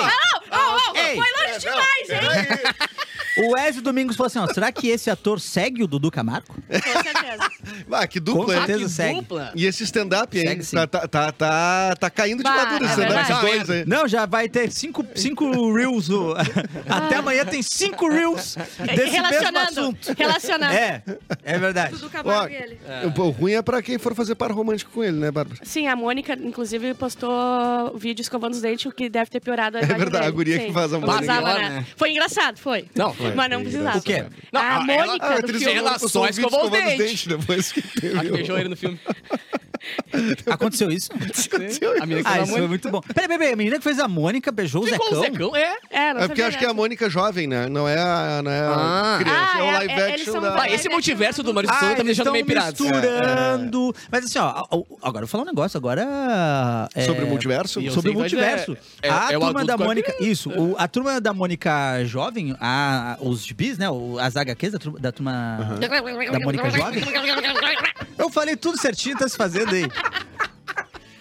Ei. 0.95 1.15
foi 1.15 1.47
longe 1.47 1.59
demais, 1.59 2.09
hein? 2.09 2.19
O 3.37 3.53
Wesley 3.53 3.81
Domingos 3.81 4.17
falou 4.17 4.27
assim, 4.27 4.39
ó, 4.39 4.47
será 4.53 4.69
que 4.69 4.89
esse 4.89 5.09
ator 5.09 5.39
segue 5.39 5.81
o 5.81 5.87
Dudu 5.87 6.11
Camargo? 6.11 6.53
Com 6.53 7.03
certeza. 7.03 7.49
Ah, 7.91 8.07
que 8.07 8.19
Com 8.19 8.25
dupla, 8.25 8.53
hein? 8.53 8.59
certeza 8.65 8.83
que 8.85 8.89
segue. 8.89 9.15
dupla. 9.19 9.51
E 9.55 9.65
esse 9.65 9.83
stand-up, 9.83 10.37
hein? 10.37 10.47
Segue 10.47 10.63
sim. 10.63 10.75
Tá, 10.75 10.87
tá, 10.87 11.07
tá, 11.07 11.31
tá, 11.31 11.95
tá 11.99 12.09
caindo 12.09 12.37
de 12.37 12.43
Bah, 12.43 12.55
madura 12.55 12.85
esse 12.85 13.01
é 13.01 13.05
stand-up. 13.05 13.13
verdade. 13.27 13.31
esses 13.55 13.67
dois 13.67 13.69
aí. 13.69 13.85
Não, 13.87 14.07
já 14.07 14.25
vai 14.25 14.47
ter 14.49 14.71
cinco, 14.71 15.05
cinco 15.15 15.73
reels. 15.73 16.09
o- 16.09 16.33
Até 16.89 17.15
amanhã 17.17 17.45
tem 17.45 17.61
cinco 17.61 18.09
reels 18.09 18.55
desse 18.79 18.95
mesmo 19.11 19.27
Relacionando. 19.27 19.79
assunto. 19.81 20.15
Relacionando. 20.17 20.73
É, 20.73 21.03
é 21.43 21.57
verdade. 21.57 21.93
Tudo 21.97 22.09
Ó, 22.25 22.47
e 22.47 22.53
ele. 22.55 22.79
o- 23.15 23.21
o 23.21 23.29
ruim 23.29 23.53
é 23.53 23.61
pra 23.61 23.81
quem 23.81 23.97
for 23.97 24.15
fazer 24.15 24.35
par 24.35 24.51
romântico 24.51 24.91
com 24.91 25.03
ele, 25.03 25.17
né, 25.17 25.31
Bárbara? 25.31 25.59
Sim, 25.63 25.87
a 25.87 25.95
Mônica, 25.95 26.33
inclusive, 26.33 26.93
postou 26.93 27.95
vídeo 27.97 28.21
escovando 28.21 28.53
os 28.53 28.61
dentes, 28.61 28.85
o 28.85 28.91
que 28.91 29.09
deve 29.09 29.29
ter 29.29 29.39
piorado 29.39 29.77
a 29.77 29.81
imagem 29.81 29.97
verdade, 29.97 30.17
a 30.17 30.21
dele. 30.21 30.31
guria 30.35 30.59
que 30.59 30.65
Sim. 30.67 30.73
faz 30.73 30.93
a 30.93 30.99
Mônica. 30.99 31.21
né? 31.41 31.69
né? 31.69 31.85
Foi 31.95 32.11
engraçado, 32.11 32.57
foi. 32.57 32.85
Não, 32.95 33.13
foi. 33.13 33.33
Mas 33.33 33.49
não 33.49 33.61
precisava. 33.61 33.97
O 33.97 34.01
quê? 34.01 34.25
Não, 34.51 34.61
a 34.61 34.65
ela- 34.65 34.83
Mônica 34.83 35.25
Ah, 35.25 35.33
a 35.35 35.39
do 35.41 35.47
filme. 35.59 35.73
ela 35.75 35.99
só 35.99 36.27
escovou 36.27 36.65
os 36.65 36.71
dentes. 36.71 36.97
dentes 36.97 37.27
depois 37.27 37.68
que 37.73 37.81
teve. 37.81 38.17
A 38.17 38.21
que 38.23 38.31
beijou 38.31 38.57
ele 38.57 38.69
no 38.69 38.75
filme. 38.75 38.99
Aconteceu 40.49 40.91
isso? 40.91 41.09
A 41.13 42.05
menina 42.05 42.21
que 42.23 42.27
Ah, 42.27 42.31
fez 42.33 42.39
a 42.39 42.43
isso 42.43 42.45
foi 42.51 42.61
Mônica. 42.61 42.67
muito 42.67 42.89
bom. 42.89 43.01
Peraí, 43.01 43.27
peraí, 43.27 43.53
a 43.53 43.55
menina 43.55 43.77
que 43.77 43.83
fez 43.83 43.99
a 43.99 44.07
Mônica 44.07 44.51
beijou 44.51 44.83
o 44.83 44.87
Ficou 44.87 45.07
Zecão? 45.07 45.19
o 45.19 45.23
Zecão, 45.23 45.55
é. 45.55 45.77
É, 45.89 46.13
não 46.13 46.21
É 46.21 46.27
porque 46.27 46.41
eu 46.41 46.47
acho 46.47 46.57
que 46.57 46.65
é 46.65 46.69
a 46.69 46.73
Mônica 46.73 47.09
jovem, 47.09 47.47
né? 47.47 47.67
Não 47.67 47.87
é 47.87 47.97
a, 47.97 48.41
não 48.43 48.51
é 48.51 48.59
a 48.59 49.15
Ah. 49.15 49.17
criança, 49.19 49.39
Ah, 49.53 49.59
é 49.59 49.61
o 49.61 49.65
é- 49.65 49.71
live 49.73 49.93
é- 49.93 49.95
eles 50.09 50.21
action 50.21 50.33
são 50.33 50.41
da... 50.41 50.61
Ah, 50.61 50.69
esse 50.69 50.89
multiverso 50.89 51.43
do 51.43 51.53
Maurício 51.53 51.75
Ah, 51.75 51.79
Souza 51.79 51.95
tá 51.95 52.03
me 52.03 52.09
eles 52.09 52.17
deixando 52.17 52.33
meio 52.33 52.45
pirado. 52.45 52.67
misturando. 52.83 53.95
Mas 54.11 54.25
assim, 54.25 54.39
ó, 54.39 54.65
ó, 54.69 54.83
agora 55.01 55.23
eu 55.23 55.27
vou 55.27 55.27
falar 55.27 55.43
um 55.43 55.47
negócio, 55.47 55.77
agora... 55.77 56.87
é, 56.95 57.05
Sobre 57.05 57.23
o 57.23 57.27
multiverso? 57.27 57.79
E 57.81 57.85
eu 57.87 57.93
Sobre 57.93 58.11
o 58.11 58.13
sei 58.19 58.29
que 58.29 58.35
vai 58.35 58.49
multiverso. 58.55 58.73
ser- 59.01 59.07
é- 59.07 59.09
a 59.09 59.31
é 59.31 59.37
o 59.37 59.39
turma 59.41 59.47
adulto 59.61 59.65
da 59.67 59.77
com 59.77 59.83
a 59.83 59.85
Mônica. 59.85 60.15
Isso, 60.19 60.49
o- 60.51 60.75
a 60.77 60.87
turma 60.87 61.21
da 61.21 61.33
Mônica 61.33 62.03
jovem, 62.05 62.55
a, 62.59 63.17
os 63.21 63.45
gibis, 63.45 63.77
né? 63.77 63.89
o- 63.89 64.17
as 64.19 64.35
HQs 64.35 64.71
da, 64.73 64.79
turma- 64.79 64.99
da 64.99 65.11
turma. 65.11 65.77
Da 66.31 66.39
Mônica 66.39 66.69
Jovem? 66.69 67.03
Eu 68.17 68.29
falei 68.29 68.55
tudo 68.55 68.77
certinho, 68.77 69.17
tá 69.17 69.27
se 69.27 69.37
fazendo 69.37 69.68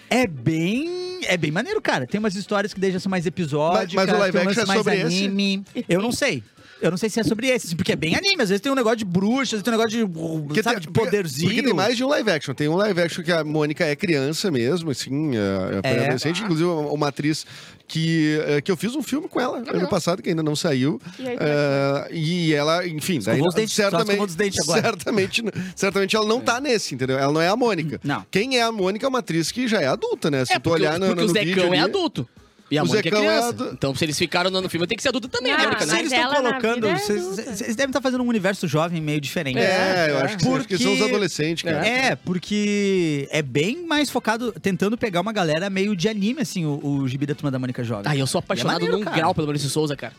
É 0.09 0.25
bem. 0.25 1.19
É 1.25 1.37
bem 1.37 1.51
maneiro, 1.51 1.81
cara. 1.81 2.07
Tem 2.07 2.17
umas 2.19 2.35
histórias 2.35 2.73
que 2.73 2.79
deixam 2.79 3.09
mais 3.09 3.25
episódicas. 3.25 3.93
Mas- 3.93 4.07
mas 4.07 4.15
o 4.15 4.19
live 4.19 4.37
action 4.39 4.63
é 4.63 4.65
mais 4.65 4.79
sobre 4.79 4.95
esse? 5.01 5.25
anime. 5.25 5.63
Eu 5.87 6.01
não 6.01 6.11
sei. 6.11 6.43
Eu 6.81 6.89
não 6.91 6.97
sei 6.97 7.09
se 7.09 7.19
é 7.19 7.23
sobre 7.23 7.47
esse, 7.47 7.67
assim, 7.67 7.75
porque 7.75 7.91
é 7.91 7.95
bem 7.95 8.15
anime. 8.15 8.41
Às 8.41 8.49
vezes 8.49 8.61
tem 8.61 8.71
um 8.71 8.75
negócio 8.75 8.97
de 8.97 9.05
bruxas, 9.05 9.61
tem 9.61 9.73
um 9.73 9.77
negócio 9.77 9.97
de, 9.99 10.13
Porque 10.47 10.63
sabe, 10.63 10.77
tem- 10.81 10.87
de 10.87 10.91
poderzinho. 10.91 11.49
Porque 11.49 11.63
tem 11.63 11.73
mais 11.73 11.97
de 11.97 12.03
um 12.03 12.07
live 12.07 12.31
action. 12.31 12.53
Tem 12.53 12.67
um 12.69 12.75
live 12.75 13.01
action 13.01 13.23
que 13.23 13.31
a 13.31 13.43
Mônica 13.43 13.83
é 13.85 13.95
criança 13.95 14.49
mesmo, 14.49 14.89
assim, 14.91 15.31
é, 15.35 15.39
é 15.83 15.93
É. 15.95 15.99
adolescente. 16.03 16.41
Inclusive, 16.41 16.67
uma, 16.69 16.91
uma 16.91 17.07
atriz 17.09 17.45
que, 17.87 18.39
é, 18.47 18.61
que 18.61 18.71
eu 18.71 18.77
fiz 18.77 18.95
um 18.95 19.01
filme 19.03 19.27
com 19.27 19.41
ela 19.41 19.57
ano 19.57 19.87
passado, 19.89 20.21
que 20.21 20.29
ainda 20.29 20.43
não 20.43 20.55
saiu. 20.55 21.01
E 21.19 21.27
aí, 21.27 21.37
É, 21.39 22.07
e 22.11 22.53
ela, 22.53 22.87
enfim, 22.87 23.17
Escovou 23.17 23.47
os 23.47 23.55
dentes, 23.55 23.73
certamente, 23.75 24.21
os 24.21 24.35
dentes 24.35 24.59
agora. 24.61 24.81
certamente, 24.81 25.43
certamente 25.75 26.15
ela 26.15 26.25
não 26.27 26.39
tá 26.39 26.61
nesse, 26.61 26.95
entendeu? 26.95 27.17
Ela 27.17 27.33
não 27.33 27.41
é 27.41 27.47
a 27.49 27.55
Mônica. 27.55 27.99
Não. 28.03 28.25
Quem 28.31 28.57
é 28.57 28.61
a 28.61 28.71
Mônica 28.71 29.05
é 29.05 29.09
uma 29.09 29.19
atriz 29.19 29.51
que 29.51 29.67
já 29.67 29.81
é 29.81 29.87
adulta, 29.87 30.29
né? 30.31 30.45
Se 30.45 30.53
É, 30.53 30.55
tu 30.59 30.61
porque, 30.69 30.81
olhar 30.83 30.95
o- 30.95 30.99
no, 30.99 31.07
porque 31.07 31.21
no, 31.21 31.25
o 31.25 31.27
no 31.27 31.33
Zecão 31.33 31.45
vídeo 31.63 31.73
é 31.73 31.79
adulto. 31.79 32.29
E 32.71 32.77
a 32.77 32.83
O 32.83 32.87
Mônica 32.87 33.07
é 33.07 33.11
Zecão 33.11 33.23
é 33.31 33.51
criança. 33.51 33.69
Então, 33.73 33.95
se 33.95 34.05
eles 34.05 34.17
ficaram 34.17 34.49
no 34.51 34.69
filme, 34.69 34.85
tem 34.85 34.95
que 34.95 35.01
ser 35.01 35.09
adulto 35.09 35.27
também, 35.27 35.51
a 35.51 35.57
Não, 35.57 35.63
Mônica, 35.65 35.85
Se 35.85 35.91
né? 35.93 35.99
eles 35.99 36.11
estão 36.11 36.33
colocando. 36.35 36.87
é 36.87 36.95
Vocês 36.99 37.21
adulta. 37.21 37.43
vocês 37.55 37.75
devem 37.75 37.89
estar 37.89 38.01
fazendo 38.01 38.23
um 38.23 38.27
universo 38.27 38.67
jovem 38.67 39.01
meio 39.01 39.19
diferente. 39.19 39.57
É, 39.57 40.07
eu 40.11 40.17
acho 40.19 40.37
que, 40.37 40.43
sim, 40.43 40.55
acho 40.55 40.67
que 40.67 40.77
são 40.77 40.91
os 40.93 40.97
Porque- 40.99 41.11
adolescentes, 41.13 41.63
cara. 41.63 41.85
É, 41.87 42.15
porque 42.15 43.27
é 43.31 43.41
bem 43.41 43.85
mais 43.85 44.09
focado, 44.09 44.51
tentando 44.61 44.97
pegar 44.97 45.21
uma 45.21 45.33
galera 45.33 45.69
meio 45.69 45.95
de 45.95 46.07
anime, 46.07 46.41
assim, 46.41 46.65
o, 46.65 46.79
o 46.85 47.07
gibi 47.07 47.25
da 47.25 47.33
turma 47.35 47.49
da 47.51 47.57
Mônica 47.59 47.83
Jovem. 47.83 48.03
Ah, 48.05 48.15
eu 48.15 48.27
sou 48.27 48.39
apaixonado 48.39 48.81
E 48.81 48.85
é 48.85 48.85
maneiro, 48.85 48.97
num 48.99 49.03
cara. 49.05 49.17
grau 49.17 49.33
pelo 49.35 49.47
Maurício 49.47 49.69
Souza, 49.69 49.95
cara. 49.95 50.13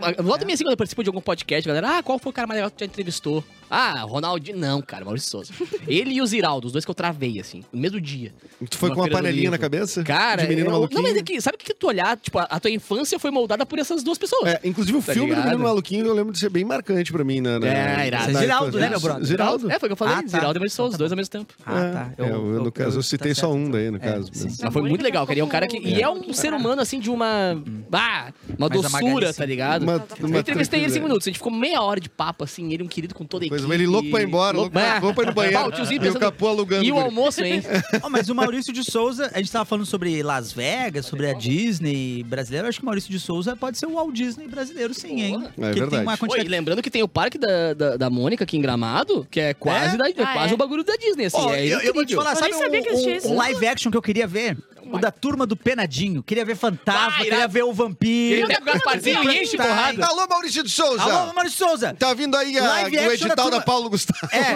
Ah, 0.00 0.22
Volta 0.22 0.44
minha 0.44 0.54
assim 0.54 0.64
quando 0.64 0.72
eu 0.72 0.76
participo 0.76 1.02
de 1.02 1.08
algum 1.08 1.20
podcast, 1.20 1.66
galera. 1.68 1.98
Ah, 1.98 2.02
qual 2.02 2.18
foi 2.18 2.30
o 2.30 2.32
cara 2.32 2.46
mais 2.46 2.56
legal 2.58 2.70
que 2.70 2.76
tu 2.76 2.80
já 2.80 2.86
entrevistou? 2.86 3.44
Ah, 3.70 4.02
Ronaldinho. 4.02 4.56
Não, 4.58 4.80
cara, 4.82 5.04
Maurício 5.04 5.30
Souza. 5.30 5.52
Ele 5.86 6.14
e 6.14 6.22
o 6.22 6.26
Ziraldo, 6.26 6.66
os 6.66 6.72
dois 6.72 6.84
que 6.84 6.90
eu 6.90 6.94
travei, 6.94 7.38
assim, 7.40 7.64
no 7.72 7.80
mesmo 7.80 8.00
dia. 8.00 8.32
Tu 8.68 8.76
foi 8.76 8.88
Numa 8.88 8.94
com 8.96 9.00
uma 9.02 9.06
feira 9.08 9.18
do 9.20 9.22
panelinha 9.24 9.50
na 9.50 9.56
livro. 9.56 9.70
cabeça? 9.70 10.02
Cara, 10.02 10.42
de 10.42 10.48
menino 10.48 10.66
eu- 10.68 10.72
maluquinho? 10.72 11.02
não, 11.02 11.08
mas 11.08 11.16
é 11.18 11.22
que, 11.22 11.40
sabe 11.40 11.56
o 11.56 11.58
que 11.58 11.66
que 11.66 11.74
tu 11.74 11.86
olhar? 11.86 12.16
Tipo, 12.16 12.38
a, 12.38 12.44
a 12.44 12.60
tua 12.60 12.70
infância 12.70 13.18
foi 13.18 13.30
moldada 13.30 13.64
por 13.66 13.78
essas 13.78 14.02
duas 14.02 14.18
pessoas. 14.18 14.46
É, 14.54 14.60
inclusive 14.64 14.98
o 14.98 15.02
Tá 15.02 15.12
filme 15.12 15.28
do 15.28 15.34
ligado? 15.36 15.44
Menino 15.50 15.64
Maluquinho 15.64 16.06
eu 16.06 16.14
lembro 16.14 16.32
de 16.32 16.38
ser 16.38 16.48
bem 16.50 16.64
marcante 16.64 17.12
pra 17.12 17.22
mim. 17.24 17.40
Na, 17.40 17.58
na, 17.58 17.66
É, 17.66 18.06
irado. 18.06 18.32
na 18.32 18.40
Ziraldo, 18.40 18.68
infância. 18.68 18.80
né, 18.80 18.88
meu 18.90 19.00
brother? 19.00 19.24
Ziraldo? 19.24 19.70
É, 19.70 19.78
foi 19.78 19.86
o 19.86 19.90
que 19.90 19.92
eu 19.92 19.96
falei. 19.96 20.14
Ah, 20.14 20.22
tá. 20.22 20.28
Ziraldo 20.28 20.56
e 20.56 20.60
Maurício 20.60 20.76
Souza, 20.76 20.88
Então 20.88 20.90
tá 20.90 20.94
os 20.94 20.98
dois 20.98 21.12
ao 21.12 21.16
mesmo 21.16 21.30
tempo. 21.30 21.54
Ah, 21.66 22.10
tá. 22.16 22.24
É, 22.24 22.30
eu- 22.30 22.62
no 22.64 22.72
caso, 22.72 22.98
eu 22.98 23.02
citei 23.02 23.34
tá 23.34 23.40
só 23.40 23.48
certo. 23.48 23.56
um 23.56 23.70
daí, 23.70 23.90
no 23.90 23.96
É, 23.96 24.00
caso. 24.00 24.28
sim. 24.32 24.44
mas- 24.44 24.58
Mas 24.60 24.72
foi 24.72 24.82
muito 24.82 25.02
legal, 25.02 25.26
cara. 25.26 25.38
E 25.38 25.40
é 25.42 25.44
um 25.44 25.48
cara 25.48 25.66
que. 25.66 25.78
E 25.78 26.02
é 26.02 26.08
um 26.08 26.32
ser 26.32 26.48
brava. 26.48 26.62
humano, 26.64 26.82
assim, 26.82 26.98
de 27.00 27.10
uma. 27.10 27.62
Ah, 27.92 28.32
uma 28.58 28.68
doçura, 28.68 29.32
tá 29.32 29.44
ligado? 29.44 29.82
Uma- 29.82 29.92
eu 30.20 30.28
entrevistei 30.28 30.30
ele 30.30 30.38
em 30.38 30.42
tranquilidade. 30.42 30.92
5 30.94 31.04
minutos. 31.06 31.26
A 31.26 31.30
gente 31.30 31.38
ficou 31.38 31.52
meia 31.52 31.80
hora 31.82 32.00
de 32.00 32.08
papo, 32.08 32.44
assim. 32.44 32.72
Ele, 32.72 32.82
um 32.82 32.88
querido 32.88 33.14
com 33.14 33.24
toda 33.24 33.44
a 33.44 33.48
Coisa, 33.60 33.74
ele 33.74 33.86
louco 33.86 34.10
pra 34.10 34.20
ir 34.22 34.26
embora, 34.26 34.56
louco 34.56 34.70
pra, 34.72 34.98
louco 35.00 35.14
pra 35.14 35.24
ir 35.24 35.26
no 35.26 35.32
banheiro. 35.32 35.58
Ah, 35.58 35.66
o 35.66 35.72
tiozinho 35.72 36.04
e 36.04 36.08
o 36.08 36.14
capô 36.18 36.48
alugando. 36.48 36.84
E 36.84 36.92
o 36.92 36.98
almoço, 36.98 37.42
hein? 37.42 37.62
Ó, 38.02 38.08
mas 38.08 38.28
o 38.28 38.34
Maurício 38.34 38.72
de 38.72 38.84
Souza, 38.84 39.30
a 39.34 39.38
gente 39.38 39.50
tava 39.50 39.64
falando 39.64 39.86
sobre 39.86 40.22
Las 40.22 40.52
Vegas, 40.52 41.06
sobre 41.06 41.28
a 41.28 41.32
Disney 41.32 42.22
brasileira. 42.24 42.66
Eu 42.66 42.68
acho 42.70 42.78
que 42.78 42.84
o 42.84 42.86
Maurício 42.86 43.10
de 43.10 43.18
Souza 43.20 43.56
pode 43.56 43.78
ser 43.78 43.86
o 43.86 43.92
Walt 43.94 44.12
Disney 44.14 44.46
brasileiro, 44.48 44.92
sim, 44.94 45.20
hein? 45.22 45.40
Porque 45.40 45.60
É 45.60 45.64
ele 45.66 45.72
tem 45.74 45.80
verdade. 45.80 46.02
uma 46.04 46.14
e 46.14 46.18
quantidade. 46.18 46.48
lembrando 46.48 46.82
que 46.82 46.90
tem 46.90 47.02
o 47.02 47.08
parque 47.08 47.38
da, 47.38 47.74
da, 47.74 47.96
da 47.96 48.10
Mônica 48.10 48.44
aqui 48.44 48.56
em 48.56 48.60
Gramado, 48.60 49.26
que 49.30 49.40
é 49.40 49.54
quase, 49.54 49.94
É? 49.94 49.98
da, 49.98 50.08
é 50.08 50.12
Ah, 50.18 50.32
quase 50.32 50.52
é? 50.52 50.54
o 50.54 50.56
bagulho 50.58 50.84
da 50.84 50.96
Disney, 50.96 51.26
assim. 51.26 51.36
Ó, 51.38 51.52
é 51.54 51.64
eu, 51.66 51.80
eu 51.80 51.94
vou 51.94 52.04
te 52.04 52.14
falar, 52.14 52.30
Eu 52.32 52.36
sabe 52.36 52.50
nem 52.52 52.60
sabia 52.62 52.82
que 52.82 52.88
existia 52.88 53.12
um, 53.12 53.16
isso. 53.16 53.28
um 53.28 53.36
live 53.36 53.66
action 53.66 53.90
que 53.90 53.96
eu 53.96 54.02
queria 54.02 54.26
ver? 54.26 54.56
O 54.90 54.96
da 54.98 55.10
turma 55.10 55.46
do 55.46 55.54
Penadinho. 55.54 56.22
Queria 56.22 56.46
ver 56.46 56.56
Fantasma, 56.56 57.10
Vai, 57.10 57.18
queria 57.24 57.38
irado. 57.40 57.52
ver 57.52 57.62
o 57.62 57.74
Vampiro. 57.74 58.36
Ele 58.40 58.46
pega 58.46 58.62
o 58.62 58.64
Gasparzinho 58.64 59.30
e 59.30 59.42
enche 59.42 59.54
porrada. 59.54 60.06
Alô, 60.06 60.26
Maurício 60.26 60.62
de 60.62 60.70
Souza! 60.70 61.02
Alô, 61.02 61.34
Maurício 61.34 61.58
Souza! 61.58 61.94
Tá 61.98 62.14
vindo 62.14 62.34
aí 62.34 62.56
a- 62.58 62.62
Live 62.66 62.96
o 62.96 63.00
action 63.00 63.26
edital 63.26 63.47
turma- 63.50 63.64
Paulo 63.64 63.90
Gustavo. 63.90 64.28
É. 64.32 64.54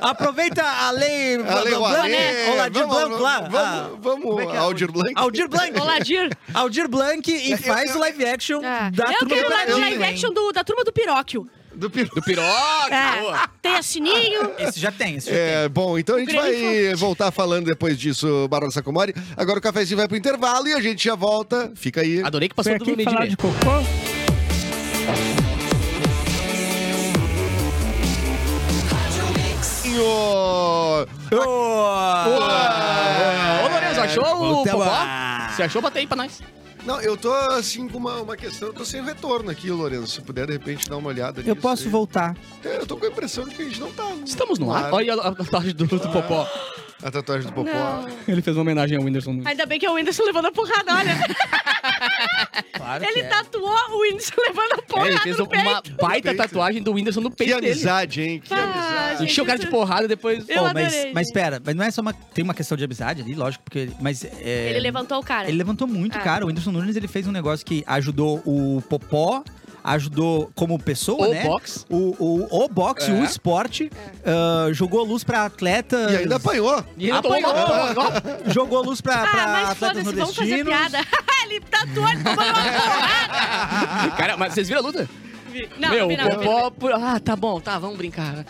Aproveita 0.00 0.62
a 0.62 0.90
lei, 0.90 1.36
A 1.36 1.60
Lei 1.60 1.74
Blanc, 1.74 1.74
Rouanet. 1.74 2.10
né? 2.10 2.50
O 2.56 2.60
Aldir 2.62 2.86
Vamos- 2.86 3.08
Blanc 3.08 3.22
lá. 3.22 3.40
vamos- 3.40 3.54
Ah, 3.58 3.90
vamos- 4.00 4.24
como 4.24 4.40
é 4.40 4.44
é? 4.54 4.56
Aldir 4.58 4.92
Blanc. 4.92 5.12
Aldir 5.16 5.48
Blanc. 5.48 5.80
Oladir. 5.80 6.38
Aldir 6.52 6.88
Blanc 6.88 7.30
e 7.32 7.56
faz 7.56 7.94
o 7.94 7.98
live 7.98 8.24
action 8.26 8.60
Ah. 8.64 8.90
da 8.90 9.04
eu 9.12 9.18
turma 9.20 9.34
quero 9.34 9.48
do 9.48 9.52
live, 9.54 9.66
Penadinho, 9.66 9.78
live 9.80 10.02
hein? 10.04 10.10
action 10.10 10.32
do- 10.32 10.52
da 10.52 10.64
turma 10.64 10.84
do 10.84 10.92
Piróquio. 10.92 11.48
Do 11.74 11.90
peru. 11.90 12.08
Do 12.14 12.22
piroca, 12.22 12.94
É, 12.94 13.48
tem 13.60 13.74
a 13.74 13.82
sininho. 13.82 14.52
Esse 14.60 14.78
já 14.78 14.92
tem, 14.92 15.16
esse 15.16 15.28
já 15.28 15.36
É, 15.36 15.68
bom, 15.68 15.98
então 15.98 16.14
a 16.14 16.20
gente 16.20 16.32
vai 16.32 16.94
voltar 16.94 17.32
falando 17.32 17.64
depois 17.66 17.98
disso, 17.98 18.46
Barão 18.48 18.70
Sacomori. 18.70 19.12
Agora 19.36 19.58
o 19.58 19.62
cafezinho 19.62 19.96
vai 19.96 20.06
pro 20.06 20.16
intervalo 20.16 20.68
e 20.68 20.72
a 20.72 20.80
gente 20.80 21.02
já 21.02 21.16
volta. 21.16 21.72
Fica 21.74 22.00
aí. 22.02 22.22
Adorei 22.22 22.48
que 22.48 22.54
passou 22.54 22.70
Foi 22.70 22.78
tudo 22.78 22.90
no 22.92 22.96
meio 22.98 23.10
falar 23.10 23.26
de 23.26 23.36
cocô? 29.98 31.06
Ô, 31.32 32.34
Ô, 33.64 33.68
Lourenço, 33.70 34.00
achou 34.00 34.24
o 34.60 34.64
popó? 34.64 34.82
ah. 34.84 35.50
Você 35.54 35.62
achou? 35.62 35.80
Bota 35.82 35.98
aí 35.98 36.06
pra 36.06 36.16
nós. 36.16 36.40
Não, 36.84 37.00
eu 37.00 37.16
tô 37.16 37.32
assim 37.32 37.88
com 37.88 37.96
uma, 37.96 38.16
uma 38.20 38.36
questão, 38.36 38.68
eu 38.68 38.74
tô 38.74 38.84
sem 38.84 39.02
retorno 39.02 39.50
aqui, 39.50 39.70
Lourenço. 39.70 40.08
Se 40.08 40.20
puder, 40.20 40.46
de 40.46 40.52
repente, 40.52 40.88
dar 40.88 40.98
uma 40.98 41.08
olhada 41.08 41.40
Eu 41.40 41.44
nisso 41.54 41.56
posso 41.56 41.84
aí. 41.84 41.88
voltar. 41.88 42.36
É, 42.62 42.76
Eu 42.76 42.86
tô 42.86 42.96
com 42.98 43.06
a 43.06 43.08
impressão 43.08 43.48
de 43.48 43.54
que 43.54 43.62
a 43.62 43.64
gente 43.64 43.80
não 43.80 43.90
tá. 43.92 44.04
Estamos 44.26 44.58
no 44.58 44.70
ar. 44.70 44.86
ar. 44.86 44.92
Olha 44.92 45.14
a 45.14 45.34
tatuagem 45.34 45.74
do, 45.74 45.86
do 45.86 45.98
popó. 46.10 46.46
A 47.04 47.10
tatuagem 47.10 47.46
do 47.46 47.52
Popó. 47.52 47.70
Não. 47.70 48.08
Ele 48.26 48.40
fez 48.40 48.56
uma 48.56 48.62
homenagem 48.62 48.96
ao 48.96 49.04
Whindersson. 49.04 49.32
Nunes. 49.32 49.46
Ainda 49.46 49.66
bem 49.66 49.78
que 49.78 49.84
é 49.84 49.90
o 49.90 49.94
Whindersson 49.94 50.24
levando 50.24 50.46
a 50.46 50.52
porrada, 50.52 50.94
olha. 50.96 51.14
Claro 52.72 53.04
Ele 53.04 53.20
é. 53.20 53.24
tatuou 53.28 53.76
o 53.92 54.00
Whindersson 54.02 54.34
levando 54.48 54.72
a 54.72 54.74
É, 54.74 54.78
ele 54.78 54.86
porrada 54.88 55.20
fez 55.20 55.38
no 55.38 55.44
uma 55.44 55.50
peito. 55.82 55.96
baita 55.96 56.28
peito. 56.30 56.36
tatuagem 56.42 56.82
do 56.82 56.92
Whindersson 56.92 57.20
no 57.20 57.30
Que 57.30 57.36
peito 57.36 57.54
dele. 57.60 57.72
amizade, 57.72 58.22
hein? 58.22 58.40
Que 58.44 58.52
Ah, 58.54 58.62
amizade. 58.64 59.18
gente, 59.20 59.30
Encheu 59.30 59.44
o 59.44 59.46
cara 59.46 59.58
de 59.58 59.66
porrada 59.68 60.08
depois. 60.08 60.48
Eu 60.48 60.64
Pô, 60.64 60.74
mas, 60.74 60.86
adorei, 60.94 61.12
mas 61.12 61.26
gente. 61.26 61.36
espera, 61.36 61.62
mas 61.64 61.74
não 61.74 61.84
é 61.84 61.90
só 61.90 62.00
uma. 62.02 62.12
Tem 62.12 62.42
uma 62.44 62.54
questão 62.54 62.76
de 62.76 62.84
amizade 62.84 63.22
ali, 63.22 63.34
lógico, 63.34 63.64
porque. 63.64 63.90
Mas. 64.00 64.24
é, 64.24 64.70
Ele 64.70 64.80
levantou 64.80 65.18
o 65.18 65.22
cara. 65.22 65.48
Ele 65.48 65.56
levantou 65.58 65.86
muito, 65.86 66.16
Ah. 66.18 66.20
cara. 66.22 66.44
O 66.44 66.48
Whindersson 66.48 66.72
Nunes 66.72 66.96
ele 66.96 67.08
fez 67.08 67.26
um 67.26 67.32
negócio 67.32 67.64
que 67.64 67.84
ajudou 67.86 68.42
o 68.44 68.82
Popó, 68.88 69.42
ajudou 69.84 70.50
como 70.54 70.78
pessoa, 70.78 71.28
O 71.28 71.30
né? 71.30 71.44
box. 71.44 71.84
O, 71.90 72.16
o, 72.18 72.64
o 72.64 72.68
boxe, 72.68 73.10
É. 73.10 73.14
o 73.14 73.22
esporte. 73.22 73.90
ah, 74.24 74.72
jogou 74.72 75.04
luz 75.04 75.22
pra 75.22 75.44
atletas. 75.44 76.10
E 76.12 76.16
ainda 76.16 76.36
apanhou. 76.36 76.82
E 76.96 77.08
tomou 77.20 77.38
Apanhou. 77.38 77.92
uma... 77.92 78.52
Jogou 78.52 78.82
luz 78.82 79.00
pra, 79.02 79.22
Ah, 79.22 79.26
pra 79.26 79.46
mas 79.48 79.70
atletas 79.70 79.78
foda-se, 80.04 80.16
vamos 80.16 80.36
fazer 80.36 80.64
nordestinos. 80.64 80.90
piada. 80.90 81.08
ele 81.44 81.60
tatuou, 81.60 82.08
ele 82.08 82.24
tomou 82.24 82.44
uma 82.44 82.54
porrada. 82.54 84.10
Cara, 84.16 84.36
mas 84.38 84.54
vocês 84.54 84.68
viram 84.68 84.80
a 84.80 84.84
luta? 84.84 85.08
Não, 85.78 85.90
Meu, 85.90 86.08
não, 86.08 86.14
o 86.14 86.16
não, 86.16 86.24
não, 86.24 86.36
popó... 86.38 86.70
por- 86.70 86.92
Ah, 86.92 87.20
tá 87.20 87.36
bom, 87.36 87.60
tá, 87.60 87.78
vamos 87.78 87.96
brincar. 87.96 88.44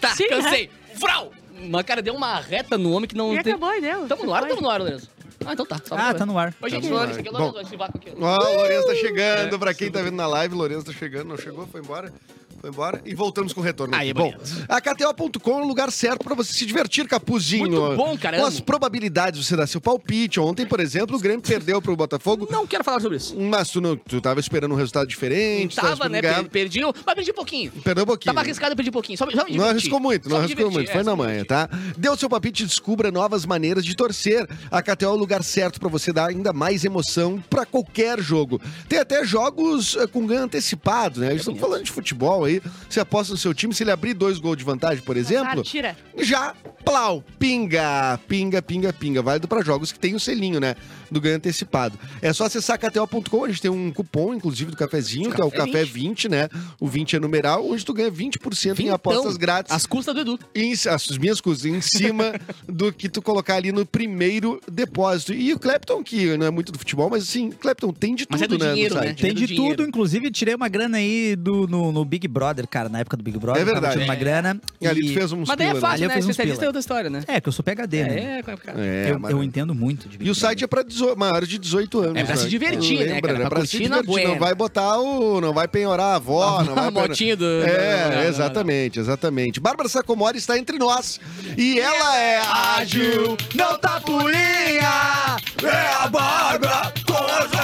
Tá, 0.00 0.10
Sim, 0.14 0.28
cansei. 0.28 0.70
Vrau! 0.94 1.30
Mas, 1.68 1.82
cara, 1.84 2.00
deu 2.00 2.14
uma 2.14 2.38
reta 2.38 2.78
no 2.78 2.92
homem 2.92 3.08
que 3.08 3.16
não 3.16 3.34
E 3.34 3.42
tem... 3.42 3.52
acabou, 3.54 3.74
e 3.74 3.80
deu. 3.80 4.06
Tamo 4.06 4.24
no 4.24 4.32
ar 4.34 4.42
ou 4.44 4.48
tamo 4.50 4.60
no 4.62 4.70
ar, 4.70 4.78
Lourenço? 4.80 5.08
Ah, 5.44 5.52
então 5.52 5.66
tá. 5.66 5.80
Só 5.84 5.96
Ah, 5.96 6.14
tá 6.14 6.24
no 6.24 6.38
ar. 6.38 6.54
Oi, 6.62 6.70
gente, 6.70 6.84
Tá 6.84 6.88
no 6.88 6.96
Lourenço, 6.96 7.20
aqui 7.20 7.28
é 7.28 7.32
Bom. 7.32 7.54
Aqui. 7.84 8.12
Ó, 8.20 8.52
o 8.52 8.56
Lourenço 8.56 8.86
tá 8.86 8.94
chegando. 8.94 9.58
Pra 9.58 9.74
quem 9.74 9.90
tá 9.90 10.02
vendo 10.02 10.16
na 10.16 10.26
live, 10.26 10.54
o 10.54 10.58
Lourenço 10.58 10.84
tá 10.86 10.92
chegando. 10.92 11.28
Não 11.28 11.36
chegou? 11.36 11.66
Foi 11.66 11.80
embora? 11.80 12.12
Foi 12.60 12.70
embora 12.70 13.00
e 13.04 13.14
voltamos 13.14 13.52
com 13.52 13.60
o 13.60 13.64
retorno. 13.64 13.94
Aí, 13.94 14.12
bom, 14.12 14.32
a 14.68 14.80
KTO.com 14.80 15.60
é 15.60 15.62
o 15.62 15.66
lugar 15.66 15.90
certo 15.92 16.24
pra 16.24 16.34
você 16.34 16.52
se 16.52 16.66
divertir, 16.66 17.06
Capuzinho. 17.06 17.70
Muito 17.70 17.96
bom, 17.96 18.16
cara, 18.16 18.38
Com 18.38 18.46
as 18.46 18.60
probabilidades 18.60 19.40
de 19.40 19.46
você 19.46 19.56
dar 19.56 19.66
seu 19.66 19.80
palpite. 19.80 20.40
Ontem, 20.40 20.66
por 20.66 20.80
exemplo, 20.80 21.16
o 21.16 21.20
Grêmio 21.20 21.42
perdeu 21.46 21.80
pro 21.80 21.94
Botafogo. 21.96 22.48
Não 22.50 22.66
quero 22.66 22.82
falar 22.84 23.00
sobre 23.00 23.16
isso. 23.18 23.38
Mas 23.38 23.70
tu, 23.70 23.80
não, 23.80 23.96
tu 23.96 24.20
tava 24.20 24.40
esperando 24.40 24.72
um 24.72 24.76
resultado 24.76 25.06
diferente. 25.06 25.76
tava 25.76 26.08
né? 26.08 26.20
per- 26.22 26.48
Perdi, 26.48 26.80
mas 26.80 27.14
perdi 27.14 27.30
um 27.30 27.34
pouquinho. 27.34 27.72
Perdeu 27.84 28.04
um 28.04 28.06
pouquinho. 28.06 28.34
Tava 28.34 28.44
arriscado, 28.44 28.74
perdi 28.74 28.90
um 28.90 28.92
pouquinho. 28.92 29.18
Só, 29.18 29.30
só. 29.30 29.44
Não 29.48 29.64
arriscou 29.64 30.00
muito, 30.00 30.28
não 30.28 30.38
arriscou 30.38 30.70
muito. 30.70 30.90
Foi 30.90 31.00
é, 31.00 31.04
na 31.04 31.16
manhã, 31.16 31.44
tá? 31.44 31.68
O 32.10 32.16
seu 32.16 32.28
palpite 32.28 32.62
e 32.62 32.66
descubra 32.66 33.10
novas 33.10 33.44
maneiras 33.44 33.84
de 33.84 33.94
torcer. 33.94 34.48
A 34.70 34.82
KTO 34.82 35.04
é 35.04 35.08
o 35.08 35.16
lugar 35.16 35.42
certo 35.42 35.78
pra 35.78 35.88
você 35.88 36.12
dar 36.12 36.30
ainda 36.30 36.52
mais 36.52 36.84
emoção 36.84 37.42
pra 37.50 37.66
qualquer 37.66 38.20
jogo. 38.20 38.60
Tem 38.88 38.98
até 38.98 39.24
jogos 39.24 39.96
eh, 39.96 40.06
com 40.06 40.26
ganho 40.26 40.42
antecipado, 40.44 41.20
né? 41.20 41.34
Estamos 41.34 41.60
falando 41.60 41.84
de 41.84 41.90
futebol 41.90 42.45
aí. 42.46 42.60
Você 42.88 42.98
aposta 43.00 43.32
no 43.32 43.38
seu 43.38 43.54
time, 43.54 43.72
se 43.74 43.82
ele 43.82 43.90
abrir 43.90 44.14
dois 44.14 44.38
gols 44.38 44.56
de 44.56 44.64
vantagem, 44.64 45.02
por 45.04 45.16
exemplo, 45.16 45.62
tira. 45.62 45.96
já, 46.18 46.54
plau, 46.84 47.22
pinga, 47.38 48.18
pinga, 48.26 48.60
pinga, 48.60 48.92
pinga. 48.92 49.22
Válido 49.22 49.46
pra 49.46 49.62
jogos 49.62 49.92
que 49.92 49.98
tem 49.98 50.14
o 50.14 50.20
selinho, 50.20 50.58
né? 50.58 50.74
Do 51.10 51.20
ganho 51.20 51.36
antecipado. 51.36 51.98
É 52.20 52.32
só 52.32 52.44
acessar 52.44 52.78
KTO.com, 52.78 53.44
a 53.44 53.48
gente 53.48 53.62
tem 53.62 53.70
um 53.70 53.92
cupom, 53.92 54.34
inclusive, 54.34 54.70
do 54.70 54.76
cafezinho, 54.76 55.32
que 55.32 55.40
é 55.40 55.44
o 55.44 55.50
Café 55.50 55.66
Café 55.66 55.84
20, 55.84 56.28
né? 56.28 56.48
O 56.80 56.86
20 56.86 57.16
é 57.16 57.20
numeral, 57.20 57.68
onde 57.68 57.84
tu 57.84 57.92
ganha 57.92 58.10
20% 58.10 58.70
em 58.70 58.74
Vintão, 58.74 58.94
apostas 58.94 59.36
grátis. 59.36 59.72
As 59.72 59.86
custas 59.86 60.14
do 60.14 60.20
Edu. 60.20 60.38
Em, 60.54 60.72
as 60.72 61.18
minhas 61.18 61.40
custas, 61.40 61.66
em 61.66 61.80
cima 61.80 62.34
do 62.66 62.92
que 62.92 63.08
tu 63.08 63.20
colocar 63.20 63.56
ali 63.56 63.72
no 63.72 63.84
primeiro 63.84 64.60
depósito. 64.70 65.34
E 65.34 65.52
o 65.52 65.58
Clapton, 65.58 66.02
que 66.02 66.36
não 66.36 66.46
é 66.46 66.50
muito 66.50 66.72
do 66.72 66.78
futebol, 66.78 67.10
mas 67.10 67.24
assim, 67.24 67.50
Clapton 67.50 67.92
tem 67.92 68.14
de 68.14 68.26
tudo, 68.26 68.32
Mas 68.32 68.42
é 68.42 68.48
do 68.48 68.58
né? 68.58 68.72
dinheiro, 68.72 68.94
no 68.94 69.00
né? 69.00 69.06
site. 69.08 69.22
Tem 69.22 69.34
do 69.34 69.40
de 69.40 69.46
dinheiro. 69.46 69.76
tudo, 69.76 69.88
inclusive 69.88 70.30
tirei 70.30 70.54
uma 70.54 70.68
grana 70.68 70.98
aí 70.98 71.36
do, 71.36 71.66
no, 71.66 71.92
no 71.92 72.04
Big 72.04 72.26
Brother, 72.38 72.66
cara, 72.68 72.88
na 72.88 72.98
época 73.00 73.16
do 73.16 73.22
Big 73.22 73.38
Brother. 73.38 73.62
É 73.62 73.64
verdade. 73.64 73.82
Tava 73.86 73.92
tirando 73.94 74.08
uma 74.08 74.14
É. 74.14 74.16
grana. 74.18 74.60
E 74.80 74.86
ali 74.86 75.08
tu 75.08 75.14
fez 75.14 75.32
uns 75.32 75.48
Mas 75.48 75.56
daí 75.56 75.66
é 75.66 75.70
pila, 75.70 75.74
né? 75.74 75.80
fácil, 75.80 75.94
Ali 75.94 76.02
eu 76.04 76.08
né? 76.08 76.14
fiz 76.14 76.24
uns 76.24 76.30
Especialista 76.30 76.58
pila. 76.60 76.64
é 76.64 76.68
outra 76.68 76.80
história, 76.80 77.10
né? 77.10 77.22
É, 77.26 77.40
que 77.40 77.48
eu 77.48 77.52
sou 77.52 77.64
PHD, 77.64 78.02
né? 78.04 78.08
É, 78.14 78.20
é, 78.20 78.38
é. 78.38 79.06
É, 79.08 79.10
eu, 79.12 79.18
mas- 79.18 79.30
eu 79.30 79.42
entendo 79.42 79.74
muito 79.74 80.08
de 80.08 80.18
Big 80.18 80.28
E 80.28 80.30
o 80.30 80.34
Brother. 80.34 80.40
site 80.48 80.64
é 80.64 80.66
pra 80.66 80.82
18, 80.82 81.18
maiores 81.18 81.48
de 81.48 81.58
18 81.58 82.00
anos. 82.00 82.16
É 82.20 82.24
pra 82.24 82.34
né? 82.34 82.40
se 82.42 82.48
divertir, 82.48 82.98
né, 83.06 83.14
Lembra, 83.14 83.32
cara? 83.32 83.44
É 83.44 83.48
Pra 83.48 83.60
se 83.64 83.70
curtir 83.78 83.88
na 83.88 84.00
divertir. 84.02 84.24
Não 84.24 84.30
buena. 84.34 84.38
vai 84.46 84.54
botar 84.54 84.98
o. 84.98 85.40
Não 85.40 85.52
vai 85.54 85.66
penhorar 85.68 86.04
a 86.12 86.14
avó, 86.16 86.62
não 86.62 86.74
vai. 86.74 86.86
A 86.86 86.90
motinha 86.90 87.36
do- 87.36 87.44
É, 87.62 88.02
não, 88.04 88.10
não, 88.10 88.16
não, 88.16 88.22
exatamente, 88.28 88.98
exatamente. 89.00 89.60
Bárbara 89.60 89.88
Sacomori 89.88 90.38
está 90.38 90.58
entre 90.58 90.78
nós. 90.78 91.18
E 91.56 91.78
ela 91.80 92.16
é 92.18 92.40
ágil, 92.78 93.36
não 93.54 93.78
tá 93.78 94.00
pulinha. 94.00 95.36
É 95.62 96.04
a 96.04 96.08
Bárbara 96.08 96.92
com 97.06 97.14
as 97.14 97.60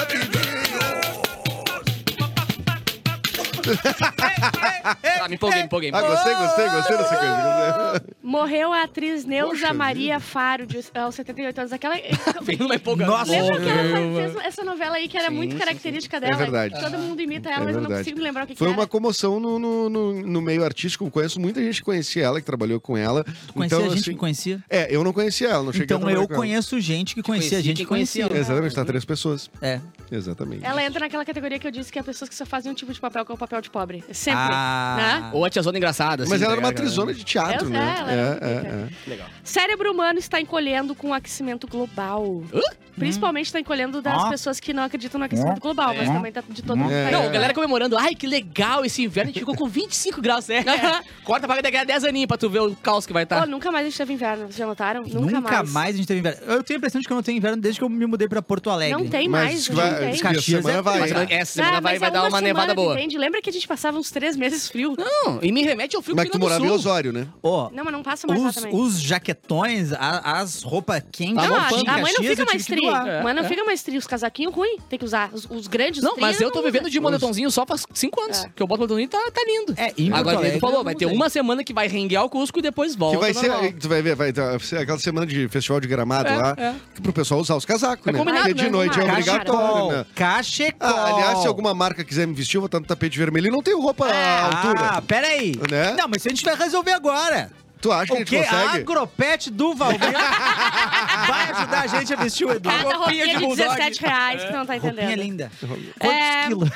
Ah, 5.23 5.29
me 5.29 5.37
empolguei, 5.37 5.61
me 5.61 5.67
empolguei. 5.67 5.93
me 5.93 5.99
Ah, 5.99 6.03
gostei, 6.03 6.35
gostei, 6.35 6.69
gostei 6.69 6.97
dessa 6.97 7.17
coisa. 7.17 8.05
Morreu 8.23 8.73
a 8.73 8.83
atriz 8.83 9.25
Neuza 9.25 9.51
Poxa 9.53 9.73
Maria 9.73 10.19
Faro, 10.19 10.67
de, 10.67 10.81
aos 10.95 11.15
78 11.15 11.59
anos. 11.59 11.73
Aquela. 11.73 11.95
Vem 12.43 12.59
uma 12.61 12.75
empolgação. 12.75 13.17
Nossa. 13.17 13.31
Lembra 13.31 13.61
que 13.61 13.69
ela 13.69 14.33
fez 14.33 14.47
essa 14.47 14.65
novela 14.65 14.97
aí 14.97 15.09
que 15.09 15.17
era 15.17 15.29
Sim, 15.29 15.35
muito 15.35 15.53
sim, 15.53 15.59
característica 15.59 16.21
dela? 16.21 16.37
verdade. 16.37 16.81
Todo 16.81 16.99
mundo 16.99 17.21
imita 17.21 17.49
ela, 17.49 17.63
É 17.63 17.65
mas 17.67 17.77
eu 17.77 17.83
não 17.83 17.91
consigo 17.91 18.21
lembrar 18.21 18.45
o 18.45 18.47
que, 18.49 18.57
Foi 18.57 18.69
que 18.69 18.75
uma 18.75 18.87
comoção 18.87 19.39
no, 19.39 19.59
no, 19.59 19.89
no, 19.89 20.13
no 20.23 20.43
meio 20.43 20.65
artístico. 20.65 21.05
Eu 21.05 21.11
conheço 21.11 21.39
muita 21.39 21.63
gente 21.63 21.77
que 21.77 21.85
conhecia 21.85 22.25
ela, 22.25 22.41
que 22.41 22.47
trabalhou 22.47 22.81
com 22.81 22.97
ela. 22.97 23.23
Tu 23.25 23.53
conhecia 23.53 23.77
então, 23.77 23.87
a 23.87 23.91
gente 23.91 24.01
assim, 24.03 24.13
que 24.13 24.19
conhecia? 24.19 24.65
É, 24.69 24.95
eu 24.95 25.05
não 25.05 25.13
conhecia 25.13 25.49
ela, 25.49 25.63
não 25.63 25.73
cheguei 25.73 25.95
a 25.95 25.99
Então 25.99 26.11
eu 26.11 26.27
conheço 26.27 26.81
gente 26.81 27.15
que 27.15 27.23
conhecia 27.23 27.59
a 27.59 27.61
gente 27.63 27.79
que 27.79 27.87
conhecia. 27.87 28.27
conhecia. 28.27 28.41
Exatamente, 28.53 28.75
tá 28.75 28.85
três 28.85 29.05
pessoas. 29.05 29.49
É. 29.61 29.81
Exatamente. 30.13 30.65
Ela 30.65 30.83
entra 30.85 31.01
naquela 31.01 31.25
categoria 31.25 31.59
que 31.59 31.67
eu 31.67 31.71
disse 31.71 31.91
que 31.91 31.99
é 31.99 32.03
pessoas 32.03 32.29
que 32.29 32.35
só 32.35 32.45
fazem 32.45 32.71
um 32.71 32.75
tipo 32.75 32.93
de 32.93 33.01
papel, 33.01 33.25
que 33.25 33.33
é 33.33 33.35
o 33.35 33.39
papel 33.39 33.61
de 33.61 33.71
pobre. 33.71 34.05
Sempre. 34.13 34.41
Ah. 34.55 34.97
Né? 35.23 35.31
Ou 35.33 35.45
a 35.45 35.51
tiazona 35.51 35.79
engraçada. 35.79 36.25
Mas 36.25 36.33
assim, 36.35 36.45
ela 36.45 36.53
tá 36.53 36.53
era 36.53 36.61
uma 36.61 36.69
ligado? 36.69 36.85
trizona 36.85 37.15
de 37.15 37.25
teatro, 37.25 37.67
É, 37.69 37.71
né? 37.71 37.97
ela 37.99 38.13
É, 38.13 38.17
é, 38.17 38.57
rica. 38.59 38.69
é. 39.07 39.11
Legal. 39.11 39.29
Cérebro 39.43 39.91
humano 39.93 40.19
está 40.19 40.41
encolhendo 40.41 40.95
com 40.95 41.11
o 41.11 41.15
aquecimento 41.15 41.67
global. 41.67 42.43
Hã? 42.55 42.61
Principalmente 42.95 43.47
está 43.47 43.59
encolhendo 43.59 44.03
das 44.03 44.23
Ó. 44.25 44.29
pessoas 44.29 44.61
que 44.61 44.75
não 44.75 44.83
acreditam 44.83 45.19
no 45.19 45.25
aquecimento 45.25 45.59
global, 45.61 45.95
mas 45.97 46.07
É. 46.11 46.13
também 46.13 46.31
tá 46.31 46.43
de 46.47 46.63
todo 46.63 46.77
mundo. 46.77 46.93
É. 46.93 47.11
tá 47.11 47.11
Não, 47.23 47.33
galera 47.33 47.55
comemorando. 47.55 47.97
Ai, 47.97 48.15
que 48.15 48.27
legal 48.27 48.85
esse 48.85 49.03
inverno. 49.03 49.31
A 49.31 49.33
gente 49.33 49.41
ficou 49.41 49.57
com 49.57 49.65
25 49.67 50.21
graus. 50.21 50.51
É. 50.51 50.63
Corta 51.25 51.47
pra 51.47 51.63
daqui 51.63 51.77
a 51.79 51.85
10 51.85 52.05
aninhos 52.05 52.27
pra 52.27 52.37
tu 52.37 52.51
ver 52.51 52.61
o 52.61 52.77
caos 52.77 53.07
que 53.07 53.13
vai 53.15 53.23
estar. 53.23 53.43
Oh, 53.43 53.47
nunca 53.47 53.73
mais 53.73 53.87
a 53.87 53.89
gente 53.89 53.97
teve 53.97 54.13
inverno, 54.13 54.43
vocês 54.45 54.57
já 54.57 54.67
notaram? 54.67 55.03
Nunca, 55.05 55.19
Nunca, 55.21 55.41
mais. 55.41 55.73
mais. 55.73 55.95
a 55.95 55.99
gente 55.99 56.07
teve 56.07 56.21
inverno. 56.21 56.41
Eu 56.47 56.63
tenho 56.63 56.77
a 56.77 56.79
impressão 56.79 57.01
de 57.01 57.07
que 57.07 57.13
eu 57.13 57.15
não 57.15 57.23
tenho 57.23 57.39
inverno 57.39 57.57
desde 57.63 57.81
que 57.81 57.85
eu 57.85 57.89
me 57.89 58.07
mudei 58.07 58.29
pra 58.29 58.43
Porto 58.43 58.69
Alegre. 58.69 58.95
Não 59.03 59.09
tem 59.09 59.27
Mas 59.27 59.43
mais, 59.53 59.69
vai- 59.69 60.02
tem. 60.05 60.11
essa 60.15 60.23
Caxias 60.23 60.45
semana 60.65 60.79
é- 60.79 60.83
vai. 60.83 61.01
Mas 61.01 61.13
né? 61.13 61.27
essa 61.31 61.53
semana 61.55 61.77
Ah, 61.77 61.81
vai, 61.81 61.99
vai 61.99 62.09
é 62.09 62.13
dar 62.13 62.21
uma 62.21 62.27
semana, 62.31 62.47
nevada 62.47 62.75
boa. 62.75 62.95
Entende? 62.95 63.19
Lembra 63.19 63.41
que 63.43 63.51
a 63.51 63.53
gente 63.53 63.67
passava 63.67 63.99
uns 63.99 64.11
três 64.11 64.37
meses 64.37 64.69
frio? 64.69 64.95
Não, 64.99 65.39
e 65.43 65.51
me 65.53 65.63
remete 65.63 65.97
ao 65.97 66.03
frio 66.03 66.15
Mas 66.17 66.27
do 66.27 66.31
que 66.33 66.39
tu 66.39 66.41
Grande 66.41 66.61
morava 66.61 66.67
em. 66.75 66.77
Osório, 66.79 67.13
né? 67.13 67.27
Ó, 67.43 67.71
Não, 67.73 67.85
mas 67.85 67.93
não 67.93 68.03
passa 68.03 68.27
mais 68.27 68.41
lá 68.43 68.49
os, 68.49 68.55
também. 68.55 68.75
os 68.75 69.01
jaquetões, 69.01 69.93
a- 69.93 70.41
as 70.41 70.63
roupas 70.63 71.03
quentes. 71.11 71.35
Não, 71.35 71.43
a, 71.55 71.71
em 71.73 71.89
a 71.89 71.93
mãe 71.99 72.13
não 72.13 72.23
Caxias, 72.23 72.29
fica 72.31 72.45
mais 72.45 72.65
tive 72.65 72.65
que 72.65 72.73
tri. 72.73 72.81
doar. 72.83 73.07
É, 73.09 73.23
Mãe 73.23 73.35
não 73.35 73.45
é. 73.45 73.49
fica 73.49 73.65
mais 73.65 73.83
tri. 73.83 73.97
Os 73.97 74.07
casaquinhos 74.07 74.55
ruins, 74.55 74.81
tem 74.89 74.99
que 74.99 75.05
usar. 75.05 75.31
Os, 75.33 75.47
os 75.51 75.67
grandes 75.67 76.03
Não, 76.03 76.17
mas 76.17 76.41
eu 76.41 76.51
tô 76.51 76.63
vivendo 76.63 76.91
de 76.91 76.99
moletomzinho 77.01 77.51
só 77.51 77.65
faz 77.67 77.85
5 77.93 78.21
anos. 78.21 78.45
É. 78.45 78.49
Que 78.55 78.63
eu 78.63 78.67
boto 78.67 78.81
moletomzinho 78.81 79.07
e 79.07 79.09
tá, 79.09 79.19
tá 79.33 79.43
lindo. 79.47 79.75
É, 79.77 79.93
Agora, 80.17 80.47
ele 80.47 80.59
falou, 80.59 80.83
vai 80.85 80.95
ter 80.95 81.07
uma 81.07 81.29
semana 81.29 81.63
que 81.65 81.73
vai 81.73 81.89
renguear 81.89 82.25
o 82.25 82.29
Cusco 82.31 82.59
e 82.59 82.63
depois 82.63 82.95
volta. 82.95 83.17
Que 83.17 83.23
vai 83.23 83.35
ser, 83.35 83.73
tu 83.75 83.89
vai 83.89 84.03
ver, 84.03 84.15
vai 84.15 84.33
ter 84.33 84.43
aquela 84.79 84.99
semana 84.99 85.27
de 85.27 85.49
festival 85.49 85.81
de 85.81 85.89
gramado 85.89 86.29
É, 86.29 86.37
lá, 86.37 86.55
é. 86.59 86.75
pro 87.03 87.13
pessoal 87.13 87.41
usar 87.41 87.57
os 87.57 87.65
casacos, 87.65 88.07
É 88.07 88.13
né? 88.13 88.23
Porque 88.25 88.55
de 88.55 88.65
né? 88.65 88.71
noite 88.71 88.99
é 88.99 89.05
obrigatório, 89.05 89.91
né? 89.99 90.07
Cachecol. 90.14 90.88
Ah, 90.88 91.07
aliás, 91.14 91.38
se 91.40 91.47
alguma 91.47 91.74
marca 91.74 92.03
quiser 92.05 92.26
me 92.26 92.34
vestir, 92.34 92.57
eu 92.57 92.61
vou 92.62 92.66
estar 92.66 92.80
no 92.80 92.86
tapete 92.86 93.18
vermelho 93.18 93.47
e 93.49 93.51
não 93.51 93.62
tenho 93.62 93.80
roupa 93.80 94.07
à 94.07 94.45
altura. 94.47 94.80
Ah, 94.95 95.03
peraí. 95.03 95.53
Né? 95.70 95.95
Não, 95.99 96.09
mas 96.09 96.18
isso 96.18 96.28
a 96.28 96.30
gente 96.30 96.45
vai 96.45 96.57
resolver 96.57 96.93
agora. 96.93 97.51
Tu 97.80 97.90
acha 97.90 98.07
que 98.07 98.12
a 98.12 98.22
O 98.22 98.24
quê? 98.24 98.36
gente 98.36 98.47
A 98.49 98.61
consegue? 98.61 98.76
agropete 98.82 99.51
do 99.51 99.74
Valmir 99.74 99.99
vai 101.28 101.51
ajudar 101.53 101.80
a 101.82 101.86
gente 101.88 102.12
a 102.12 102.16
vestir 102.16 102.45
o 102.47 102.53
Edu. 102.53 102.68
Cada 102.68 102.95
roupinha 102.97 103.26
de, 103.26 103.38
bulldog. 103.38 103.57
17 103.57 104.01
reais, 104.03 104.45
que 104.45 104.53
não 104.53 104.64
tá 104.64 104.76
entendendo. 104.76 104.99
Roupinha 105.01 105.16
linda. 105.16 105.51
Quantos 105.99 106.16
É, 106.16 106.47
quilos? 106.47 106.70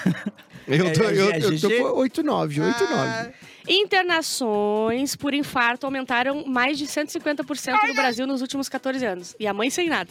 Eu 0.67 0.93
tô, 0.93 1.05
É, 1.05 1.13
eu, 1.13 1.31
é, 1.31 1.39
eu 1.39 1.61
tô 1.61 1.69
com 1.71 2.01
8,9, 2.03 2.61
8,9. 2.61 3.33
Internações 3.69 5.17
por 5.17 5.35
infarto 5.35 5.87
aumentaram 5.87 6.45
mais 6.47 6.79
de 6.79 6.87
150% 6.87 7.89
no 7.89 7.95
Brasil 7.95 8.27
nos 8.27 8.41
últimos 8.41 8.69
14 8.69 9.05
anos. 9.05 9.37
E 9.39 9.47
a 9.47 9.55
mãe 9.55 9.71
sem 9.71 9.89
nada. 9.89 10.11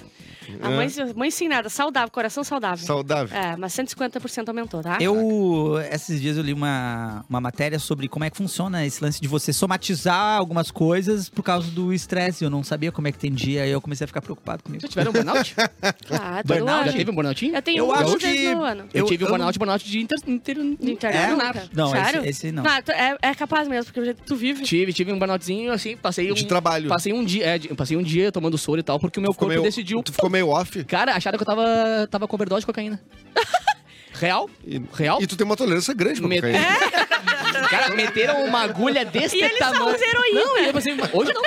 A 0.61 0.71
É. 0.71 0.75
mãe, 0.75 0.87
mãe 1.15 1.31
sem 1.31 1.47
nada, 1.49 1.69
saudável, 1.69 2.11
coração 2.11 2.43
saudável. 2.43 2.85
Saudável. 2.85 3.35
É, 3.35 3.55
mas 3.57 3.73
150% 3.73 4.47
aumentou, 4.49 4.81
tá? 4.83 4.97
Eu, 5.01 5.73
esses 5.91 6.21
dias 6.21 6.37
eu 6.37 6.43
li 6.43 6.53
uma, 6.53 7.25
uma 7.29 7.41
matéria 7.41 7.79
sobre 7.79 8.07
como 8.07 8.25
é 8.25 8.29
que 8.29 8.37
funciona 8.37 8.85
esse 8.85 9.03
lance 9.03 9.19
de 9.19 9.27
você 9.27 9.51
somatizar 9.51 10.37
algumas 10.37 10.69
coisas 10.69 11.29
por 11.29 11.41
causa 11.43 11.69
do 11.71 11.91
estresse. 11.91 12.43
Eu 12.43 12.49
não 12.49 12.63
sabia 12.63 12.91
como 12.91 13.07
é 13.07 13.11
que 13.11 13.17
tendia 13.17 13.65
e 13.65 13.71
eu 13.71 13.81
comecei 13.81 14.05
a 14.05 14.07
ficar 14.07 14.21
preocupado 14.21 14.61
comigo. 14.63 14.81
Já 14.83 14.87
tiveram 14.87 15.09
um 15.11 15.13
burnout? 15.13 15.55
Ah, 16.11 16.41
todo 16.45 16.57
Burnout? 16.57 16.71
ano. 16.81 16.91
Já 16.91 16.97
teve 16.97 17.11
um 17.11 17.15
burnoutinho? 17.15 17.55
Eu 17.55 17.61
tenho 17.61 17.77
Eu 17.79 17.87
um 17.87 17.91
acho 17.91 18.17
que- 18.17 18.53
no 18.55 18.63
ano. 18.63 18.83
Eu, 18.93 19.01
Eu- 19.01 19.05
tive 19.07 19.25
um 19.25 19.27
burnout, 19.27 19.57
burnout 19.57 19.83
de 19.89 19.99
inter... 19.99 20.17
inter... 20.27 20.55
De 20.55 20.91
internet, 20.91 21.57
É? 21.57 21.69
Não, 21.73 21.89
Sério? 21.89 22.19
esse, 22.21 22.29
esse 22.29 22.51
não. 22.51 22.63
tu- 22.83 22.91
é, 22.91 23.17
é 23.21 23.33
capaz 23.47 23.67
mesmo, 23.67 23.85
porque 23.85 23.99
o 23.99 24.03
jeito 24.05 24.21
que 24.21 24.27
tu 24.27 24.35
vive. 24.35 24.63
Tive, 24.63 24.91
tive 24.93 25.11
um 25.11 25.19
burnoutzinho, 25.19 25.71
assim, 25.71 25.95
passei 25.97 26.31
um... 26.31 26.35
De 26.35 26.45
trabalho. 26.45 26.87
Passei 26.89 27.13
um 27.13 27.23
dia, 27.23 27.45
é, 27.45 27.57
de- 27.57 27.67
passei 27.75 27.95
um 27.97 28.03
dia 28.03 28.31
tomando 28.31 28.57
soro 28.57 28.79
e 28.79 28.83
tal, 28.83 28.99
porque 28.99 29.19
o 29.19 29.21
meu 29.21 29.33
corpo 29.33 29.47
meio- 29.47 29.61
decidiu... 29.61 30.01
Tu 30.03 30.11
ficou 30.13 30.29
meio 30.29 30.49
off. 30.49 30.83
Cara, 30.85 31.13
acharam 31.15 31.37
que 31.37 31.43
eu 31.43 31.45
tava, 31.45 32.07
tava 32.09 32.27
com 32.27 32.35
overdose 32.35 32.61
de 32.61 32.65
cocaína. 32.65 33.01
Real? 34.13 34.49
E, 34.65 34.81
Real? 34.93 35.21
e 35.21 35.27
tu 35.27 35.35
tem 35.35 35.45
uma 35.45 35.57
tolerância 35.57 35.93
grande 35.93 36.21
pra 36.21 36.29
cocaína. 36.29 36.59
Cara, 37.69 37.95
meteram 37.95 38.45
uma 38.45 38.61
agulha 38.61 39.03
desse 39.03 39.35
E 39.37 39.41
eles 39.41 39.57
são 39.57 39.71
tamanho. 39.73 39.95
os 39.95 40.01
heroína. 40.01 40.39
Não, 40.41 40.57
eu 40.59 40.73
pensei, 40.73 40.93
hoje 41.13 41.33
não. 41.33 41.41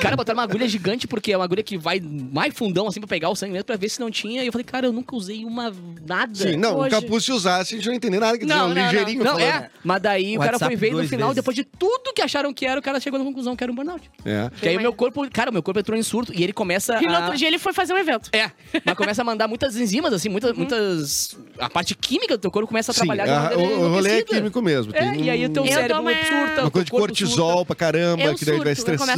Cara, 0.00 0.16
botaram 0.16 0.38
uma 0.38 0.44
agulha 0.44 0.68
gigante, 0.68 1.06
porque 1.06 1.32
é 1.32 1.36
uma 1.36 1.44
agulha 1.44 1.62
que 1.62 1.76
vai 1.78 2.00
mais 2.00 2.54
fundão, 2.54 2.86
assim, 2.86 3.00
pra 3.00 3.08
pegar 3.08 3.30
o 3.30 3.36
sangue 3.36 3.52
mesmo, 3.52 3.64
pra 3.64 3.76
ver 3.76 3.88
se 3.88 4.00
não 4.00 4.10
tinha. 4.10 4.42
E 4.42 4.46
eu 4.46 4.52
falei, 4.52 4.64
cara, 4.64 4.86
eu 4.86 4.92
nunca 4.92 5.14
usei 5.16 5.44
uma 5.44 5.72
nada. 6.06 6.34
Sim, 6.34 6.56
não, 6.56 6.78
Hoje. 6.78 6.88
o 6.94 7.00
capuz 7.00 7.24
se 7.24 7.32
usasse, 7.32 7.74
a 7.74 7.76
gente 7.78 7.86
não 7.88 7.94
entender 7.94 8.18
nada, 8.20 8.36
que 8.38 8.44
Não, 8.44 8.66
um 8.70 8.74
não, 8.74 8.84
ligeirinho 8.86 9.24
Não, 9.24 9.32
falando. 9.32 9.42
é. 9.48 9.70
Mas 9.82 10.02
daí 10.02 10.36
o 10.36 10.40
cara 10.40 10.52
WhatsApp 10.52 10.76
foi 10.76 10.88
ver 10.90 10.94
no 10.96 11.08
final, 11.08 11.28
vezes. 11.28 11.36
depois 11.36 11.54
de 11.54 11.64
tudo 11.64 12.12
que 12.14 12.22
acharam 12.22 12.52
que 12.52 12.66
era, 12.66 12.78
o 12.78 12.82
cara 12.82 13.00
chegou 13.00 13.18
na 13.18 13.24
conclusão 13.24 13.56
que 13.56 13.64
era 13.64 13.72
um 13.72 13.74
burnout. 13.74 14.10
É. 14.24 14.50
Que 14.60 14.68
aí 14.68 14.76
o 14.76 14.80
meu 14.80 14.92
corpo, 14.92 15.28
cara, 15.30 15.50
o 15.50 15.52
meu 15.52 15.62
corpo 15.62 15.80
entrou 15.80 15.98
em 15.98 16.02
surto 16.02 16.32
e 16.34 16.42
ele 16.42 16.52
começa 16.52 17.02
E 17.02 17.06
no 17.06 17.14
a... 17.14 17.20
outro 17.20 17.36
dia 17.36 17.48
ele 17.48 17.58
foi 17.58 17.72
fazer 17.72 17.92
um 17.94 17.98
evento. 17.98 18.30
É, 18.32 18.50
mas 18.84 18.94
começa 18.96 19.22
a 19.22 19.24
mandar 19.24 19.48
muitas 19.48 19.76
enzimas, 19.76 20.12
assim, 20.12 20.28
muitas, 20.28 20.50
Uhum. 20.52 20.56
muitas... 20.58 21.36
A 21.58 21.68
parte 21.70 21.94
química 21.94 22.36
do 22.36 22.40
teu 22.40 22.50
corpo 22.50 22.68
começa 22.68 22.90
a 22.90 22.94
Sim, 22.94 23.00
trabalhar 23.00 23.24
de 23.26 23.54
a- 23.54 23.58
o, 23.58 23.84
o 23.84 23.88
rolê 23.90 24.18
é 24.18 24.22
químico 24.22 24.60
mesmo. 24.62 24.92
É, 24.94 25.10
tem 25.10 25.24
e 25.24 25.30
aí 25.30 25.44
o 25.46 25.48
teu 25.50 25.64
Eu 25.64 25.72
cérebro 25.72 26.00
uma- 26.02 26.10
surta, 26.12 26.60
uma 26.60 26.68
o 26.68 26.70
coisa 26.70 26.84
de 26.84 26.90
cortisol 26.90 27.48
surta. 27.58 27.64
pra 27.66 27.76
caramba, 27.76 28.34
que 28.34 28.44
daí 28.44 28.58
vai 28.60 28.72
estressando. 28.72 29.12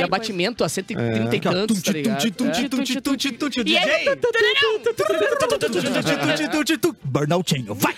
E 0.00 0.02
a 0.02 0.06
e 0.06 0.08
bateria 0.08 0.24
batimento 0.24 0.64
a 0.64 0.68
130 0.68 1.36
e 1.36 1.40
tantos, 1.40 1.82
tá 1.82 1.92
ligado? 1.92 2.24
É. 2.24 2.26
E 3.60 3.64
DJ. 3.64 3.78
aí, 3.78 4.04
Burnoutinho, 7.02 7.74
vai! 7.74 7.94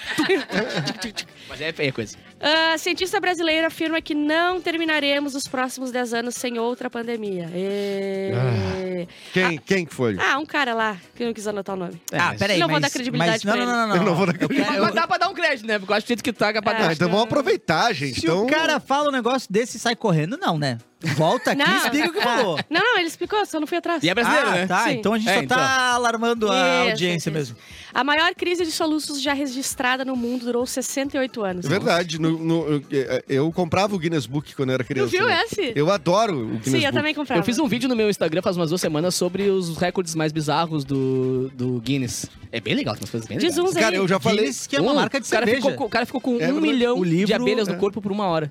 Mas 1.49 1.61
é 1.61 1.73
feia 1.73 1.91
a 1.91 1.93
coisa. 1.93 2.17
Ah, 2.49 2.79
cientista 2.79 3.19
brasileiro 3.19 3.67
afirma 3.67 4.01
que 4.01 4.15
não 4.15 4.61
terminaremos 4.61 5.35
os 5.35 5.45
próximos 5.49 5.91
10 5.91 6.15
anos 6.15 6.35
sem 6.37 6.59
outra 6.59 6.89
pandemia. 6.89 7.51
E... 7.53 9.07
Quem, 9.33 9.59
quem 9.59 9.85
que 9.87 9.93
foi? 9.95 10.17
Ah, 10.21 10.39
um 10.39 10.47
cara 10.47 10.73
lá, 10.75 10.97
que 11.15 11.23
eu 11.23 11.27
não 11.27 11.35
quis 11.35 11.47
anotar 11.47 11.75
o 11.75 11.79
nome. 11.79 12.01
Ah, 12.13 12.35
peraí, 12.39 12.59
Não 12.59 12.69
vou 12.69 12.75
mas- 12.75 12.83
dar 12.83 12.91
credibilidade 12.91 13.45
mas, 13.45 13.57
não, 13.59 13.65
pra 13.65 13.65
não, 13.65 13.73
ele. 13.73 13.81
não, 13.81 13.89
não, 13.89 13.97
Eu 13.97 14.03
não 14.05 14.15
vou 14.15 14.27
dar 14.27 14.37
Eu 14.41 14.49
quero- 14.49 14.83
Mas 14.83 14.95
dá 14.95 15.07
pra 15.07 15.19
dar 15.19 15.29
um 15.29 15.35
crédito, 15.35 15.67
né? 15.67 15.79
Porque 15.79 15.93
eu 15.93 15.97
acho 15.97 16.07
que 16.07 16.13
o 16.13 16.15
jeito 16.15 16.25
que 16.25 16.33
tá, 16.33 16.49
é 16.51 16.61
pra 16.61 16.73
É. 16.73 16.79
dar. 16.79 16.89
Ah, 16.91 16.93
então 16.93 17.09
vamos 17.09 17.25
aproveitar, 17.25 17.93
gente. 17.93 18.21
Se 18.21 18.27
então... 18.27 18.45
o 18.45 18.47
cara 18.47 18.79
fala 18.79 19.09
um 19.09 19.13
negócio 19.13 19.53
desse 19.53 19.77
e 19.77 19.81
sai 19.81 19.97
correndo, 19.97 20.37
não, 20.41 20.57
né? 20.59 20.79
Volta 21.15 21.53
aqui 21.53 21.61
e 21.61 21.65
Não. 21.65 21.77
explica 21.77 22.09
o 22.09 22.13
que 22.13 22.21
falou. 22.23 22.59
Não, 22.71 22.81
não, 22.81 22.99
ele 22.99 23.07
explicou, 23.07 23.45
só 23.45 23.61
não 23.61 23.67
fui 23.67 23.77
atrás. 23.77 24.03
E 24.03 24.09
é 24.09 24.15
brasileiro, 24.15 24.49
ah, 24.49 24.53
né? 24.53 24.67
tá. 24.67 24.85
Sim. 24.85 24.93
Então 24.93 25.13
a 25.13 25.19
gente 25.19 25.29
É, 25.29 25.35
só 25.35 25.41
então. 25.43 25.59
tá 25.59 25.91
alarmando 25.93 26.51
a 26.51 26.55
Isso, 26.85 26.91
audiência 26.91 27.29
isso, 27.29 27.39
mesmo. 27.39 27.57
A 27.93 28.03
maior 28.03 28.35
crise 28.35 28.65
de 28.65 28.73
soluços 28.73 29.21
já 29.21 29.35
registrada 29.35 30.05
no 30.07 30.17
mundo 30.17 30.47
durou 30.47 30.67
68 30.67 31.45
anos. 31.45 31.67
É 31.67 31.69
verdade. 31.69 32.19
no- 32.19 32.36
no- 32.39 32.83
eu, 32.91 33.23
eu 33.29 33.53
comprava 33.53 33.95
o 33.95 33.99
Guinness 33.99 34.27
Book 34.27 34.55
quando 34.55 34.71
eu 34.71 34.75
era 34.75 34.85
Tu 34.85 34.89
criança. 34.89 35.11
viu 35.11 35.27
né? 35.27 35.43
esse? 35.45 35.73
Eu 35.75 35.91
adoro 35.91 36.35
o 36.35 36.47
Guinness 36.47 36.65
Sim, 36.65 36.77
eu 36.77 36.81
Book. 36.83 36.93
também 36.95 37.15
comprava. 37.15 37.41
Eu 37.41 37.45
fiz 37.45 37.59
um 37.59 37.67
vídeo 37.67 37.89
no 37.89 37.97
meu 37.97 38.09
Instagram 38.11 38.43
faz 38.43 38.57
umas 38.57 38.69
duas 38.71 38.81
semanas 38.81 39.15
sobre 39.15 39.49
os 39.51 39.77
recordes 39.77 40.15
mais 40.15 40.33
bizarros 40.33 40.85
do, 40.85 41.49
do 41.55 41.81
Guinness. 41.81 42.27
É 42.53 42.61
bem 42.61 42.75
legal, 42.75 42.95
tem 42.95 43.03
umas 43.03 43.11
coisas 43.11 43.29
bem 43.29 43.39
Diz 43.39 43.57
legais. 43.57 43.71
uns 43.71 43.77
aí. 43.77 43.83
Cara, 43.83 43.97
eu 43.97 44.09
já 44.09 44.19
falei. 44.21 44.39
Guinness, 44.41 44.67
que 44.67 44.77
é 44.77 44.81
uma 44.81 44.93
Um, 44.93 44.95
marca 44.97 45.21
de 45.21 45.27
o 45.27 45.31
cara 45.31 45.45
cerveja. 45.47 45.67
ficou, 45.67 45.77
com- 45.79 45.85
o 45.85 45.89
cara 45.91 46.07
ficou 46.07 46.21
com 46.21 46.41
É 46.41 46.53
um 46.53 46.61
milhão 46.61 47.03
livro, 47.03 47.27
de 47.27 47.33
abelhas 47.35 47.69
é. 47.69 47.73
no 47.73 47.79
corpo 47.79 48.01
por 48.01 48.13
uma 48.13 48.27
hora. 48.27 48.51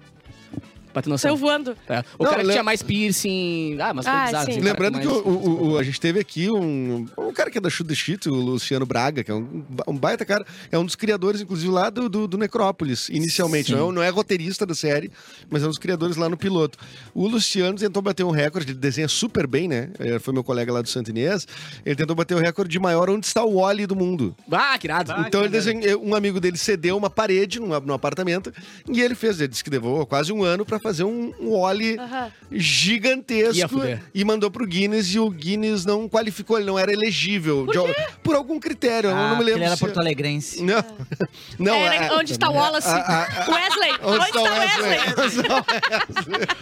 Pra 0.95 1.01
ter 1.01 1.09
noção. 1.09 1.29
Saiu 1.31 1.35
voando. 1.37 1.75
É. 1.89 1.99
O 2.17 2.23
Não, 2.23 2.29
cara 2.29 2.37
que 2.41 2.47
le- 2.47 2.53
tinha 2.53 2.63
mais 2.63 2.81
piercing. 2.81 3.77
Ah, 3.81 3.93
mas 3.93 4.05
Ah, 4.07 4.11
coisas 4.11 4.25
bizarras. 4.27 4.45
sim. 4.45 4.51
assim, 4.53 4.61
Lembrando 4.61 4.99
que 5.01 5.05
mais- 5.07 5.17
o, 5.19 5.29
o- 5.29 5.71
o- 5.71 5.77
a 5.77 5.83
gente 5.83 5.99
teve 5.99 6.19
aqui 6.21 6.49
um, 6.49 7.05
um 7.17 7.33
cara 7.33 7.51
que 7.51 7.57
é 7.57 7.61
da 7.61 7.69
Chuta 7.69 7.93
Chito, 7.93 8.31
o 8.31 8.35
Luciano 8.35 8.85
Braga, 8.85 9.21
que 9.23 9.29
é 9.29 9.33
um, 9.33 9.65
um 9.89 9.97
baita 9.97 10.23
cara, 10.23 10.45
é 10.71 10.77
um 10.79 10.85
dos 10.85 10.95
criadores, 10.95 11.41
inclusive, 11.41 11.69
lá 11.69 11.89
do, 11.89 12.07
do, 12.07 12.27
do 12.29 12.37
Necrópolis, 12.37 13.09
inicialmente. 13.09 13.73
Não 13.73 13.89
é, 13.89 13.91
não 13.91 14.01
é 14.03 14.07
roteirista 14.09 14.65
da 14.65 14.73
série, 14.73 15.11
mas 15.49 15.63
é 15.63 15.65
um 15.65 15.69
dos 15.69 15.77
criadores 15.77 16.15
lá 16.15 16.29
no 16.29 16.37
piloto. 16.37 16.79
O 17.13 17.27
Luciano 17.27 17.77
tentou 17.77 18.01
bater 18.01 18.23
um 18.23 18.31
recorde, 18.31 18.71
ele 18.71 18.79
desenha 18.79 19.09
super 19.09 19.45
bem, 19.47 19.67
né? 19.67 19.89
Ele 19.99 20.17
foi 20.19 20.33
meu 20.33 20.45
colega 20.45 20.71
lá 20.71 20.81
do 20.81 20.87
Santo 20.87 21.09
Inês. 21.09 21.45
Ele 21.85 21.95
tentou 21.97 22.15
bater 22.15 22.35
o 22.35 22.39
recorde 22.39 22.71
de 22.71 22.79
maior 22.79 23.09
onde 23.09 23.25
está 23.25 23.43
o 23.43 23.55
Wally 23.59 23.85
do 23.85 23.97
mundo. 23.97 24.35
Ah, 24.49 24.77
que 24.77 24.87
irado. 24.87 25.11
Ah, 25.11 25.25
Então 25.27 25.41
que 25.41 25.47
ele 25.47 25.51
desenhou, 25.51 26.01
um 26.01 26.15
amigo 26.15 26.39
dele 26.39 26.57
cedeu 26.57 26.95
uma 26.95 27.09
parede 27.09 27.59
num, 27.59 27.77
num 27.81 27.93
apartamento 27.93 28.53
e 28.89 29.01
ele 29.01 29.13
fez, 29.15 29.39
ele 29.39 29.49
disse 29.49 29.61
que 29.63 29.69
levou 29.69 30.05
quase 30.05 30.31
um 30.31 30.41
ano 30.41 30.65
pra 30.65 30.79
fazer 30.85 31.03
um, 31.03 31.33
um. 31.39 31.55
Ia 31.81 32.31
gigantesco 32.51 33.81
e 34.13 34.23
mandou 34.23 34.51
pro 34.51 34.65
Guinness 34.67 35.07
e 35.13 35.19
o 35.19 35.29
Guinness 35.29 35.83
não 35.85 36.07
qualificou, 36.07 36.57
ele 36.57 36.65
não 36.67 36.77
era 36.77 36.91
elegível. 36.93 37.65
de 37.65 37.77
al- 37.77 37.87
por 38.23 38.35
algum 38.35 38.59
critério, 38.59 39.09
eu 39.09 39.15
Ah, 39.15 39.29
não 39.29 39.37
me 39.37 39.43
lembro. 39.43 39.59
ele 39.59 39.65
era 39.65 39.75
se- 39.75 39.79
porto-alegrense. 39.79 40.61
Não, 40.61 40.83
não 41.59 41.73
Era- 41.75 41.95
é- 42.05 42.13
onde 42.13 42.31
está 42.33 42.49
o 42.49 42.53
Wallace? 42.53 42.87
a- 42.87 43.45
Wesley! 43.49 43.91
Onde, 44.03 44.25
está 44.25 44.41
o 44.41 44.43
Wesley? 44.43 44.99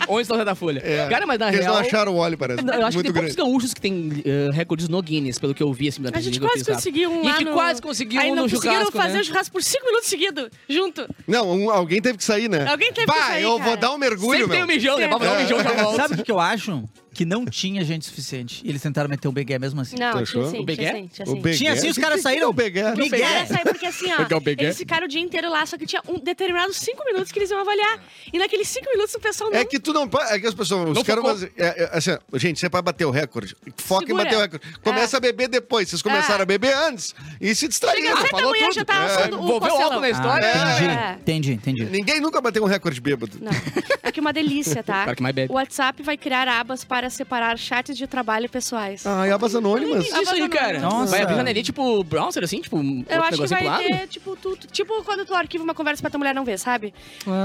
Onde 0.07 0.21
está 0.21 0.33
o 0.33 0.37
Rei 0.37 0.45
da 0.45 0.55
Folha? 0.55 0.81
É. 0.83 1.07
Cara, 1.09 1.25
mas 1.25 1.39
na 1.39 1.47
Eles 1.49 1.61
real... 1.61 1.73
não 1.73 1.81
acharam 1.81 2.13
o 2.15 2.17
Wally, 2.19 2.37
parece. 2.37 2.63
Não, 2.63 2.73
eu 2.73 2.85
acho 2.85 2.97
Muito 2.97 3.07
que 3.07 3.13
tem 3.13 3.21
poucos 3.21 3.35
grande. 3.35 3.51
gaúchos 3.51 3.73
que 3.73 3.81
têm 3.81 4.23
eh, 4.25 4.49
recordes 4.53 4.87
no 4.87 5.01
Guinness, 5.01 5.39
pelo 5.39 5.53
que 5.53 5.61
eu 5.63 5.71
vi 5.73 5.89
assim 5.89 6.01
da 6.01 6.11
A 6.13 6.21
gente 6.21 6.39
quase 6.39 6.61
eu 6.67 6.73
conseguiu 6.75 7.11
um 7.11 7.23
E 7.23 7.27
lá 7.27 7.37
que 7.37 7.43
no... 7.45 7.53
quase 7.53 7.81
conseguiu 7.81 8.21
Aí 8.21 8.31
um 8.31 8.35
não 8.35 8.43
no 8.45 8.49
conseguiram 8.49 8.91
fazer 8.91 9.13
né? 9.15 9.19
o 9.21 9.23
churrasco 9.23 9.51
por 9.51 9.63
cinco 9.63 9.85
minutos 9.85 10.09
seguidos, 10.09 10.49
junto. 10.69 11.07
Não, 11.27 11.51
um- 11.51 11.69
alguém 11.69 12.01
teve 12.01 12.17
que 12.17 12.23
sair, 12.23 12.49
né? 12.49 12.65
Alguém 12.69 12.91
teve 12.93 13.07
Bah, 13.07 13.13
que 13.13 13.19
sair, 13.23 13.43
eu 13.43 13.59
vou 13.59 13.75
dar 13.77 13.91
um 13.91 13.97
mergulho, 13.97 14.12
Sempre 14.17 14.47
tem 14.47 14.47
meu. 14.47 14.63
um 14.63 14.67
mijão, 14.67 14.97
né? 14.97 15.03
Sempre. 15.03 15.19
Vamos 15.19 15.27
dar 15.27 15.33
um 15.33 15.41
mijão 15.41 15.63
já 15.63 15.83
volta. 15.83 16.01
Sabe 16.01 16.21
o 16.21 16.23
que 16.23 16.31
eu 16.31 16.39
acho? 16.39 16.83
Que 17.13 17.25
não 17.25 17.45
tinha 17.45 17.83
gente 17.83 18.05
suficiente. 18.05 18.61
E 18.65 18.69
eles 18.69 18.81
tentaram 18.81 19.09
meter 19.09 19.27
um 19.27 19.31
Begué 19.31 19.59
mesmo 19.59 19.79
assim. 19.81 19.95
Não, 19.97 20.23
tinha 20.23 20.45
sim, 20.47 20.59
O 20.59 20.63
Begué? 20.63 20.89
tinha 20.89 21.01
sim, 21.03 21.07
tinha 21.13 21.27
O 21.27 21.31
sim. 21.35 21.41
Begué? 21.41 21.57
Tinha 21.57 21.75
sim, 21.75 21.89
os 21.89 21.97
caras 21.97 22.21
saíram. 22.23 22.49
O 22.49 22.53
Begué. 22.53 22.91
Miguel. 22.95 23.05
Os 23.05 23.21
caras 23.21 23.47
saíram 23.49 23.71
porque 23.71 23.85
assim, 23.85 24.05
ó, 24.11 24.37
o 24.37 24.39
Begué. 24.39 24.63
eles 24.65 24.77
ficaram 24.77 25.05
o 25.05 25.09
dia 25.09 25.21
inteiro 25.21 25.49
lá, 25.49 25.65
só 25.65 25.77
que 25.77 25.85
tinha 25.85 26.01
um 26.07 26.19
determinados 26.19 26.77
cinco 26.77 27.03
minutos 27.05 27.31
que 27.31 27.39
eles 27.39 27.49
iam 27.51 27.59
avaliar. 27.61 28.03
E 28.31 28.37
naqueles 28.39 28.67
cinco 28.67 28.89
minutos 28.89 29.13
o 29.13 29.19
pessoal 29.19 29.51
não... 29.51 29.59
É 29.59 29.65
que 29.65 29.79
tu 29.79 29.93
não 29.93 30.07
pode. 30.07 30.31
É 30.33 30.39
que 30.39 30.47
as 30.47 30.53
pessoas. 30.53 30.97
Os 30.97 31.03
caras. 31.03 31.43
É, 31.43 31.83
é, 31.83 31.89
assim, 31.93 32.17
gente, 32.35 32.59
você 32.59 32.65
é 32.65 32.69
pra 32.69 32.81
bater 32.81 33.05
o 33.05 33.11
recorde. 33.11 33.55
Foca 33.77 34.05
Segura. 34.05 34.21
em 34.23 34.25
bater 34.25 34.37
o 34.37 34.41
recorde. 34.41 34.65
Começa 34.83 35.17
a 35.17 35.19
beber 35.19 35.47
depois. 35.47 35.89
Vocês 35.89 36.01
começaram 36.01 36.39
É. 36.39 36.43
a 36.43 36.45
beber 36.45 36.73
antes 36.75 37.13
e 37.39 37.53
se 37.53 37.67
distraíram. 37.67 38.17
Chega 38.17 38.23
da 38.23 38.29
falou 38.29 38.51
manhã, 38.51 38.63
tudo. 38.65 38.75
já 38.75 38.85
tá 38.85 38.93
É. 39.03 39.35
o 39.35 39.63
álcool 39.65 39.99
na 40.01 40.09
história. 40.09 40.51
Ah, 40.53 40.73
entendi, 40.73 40.89
É. 40.89 41.13
entendi, 41.21 41.53
entendi. 41.53 41.85
Ninguém 41.85 42.19
nunca 42.19 42.41
bateu 42.41 42.63
um 42.63 42.67
recorde 42.67 42.99
bêbado. 42.99 43.37
Não. 43.41 43.51
É 44.01 44.11
que 44.11 44.19
uma 44.19 44.33
delícia, 44.33 44.83
tá? 44.83 45.05
O 45.49 45.53
WhatsApp 45.53 46.01
vai 46.03 46.17
criar 46.17 46.47
abas 46.47 46.83
para 46.83 47.02
separar 47.09 47.57
chats 47.57 47.97
de 47.97 48.07
trabalho 48.07 48.49
pessoais. 48.49 49.05
Ah, 49.05 49.27
e 49.27 49.31
abas 49.31 49.55
anônimas. 49.55 50.05
Isso 50.05 50.33
aí, 50.33 50.47
cara. 50.49 50.79
Nossa. 50.79 51.11
Vai 51.11 51.21
abrir 51.23 51.35
janelinha 51.35 51.63
tipo 51.63 52.03
browser, 52.03 52.43
assim, 52.43 52.61
tipo 52.61 52.77
um 52.77 53.03
Eu 53.09 53.23
acho 53.23 53.41
que 53.41 53.47
vai 53.47 53.83
ter, 53.83 54.07
tipo, 54.07 54.35
tu, 54.35 54.57
tipo 54.71 55.03
quando 55.03 55.25
tu 55.25 55.33
arquiva 55.33 55.63
uma 55.63 55.73
conversa 55.73 56.01
pra 56.01 56.09
tua 56.09 56.17
mulher 56.17 56.33
não 56.35 56.43
ver, 56.43 56.57
sabe? 56.59 56.93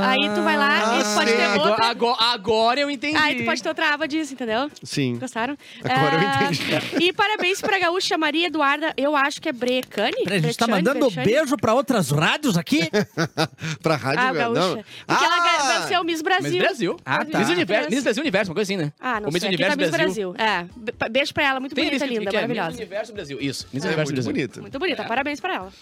Aí 0.05 0.29
tu 0.35 0.43
vai 0.43 0.57
lá 0.57 0.99
e 0.99 1.05
tu 1.05 1.15
pode 1.15 1.31
sim. 1.31 1.37
ter 1.37 1.43
Agora, 1.45 1.71
outra. 1.71 1.87
agora, 1.87 2.17
agora 2.21 2.81
eu 2.81 2.91
entendi. 2.91 3.17
Aí 3.17 3.37
tu 3.37 3.45
pode 3.45 3.63
ter 3.63 3.69
outra 3.69 3.95
aba 3.95 4.07
disso, 4.09 4.33
entendeu? 4.35 4.71
Sim. 4.83 5.19
Gostaram? 5.19 5.57
Agora 5.85 6.15
eu 6.23 6.29
Ah, 6.29 6.45
entendi. 6.45 6.69
E 7.09 7.13
parabéns 7.13 7.61
pra 7.61 7.79
gaúcha 7.79 8.17
Maria 8.19 8.47
Eduarda, 8.49 8.93
eu 8.97 9.15
acho 9.17 9.41
que 9.41 9.49
é 9.49 9.53
Brecane. 9.53 10.25
Peraí, 10.25 10.39
a 10.39 10.43
gente 10.43 10.57
tá 10.57 10.67
mandando 10.67 11.07
Brechane? 11.07 11.27
beijo 11.27 11.57
pra 11.57 11.75
outras 11.75 12.11
rádios 12.11 12.57
aqui? 12.57 12.89
pra 13.83 13.97
rádio. 13.97 14.21
Ah, 14.21 14.33
não. 14.33 14.55
gaúcha. 14.55 14.85
Porque 15.07 15.25
ela 15.25 15.37
Ah! 15.37 15.81
venceu 15.81 16.01
o 16.01 16.05
Miss 16.05 16.23
Brasil. 16.23 16.51
Miss 16.51 16.59
Brasil. 16.63 16.97
Ah, 17.05 17.25
tá. 17.25 17.39
Miss 17.39 17.49
Universo, 17.49 17.91
Miss 17.91 18.03
Brasil 18.03 18.21
Universo, 18.23 18.51
uma 18.51 18.55
coisa 18.55 18.73
assim, 18.73 18.83
né? 18.83 18.93
Ah, 19.01 19.21
não 19.21 19.27
Ou 19.27 19.33
sei. 19.33 19.48
Aqui 19.49 19.57
Universo 19.57 19.77
tá 19.77 19.83
Miss 19.83 19.91
Brasil. 19.91 20.33
Brasil. 20.33 20.47
É. 20.49 20.69
Be- 20.77 21.09
Beijo 21.11 21.35
pra 21.35 21.45
ela, 21.45 21.61
muito 21.61 21.75
Tem 21.75 21.85
bonita, 21.87 22.07
linda, 22.07 22.31
que 22.31 22.37
é 22.37 22.41
Miss 22.47 22.49
maravilhosa. 22.57 22.77
Universo 22.77 23.13
Brasil. 23.13 23.39
Isso, 23.41 23.67
Miss 23.73 23.85
É 23.85 23.87
Universo 23.89 24.13
muito 24.13 24.15
Brasil. 24.25 24.33
bonita. 24.33 24.61
Muito 24.61 24.79
bonita, 24.79 25.05
parabéns 25.05 25.41
pra 25.41 25.55
ela. 25.55 25.73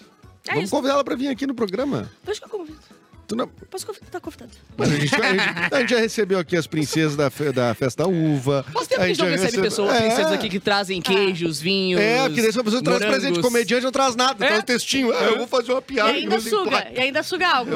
É 0.47 0.51
Vamos 0.51 0.65
isso. 0.65 0.71
convidar 0.77 0.95
ela 0.95 1.05
pra 1.05 1.17
vir 1.17 1.29
aqui 1.29 1.47
no 1.47 1.55
programa. 1.55 2.11
Posso 2.25 2.41
que 2.41 2.47
eu 2.47 2.51
convido? 2.51 2.79
Tu 3.27 3.35
não... 3.35 3.49
Posso 3.49 3.85
convidar? 3.87 4.07
Tá 4.11 4.21
convidado. 4.21 4.51
Mas 4.77 4.89
a, 4.89 4.97
gente, 4.97 5.15
a, 5.17 5.31
gente, 5.33 5.75
a 5.75 5.81
gente 5.81 5.91
já 5.91 5.99
recebeu 5.99 6.39
aqui 6.39 6.57
as 6.57 6.67
princesas 6.67 7.17
da, 7.17 7.29
fe- 7.29 7.51
da 7.51 7.75
festa 7.75 8.05
da 8.05 8.09
uva. 8.09 8.65
Faz 8.73 8.87
tempo 8.87 9.01
que 9.01 9.05
a 9.05 9.09
gente 9.09 9.19
não 9.19 9.25
já 9.27 9.31
recebe 9.33 9.47
recebe- 9.47 9.63
pessoas, 9.69 9.95
É. 9.97 10.01
princesas 10.01 10.33
aqui 10.33 10.49
que 10.49 10.61
trazem 10.61 11.03
queijos, 11.03 11.61
vinhos. 11.61 12.01
É, 12.01 12.29
que 12.31 12.41
daí 12.41 12.53
se 12.53 12.61
a 12.61 12.63
pessoa 12.63 12.83
traz 12.83 13.05
presente, 13.05 13.41
comediante 13.41 13.83
não 13.85 13.91
traz 13.91 14.15
nada, 14.15 14.45
É. 14.45 14.49
traz 14.49 14.61
um 14.63 14.65
textinho. 14.67 15.13
Ah, 15.13 15.25
eu 15.25 15.39
vou 15.39 15.47
fazer 15.49 15.73
uma 15.73 15.79
E 15.81 15.83
piada. 15.83 16.13
que 16.13 16.19
ainda 16.21 16.41
suga. 16.41 16.87
E 16.95 17.01
ainda 17.01 17.23
suga 17.25 17.49
algo. 17.49 17.71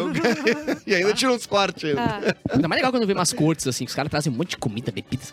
e 0.86 0.94
ainda 0.94 1.12
tira 1.14 1.32
uns 1.32 1.46
cortes. 1.46 1.84
ainda. 1.84 2.00
Ah, 2.00 2.54
Ainda 2.54 2.68
mais 2.68 2.78
legal 2.78 2.92
quando 2.92 3.06
vê 3.06 3.12
umas 3.12 3.32
cortes, 3.32 3.66
assim, 3.66 3.84
que 3.84 3.90
os 3.90 3.94
caras 3.96 4.10
trazem 4.10 4.32
um 4.32 4.36
monte 4.36 4.50
de 4.50 4.56
comida, 4.56 4.92
bebidas. 4.92 5.32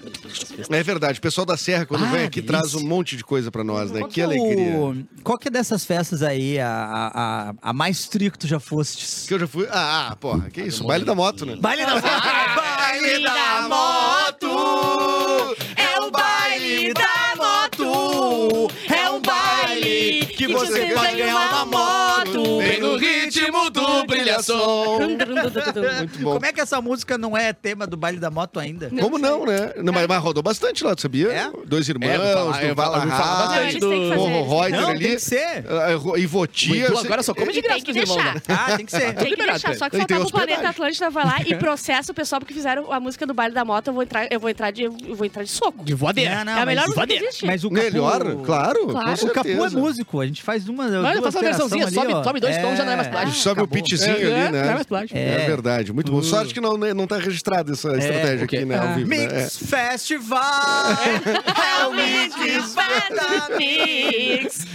É 0.70 0.84
verdade, 0.84 1.20
o 1.20 1.22
pessoal 1.22 1.45
da 1.45 1.57
Serra, 1.57 1.86
quando 1.86 2.05
Ah, 2.05 2.09
vem 2.09 2.24
aqui, 2.26 2.41
delícia. 2.41 2.59
traz 2.70 2.74
um 2.76 2.86
monte 2.88 3.15
de 3.15 3.24
coisa 3.24 3.51
pra 3.51 3.63
nós, 3.63 3.91
né? 3.91 3.99
Qual 3.99 4.09
Que 4.09 4.22
é 4.22 4.26
o- 4.28 4.30
alegria. 4.32 5.05
Qual 5.24 5.38
que 5.38 5.47
é 5.47 5.51
dessas 5.51 5.86
festas 5.86 6.24
aí, 6.24 6.59
a, 6.59 6.70
a, 6.70 7.49
a, 7.49 7.53
a 7.61 7.74
mais 7.74 8.07
tri 8.07 8.32
que 8.32 8.39
tu 8.39 8.47
já 8.47 8.59
fostes? 8.59 9.26
Que 9.28 9.34
eu 9.36 9.39
já 9.39 9.47
fui. 9.47 9.68
Ah, 9.70 10.07
ah, 10.10 10.16
porra, 10.16 10.49
que 10.49 10.62
isso? 10.62 10.84
Baile 10.86 11.03
da 11.03 11.14
moto, 11.14 11.45
né? 11.45 11.55
Baile 11.58 11.86
da 11.86 11.95
Baile 11.99 13.24
da 13.24 13.68
moto, 13.68 15.55
é 15.76 15.99
o 15.99 16.12
baile 16.12 16.93
da 16.93 17.36
moto, 17.36 18.72
é 18.89 19.10
um 19.10 19.20
baile 19.20 20.26
que 20.28 20.47
você 20.47 20.93
pode 20.93 21.16
ganhar 21.18 21.36
uma 21.36 21.66
moto. 21.66 22.60
Vem 22.60 22.80
no 22.80 22.95
ritmo 22.97 23.70
do 23.70 24.05
Muito 25.98 26.20
bom. 26.20 26.34
Como 26.34 26.46
é 26.46 26.54
que 26.54 26.62
essa 26.62 26.82
música 26.82 27.18
não 27.18 27.36
é 27.38 27.54
tema 27.54 27.86
do 27.88 27.98
baile 27.98 28.20
da 28.20 28.30
moto 28.30 28.60
ainda? 28.60 28.90
Como 29.00 29.18
não, 29.18 29.46
né? 29.46 29.74
Não, 29.84 29.92
mas, 29.94 30.08
mas 30.08 30.22
rodou 30.22 30.42
bastante 30.44 30.84
lá, 30.84 30.96
tu 30.96 31.02
sabia? 31.02 31.28
É? 31.32 31.52
Dois 31.66 31.88
irmãos, 31.90 32.10
É, 32.10 32.34
falar- 32.34 32.64
eu 32.64 32.70
do 32.70 32.76
Valahar, 32.76 33.08
bastante 33.08 33.74
que 33.76 33.80
do- 33.80 33.90
fazer. 33.90 34.16
o 34.16 34.48
Reuter 34.60 34.82
Não, 34.82 34.90
ali. 34.90 35.00
tem 35.00 35.16
que 35.16 35.22
ser. 35.22 35.66
ah, 35.70 36.18
Ivotia. 36.20 36.88
Agora 36.88 37.24
só 37.24 37.34
come 37.34 37.52
de 37.54 37.62
graça 37.62 37.84
tem 37.84 37.94
que 37.94 38.00
pros 38.00 38.10
irmãos, 38.18 38.34
deixar. 38.34 38.36
né? 38.36 38.42
Ah, 38.50 38.78
tem 38.78 38.86
que 38.86 38.92
ser. 38.92 39.14
Tem 39.16 39.30
que 39.32 39.36
deixar, 39.36 39.76
só 39.76 39.90
que 39.90 39.98
faltava 39.98 40.24
o. 40.26 40.32
Planeta 40.32 40.70
Atlântida 40.70 41.10
vai 41.10 41.26
lá 41.26 41.38
e 41.46 41.56
processa 41.58 42.12
o 42.12 42.16
pessoal 42.16 42.40
porque 42.40 42.54
fizeram 42.54 42.92
a 42.92 43.00
música 43.00 43.26
do 43.26 43.34
baile 43.34 43.54
da 43.54 43.66
moto. 43.66 43.88
Eu 43.88 43.94
vou 43.94 44.04
entrar, 44.04 44.28
eu 44.32 44.40
vou 44.40 44.50
entrar 44.50 44.72
de, 44.72 44.84
eu 44.84 44.92
vou 45.16 45.26
entrar 45.26 45.44
de 45.44 45.50
soco. 45.50 45.84
De 45.84 45.94
voadeira. 45.94 46.36
Não, 46.38 46.46
não, 46.46 46.58
é 46.58 46.62
a 46.62 46.66
melhor 46.66 46.86
música 46.88 47.08
que 47.08 47.14
existe. 47.14 47.46
Mas 47.46 47.64
o 47.64 47.70
Capu... 47.70 47.84
Melhor, 47.84 48.36
claro. 48.46 48.88
O 48.90 49.30
Capu 49.32 49.50
é 49.50 49.70
músico, 49.70 50.22
a 50.22 50.26
gente 50.28 50.44
faz 50.44 50.68
uma. 50.70 50.88
Duas 50.90 51.20
faz 51.22 51.36
uma 51.36 51.42
versãozinha, 51.42 51.88
sobe, 51.90 52.40
dois 52.40 52.58
tons, 52.58 52.78
já 52.78 52.86
não 52.86 52.92
é 52.92 52.96
mais 52.98 53.08
plástico. 53.08 53.38
Sobe 53.38 53.62
o 53.62 53.64
Acabou. 53.64 53.78
É, 54.32 54.36
ali, 54.47 54.47
é, 54.47 54.51
né? 54.61 54.67
é 54.69 54.73
mais 54.73 54.86
plástico. 54.86 55.17
É, 55.17 55.43
É. 55.43 55.45
verdade, 55.47 55.91
muito 55.93 56.11
bom. 56.11 56.21
Sorte 56.21 56.53
que 56.53 56.61
não, 56.61 56.78
não 56.78 57.07
tá 57.07 57.17
registrada 57.17 57.71
essa 57.73 57.89
estratégia 57.97 58.45
o 58.45 58.47
quê? 58.47 58.57
aqui, 58.57 58.65
né? 58.65 58.78
Ao 58.78 58.88
Ah. 58.88 58.93
vivo, 58.93 59.09
né? 59.09 59.23
É. 59.25 59.41
Mix 59.43 59.57
Festival! 59.57 60.43
É 61.80 61.86
o 61.86 61.93
Mix 61.93 62.36
Mix. 63.57 64.65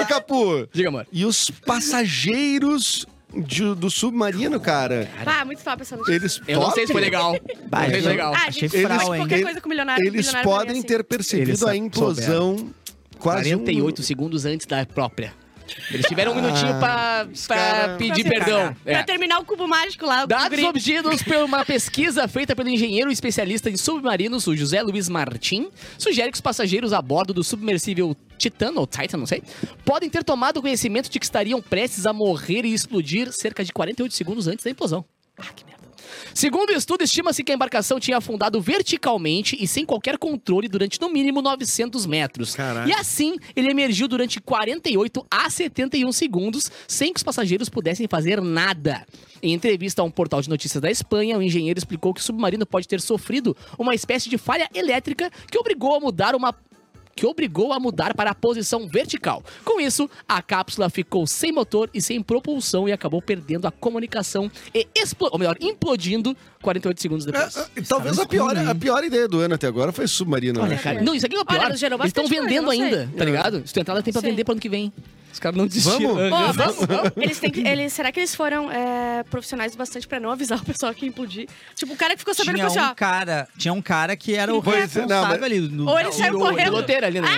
Ô, 0.00 0.06
Capu, 0.06 0.68
Diga, 0.72 0.88
amor. 0.88 1.06
e 1.12 1.24
os 1.24 1.50
passageiros 1.50 3.06
de- 3.34 3.74
do 3.74 3.90
submarino, 3.90 4.58
cara? 4.60 5.08
Ah, 5.24 5.44
muito 5.44 5.62
top 5.62 5.82
essa 5.82 5.96
notícia. 5.96 6.14
Eles 6.16 6.40
Eu 6.48 6.60
não 6.60 6.70
sei 6.70 6.86
se 6.86 6.92
foi 6.92 7.00
legal. 7.00 7.36
Bah, 7.68 7.86
não 7.88 8.00
legal. 8.00 8.34
Ah, 8.34 8.46
Achei 8.48 8.68
frau, 8.68 8.88
faz 8.88 9.02
hein? 9.02 9.16
qualquer 9.16 9.42
coisa 9.42 9.60
com 9.60 9.66
o 9.66 9.70
milionário. 9.70 10.02
Eles 10.06 10.26
milionário 10.26 10.48
mim, 10.50 10.56
podem 10.56 10.78
assim. 10.78 10.86
ter 10.86 11.04
percebido 11.04 11.50
Eles 11.50 11.62
a 11.62 11.76
implosão 11.76 12.70
quase 13.18 13.50
48 13.50 14.00
um... 14.00 14.04
segundos 14.04 14.44
antes 14.44 14.66
da 14.66 14.84
própria. 14.86 15.32
Eles 15.90 16.06
tiveram 16.06 16.32
um 16.32 16.34
minutinho 16.36 16.78
pra, 16.78 17.26
pra 17.46 17.56
cara- 17.56 17.96
pedir 17.96 18.24
Pra 18.24 18.32
perdão. 18.34 18.76
É. 18.84 18.94
Pra 18.94 19.04
terminar 19.04 19.38
o 19.40 19.44
cubo 19.44 19.66
mágico 19.68 20.06
lá. 20.06 20.24
o 20.24 20.26
Dados 20.26 20.62
obtidos 20.62 21.22
por 21.22 21.36
uma 21.36 21.64
pesquisa 21.64 22.26
feita 22.28 22.54
pelo 22.56 22.68
engenheiro 22.68 23.10
especialista 23.10 23.68
em 23.68 23.76
submarinos, 23.76 24.46
o 24.46 24.56
José 24.56 24.82
Luiz 24.82 25.08
Martim, 25.08 25.68
sugere 25.98 26.30
que 26.30 26.36
os 26.36 26.40
passageiros 26.40 26.92
a 26.92 27.02
bordo 27.02 27.34
do 27.34 27.44
submersível 27.44 28.16
Titan, 28.38 28.72
ou 28.76 28.86
Titan, 28.86 29.16
não 29.18 29.26
sei, 29.26 29.42
podem 29.84 30.08
ter 30.10 30.22
tomado 30.24 30.60
conhecimento 30.62 31.10
de 31.10 31.18
que 31.18 31.24
estariam 31.24 31.60
prestes 31.60 32.06
a 32.06 32.12
morrer 32.12 32.64
e 32.64 32.72
explodir 32.72 33.32
cerca 33.32 33.64
de 33.64 33.72
48 33.72 34.14
segundos 34.14 34.46
antes 34.46 34.64
da 34.64 34.70
implosão. 34.70 35.04
Ah, 35.38 35.44
que. 35.54 35.65
Segundo 36.34 36.70
o 36.70 36.72
estudo, 36.72 37.02
estima-se 37.02 37.42
que 37.42 37.52
a 37.52 37.54
embarcação 37.54 37.98
tinha 38.00 38.18
afundado 38.18 38.60
verticalmente 38.60 39.56
e 39.58 39.66
sem 39.66 39.84
qualquer 39.84 40.18
controle 40.18 40.68
durante 40.68 41.00
no 41.00 41.08
mínimo 41.08 41.42
900 41.42 42.06
metros. 42.06 42.54
Caraca. 42.54 42.88
E 42.88 42.92
assim, 42.92 43.36
ele 43.54 43.70
emergiu 43.70 44.08
durante 44.08 44.40
48 44.40 45.26
a 45.30 45.48
71 45.48 46.12
segundos, 46.12 46.70
sem 46.86 47.12
que 47.12 47.18
os 47.18 47.22
passageiros 47.24 47.68
pudessem 47.68 48.06
fazer 48.08 48.40
nada. 48.40 49.06
Em 49.42 49.52
entrevista 49.52 50.02
a 50.02 50.04
um 50.04 50.10
portal 50.10 50.40
de 50.40 50.48
notícias 50.48 50.80
da 50.80 50.90
Espanha, 50.90 51.38
o 51.38 51.42
engenheiro 51.42 51.78
explicou 51.78 52.12
que 52.14 52.20
o 52.20 52.24
submarino 52.24 52.66
pode 52.66 52.88
ter 52.88 53.00
sofrido 53.00 53.56
uma 53.78 53.94
espécie 53.94 54.28
de 54.28 54.38
falha 54.38 54.68
elétrica 54.74 55.30
que 55.50 55.58
obrigou 55.58 55.94
a 55.94 56.00
mudar 56.00 56.34
uma 56.34 56.52
que 57.16 57.26
obrigou 57.26 57.72
a 57.72 57.80
mudar 57.80 58.14
para 58.14 58.30
a 58.30 58.34
posição 58.34 58.86
vertical. 58.86 59.42
Com 59.64 59.80
isso, 59.80 60.08
a 60.28 60.42
cápsula 60.42 60.90
ficou 60.90 61.26
sem 61.26 61.50
motor 61.50 61.88
e 61.94 62.02
sem 62.02 62.22
propulsão 62.22 62.86
e 62.86 62.92
acabou 62.92 63.22
perdendo 63.22 63.66
a 63.66 63.70
comunicação 63.70 64.50
e 64.74 64.86
explo 64.94 65.30
ou 65.32 65.38
melhor, 65.38 65.56
implodindo 65.58 66.36
48 66.60 67.00
segundos 67.00 67.24
depois. 67.24 67.56
É, 67.56 67.60
é, 67.76 67.82
talvez 67.82 68.18
a 68.18 68.26
pior, 68.26 68.54
a 68.56 68.74
pior 68.74 69.02
ideia 69.02 69.26
do 69.26 69.40
ano 69.40 69.54
até 69.54 69.66
agora 69.66 69.92
foi 69.92 70.06
submarino. 70.06 70.60
Olha, 70.60 70.76
né? 70.76 70.78
cara, 70.82 71.02
não, 71.02 71.14
isso 71.14 71.24
aqui 71.24 71.36
é 71.36 71.40
o 71.40 71.44
pior. 71.44 71.64
Olha, 71.64 71.72
Eles 71.72 72.06
estão 72.06 72.28
vendendo 72.28 72.66
coisa, 72.66 72.82
ainda, 72.84 73.10
tá 73.16 73.24
ligado? 73.24 73.66
Se 73.66 73.72
tu 73.72 73.80
entrar, 73.80 74.02
tem 74.02 74.12
pra 74.12 74.20
vender 74.20 74.44
pro 74.44 74.52
ano 74.52 74.60
que 74.60 74.68
vem. 74.68 74.92
Os 75.36 75.40
caras 75.40 75.58
não 75.58 75.66
desistiram. 75.66 76.14
Vamos? 76.14 76.56
Aham. 76.58 77.12
mas 77.14 77.24
eles 77.24 77.38
têm 77.38 77.50
que, 77.50 77.60
eles, 77.60 77.92
será 77.92 78.10
que 78.10 78.18
eles 78.20 78.34
foram 78.34 78.72
é, 78.72 79.22
profissionais 79.24 79.76
bastante 79.76 80.08
pra 80.08 80.18
não 80.18 80.30
avisar 80.30 80.58
o 80.58 80.64
pessoal 80.64 80.94
que 80.94 81.04
ia 81.04 81.08
implodir? 81.10 81.46
Tipo, 81.74 81.92
o 81.92 81.96
cara 81.96 82.14
que 82.14 82.20
ficou 82.20 82.32
sabendo 82.32 82.54
Tinha 82.54 82.66
assim, 82.66 82.80
um 82.80 82.94
cara, 82.94 83.48
tinha 83.58 83.74
um 83.74 83.82
cara 83.82 84.16
que 84.16 84.34
era 84.34 84.54
o 84.54 84.62
Pois 84.62 84.76
é, 84.96 85.00
não, 85.00 85.06
responsável 85.08 85.28
mas- 85.28 85.42
ali. 85.42 85.60
No, 85.60 85.90
Ou 85.90 85.96
ele 85.98 86.04
não, 86.08 86.12
saiu 86.12 86.36
o- 86.36 86.38
correndo. 86.40 86.76
Ali, 87.04 87.20
né? 87.20 87.28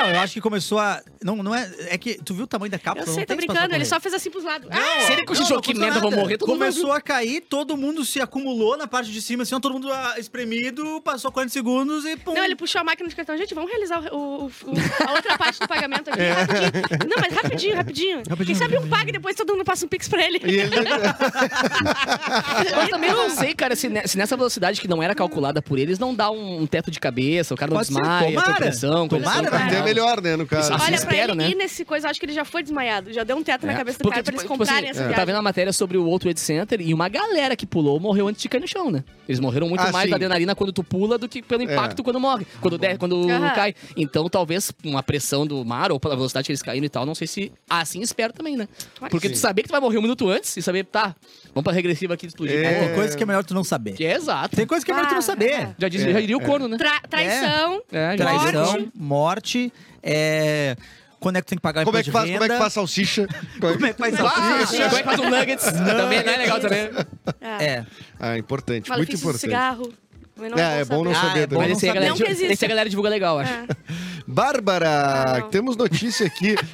Não, 0.00 0.10
eu 0.10 0.20
acho 0.20 0.34
que 0.34 0.40
começou 0.40 0.80
a. 0.80 1.00
Não, 1.22 1.36
não 1.36 1.54
é. 1.54 1.70
É 1.90 1.96
que. 1.98 2.14
Tu 2.24 2.34
viu 2.34 2.44
o 2.44 2.46
tamanho 2.46 2.70
da 2.72 2.78
cápsula? 2.78 3.08
Eu 3.08 3.12
sei, 3.14 3.20
não 3.22 3.26
tô 3.26 3.36
que 3.36 3.46
brincando, 3.46 3.74
ele 3.74 3.84
só 3.84 4.00
fez 4.00 4.12
assim 4.14 4.30
pros 4.30 4.42
lados. 4.44 4.68
Ah, 4.72 5.00
Se 5.06 5.12
ele 5.12 5.24
cochichou 5.24 5.56
não 5.56 5.60
que 5.62 5.74
merda, 5.74 6.00
vão 6.00 6.10
nada. 6.10 6.22
morrer, 6.22 6.38
todo 6.38 6.48
mundo 6.48 6.58
Começou 6.58 6.92
a 6.92 7.00
cair, 7.00 7.40
todo 7.42 7.76
mundo 7.76 8.04
se 8.04 8.20
acumulou 8.20 8.76
na 8.76 8.86
parte 8.88 9.12
de 9.12 9.22
cima, 9.22 9.44
assim, 9.44 9.58
todo 9.60 9.72
mundo 9.74 9.92
ah, 9.92 10.14
espremido, 10.18 11.00
passou 11.02 11.30
40 11.30 11.52
segundos 11.52 12.04
e 12.04 12.16
pum. 12.16 12.34
Não, 12.34 12.42
ele 12.44 12.56
puxou 12.56 12.80
a 12.80 12.84
máquina 12.84 13.08
de 13.08 13.14
cartão. 13.14 13.36
Gente, 13.36 13.54
vamos 13.54 13.70
realizar 13.70 14.00
o, 14.12 14.16
o- 14.16 14.46
o- 14.46 15.08
a 15.08 15.12
outra 15.12 15.36
parte 15.38 15.60
do 15.60 15.68
pagamento 15.68 16.08
aqui, 16.10 16.20
rapidinho. 16.28 17.08
Não, 17.08 17.16
mas 17.20 17.27
rapidinho, 17.34 17.76
rapidinho. 17.76 18.22
Quem 18.46 18.54
sabe 18.54 18.78
um 18.78 18.88
paga 18.88 19.10
e 19.10 19.12
depois 19.12 19.34
todo 19.36 19.52
mundo 19.52 19.64
passa 19.64 19.84
um 19.84 19.88
pix 19.88 20.08
pra 20.08 20.22
ele. 20.24 20.40
E 20.44 20.56
ele... 20.60 20.70
Mas 22.76 22.88
também 22.90 23.10
não 23.10 23.30
sei, 23.30 23.54
cara, 23.54 23.74
se, 23.76 23.88
ne- 23.88 24.06
se 24.06 24.16
nessa 24.16 24.36
velocidade 24.36 24.80
que 24.80 24.88
não 24.88 25.02
era 25.02 25.14
calculada 25.14 25.60
por 25.62 25.78
eles, 25.78 25.98
não 25.98 26.14
dá 26.14 26.30
um, 26.30 26.66
teto 26.66 26.90
de 26.90 27.00
cabeça, 27.00 27.54
o 27.54 27.56
cara 27.56 27.70
não 27.70 27.78
Pode 27.78 27.88
desmaia, 27.88 28.28
tomara. 28.28 28.46
tem 28.46 28.54
pressão, 28.56 29.08
coisa 29.08 29.24
Tomara, 29.24 29.48
assim. 29.48 29.64
né? 29.64 29.78
Até 29.78 29.82
melhor, 29.82 30.20
né, 30.20 30.36
no 30.36 30.46
caso. 30.46 30.72
Assim 30.74 30.84
Olha, 30.84 30.94
espero, 30.94 31.26
pra 31.28 31.34
né? 31.36 31.44
ele 31.44 31.52
ir 31.52 31.56
nesse 31.56 31.84
coisa, 31.84 32.06
eu 32.06 32.10
acho 32.10 32.20
que 32.20 32.26
ele 32.26 32.32
já 32.32 32.44
foi 32.44 32.62
desmaiado. 32.62 33.12
Já 33.12 33.24
deu 33.24 33.36
um 33.36 33.42
teto 33.42 33.66
na 33.66 33.72
É. 33.72 33.76
cabeça 33.76 33.98
do 33.98 34.02
Porque, 34.02 34.14
cara 34.14 34.24
pra 34.24 34.32
tipo, 34.32 34.42
eles 34.42 34.50
tipo 34.50 34.58
comprarem 34.58 34.90
assim, 34.90 35.00
essa 35.00 35.00
tava 35.00 35.08
viagem. 35.14 35.26
vendo 35.26 35.36
a 35.38 35.42
matéria 35.42 35.72
sobre 35.72 35.96
o 35.98 36.04
World 36.04 36.22
Trade 36.22 36.40
Center 36.40 36.80
e 36.80 36.92
uma 36.94 37.08
galera 37.08 37.56
que 37.56 37.66
pulou 37.66 37.98
morreu 38.00 38.28
antes 38.28 38.42
de 38.42 38.48
cair 38.48 38.60
no 38.60 38.68
chão, 38.68 38.90
né? 38.90 39.02
Eles 39.28 39.40
morreram 39.40 39.68
muito 39.68 39.80
Ah, 39.82 39.92
mais 39.92 40.04
sim. 40.04 40.10
da 40.10 40.16
adrenalina 40.16 40.54
quando 40.54 40.72
tu 40.72 40.82
pula 40.82 41.18
do 41.18 41.28
que 41.28 41.42
pelo 41.42 41.62
impacto 41.62 42.02
quando 42.02 42.18
morre, 42.20 42.46
quando, 42.60 42.78
der, 42.78 42.96
quando 42.98 43.26
cai. 43.54 43.74
Então, 43.96 44.28
talvez 44.28 44.72
uma 44.84 45.02
pressão 45.02 45.46
do 45.46 45.64
mar 45.64 45.92
ou 45.92 46.00
pela 46.00 46.14
velocidade 46.16 46.46
que 46.46 46.52
eles 46.52 46.62
caíram 46.62 46.86
e 46.86 46.88
tal, 46.88 47.04
não 47.04 47.14
sei 47.18 47.26
se 47.26 47.52
assim 47.68 48.00
espero 48.00 48.32
também, 48.32 48.56
né? 48.56 48.68
Porque 49.10 49.28
tu 49.28 49.36
saber 49.36 49.62
que 49.62 49.68
tu 49.68 49.72
vai 49.72 49.80
morrer 49.80 49.98
um 49.98 50.02
minuto 50.02 50.28
antes 50.28 50.56
e 50.56 50.62
saber, 50.62 50.84
tá, 50.84 51.14
vamos 51.54 51.64
pra 51.64 51.72
regressiva 51.72 52.14
aqui 52.14 52.26
explodir. 52.26 52.64
É. 52.64 52.86
Tem 52.86 52.94
coisa 52.94 53.16
que 53.16 53.22
é 53.22 53.26
melhor 53.26 53.44
tu 53.44 53.54
não 53.54 53.64
saber. 53.64 53.92
Que 53.92 54.04
é 54.04 54.14
exato. 54.16 54.54
Tem 54.56 54.66
coisa 54.66 54.84
que 54.84 54.90
é 54.90 54.94
melhor 54.94 55.08
tu 55.08 55.14
não 55.14 55.22
saber. 55.22 55.50
é. 55.52 55.74
Já, 55.78 55.88
diz, 55.88 56.02
já 56.02 56.20
diria 56.20 56.36
o 56.36 56.40
corno, 56.40 56.68
né? 56.68 56.76
Tra- 56.78 57.02
traição. 57.08 57.82
É, 57.92 58.16
já 58.16 58.24
o 58.24 58.38
Traição, 58.40 58.66
corno. 58.72 58.92
morte, 58.94 59.72
é. 60.02 60.76
Quando 61.20 61.34
é 61.36 61.40
que 61.40 61.46
tu 61.46 61.50
tem 61.50 61.58
que 61.58 61.62
pagar 61.62 61.84
Como 61.84 61.98
é 61.98 62.02
que 62.04 62.12
faz, 62.12 62.30
como 62.30 62.44
é 62.44 62.48
que 62.48 62.56
faz 62.58 62.72
salsicha? 62.72 63.26
Como 63.60 63.86
é 63.86 63.92
que 63.92 63.98
faz 63.98 64.14
Ah, 64.14 64.18
salsicha? 64.18 64.84
como 64.84 64.96
é 64.96 64.98
que 65.00 65.04
faz 65.04 65.18
um 65.18 65.30
nuggets? 65.30 65.64
também 65.64 66.22
não 66.24 66.32
é 66.32 66.36
legal 66.36 66.60
também. 66.60 66.90
É. 67.40 67.64
É. 67.64 67.86
Ah, 68.20 68.38
importante, 68.38 68.88
muito 68.88 68.90
Malefício 68.90 69.18
do 69.18 69.22
importante. 69.22 69.40
cigarro. 69.40 69.92
Não 70.38 70.58
É, 70.58 70.80
é 70.80 70.84
bom 70.84 71.02
não 71.04 71.10
Ah, 71.10 71.14
saber 71.14 71.40
é 71.40 71.46
bom 71.46 71.56
também. 71.56 71.68
Mas 71.70 71.78
esse 71.78 71.86
aí, 71.86 71.90
a 71.90 71.92
saber. 71.92 71.94
galera, 71.94 72.10
Não 72.10 72.16
que 72.26 72.30
existe. 72.32 72.52
esse 72.52 72.64
a 72.64 72.68
galera 72.68 72.88
divulga 72.88 73.08
legal, 73.10 73.38
acho. 73.38 73.52
É. 73.52 73.66
Bárbara, 74.26 75.40
Não. 75.40 75.48
temos 75.48 75.76
notícia 75.76 76.26
aqui. 76.26 76.54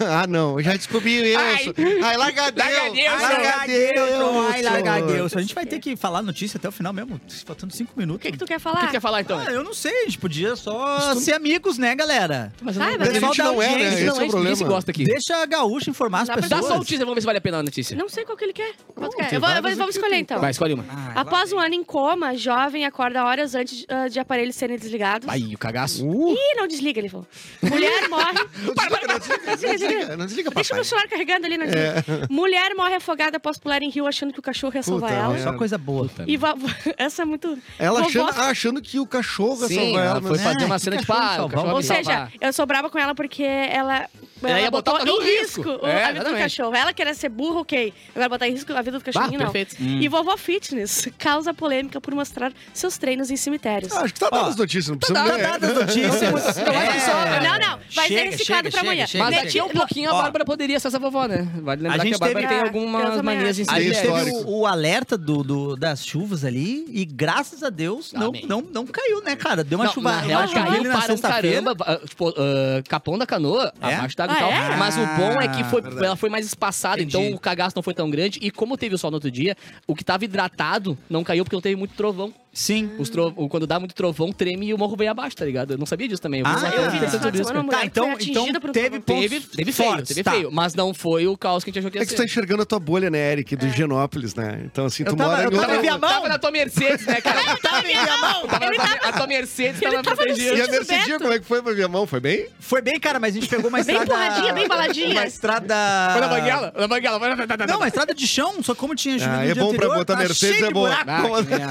Ah, 0.00 0.26
não, 0.26 0.60
já 0.60 0.72
descobri 0.76 1.32
eu. 1.32 1.38
Ai. 1.38 1.72
Ai, 2.04 2.16
largadeu. 2.16 2.64
Largadeu, 2.64 4.48
ai, 4.50 4.62
largadeu. 4.62 5.26
A 5.26 5.40
gente 5.40 5.54
vai 5.54 5.64
ter 5.66 5.78
que 5.78 5.96
falar 5.96 6.22
notícia 6.22 6.58
até 6.58 6.68
o 6.68 6.72
final 6.72 6.92
mesmo, 6.92 7.20
faltando 7.44 7.72
cinco 7.74 7.92
O 7.96 7.98
minutos. 7.98 8.22
que, 8.22 8.32
que 8.32 8.38
tu 8.38 8.44
quer 8.44 8.56
O 8.56 8.60
falar? 8.60 8.80
que 8.80 8.86
tu 8.88 8.90
quer 8.92 9.00
falar, 9.00 9.20
então? 9.20 9.38
Ah, 9.38 9.50
eu 9.50 9.62
não 9.64 9.72
sei, 9.74 9.92
a 10.02 10.04
gente 10.04 10.18
podia 10.18 10.54
só 10.56 11.14
ser 11.14 11.32
amigos, 11.34 11.78
né, 11.78 11.94
galera? 11.94 12.52
Mas 12.60 12.76
Vai, 12.76 12.92
não, 12.92 12.98
mas 12.98 13.08
a 13.08 13.12
gente 13.20 13.38
não 13.42 13.62
é, 13.62 13.66
né? 13.66 13.72
audiência, 13.72 13.94
Esse 13.94 14.04
não, 14.04 14.14
é 14.14 14.16
o 14.16 14.20
ninguém 14.20 14.30
se 14.30 14.30
problema. 14.30 14.68
gosta 14.74 14.90
aqui. 14.90 15.04
Deixa 15.04 15.36
a 15.42 15.46
gaúcha 15.46 15.90
informar 15.90 16.22
as 16.22 16.26
pra- 16.28 16.36
Dá 16.36 16.42
pessoas. 16.42 16.66
só 16.66 16.72
a 16.74 16.78
notícia, 16.78 16.98
vamos 17.00 17.14
ver 17.14 17.20
se 17.20 17.26
vale 17.26 17.38
a 17.38 17.40
pena 17.40 17.58
a 17.58 17.62
notícia. 17.62 17.96
Não 17.96 18.08
sei 18.08 18.24
qual 18.24 18.36
que 18.36 18.44
ele 18.44 18.52
quer. 18.52 18.72
Qual 18.94 19.10
tu 19.10 19.16
tem 19.16 19.26
quer? 19.28 19.36
Eu 19.36 19.40
vou, 19.40 19.48
eu 19.48 19.54
vou- 19.54 19.62
várias 19.62 19.78
vamos 19.78 19.94
escolher 19.96 20.16
então. 20.16 20.40
Vai, 20.40 20.50
escolhe 20.50 20.74
uma. 20.74 20.84
Ah, 20.90 21.20
Após 21.20 21.52
um 21.52 21.58
ano 21.58 21.74
em 21.74 21.84
coma, 21.84 22.36
jovem 22.36 22.84
acorda 22.84 23.01
horas 23.02 23.54
antes 23.54 23.84
ah, 23.88 24.08
de 24.08 24.18
aparelhos 24.20 24.54
serem 24.56 24.78
desligados. 24.78 25.28
Aí, 25.28 25.54
o 25.54 25.58
cagaço. 25.58 26.06
Uh, 26.06 26.32
Ih, 26.32 26.56
não 26.56 26.66
desliga, 26.66 27.00
ele 27.00 27.08
falou. 27.08 27.26
Mulher 27.62 28.08
morre. 28.08 28.32
não 28.62 28.74
desliga, 28.74 29.06
não 29.06 29.18
desliga, 29.18 29.46
não 29.46 29.56
desliga, 29.56 30.16
não 30.16 30.26
desliga, 30.26 30.50
Deixa 30.50 30.72
o 30.74 30.76
meu 30.76 30.84
celular 30.84 31.08
carregando 31.08 31.46
ali, 31.46 31.58
não 31.58 31.66
desliga. 31.66 32.04
Mulher 32.30 32.74
morre 32.74 32.94
afogada 32.94 33.36
após 33.36 33.58
pular 33.58 33.82
em 33.82 33.90
rio 33.90 34.06
achando 34.06 34.32
que 34.32 34.38
o 34.38 34.42
cachorro 34.42 34.74
ia 34.74 34.82
salvar 34.82 35.10
Puta 35.10 35.22
ela. 35.22 35.38
Só 35.38 35.52
coisa 35.54 35.76
boa. 35.78 36.08
E 36.26 36.36
va- 36.36 36.54
essa 36.96 37.22
é 37.22 37.24
muito. 37.24 37.58
Ela 37.78 38.00
achando, 38.06 38.30
ah, 38.30 38.46
achando 38.48 38.80
que 38.82 38.98
o 38.98 39.06
cachorro 39.06 39.62
ia 39.62 39.68
Sim, 39.68 39.74
salvar 39.74 40.04
ela 40.06 40.10
ela. 40.18 40.22
foi 40.22 40.38
fazer 40.38 40.62
Ah, 40.62 40.66
uma 40.66 40.78
cena 40.78 40.96
tipo, 40.98 41.12
cachorro 41.12 41.46
ah, 41.46 41.50
cachorro 41.50 41.74
Ou 41.74 41.82
seja, 41.82 42.28
eu 42.40 42.52
sou 42.52 42.66
brava 42.66 42.88
com 42.90 42.98
ela 42.98 43.14
porque 43.14 43.42
ela. 43.42 44.08
Ela 44.44 44.60
ia 44.60 44.70
botar 44.72 44.94
o 44.94 44.98
cachorro 44.98 45.22
em 45.22 45.38
risco 45.38 45.62
risco. 45.62 45.86
a 45.86 45.88
É, 45.88 45.98
vida 45.98 46.12
do 46.12 46.16
exatamente. 46.16 46.42
cachorro. 46.42 46.74
Ela 46.74 46.92
queria 46.92 47.14
ser 47.14 47.28
burra, 47.28 47.60
ok. 47.60 47.94
Agora 48.10 48.28
botar 48.28 48.48
em 48.48 48.52
risco 48.52 48.72
a 48.72 48.82
vida 48.82 48.98
do 48.98 49.04
cachorrinho, 49.04 49.38
não. 49.38 49.52
perfeito. 49.52 49.76
E 49.80 50.08
vovó 50.08 50.36
Fitness 50.36 51.08
causa 51.16 51.54
polêmica 51.54 52.00
por 52.00 52.12
mostrar 52.12 52.52
seus 52.74 52.91
treinos 52.98 53.30
em 53.30 53.36
cemitérios. 53.36 53.92
Ah, 53.92 54.00
acho 54.02 54.14
que 54.14 54.20
tá 54.20 54.28
dando 54.30 54.48
as 54.48 54.56
notícias, 54.56 54.88
não 54.88 54.98
precisa 54.98 55.18
Tá 55.18 55.32
nem- 55.32 55.42
dado 55.42 55.64
as 55.64 55.74
notícias. 55.86 56.56
É. 56.58 57.40
Não, 57.40 57.58
não. 57.58 57.78
Vai 57.94 58.08
Chega, 58.08 58.20
ser 58.22 58.30
reciclado 58.30 58.70
pra 58.70 58.80
amanhã. 58.80 59.06
chega, 59.06 59.24
Mas 59.24 59.36
daqui 59.36 59.58
a 59.58 59.64
um 59.64 59.68
pouquinho 59.68 60.10
a. 60.10 60.22
Bárbara 60.22 60.44
poderia 60.44 60.78
ser 60.80 60.88
essa 60.88 60.98
vovó, 60.98 61.26
né? 61.26 61.46
Vale 61.62 61.82
lembrar 61.82 61.96
A 61.96 61.98
que 61.98 62.08
a 62.08 62.10
gente 62.10 62.18
Bárbara 62.18 62.48
teve- 62.48 62.60
tem 62.60 62.68
algumas 62.68 63.20
manias 63.22 63.58
em. 63.58 63.64
A 63.68 63.80
gente 63.80 64.00
teve 64.00 64.30
o, 64.44 64.60
o 64.60 64.66
alerta 64.66 65.16
do, 65.18 65.42
do- 65.42 65.76
das 65.76 66.04
chuvas 66.04 66.44
ali 66.44 66.86
e 66.90 67.04
graças 67.04 67.62
a 67.62 67.70
Deus 67.70 68.12
não, 68.12 68.32
não, 68.44 68.60
não 68.62 68.86
caiu, 68.86 69.22
né, 69.22 69.36
cara? 69.36 69.62
Deu 69.64 69.78
uma 69.78 69.86
Não, 69.86 69.92
chuva, 69.92 70.12
na 70.12 70.20
real, 70.20 70.48
caiu 70.48 70.82
para 70.84 70.98
um 70.98 71.02
sexta-feira. 71.02 71.62
caramba, 71.62 71.84
ah, 71.86 71.96
tipo, 72.06 72.28
ah, 72.30 72.82
Capão 72.88 73.18
da 73.18 73.26
Canoa, 73.26 73.72
É? 73.80 73.94
abaixo 73.94 74.16
d'água 74.16 74.34
e 74.34 74.38
Ah, 74.38 74.40
tal. 74.40 74.52
é? 74.52 74.76
Mas 74.76 74.96
o 74.96 75.06
bom 75.16 75.40
é 75.40 75.48
que 75.48 75.64
foi, 75.64 75.82
ela 76.04 76.16
foi 76.16 76.30
mais 76.30 76.46
espaçada, 76.46 77.02
então 77.02 77.30
o 77.32 77.38
cagaço 77.38 77.74
não 77.76 77.82
foi 77.82 77.94
tão 77.94 78.10
grande. 78.10 78.38
E 78.42 78.50
como 78.50 78.76
teve 78.76 78.94
o 78.94 78.98
sol 78.98 79.10
no 79.10 79.16
outro 79.16 79.30
dia, 79.30 79.56
o 79.86 79.94
que 79.94 80.04
tava 80.04 80.24
hidratado 80.24 80.96
não 81.10 81.22
caiu 81.24 81.44
porque 81.44 81.56
não 81.56 81.60
teve 81.62 81.76
muito 81.76 81.94
trovão. 81.94 82.32
Sim. 82.52 82.90
Os 82.98 83.08
tro- 83.08 83.32
Quando 83.48 83.66
dá 83.66 83.78
muito 83.78 83.94
trovão, 83.94 84.30
treme 84.32 84.66
e 84.68 84.74
o 84.74 84.78
morro 84.78 84.94
veio 84.96 85.10
abaixo, 85.10 85.34
tá 85.36 85.44
ligado? 85.44 85.72
Eu 85.72 85.78
não 85.78 85.86
sabia 85.86 86.06
disso 86.06 86.20
também. 86.20 86.40
Eu, 86.40 86.46
Ah, 86.46 86.70
eu 86.74 86.82
eu 86.82 86.90
vi 86.90 86.98
isso, 86.98 87.18
Tá, 87.70 87.84
então, 87.84 88.14
então 88.20 88.46
teve 88.72 89.00
pontos 89.00 89.22
Teve, 89.22 89.40
teve 89.40 89.72
feio, 89.72 90.02
teve 90.04 90.22
tá. 90.22 90.32
feio. 90.32 90.50
Mas 90.52 90.74
não 90.74 90.92
foi 90.92 91.26
o 91.26 91.36
caos 91.36 91.64
que 91.64 91.70
a 91.70 91.72
gente 91.72 91.78
achou 91.78 91.90
que 91.90 91.96
ia 91.98 92.02
É 92.02 92.04
que 92.04 92.08
tu 92.12 92.16
ser. 92.16 92.16
tá 92.18 92.24
enxergando 92.24 92.62
a 92.62 92.66
tua 92.66 92.78
bolha, 92.78 93.08
né, 93.10 93.32
Eric, 93.32 93.56
do 93.56 93.68
Genópolis, 93.70 94.34
né? 94.34 94.60
Então, 94.64 94.84
assim, 94.86 95.02
tu 95.04 95.12
Eu 95.12 95.16
tava- 95.16 95.30
mora 95.30 95.44
eu 95.44 95.50
tava 95.50 95.62
outra- 95.62 95.76
em 95.76 95.80
Viamão. 95.80 96.10
Tava 96.10 96.28
na 96.28 96.38
tua 96.38 96.50
Mercedes, 96.50 97.06
né, 97.06 97.20
cara? 97.20 97.40
Tava 97.62 97.90
em 97.90 97.96
Viamão. 98.04 98.46
Tava 98.46 98.66
na 98.66 98.72
tua- 98.72 99.08
a 99.08 99.12
tua 99.12 99.26
Mercedes 99.26 99.80
tava 99.80 100.02
tava 100.02 100.16
protegida. 100.16 100.54
E 100.56 100.62
a 100.62 100.66
Mercedinha, 100.68 101.18
como 101.18 101.32
é 101.32 101.38
que 101.38 101.44
foi 101.46 101.62
pra 101.62 101.72
minha 101.72 101.88
mão? 101.88 102.06
Foi 102.06 102.20
bem? 102.20 102.46
Foi 102.60 102.82
bem, 102.82 103.00
cara, 103.00 103.18
mas 103.18 103.34
a 103.34 103.40
gente 103.40 103.48
pegou 103.48 103.68
uma 103.68 103.82
Bem 103.82 103.96
estrada... 103.96 104.04
empurradinha, 104.24 104.52
bem 104.52 104.68
baladinha. 104.68 105.08
Uma 105.12 105.26
estrada... 105.26 105.74
Foi 106.12 106.20
na 106.20 106.28
banguela? 106.28 106.72
Na 106.76 106.86
banguela. 106.86 107.18
Não, 107.66 107.76
uma 107.76 107.88
estrada 107.88 108.14
de 108.14 108.26
chão, 108.26 108.62
só 108.62 108.74
como 108.74 108.94
tinha 108.94 109.18
chovido 109.18 109.36
Ah, 109.38 109.46
é 109.46 109.54
bom 109.54 109.74
pra 109.74 109.88
botar 109.88 110.14
tá 110.14 110.18
Mercedes, 110.20 110.62
é 110.62 110.70
bom. 110.70 110.86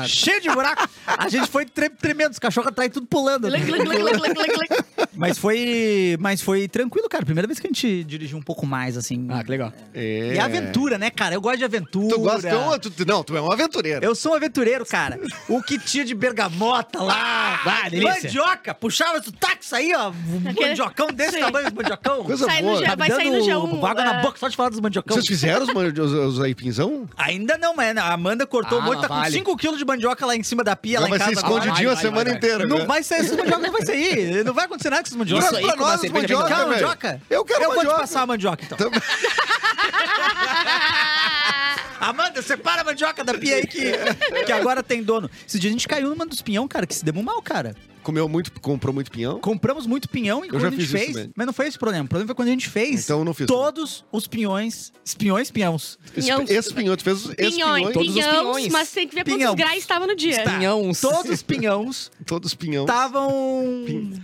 cheio 0.07 0.41
de 0.41 0.49
buraco. 0.49 0.70
A 1.05 1.27
gente 1.29 1.47
foi 1.49 1.65
tre 1.65 1.89
tremendo, 1.89 2.31
os 2.31 2.39
cachorros 2.39 2.69
atrás 2.69 2.89
tudo 2.91 3.05
pulando. 3.07 3.47
Mas 5.13 5.37
foi, 5.37 6.17
mas 6.19 6.41
foi 6.41 6.67
tranquilo, 6.67 7.07
cara. 7.09 7.25
Primeira 7.25 7.47
vez 7.47 7.59
que 7.59 7.67
a 7.67 7.69
gente 7.69 8.03
dirigiu 8.03 8.37
um 8.37 8.41
pouco 8.41 8.65
mais, 8.65 8.97
assim. 8.97 9.27
Ah, 9.29 9.43
que 9.43 9.49
legal. 9.51 9.73
É. 9.93 10.33
E 10.35 10.39
aventura, 10.39 10.97
né, 10.97 11.09
cara? 11.09 11.35
Eu 11.35 11.41
gosto 11.41 11.57
de 11.57 11.65
aventura. 11.65 12.15
Tu 12.15 12.19
gosta? 12.19 12.47
Então, 12.47 12.79
tu, 12.79 13.05
não, 13.05 13.23
tu 13.23 13.35
é 13.35 13.41
um 13.41 13.51
aventureiro. 13.51 14.03
Eu 14.05 14.15
sou 14.15 14.31
um 14.31 14.35
aventureiro, 14.35 14.85
cara. 14.85 15.19
O 15.49 15.61
que 15.61 15.77
tinha 15.77 16.05
de 16.05 16.15
bergamota 16.15 17.01
lá. 17.01 17.59
Ah, 17.65 17.89
delícia. 17.89 18.23
Mandioca. 18.23 18.73
Puxava 18.73 19.17
o 19.19 19.31
táxi, 19.31 19.69
saía 19.69 20.09
um 20.09 20.49
Aquele- 20.49 20.69
mandiocão 20.69 21.07
desse 21.07 21.33
Sim. 21.33 21.39
tamanho, 21.39 21.67
mandiocão. 21.73 22.23
Coisa 22.23 22.45
Sai 22.45 22.61
no 22.61 22.69
boa. 22.69 22.79
G- 22.79 22.85
Tá 22.91 22.95
vai 22.95 23.09
sair 23.11 23.29
no 23.29 23.45
dando 23.45 23.45
G1, 23.79 23.89
água 23.89 24.03
na 24.03 24.19
é. 24.19 24.21
boca 24.21 24.37
só 24.37 24.47
de 24.47 24.55
falar 24.55 24.69
dos 24.69 24.79
mandiocão. 24.79 25.15
Vocês 25.15 25.27
fizeram 25.27 25.63
os, 25.65 25.99
os, 25.99 26.11
os 26.11 26.41
aipinzão? 26.41 27.07
Ainda 27.17 27.57
não, 27.57 27.73
mas 27.75 27.95
a 27.95 28.11
Amanda 28.13 28.45
cortou 28.45 28.79
Ah, 28.79 28.81
um 28.81 28.85
monte, 28.85 29.01
tá 29.01 29.07
vale. 29.07 29.41
com 29.41 29.55
5kg 29.55 29.77
de 29.77 29.85
mandioca 29.85 30.25
lá 30.25 30.35
em 30.35 30.43
cima 30.43 30.60
cima 30.61 30.63
da 30.63 30.75
pia 30.75 30.99
lá 30.99 31.07
Vai 31.07 31.17
em 31.17 31.21
ser 31.21 31.29
casa. 31.29 31.41
escondidinho 31.41 31.73
Vai, 31.75 31.85
a 31.85 31.93
vai, 31.93 32.01
semana 32.01 32.23
vai, 32.23 32.25
vai. 32.25 32.37
inteira. 32.37 32.67
Não 32.67 32.77
né? 32.77 32.85
vai 32.85 33.03
ser 33.03 33.15
esse 33.15 33.35
mandioca, 33.35 33.59
não 33.59 33.71
vai 33.71 33.85
sair. 33.85 34.43
Não 34.43 34.53
vai 34.53 34.65
acontecer 34.65 34.89
nada 34.89 35.01
com 35.03 35.07
esse 35.07 35.17
mandioca. 35.17 35.45
Isso 35.45 35.55
aí 35.55 35.65
pra 35.65 35.75
nós 35.75 36.01
mandioca, 36.09 36.47
Quer 36.47 36.65
mandioca? 36.65 37.21
Eu 37.29 37.45
quero 37.45 37.59
Eu 37.63 37.65
vou 37.65 37.73
te 37.73 37.77
mandioca. 37.77 37.99
passar 37.99 38.21
a 38.21 38.25
mandioca, 38.25 38.63
então. 38.63 38.77
Amanda, 41.99 42.41
separa 42.41 42.81
a 42.81 42.83
mandioca 42.83 43.23
da 43.23 43.33
pia 43.35 43.57
aí 43.57 43.67
que, 43.67 43.91
que 44.45 44.51
agora 44.51 44.81
tem 44.81 45.03
dono. 45.03 45.29
Esse 45.47 45.59
dia 45.59 45.69
a 45.69 45.73
gente 45.73 45.87
caiu 45.87 46.09
numa 46.09 46.25
dos 46.25 46.41
pinhão, 46.41 46.67
cara, 46.67 46.87
que 46.87 46.95
se 46.95 47.05
deu 47.05 47.13
mal, 47.21 47.39
cara. 47.43 47.75
Comeu 48.03 48.27
muito, 48.27 48.51
comprou 48.59 48.93
muito 48.93 49.11
pinhão. 49.11 49.39
Compramos 49.39 49.85
muito 49.85 50.09
pinhão 50.09 50.43
e 50.43 50.49
quando 50.49 50.61
já 50.61 50.67
a 50.67 50.71
gente 50.71 50.87
fiz 50.87 51.01
isso 51.03 51.13
fez. 51.13 51.29
Mas 51.35 51.45
não 51.45 51.53
foi 51.53 51.67
esse 51.67 51.77
o 51.77 51.79
problema. 51.79 52.05
O 52.05 52.07
problema 52.07 52.27
foi 52.27 52.35
quando 52.35 52.47
a 52.47 52.51
gente 52.51 52.67
fez. 52.69 53.03
Então 53.03 53.19
eu 53.19 53.25
não 53.25 53.33
fiz 53.33 53.47
Todos 53.47 54.03
os 54.11 54.27
pinhões. 54.27 54.91
Espiões, 55.05 55.51
pinhãos. 55.51 55.99
Pinhões. 56.13 56.49
Esse 56.49 56.73
pinhão, 56.73 56.95
tu 56.97 57.03
fez 57.03 57.17
os- 57.25 57.31
esse 57.31 57.35
Pinhões, 57.57 57.75
pinhões. 57.87 57.93
Todos 57.93 58.09
os 58.09 58.15
pinhões, 58.15 58.39
pinhões. 58.39 58.67
mas 58.71 58.91
tem 58.91 59.07
que 59.07 59.15
ver 59.15 59.23
quantos 59.23 59.37
Pinhão. 59.37 59.55
graus 59.55 59.77
estavam 59.77 60.07
no 60.07 60.15
dia. 60.15 60.43
Pinhões. 60.43 60.99
Todos 61.01 61.31
os 61.31 61.43
pinhões 61.43 62.11
Todos 62.25 62.53
pinhão. 62.55 62.83
estavam. 62.85 63.31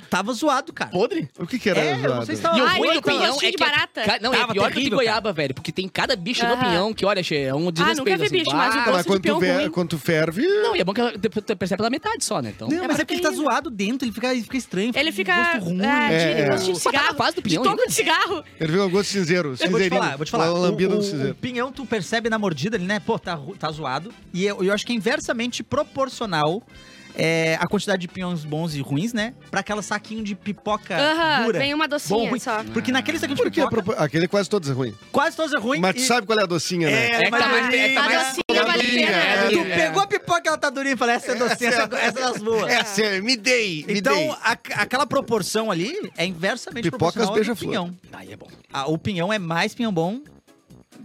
Tava 0.10 0.34
zoado, 0.34 0.74
cara. 0.74 0.90
Podre? 0.92 1.30
O 1.38 1.46
que 1.46 1.60
que 1.60 1.70
era 1.70 1.80
É, 1.80 1.92
eu 1.94 1.98
não 1.98 2.08
zoado? 2.10 2.26
sei 2.26 2.36
se 2.36 2.42
tava- 2.42 2.58
E 2.58 2.62
o 2.62 2.68
ruim 2.78 2.94
do 2.94 3.02
pinhão 3.02 3.36
é 3.42 3.52
de 3.52 3.58
que 3.58 3.64
é- 3.64 3.68
barata. 3.68 4.02
Ca- 4.04 4.20
não, 4.22 4.34
é 4.34 4.38
Tava 4.40 4.54
pior 4.54 4.64
que 4.64 4.68
o 4.68 4.70
de 4.70 4.76
terrível, 4.76 4.98
goiaba, 4.98 5.34
velho. 5.34 5.54
Porque 5.54 5.72
tem 5.72 5.88
cada 5.88 6.16
bicho 6.16 6.46
no 6.46 6.58
pinhão 6.58 6.94
que, 6.94 7.06
olha, 7.06 7.20
é 7.20 7.54
um 7.54 7.68
Ah, 7.68 7.72
desrespeito. 7.72 7.98
nunca 8.10 8.18
vi 8.18 8.26
assim. 8.26 8.38
bicho, 8.38 8.56
mas 8.56 8.76
o 8.76 8.78
Ah, 8.80 8.84
Tá, 8.88 9.02
de 9.02 9.08
quando 9.08 9.22
tu, 9.22 9.40
pinhão 9.40 9.70
quando 9.72 10.00
ferve... 10.00 10.48
Não, 10.48 10.76
e 10.76 10.80
é 10.80 10.84
bom 10.84 10.94
que 10.94 11.02
tu 11.20 11.56
percebe 11.58 11.78
pela 11.78 11.90
metade 11.90 12.24
só, 12.24 12.42
né? 12.42 12.52
Então. 12.56 12.68
Não, 12.70 12.88
mas 12.88 13.00
é 13.00 13.04
porque 13.04 13.16
ele 13.16 13.22
tá 13.22 13.30
tem- 13.30 13.38
dentro, 13.70 14.06
ele 14.06 14.12
fica, 14.14 14.32
ele 14.34 14.42
fica 14.44 14.58
estranho. 14.58 14.92
Ele 14.96 15.12
fica. 15.12 15.36
gosto 15.54 15.66
ruim. 15.66 15.82
É, 15.82 16.34
de 16.36 16.42
É. 16.42 16.50
gostinho 16.50 16.74
de 16.78 16.84
Mas 16.84 16.84
tá 16.84 16.92
na 16.92 16.98
cigarro. 17.00 17.18
fase 17.18 17.36
do 17.36 17.42
de 17.42 17.50
pinhão 17.50 17.64
toco 17.64 17.76
ainda. 17.80 17.88
de 17.88 17.94
cigarro. 17.94 18.44
Ele 18.60 18.72
viu 18.72 18.84
um 18.86 18.90
gosto 18.90 19.12
de 19.12 19.20
cinzeiro. 19.20 19.56
Eu 19.60 19.70
vou 19.72 19.80
te 19.80 19.90
falar, 19.90 20.16
vou 20.18 20.26
te 20.26 20.32
falar. 20.32 20.52
O, 20.52 20.58
lambida 20.58 20.92
o- 20.94 20.96
no 20.98 21.02
o 21.02 21.04
cinzeiro. 21.04 21.36
pinhão, 21.36 21.72
tu 21.72 21.86
percebe 21.86 22.30
na 22.30 22.38
mordida 22.40 22.78
ali, 22.78 22.86
né? 22.86 23.00
Pô, 23.00 23.18
tá, 23.20 23.40
tá 23.60 23.70
zoado. 23.72 24.14
E 24.34 24.46
eu, 24.46 24.64
eu 24.64 24.74
acho 24.74 24.86
que 24.86 24.92
é 24.92 24.96
inversamente 24.96 25.64
proporcional 25.64 26.62
é, 27.20 27.58
a 27.60 27.68
quantidade 27.68 28.00
de 28.02 28.08
pinhões 28.08 28.46
bons 28.46 28.76
e 28.76 28.80
ruins, 28.82 29.12
né? 29.12 29.34
Pra 29.50 29.62
aquela 29.62 29.82
saquinho 29.82 30.24
de 30.24 30.36
pipoca 30.36 30.96
Aham, 30.96 31.46
dura. 31.46 31.60
vem 31.60 31.74
uma 31.74 31.86
Bom, 31.88 31.96
docinha 31.96 32.30
ruim. 32.30 32.40
só. 32.40 32.64
Porque 32.66 32.92
naquele 32.92 33.18
saquinho 33.18 33.36
de 33.38 33.42
Por 33.44 33.52
que 33.52 33.62
pipoca, 33.68 34.04
aquele 34.04 34.28
quase 34.28 34.48
todos 34.50 34.70
é 34.70 34.74
ruim. 34.74 34.94
quase 35.12 35.36
todos 35.36 35.52
é 35.54 35.58
ruim. 35.58 35.80
Mas 35.80 35.96
tu 35.96 36.02
e- 36.02 36.06
sabe 36.06 36.28
qual 36.28 36.38
é 36.40 36.44
a 36.44 36.46
docinha, 36.46 36.88
né? 36.90 36.94
É, 36.94 37.12
É 37.16 37.24
que 37.26 37.32
tá 37.32 37.48
mais- 37.50 37.74
é 37.74 37.94
tá 37.94 38.00
A 38.00 38.04
mais- 38.04 38.28
docinha 38.28 38.44
vale 38.50 38.60
a 38.60 38.76
Lambinha, 38.76 39.08
pena. 39.08 39.18
é, 39.18 39.50
Tu 39.50 39.60
É. 39.60 39.76
pegou 39.88 40.02
a 40.04 40.08
pipoca, 40.08 40.42
ela 40.46 40.58
tá 40.58 40.70
durinha 40.70 40.94
e 40.94 40.98
falou, 40.98 41.14
essa 41.16 41.32
é 41.32 41.36
docinha, 41.36 41.70
essa, 41.72 41.82
essa 41.96 42.20
é 42.20 42.22
das 42.22 42.38
boas. 42.38 42.72
Essa 42.72 43.02
é, 43.02 43.20
me 43.22 43.36
dei, 43.36 43.84
me 43.88 43.98
Então, 44.00 44.16
dei. 44.16 44.30
a- 44.30 44.58
aquela 44.82 45.08
proporção 45.08 45.72
ali 45.72 46.12
é 46.18 46.26
inversamente 46.26 46.84
Pipocas 46.92 47.26
proporcional 47.26 47.52
ao 47.52 47.56
pinhão. 47.58 47.96
Aí 48.14 48.32
é 48.32 48.36
bom. 48.38 48.48
Ah, 48.72 48.86
o 48.90 48.98
pinhão 48.98 49.34
é 49.34 49.40
mais 49.40 49.74
pinhão 49.74 49.92
bom, 49.92 50.20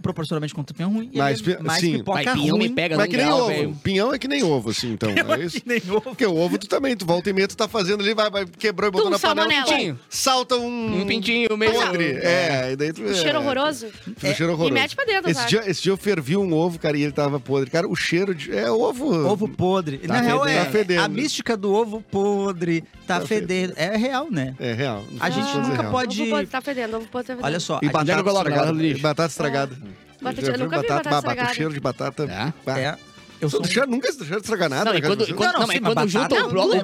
proporcionalmente 0.03 0.53
contra 0.53 0.71
o 0.71 0.75
pinhão 0.75 0.93
ruim. 0.93 1.09
e 1.11 1.17
Mais 1.17 1.39
ele 1.41 1.53
é 1.53 1.59
mais 1.63 1.79
sim. 1.79 1.97
pipoca 1.97 2.23
Vai, 2.23 2.33
pinhão 2.35 2.57
me 2.57 2.65
ruim. 2.67 2.75
pega 2.75 2.95
Mas 2.95 3.05
num 3.05 3.11
que 3.11 3.17
nem 3.17 3.25
grau, 3.25 3.39
ovo. 3.39 3.47
velho. 3.47 3.75
Pinhão 3.83 4.13
é 4.13 4.19
que 4.19 4.27
nem 4.27 4.43
ovo, 4.43 4.69
assim, 4.69 4.91
então. 4.93 5.11
Pinhão 5.11 5.33
É 5.33 5.39
isso. 5.45 5.59
que 5.61 5.67
nem 5.67 5.81
ovo. 5.89 6.01
Porque 6.01 6.25
o 6.25 6.35
ovo 6.37 6.57
tu 6.59 6.67
também, 6.67 6.95
tu 6.95 7.05
volta 7.05 7.29
e 7.29 7.33
meia, 7.33 7.47
tu 7.47 7.57
tá 7.57 7.67
fazendo 7.67 8.01
ali, 8.03 8.13
vai, 8.13 8.29
vai 8.29 8.45
quebrou 8.45 8.89
e 8.89 8.91
botou 8.91 9.09
na 9.09 9.17
panela. 9.17 9.49
salmonela. 9.49 9.93
tu 9.95 9.99
Salta 10.09 10.55
um... 10.57 11.01
Um 11.01 11.05
pintinho 11.07 11.57
meio 11.57 11.73
podre. 11.73 12.17
É, 12.21 12.71
e 12.73 12.75
daí 12.75 12.93
tu... 12.93 13.01
Um 13.01 13.09
é, 13.09 13.13
cheiro 13.15 13.39
horroroso. 13.39 13.87
Um 14.07 14.33
cheiro 14.35 14.51
E 14.51 14.53
horroroso. 14.53 14.73
mete 14.73 14.95
pra 14.95 15.05
dentro, 15.05 15.31
esse 15.31 15.47
dia, 15.47 15.63
esse 15.69 15.81
dia 15.81 15.91
eu 15.91 15.97
fervi 15.97 16.37
um 16.37 16.53
ovo, 16.53 16.77
cara, 16.77 16.97
e 16.97 17.01
ele 17.03 17.11
tava 17.13 17.39
podre. 17.39 17.69
Cara, 17.71 17.87
o 17.87 17.95
cheiro 17.95 18.35
de... 18.35 18.55
É 18.55 18.69
ovo. 18.69 19.11
Ovo 19.27 19.47
podre. 19.47 19.97
Tá 19.99 20.13
Na 20.15 20.21
real, 20.21 20.45
é 20.45 20.65
Tá 20.65 20.71
fedendo. 20.71 21.01
a 21.03 21.07
mística 21.07 21.55
do 21.57 21.73
ovo 21.73 22.01
podre, 22.11 22.81
tá, 23.07 23.19
Tá 23.19 23.25
fedendo. 23.25 23.73
É 23.77 23.95
real, 23.95 24.29
né? 24.29 24.53
É 24.59 24.73
real. 24.73 25.03
A 25.19 25.29
gente 25.29 25.55
nunca 25.57 25.83
pode- 25.85 26.21
Ovo 26.23 26.29
pode 26.31 26.47
tá 26.49 26.61
fedendo, 26.61 26.97
ovo 26.97 27.07
pode 27.07 27.27
tá 27.27 27.33
fedendo. 27.33 27.45
Olha 27.45 27.59
só. 27.59 27.79
E 27.81 27.87
a- 27.87 27.91
batata 27.91 28.29
estragada. 28.29 28.73
Batata 29.01 29.29
estragada. 29.31 29.77
Batata- 30.23 30.51
eu 30.51 30.59
nunca 30.59 30.81
vi 30.81 30.87
batata 30.87 31.15
estragada. 31.17 31.51
O 31.51 31.55
cheiro 31.55 31.73
de 31.73 31.79
batata. 31.79 32.23
É? 32.23 32.53
bah. 32.65 32.79
é, 32.79 32.97
eu 33.43 33.49
sou 33.49 33.63
Já 33.65 33.85
nunca 33.85 34.11
já 34.11 34.37
estragado 34.37 34.73
nada. 34.75 34.85
Não, 34.91 34.97
e 34.97 35.01
na 35.01 35.07
casa 35.07 35.15
quando, 35.15 35.35
quando, 35.35 35.53
Não, 35.53 35.59
não, 35.59 35.67
não, 35.67 35.73
sim, 35.73 35.79
quando 35.81 36.07
junta 36.09 36.35
Não, 36.35 36.47
o, 36.47 36.77
o 36.77 36.83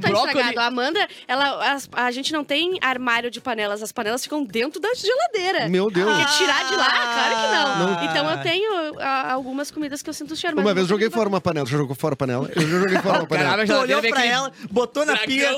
tá. 0.53 0.61
A 0.61 0.65
Amanda, 0.67 1.07
ela, 1.27 1.73
as- 1.73 1.89
a 1.93 2.11
gente 2.11 2.31
não 2.33 2.43
tem 2.43 2.77
armário 2.81 3.29
de 3.31 3.39
panelas. 3.41 3.81
As 3.81 3.91
panelas 3.91 4.23
ficam 4.23 4.43
dentro 4.43 4.79
da 4.79 4.89
geladeira. 4.93 5.67
Meu 5.69 5.89
Deus. 5.89 6.09
Porque 6.11 6.33
tirar 6.37 6.67
de 6.67 6.75
lá, 6.75 6.89
claro 6.89 7.35
que 7.35 7.47
não. 7.55 7.79
Não. 7.95 8.03
Então 8.05 8.31
eu 8.31 8.37
tenho 8.41 8.99
ah, 8.99 9.31
algumas 9.33 9.71
comidas 9.71 10.01
que 10.01 10.09
eu 10.09 10.13
sinto 10.13 10.35
cheiro. 10.35 10.55
mas 10.55 10.63
Uma 10.65 10.71
eu 10.71 10.75
vez 10.75 10.87
nunca 10.87 10.93
joguei 10.95 11.09
fora 11.09 11.29
uma 11.29 11.41
panela. 11.41 11.65
Já 11.65 11.77
jogou 11.77 11.95
fora 11.95 12.13
a 12.13 12.17
panela? 12.17 12.49
Eu 12.55 12.61
já 12.61 12.79
joguei 12.79 12.97
fora 12.99 13.19
uma 13.19 13.27
panela. 13.27 13.49
Caralho, 13.49 13.67
Tu 13.69 13.73
olhou 13.75 14.01
pra 14.01 14.09
aquele 14.09 14.27
ela, 14.27 14.51
botou 14.69 15.05
na 15.05 15.17
pia, 15.17 15.51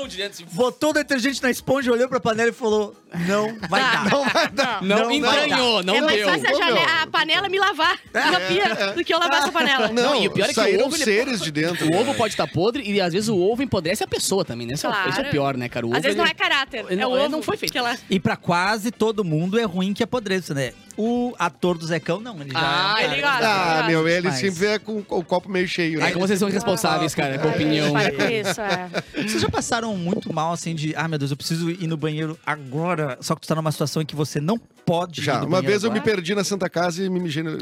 botou 0.52 0.90
o 0.90 0.92
detergente 0.92 1.42
na 1.42 1.50
esponja, 1.50 1.92
olhou 1.92 2.08
pra 2.08 2.20
panela 2.20 2.48
e 2.50 2.52
falou: 2.52 2.94
Não 3.26 3.56
vai 3.68 3.80
dar. 3.82 4.10
Não 4.10 4.24
vai 4.28 4.48
dar. 4.48 4.82
Não, 4.82 4.96
Não 4.98 5.20
vai 5.20 5.44
entranhou, 5.44 5.82
não 5.82 5.94
é 5.94 6.00
mais 6.00 6.16
deu. 6.16 6.28
fácil 6.28 6.62
a, 6.62 6.66
meu. 6.66 6.82
a 7.02 7.06
panela 7.06 7.48
me 7.48 7.58
lavar 7.58 7.98
na 8.12 8.40
pia 8.40 8.92
do 8.94 9.04
que 9.04 9.12
eu 9.14 9.18
lavar 9.18 9.42
essa 9.42 9.52
panela. 9.52 9.88
Não, 9.88 10.22
e 10.22 10.28
o 10.28 10.30
pior 10.30 10.44
é 10.46 10.48
que 10.48 10.54
saíram 10.54 10.84
o 10.84 10.86
ovo, 10.86 10.91
ele- 10.96 11.04
seres 11.04 11.40
de 11.40 11.50
dentro. 11.50 11.86
O 11.90 11.96
ovo 11.96 12.14
pode 12.14 12.34
estar 12.34 12.46
podre 12.46 12.82
e 12.82 13.00
às 13.00 13.12
vezes 13.12 13.28
o 13.28 13.38
ovo 13.38 13.62
empodrece 13.62 14.02
a 14.04 14.06
pessoa 14.06 14.44
também, 14.44 14.66
né? 14.66 14.74
Esse, 14.74 14.86
é, 14.86 14.88
o- 14.88 14.92
Claro. 14.92 15.08
esse 15.10 15.20
é 15.20 15.22
o 15.22 15.30
pior, 15.30 15.56
né, 15.56 15.68
cara? 15.68 15.86
O 15.86 15.90
Às 15.90 15.94
ovo, 15.98 16.02
vezes 16.02 16.16
não 16.16 16.24
ele- 16.24 16.30
é 16.32 16.34
caráter. 16.34 16.84
Ele 16.88 17.00
é 17.00 17.06
o 17.06 17.10
não- 17.10 17.16
ele 17.16 17.24
ovo 17.26 17.32
não 17.36 17.42
foi 17.42 17.56
feito. 17.56 17.76
ela- 17.78 17.96
E 18.10 18.18
pra 18.20 18.36
quase 18.36 18.90
todo 18.90 19.24
mundo 19.24 19.58
é 19.58 19.64
ruim 19.64 19.92
que 19.94 20.02
apodreça, 20.02 20.52
né? 20.54 20.72
O 20.96 21.34
ator 21.38 21.78
do 21.78 21.86
Zecão, 21.86 22.20
não. 22.20 22.38
Ele 22.40 22.50
já 22.52 22.58
Ah, 22.60 23.02
é 23.02 23.08
um 23.08 23.12
ele 23.12 23.22
gosta. 23.22 23.48
Ah, 23.48 23.84
meu, 23.86 24.06
ele 24.06 24.28
Mas- 24.28 24.38
sempre 24.40 24.66
é 24.66 24.78
com 24.78 24.98
o 24.98 25.24
copo 25.24 25.48
meio 25.50 25.66
cheio, 25.66 25.98
né? 25.98 26.06
Ai, 26.06 26.12
como 26.12 26.26
vocês 26.26 26.38
são 26.38 26.48
irresponsáveis, 26.50 27.14
cara, 27.14 27.38
com 27.38 27.48
a 27.48 27.50
opinião. 27.52 27.92
Isso, 27.98 28.60
é. 28.60 28.90
Vocês 29.26 29.40
já 29.40 29.48
passaram 29.48 29.96
muito 29.96 30.30
mal, 30.32 30.52
assim, 30.52 30.74
de... 30.74 30.94
Ah, 30.94 31.08
meu 31.08 31.18
Deus, 31.18 31.30
eu 31.30 31.36
preciso 31.36 31.70
ir 31.70 31.86
no 31.86 31.96
banheiro 31.96 32.38
agora. 32.44 33.16
Só 33.22 33.34
que 33.34 33.40
tu 33.40 33.48
tá 33.48 33.54
numa 33.54 33.72
situação 33.72 34.02
em 34.02 34.06
que 34.06 34.14
você 34.14 34.38
não 34.40 34.58
pode 34.58 35.20
ir 35.20 35.24
Já, 35.24 35.38
no 35.40 35.46
uma 35.46 35.62
vez 35.62 35.82
eu 35.82 35.90
me 35.90 35.98
agora. 35.98 36.14
perdi 36.16 36.34
na 36.34 36.44
Santa 36.44 36.68
Casa 36.68 37.02
e 37.02 37.08
me 37.08 37.20
mijei, 37.20 37.42
no- 37.42 37.56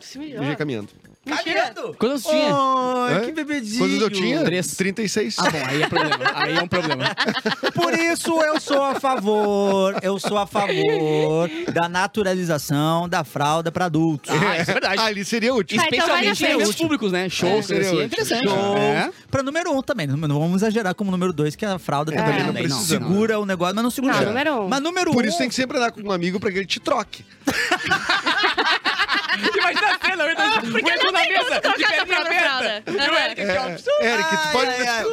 Se 0.00 0.18
mijou. 0.18 0.40
mijei 0.40 0.56
caminhando. 0.56 0.88
Caminhando? 1.26 1.94
Quantos 1.98 2.22
tinha? 2.24 2.54
Oh, 2.56 3.04
Hã? 3.10 3.20
que 3.20 3.32
bebedinho. 3.32 3.78
Quando 3.78 4.00
eu 4.02 4.10
tinha? 4.10 4.42
Três. 4.42 4.74
36. 4.74 5.36
Ah, 5.38 5.50
bom, 5.50 5.58
aí 5.66 5.82
é 5.82 5.86
problema. 5.86 6.24
Aí 6.34 6.56
é 6.56 6.62
um 6.62 6.66
problema. 6.68 7.04
Por 7.74 7.92
isso 7.92 8.40
eu 8.40 8.58
sou 8.58 8.82
a 8.82 8.98
favor, 8.98 9.96
eu 10.02 10.18
sou 10.18 10.38
a 10.38 10.46
favor 10.46 11.48
da 11.72 11.88
naturalização 11.90 13.06
da 13.06 13.22
fralda 13.22 13.70
pra 13.70 13.84
adultos. 13.84 14.30
Ah, 14.34 14.58
isso 14.58 14.70
é 14.70 14.74
verdade. 14.74 15.00
Ah, 15.00 15.04
ali 15.06 15.22
seria 15.24 15.54
útil. 15.54 15.76
Tá, 15.78 15.86
então 15.92 16.06
vai 16.08 16.24
na 16.24 16.32
Especialmente 16.32 16.32
em 16.32 16.36
frente. 16.46 16.54
eventos 16.62 16.76
públicos, 16.76 17.12
né? 17.12 17.28
Shows, 17.28 17.66
seria 17.66 17.82
assim, 17.82 17.90
é 17.90 17.94
útil. 17.96 18.06
interessante. 18.06 18.48
Shows. 18.48 18.78
É. 18.78 19.10
Pra 19.30 19.42
número 19.42 19.72
um 19.76 19.82
também. 19.82 20.06
Não 20.06 20.16
vamos 20.40 20.62
exagerar 20.62 20.94
como 20.94 21.10
número 21.10 21.34
dois, 21.34 21.54
que 21.54 21.66
a 21.66 21.78
fralda 21.78 22.12
também 22.12 22.38
não 22.40 22.46
não 22.46 22.54
precisamos. 22.54 22.86
segura 22.88 23.38
o 23.38 23.44
negócio, 23.44 23.74
mas 23.74 23.84
não 23.84 23.90
segura. 23.90 24.14
Não, 24.20 24.24
número 24.26 24.62
um. 24.62 24.68
Mas 24.68 24.80
número 24.80 25.12
Por 25.12 25.24
um. 25.24 25.28
isso 25.28 25.36
tem 25.38 25.48
que 25.50 25.54
sempre 25.54 25.76
andar 25.76 25.92
com 25.92 26.00
um 26.00 26.10
amigo 26.12 26.40
pra 26.40 26.50
que 26.50 26.56
ele 26.58 26.66
te 26.66 26.80
troque. 26.80 27.24
Imagina 30.02 30.24
a 30.24 30.24
cena, 30.24 30.24
eu 30.24 30.34
tô 30.62 30.70
Porque 30.72 30.96
não 30.96 31.12
tem 31.12 31.34
como 31.34 31.50
tu 31.50 31.60
trocar 31.60 31.74
de 31.74 31.84
perna 32.06 32.20
aberta. 32.20 32.82
E 32.90 33.10
o 33.10 33.14
Eric 33.18 33.40
aqui, 33.42 33.58
ó. 33.58 33.60
Eric, 34.04 34.30
tu 34.30 34.48
pode 34.52 34.70
ai, 34.70 34.78
me 34.78 34.88
ai. 34.88 35.04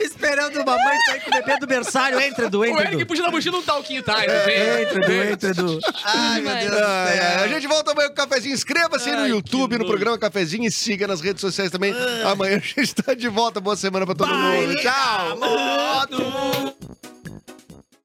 Esperando 0.00 0.60
uma 0.62 0.76
mãe 0.76 0.96
sair 1.06 1.20
com 1.20 1.30
o 1.30 1.34
bebê 1.34 1.58
do 1.58 1.66
berçário. 1.66 2.20
Entra, 2.20 2.46
Edu, 2.46 2.60
O 2.60 2.64
entra, 2.64 2.82
Eric 2.82 2.96
Edu. 2.96 3.06
puxa 3.06 3.22
na 3.22 3.30
mochila 3.30 3.58
um 3.58 3.62
talquinho, 3.62 4.02
tá? 4.02 4.24
Eu 4.24 4.82
Entra, 4.82 5.04
Edu, 5.04 5.12
entra, 5.12 5.50
Edu. 5.50 5.78
Ai, 6.04 6.40
meu 6.40 6.54
Deus 6.54 6.70
do 6.70 6.76
céu. 6.76 7.44
A 7.44 7.48
gente 7.48 7.66
volta 7.66 7.92
amanhã 7.92 8.08
com 8.08 8.14
o 8.14 8.16
cafezinho. 8.16 8.54
Inscreva-se 8.54 9.10
aí 9.10 9.16
no 9.16 9.26
YouTube, 9.26 9.78
no 9.78 9.86
programa 9.86 10.18
Cafezinho 10.18 10.66
e 10.66 10.70
siga 10.70 11.06
nas 11.06 11.20
redes 11.20 11.40
sociais 11.40 11.70
também. 11.70 11.94
Amanhã 12.24 12.56
a 12.56 12.60
gente 12.60 12.94
tá 12.94 13.14
de 13.14 13.28
volta. 13.28 13.60
Boa 13.60 13.76
semana 13.76 14.06
pra 14.06 14.14
todo 14.14 14.32
mundo. 14.32 14.76
Tchau! 14.76 15.38
da 15.38 15.46
moto. 15.46 16.76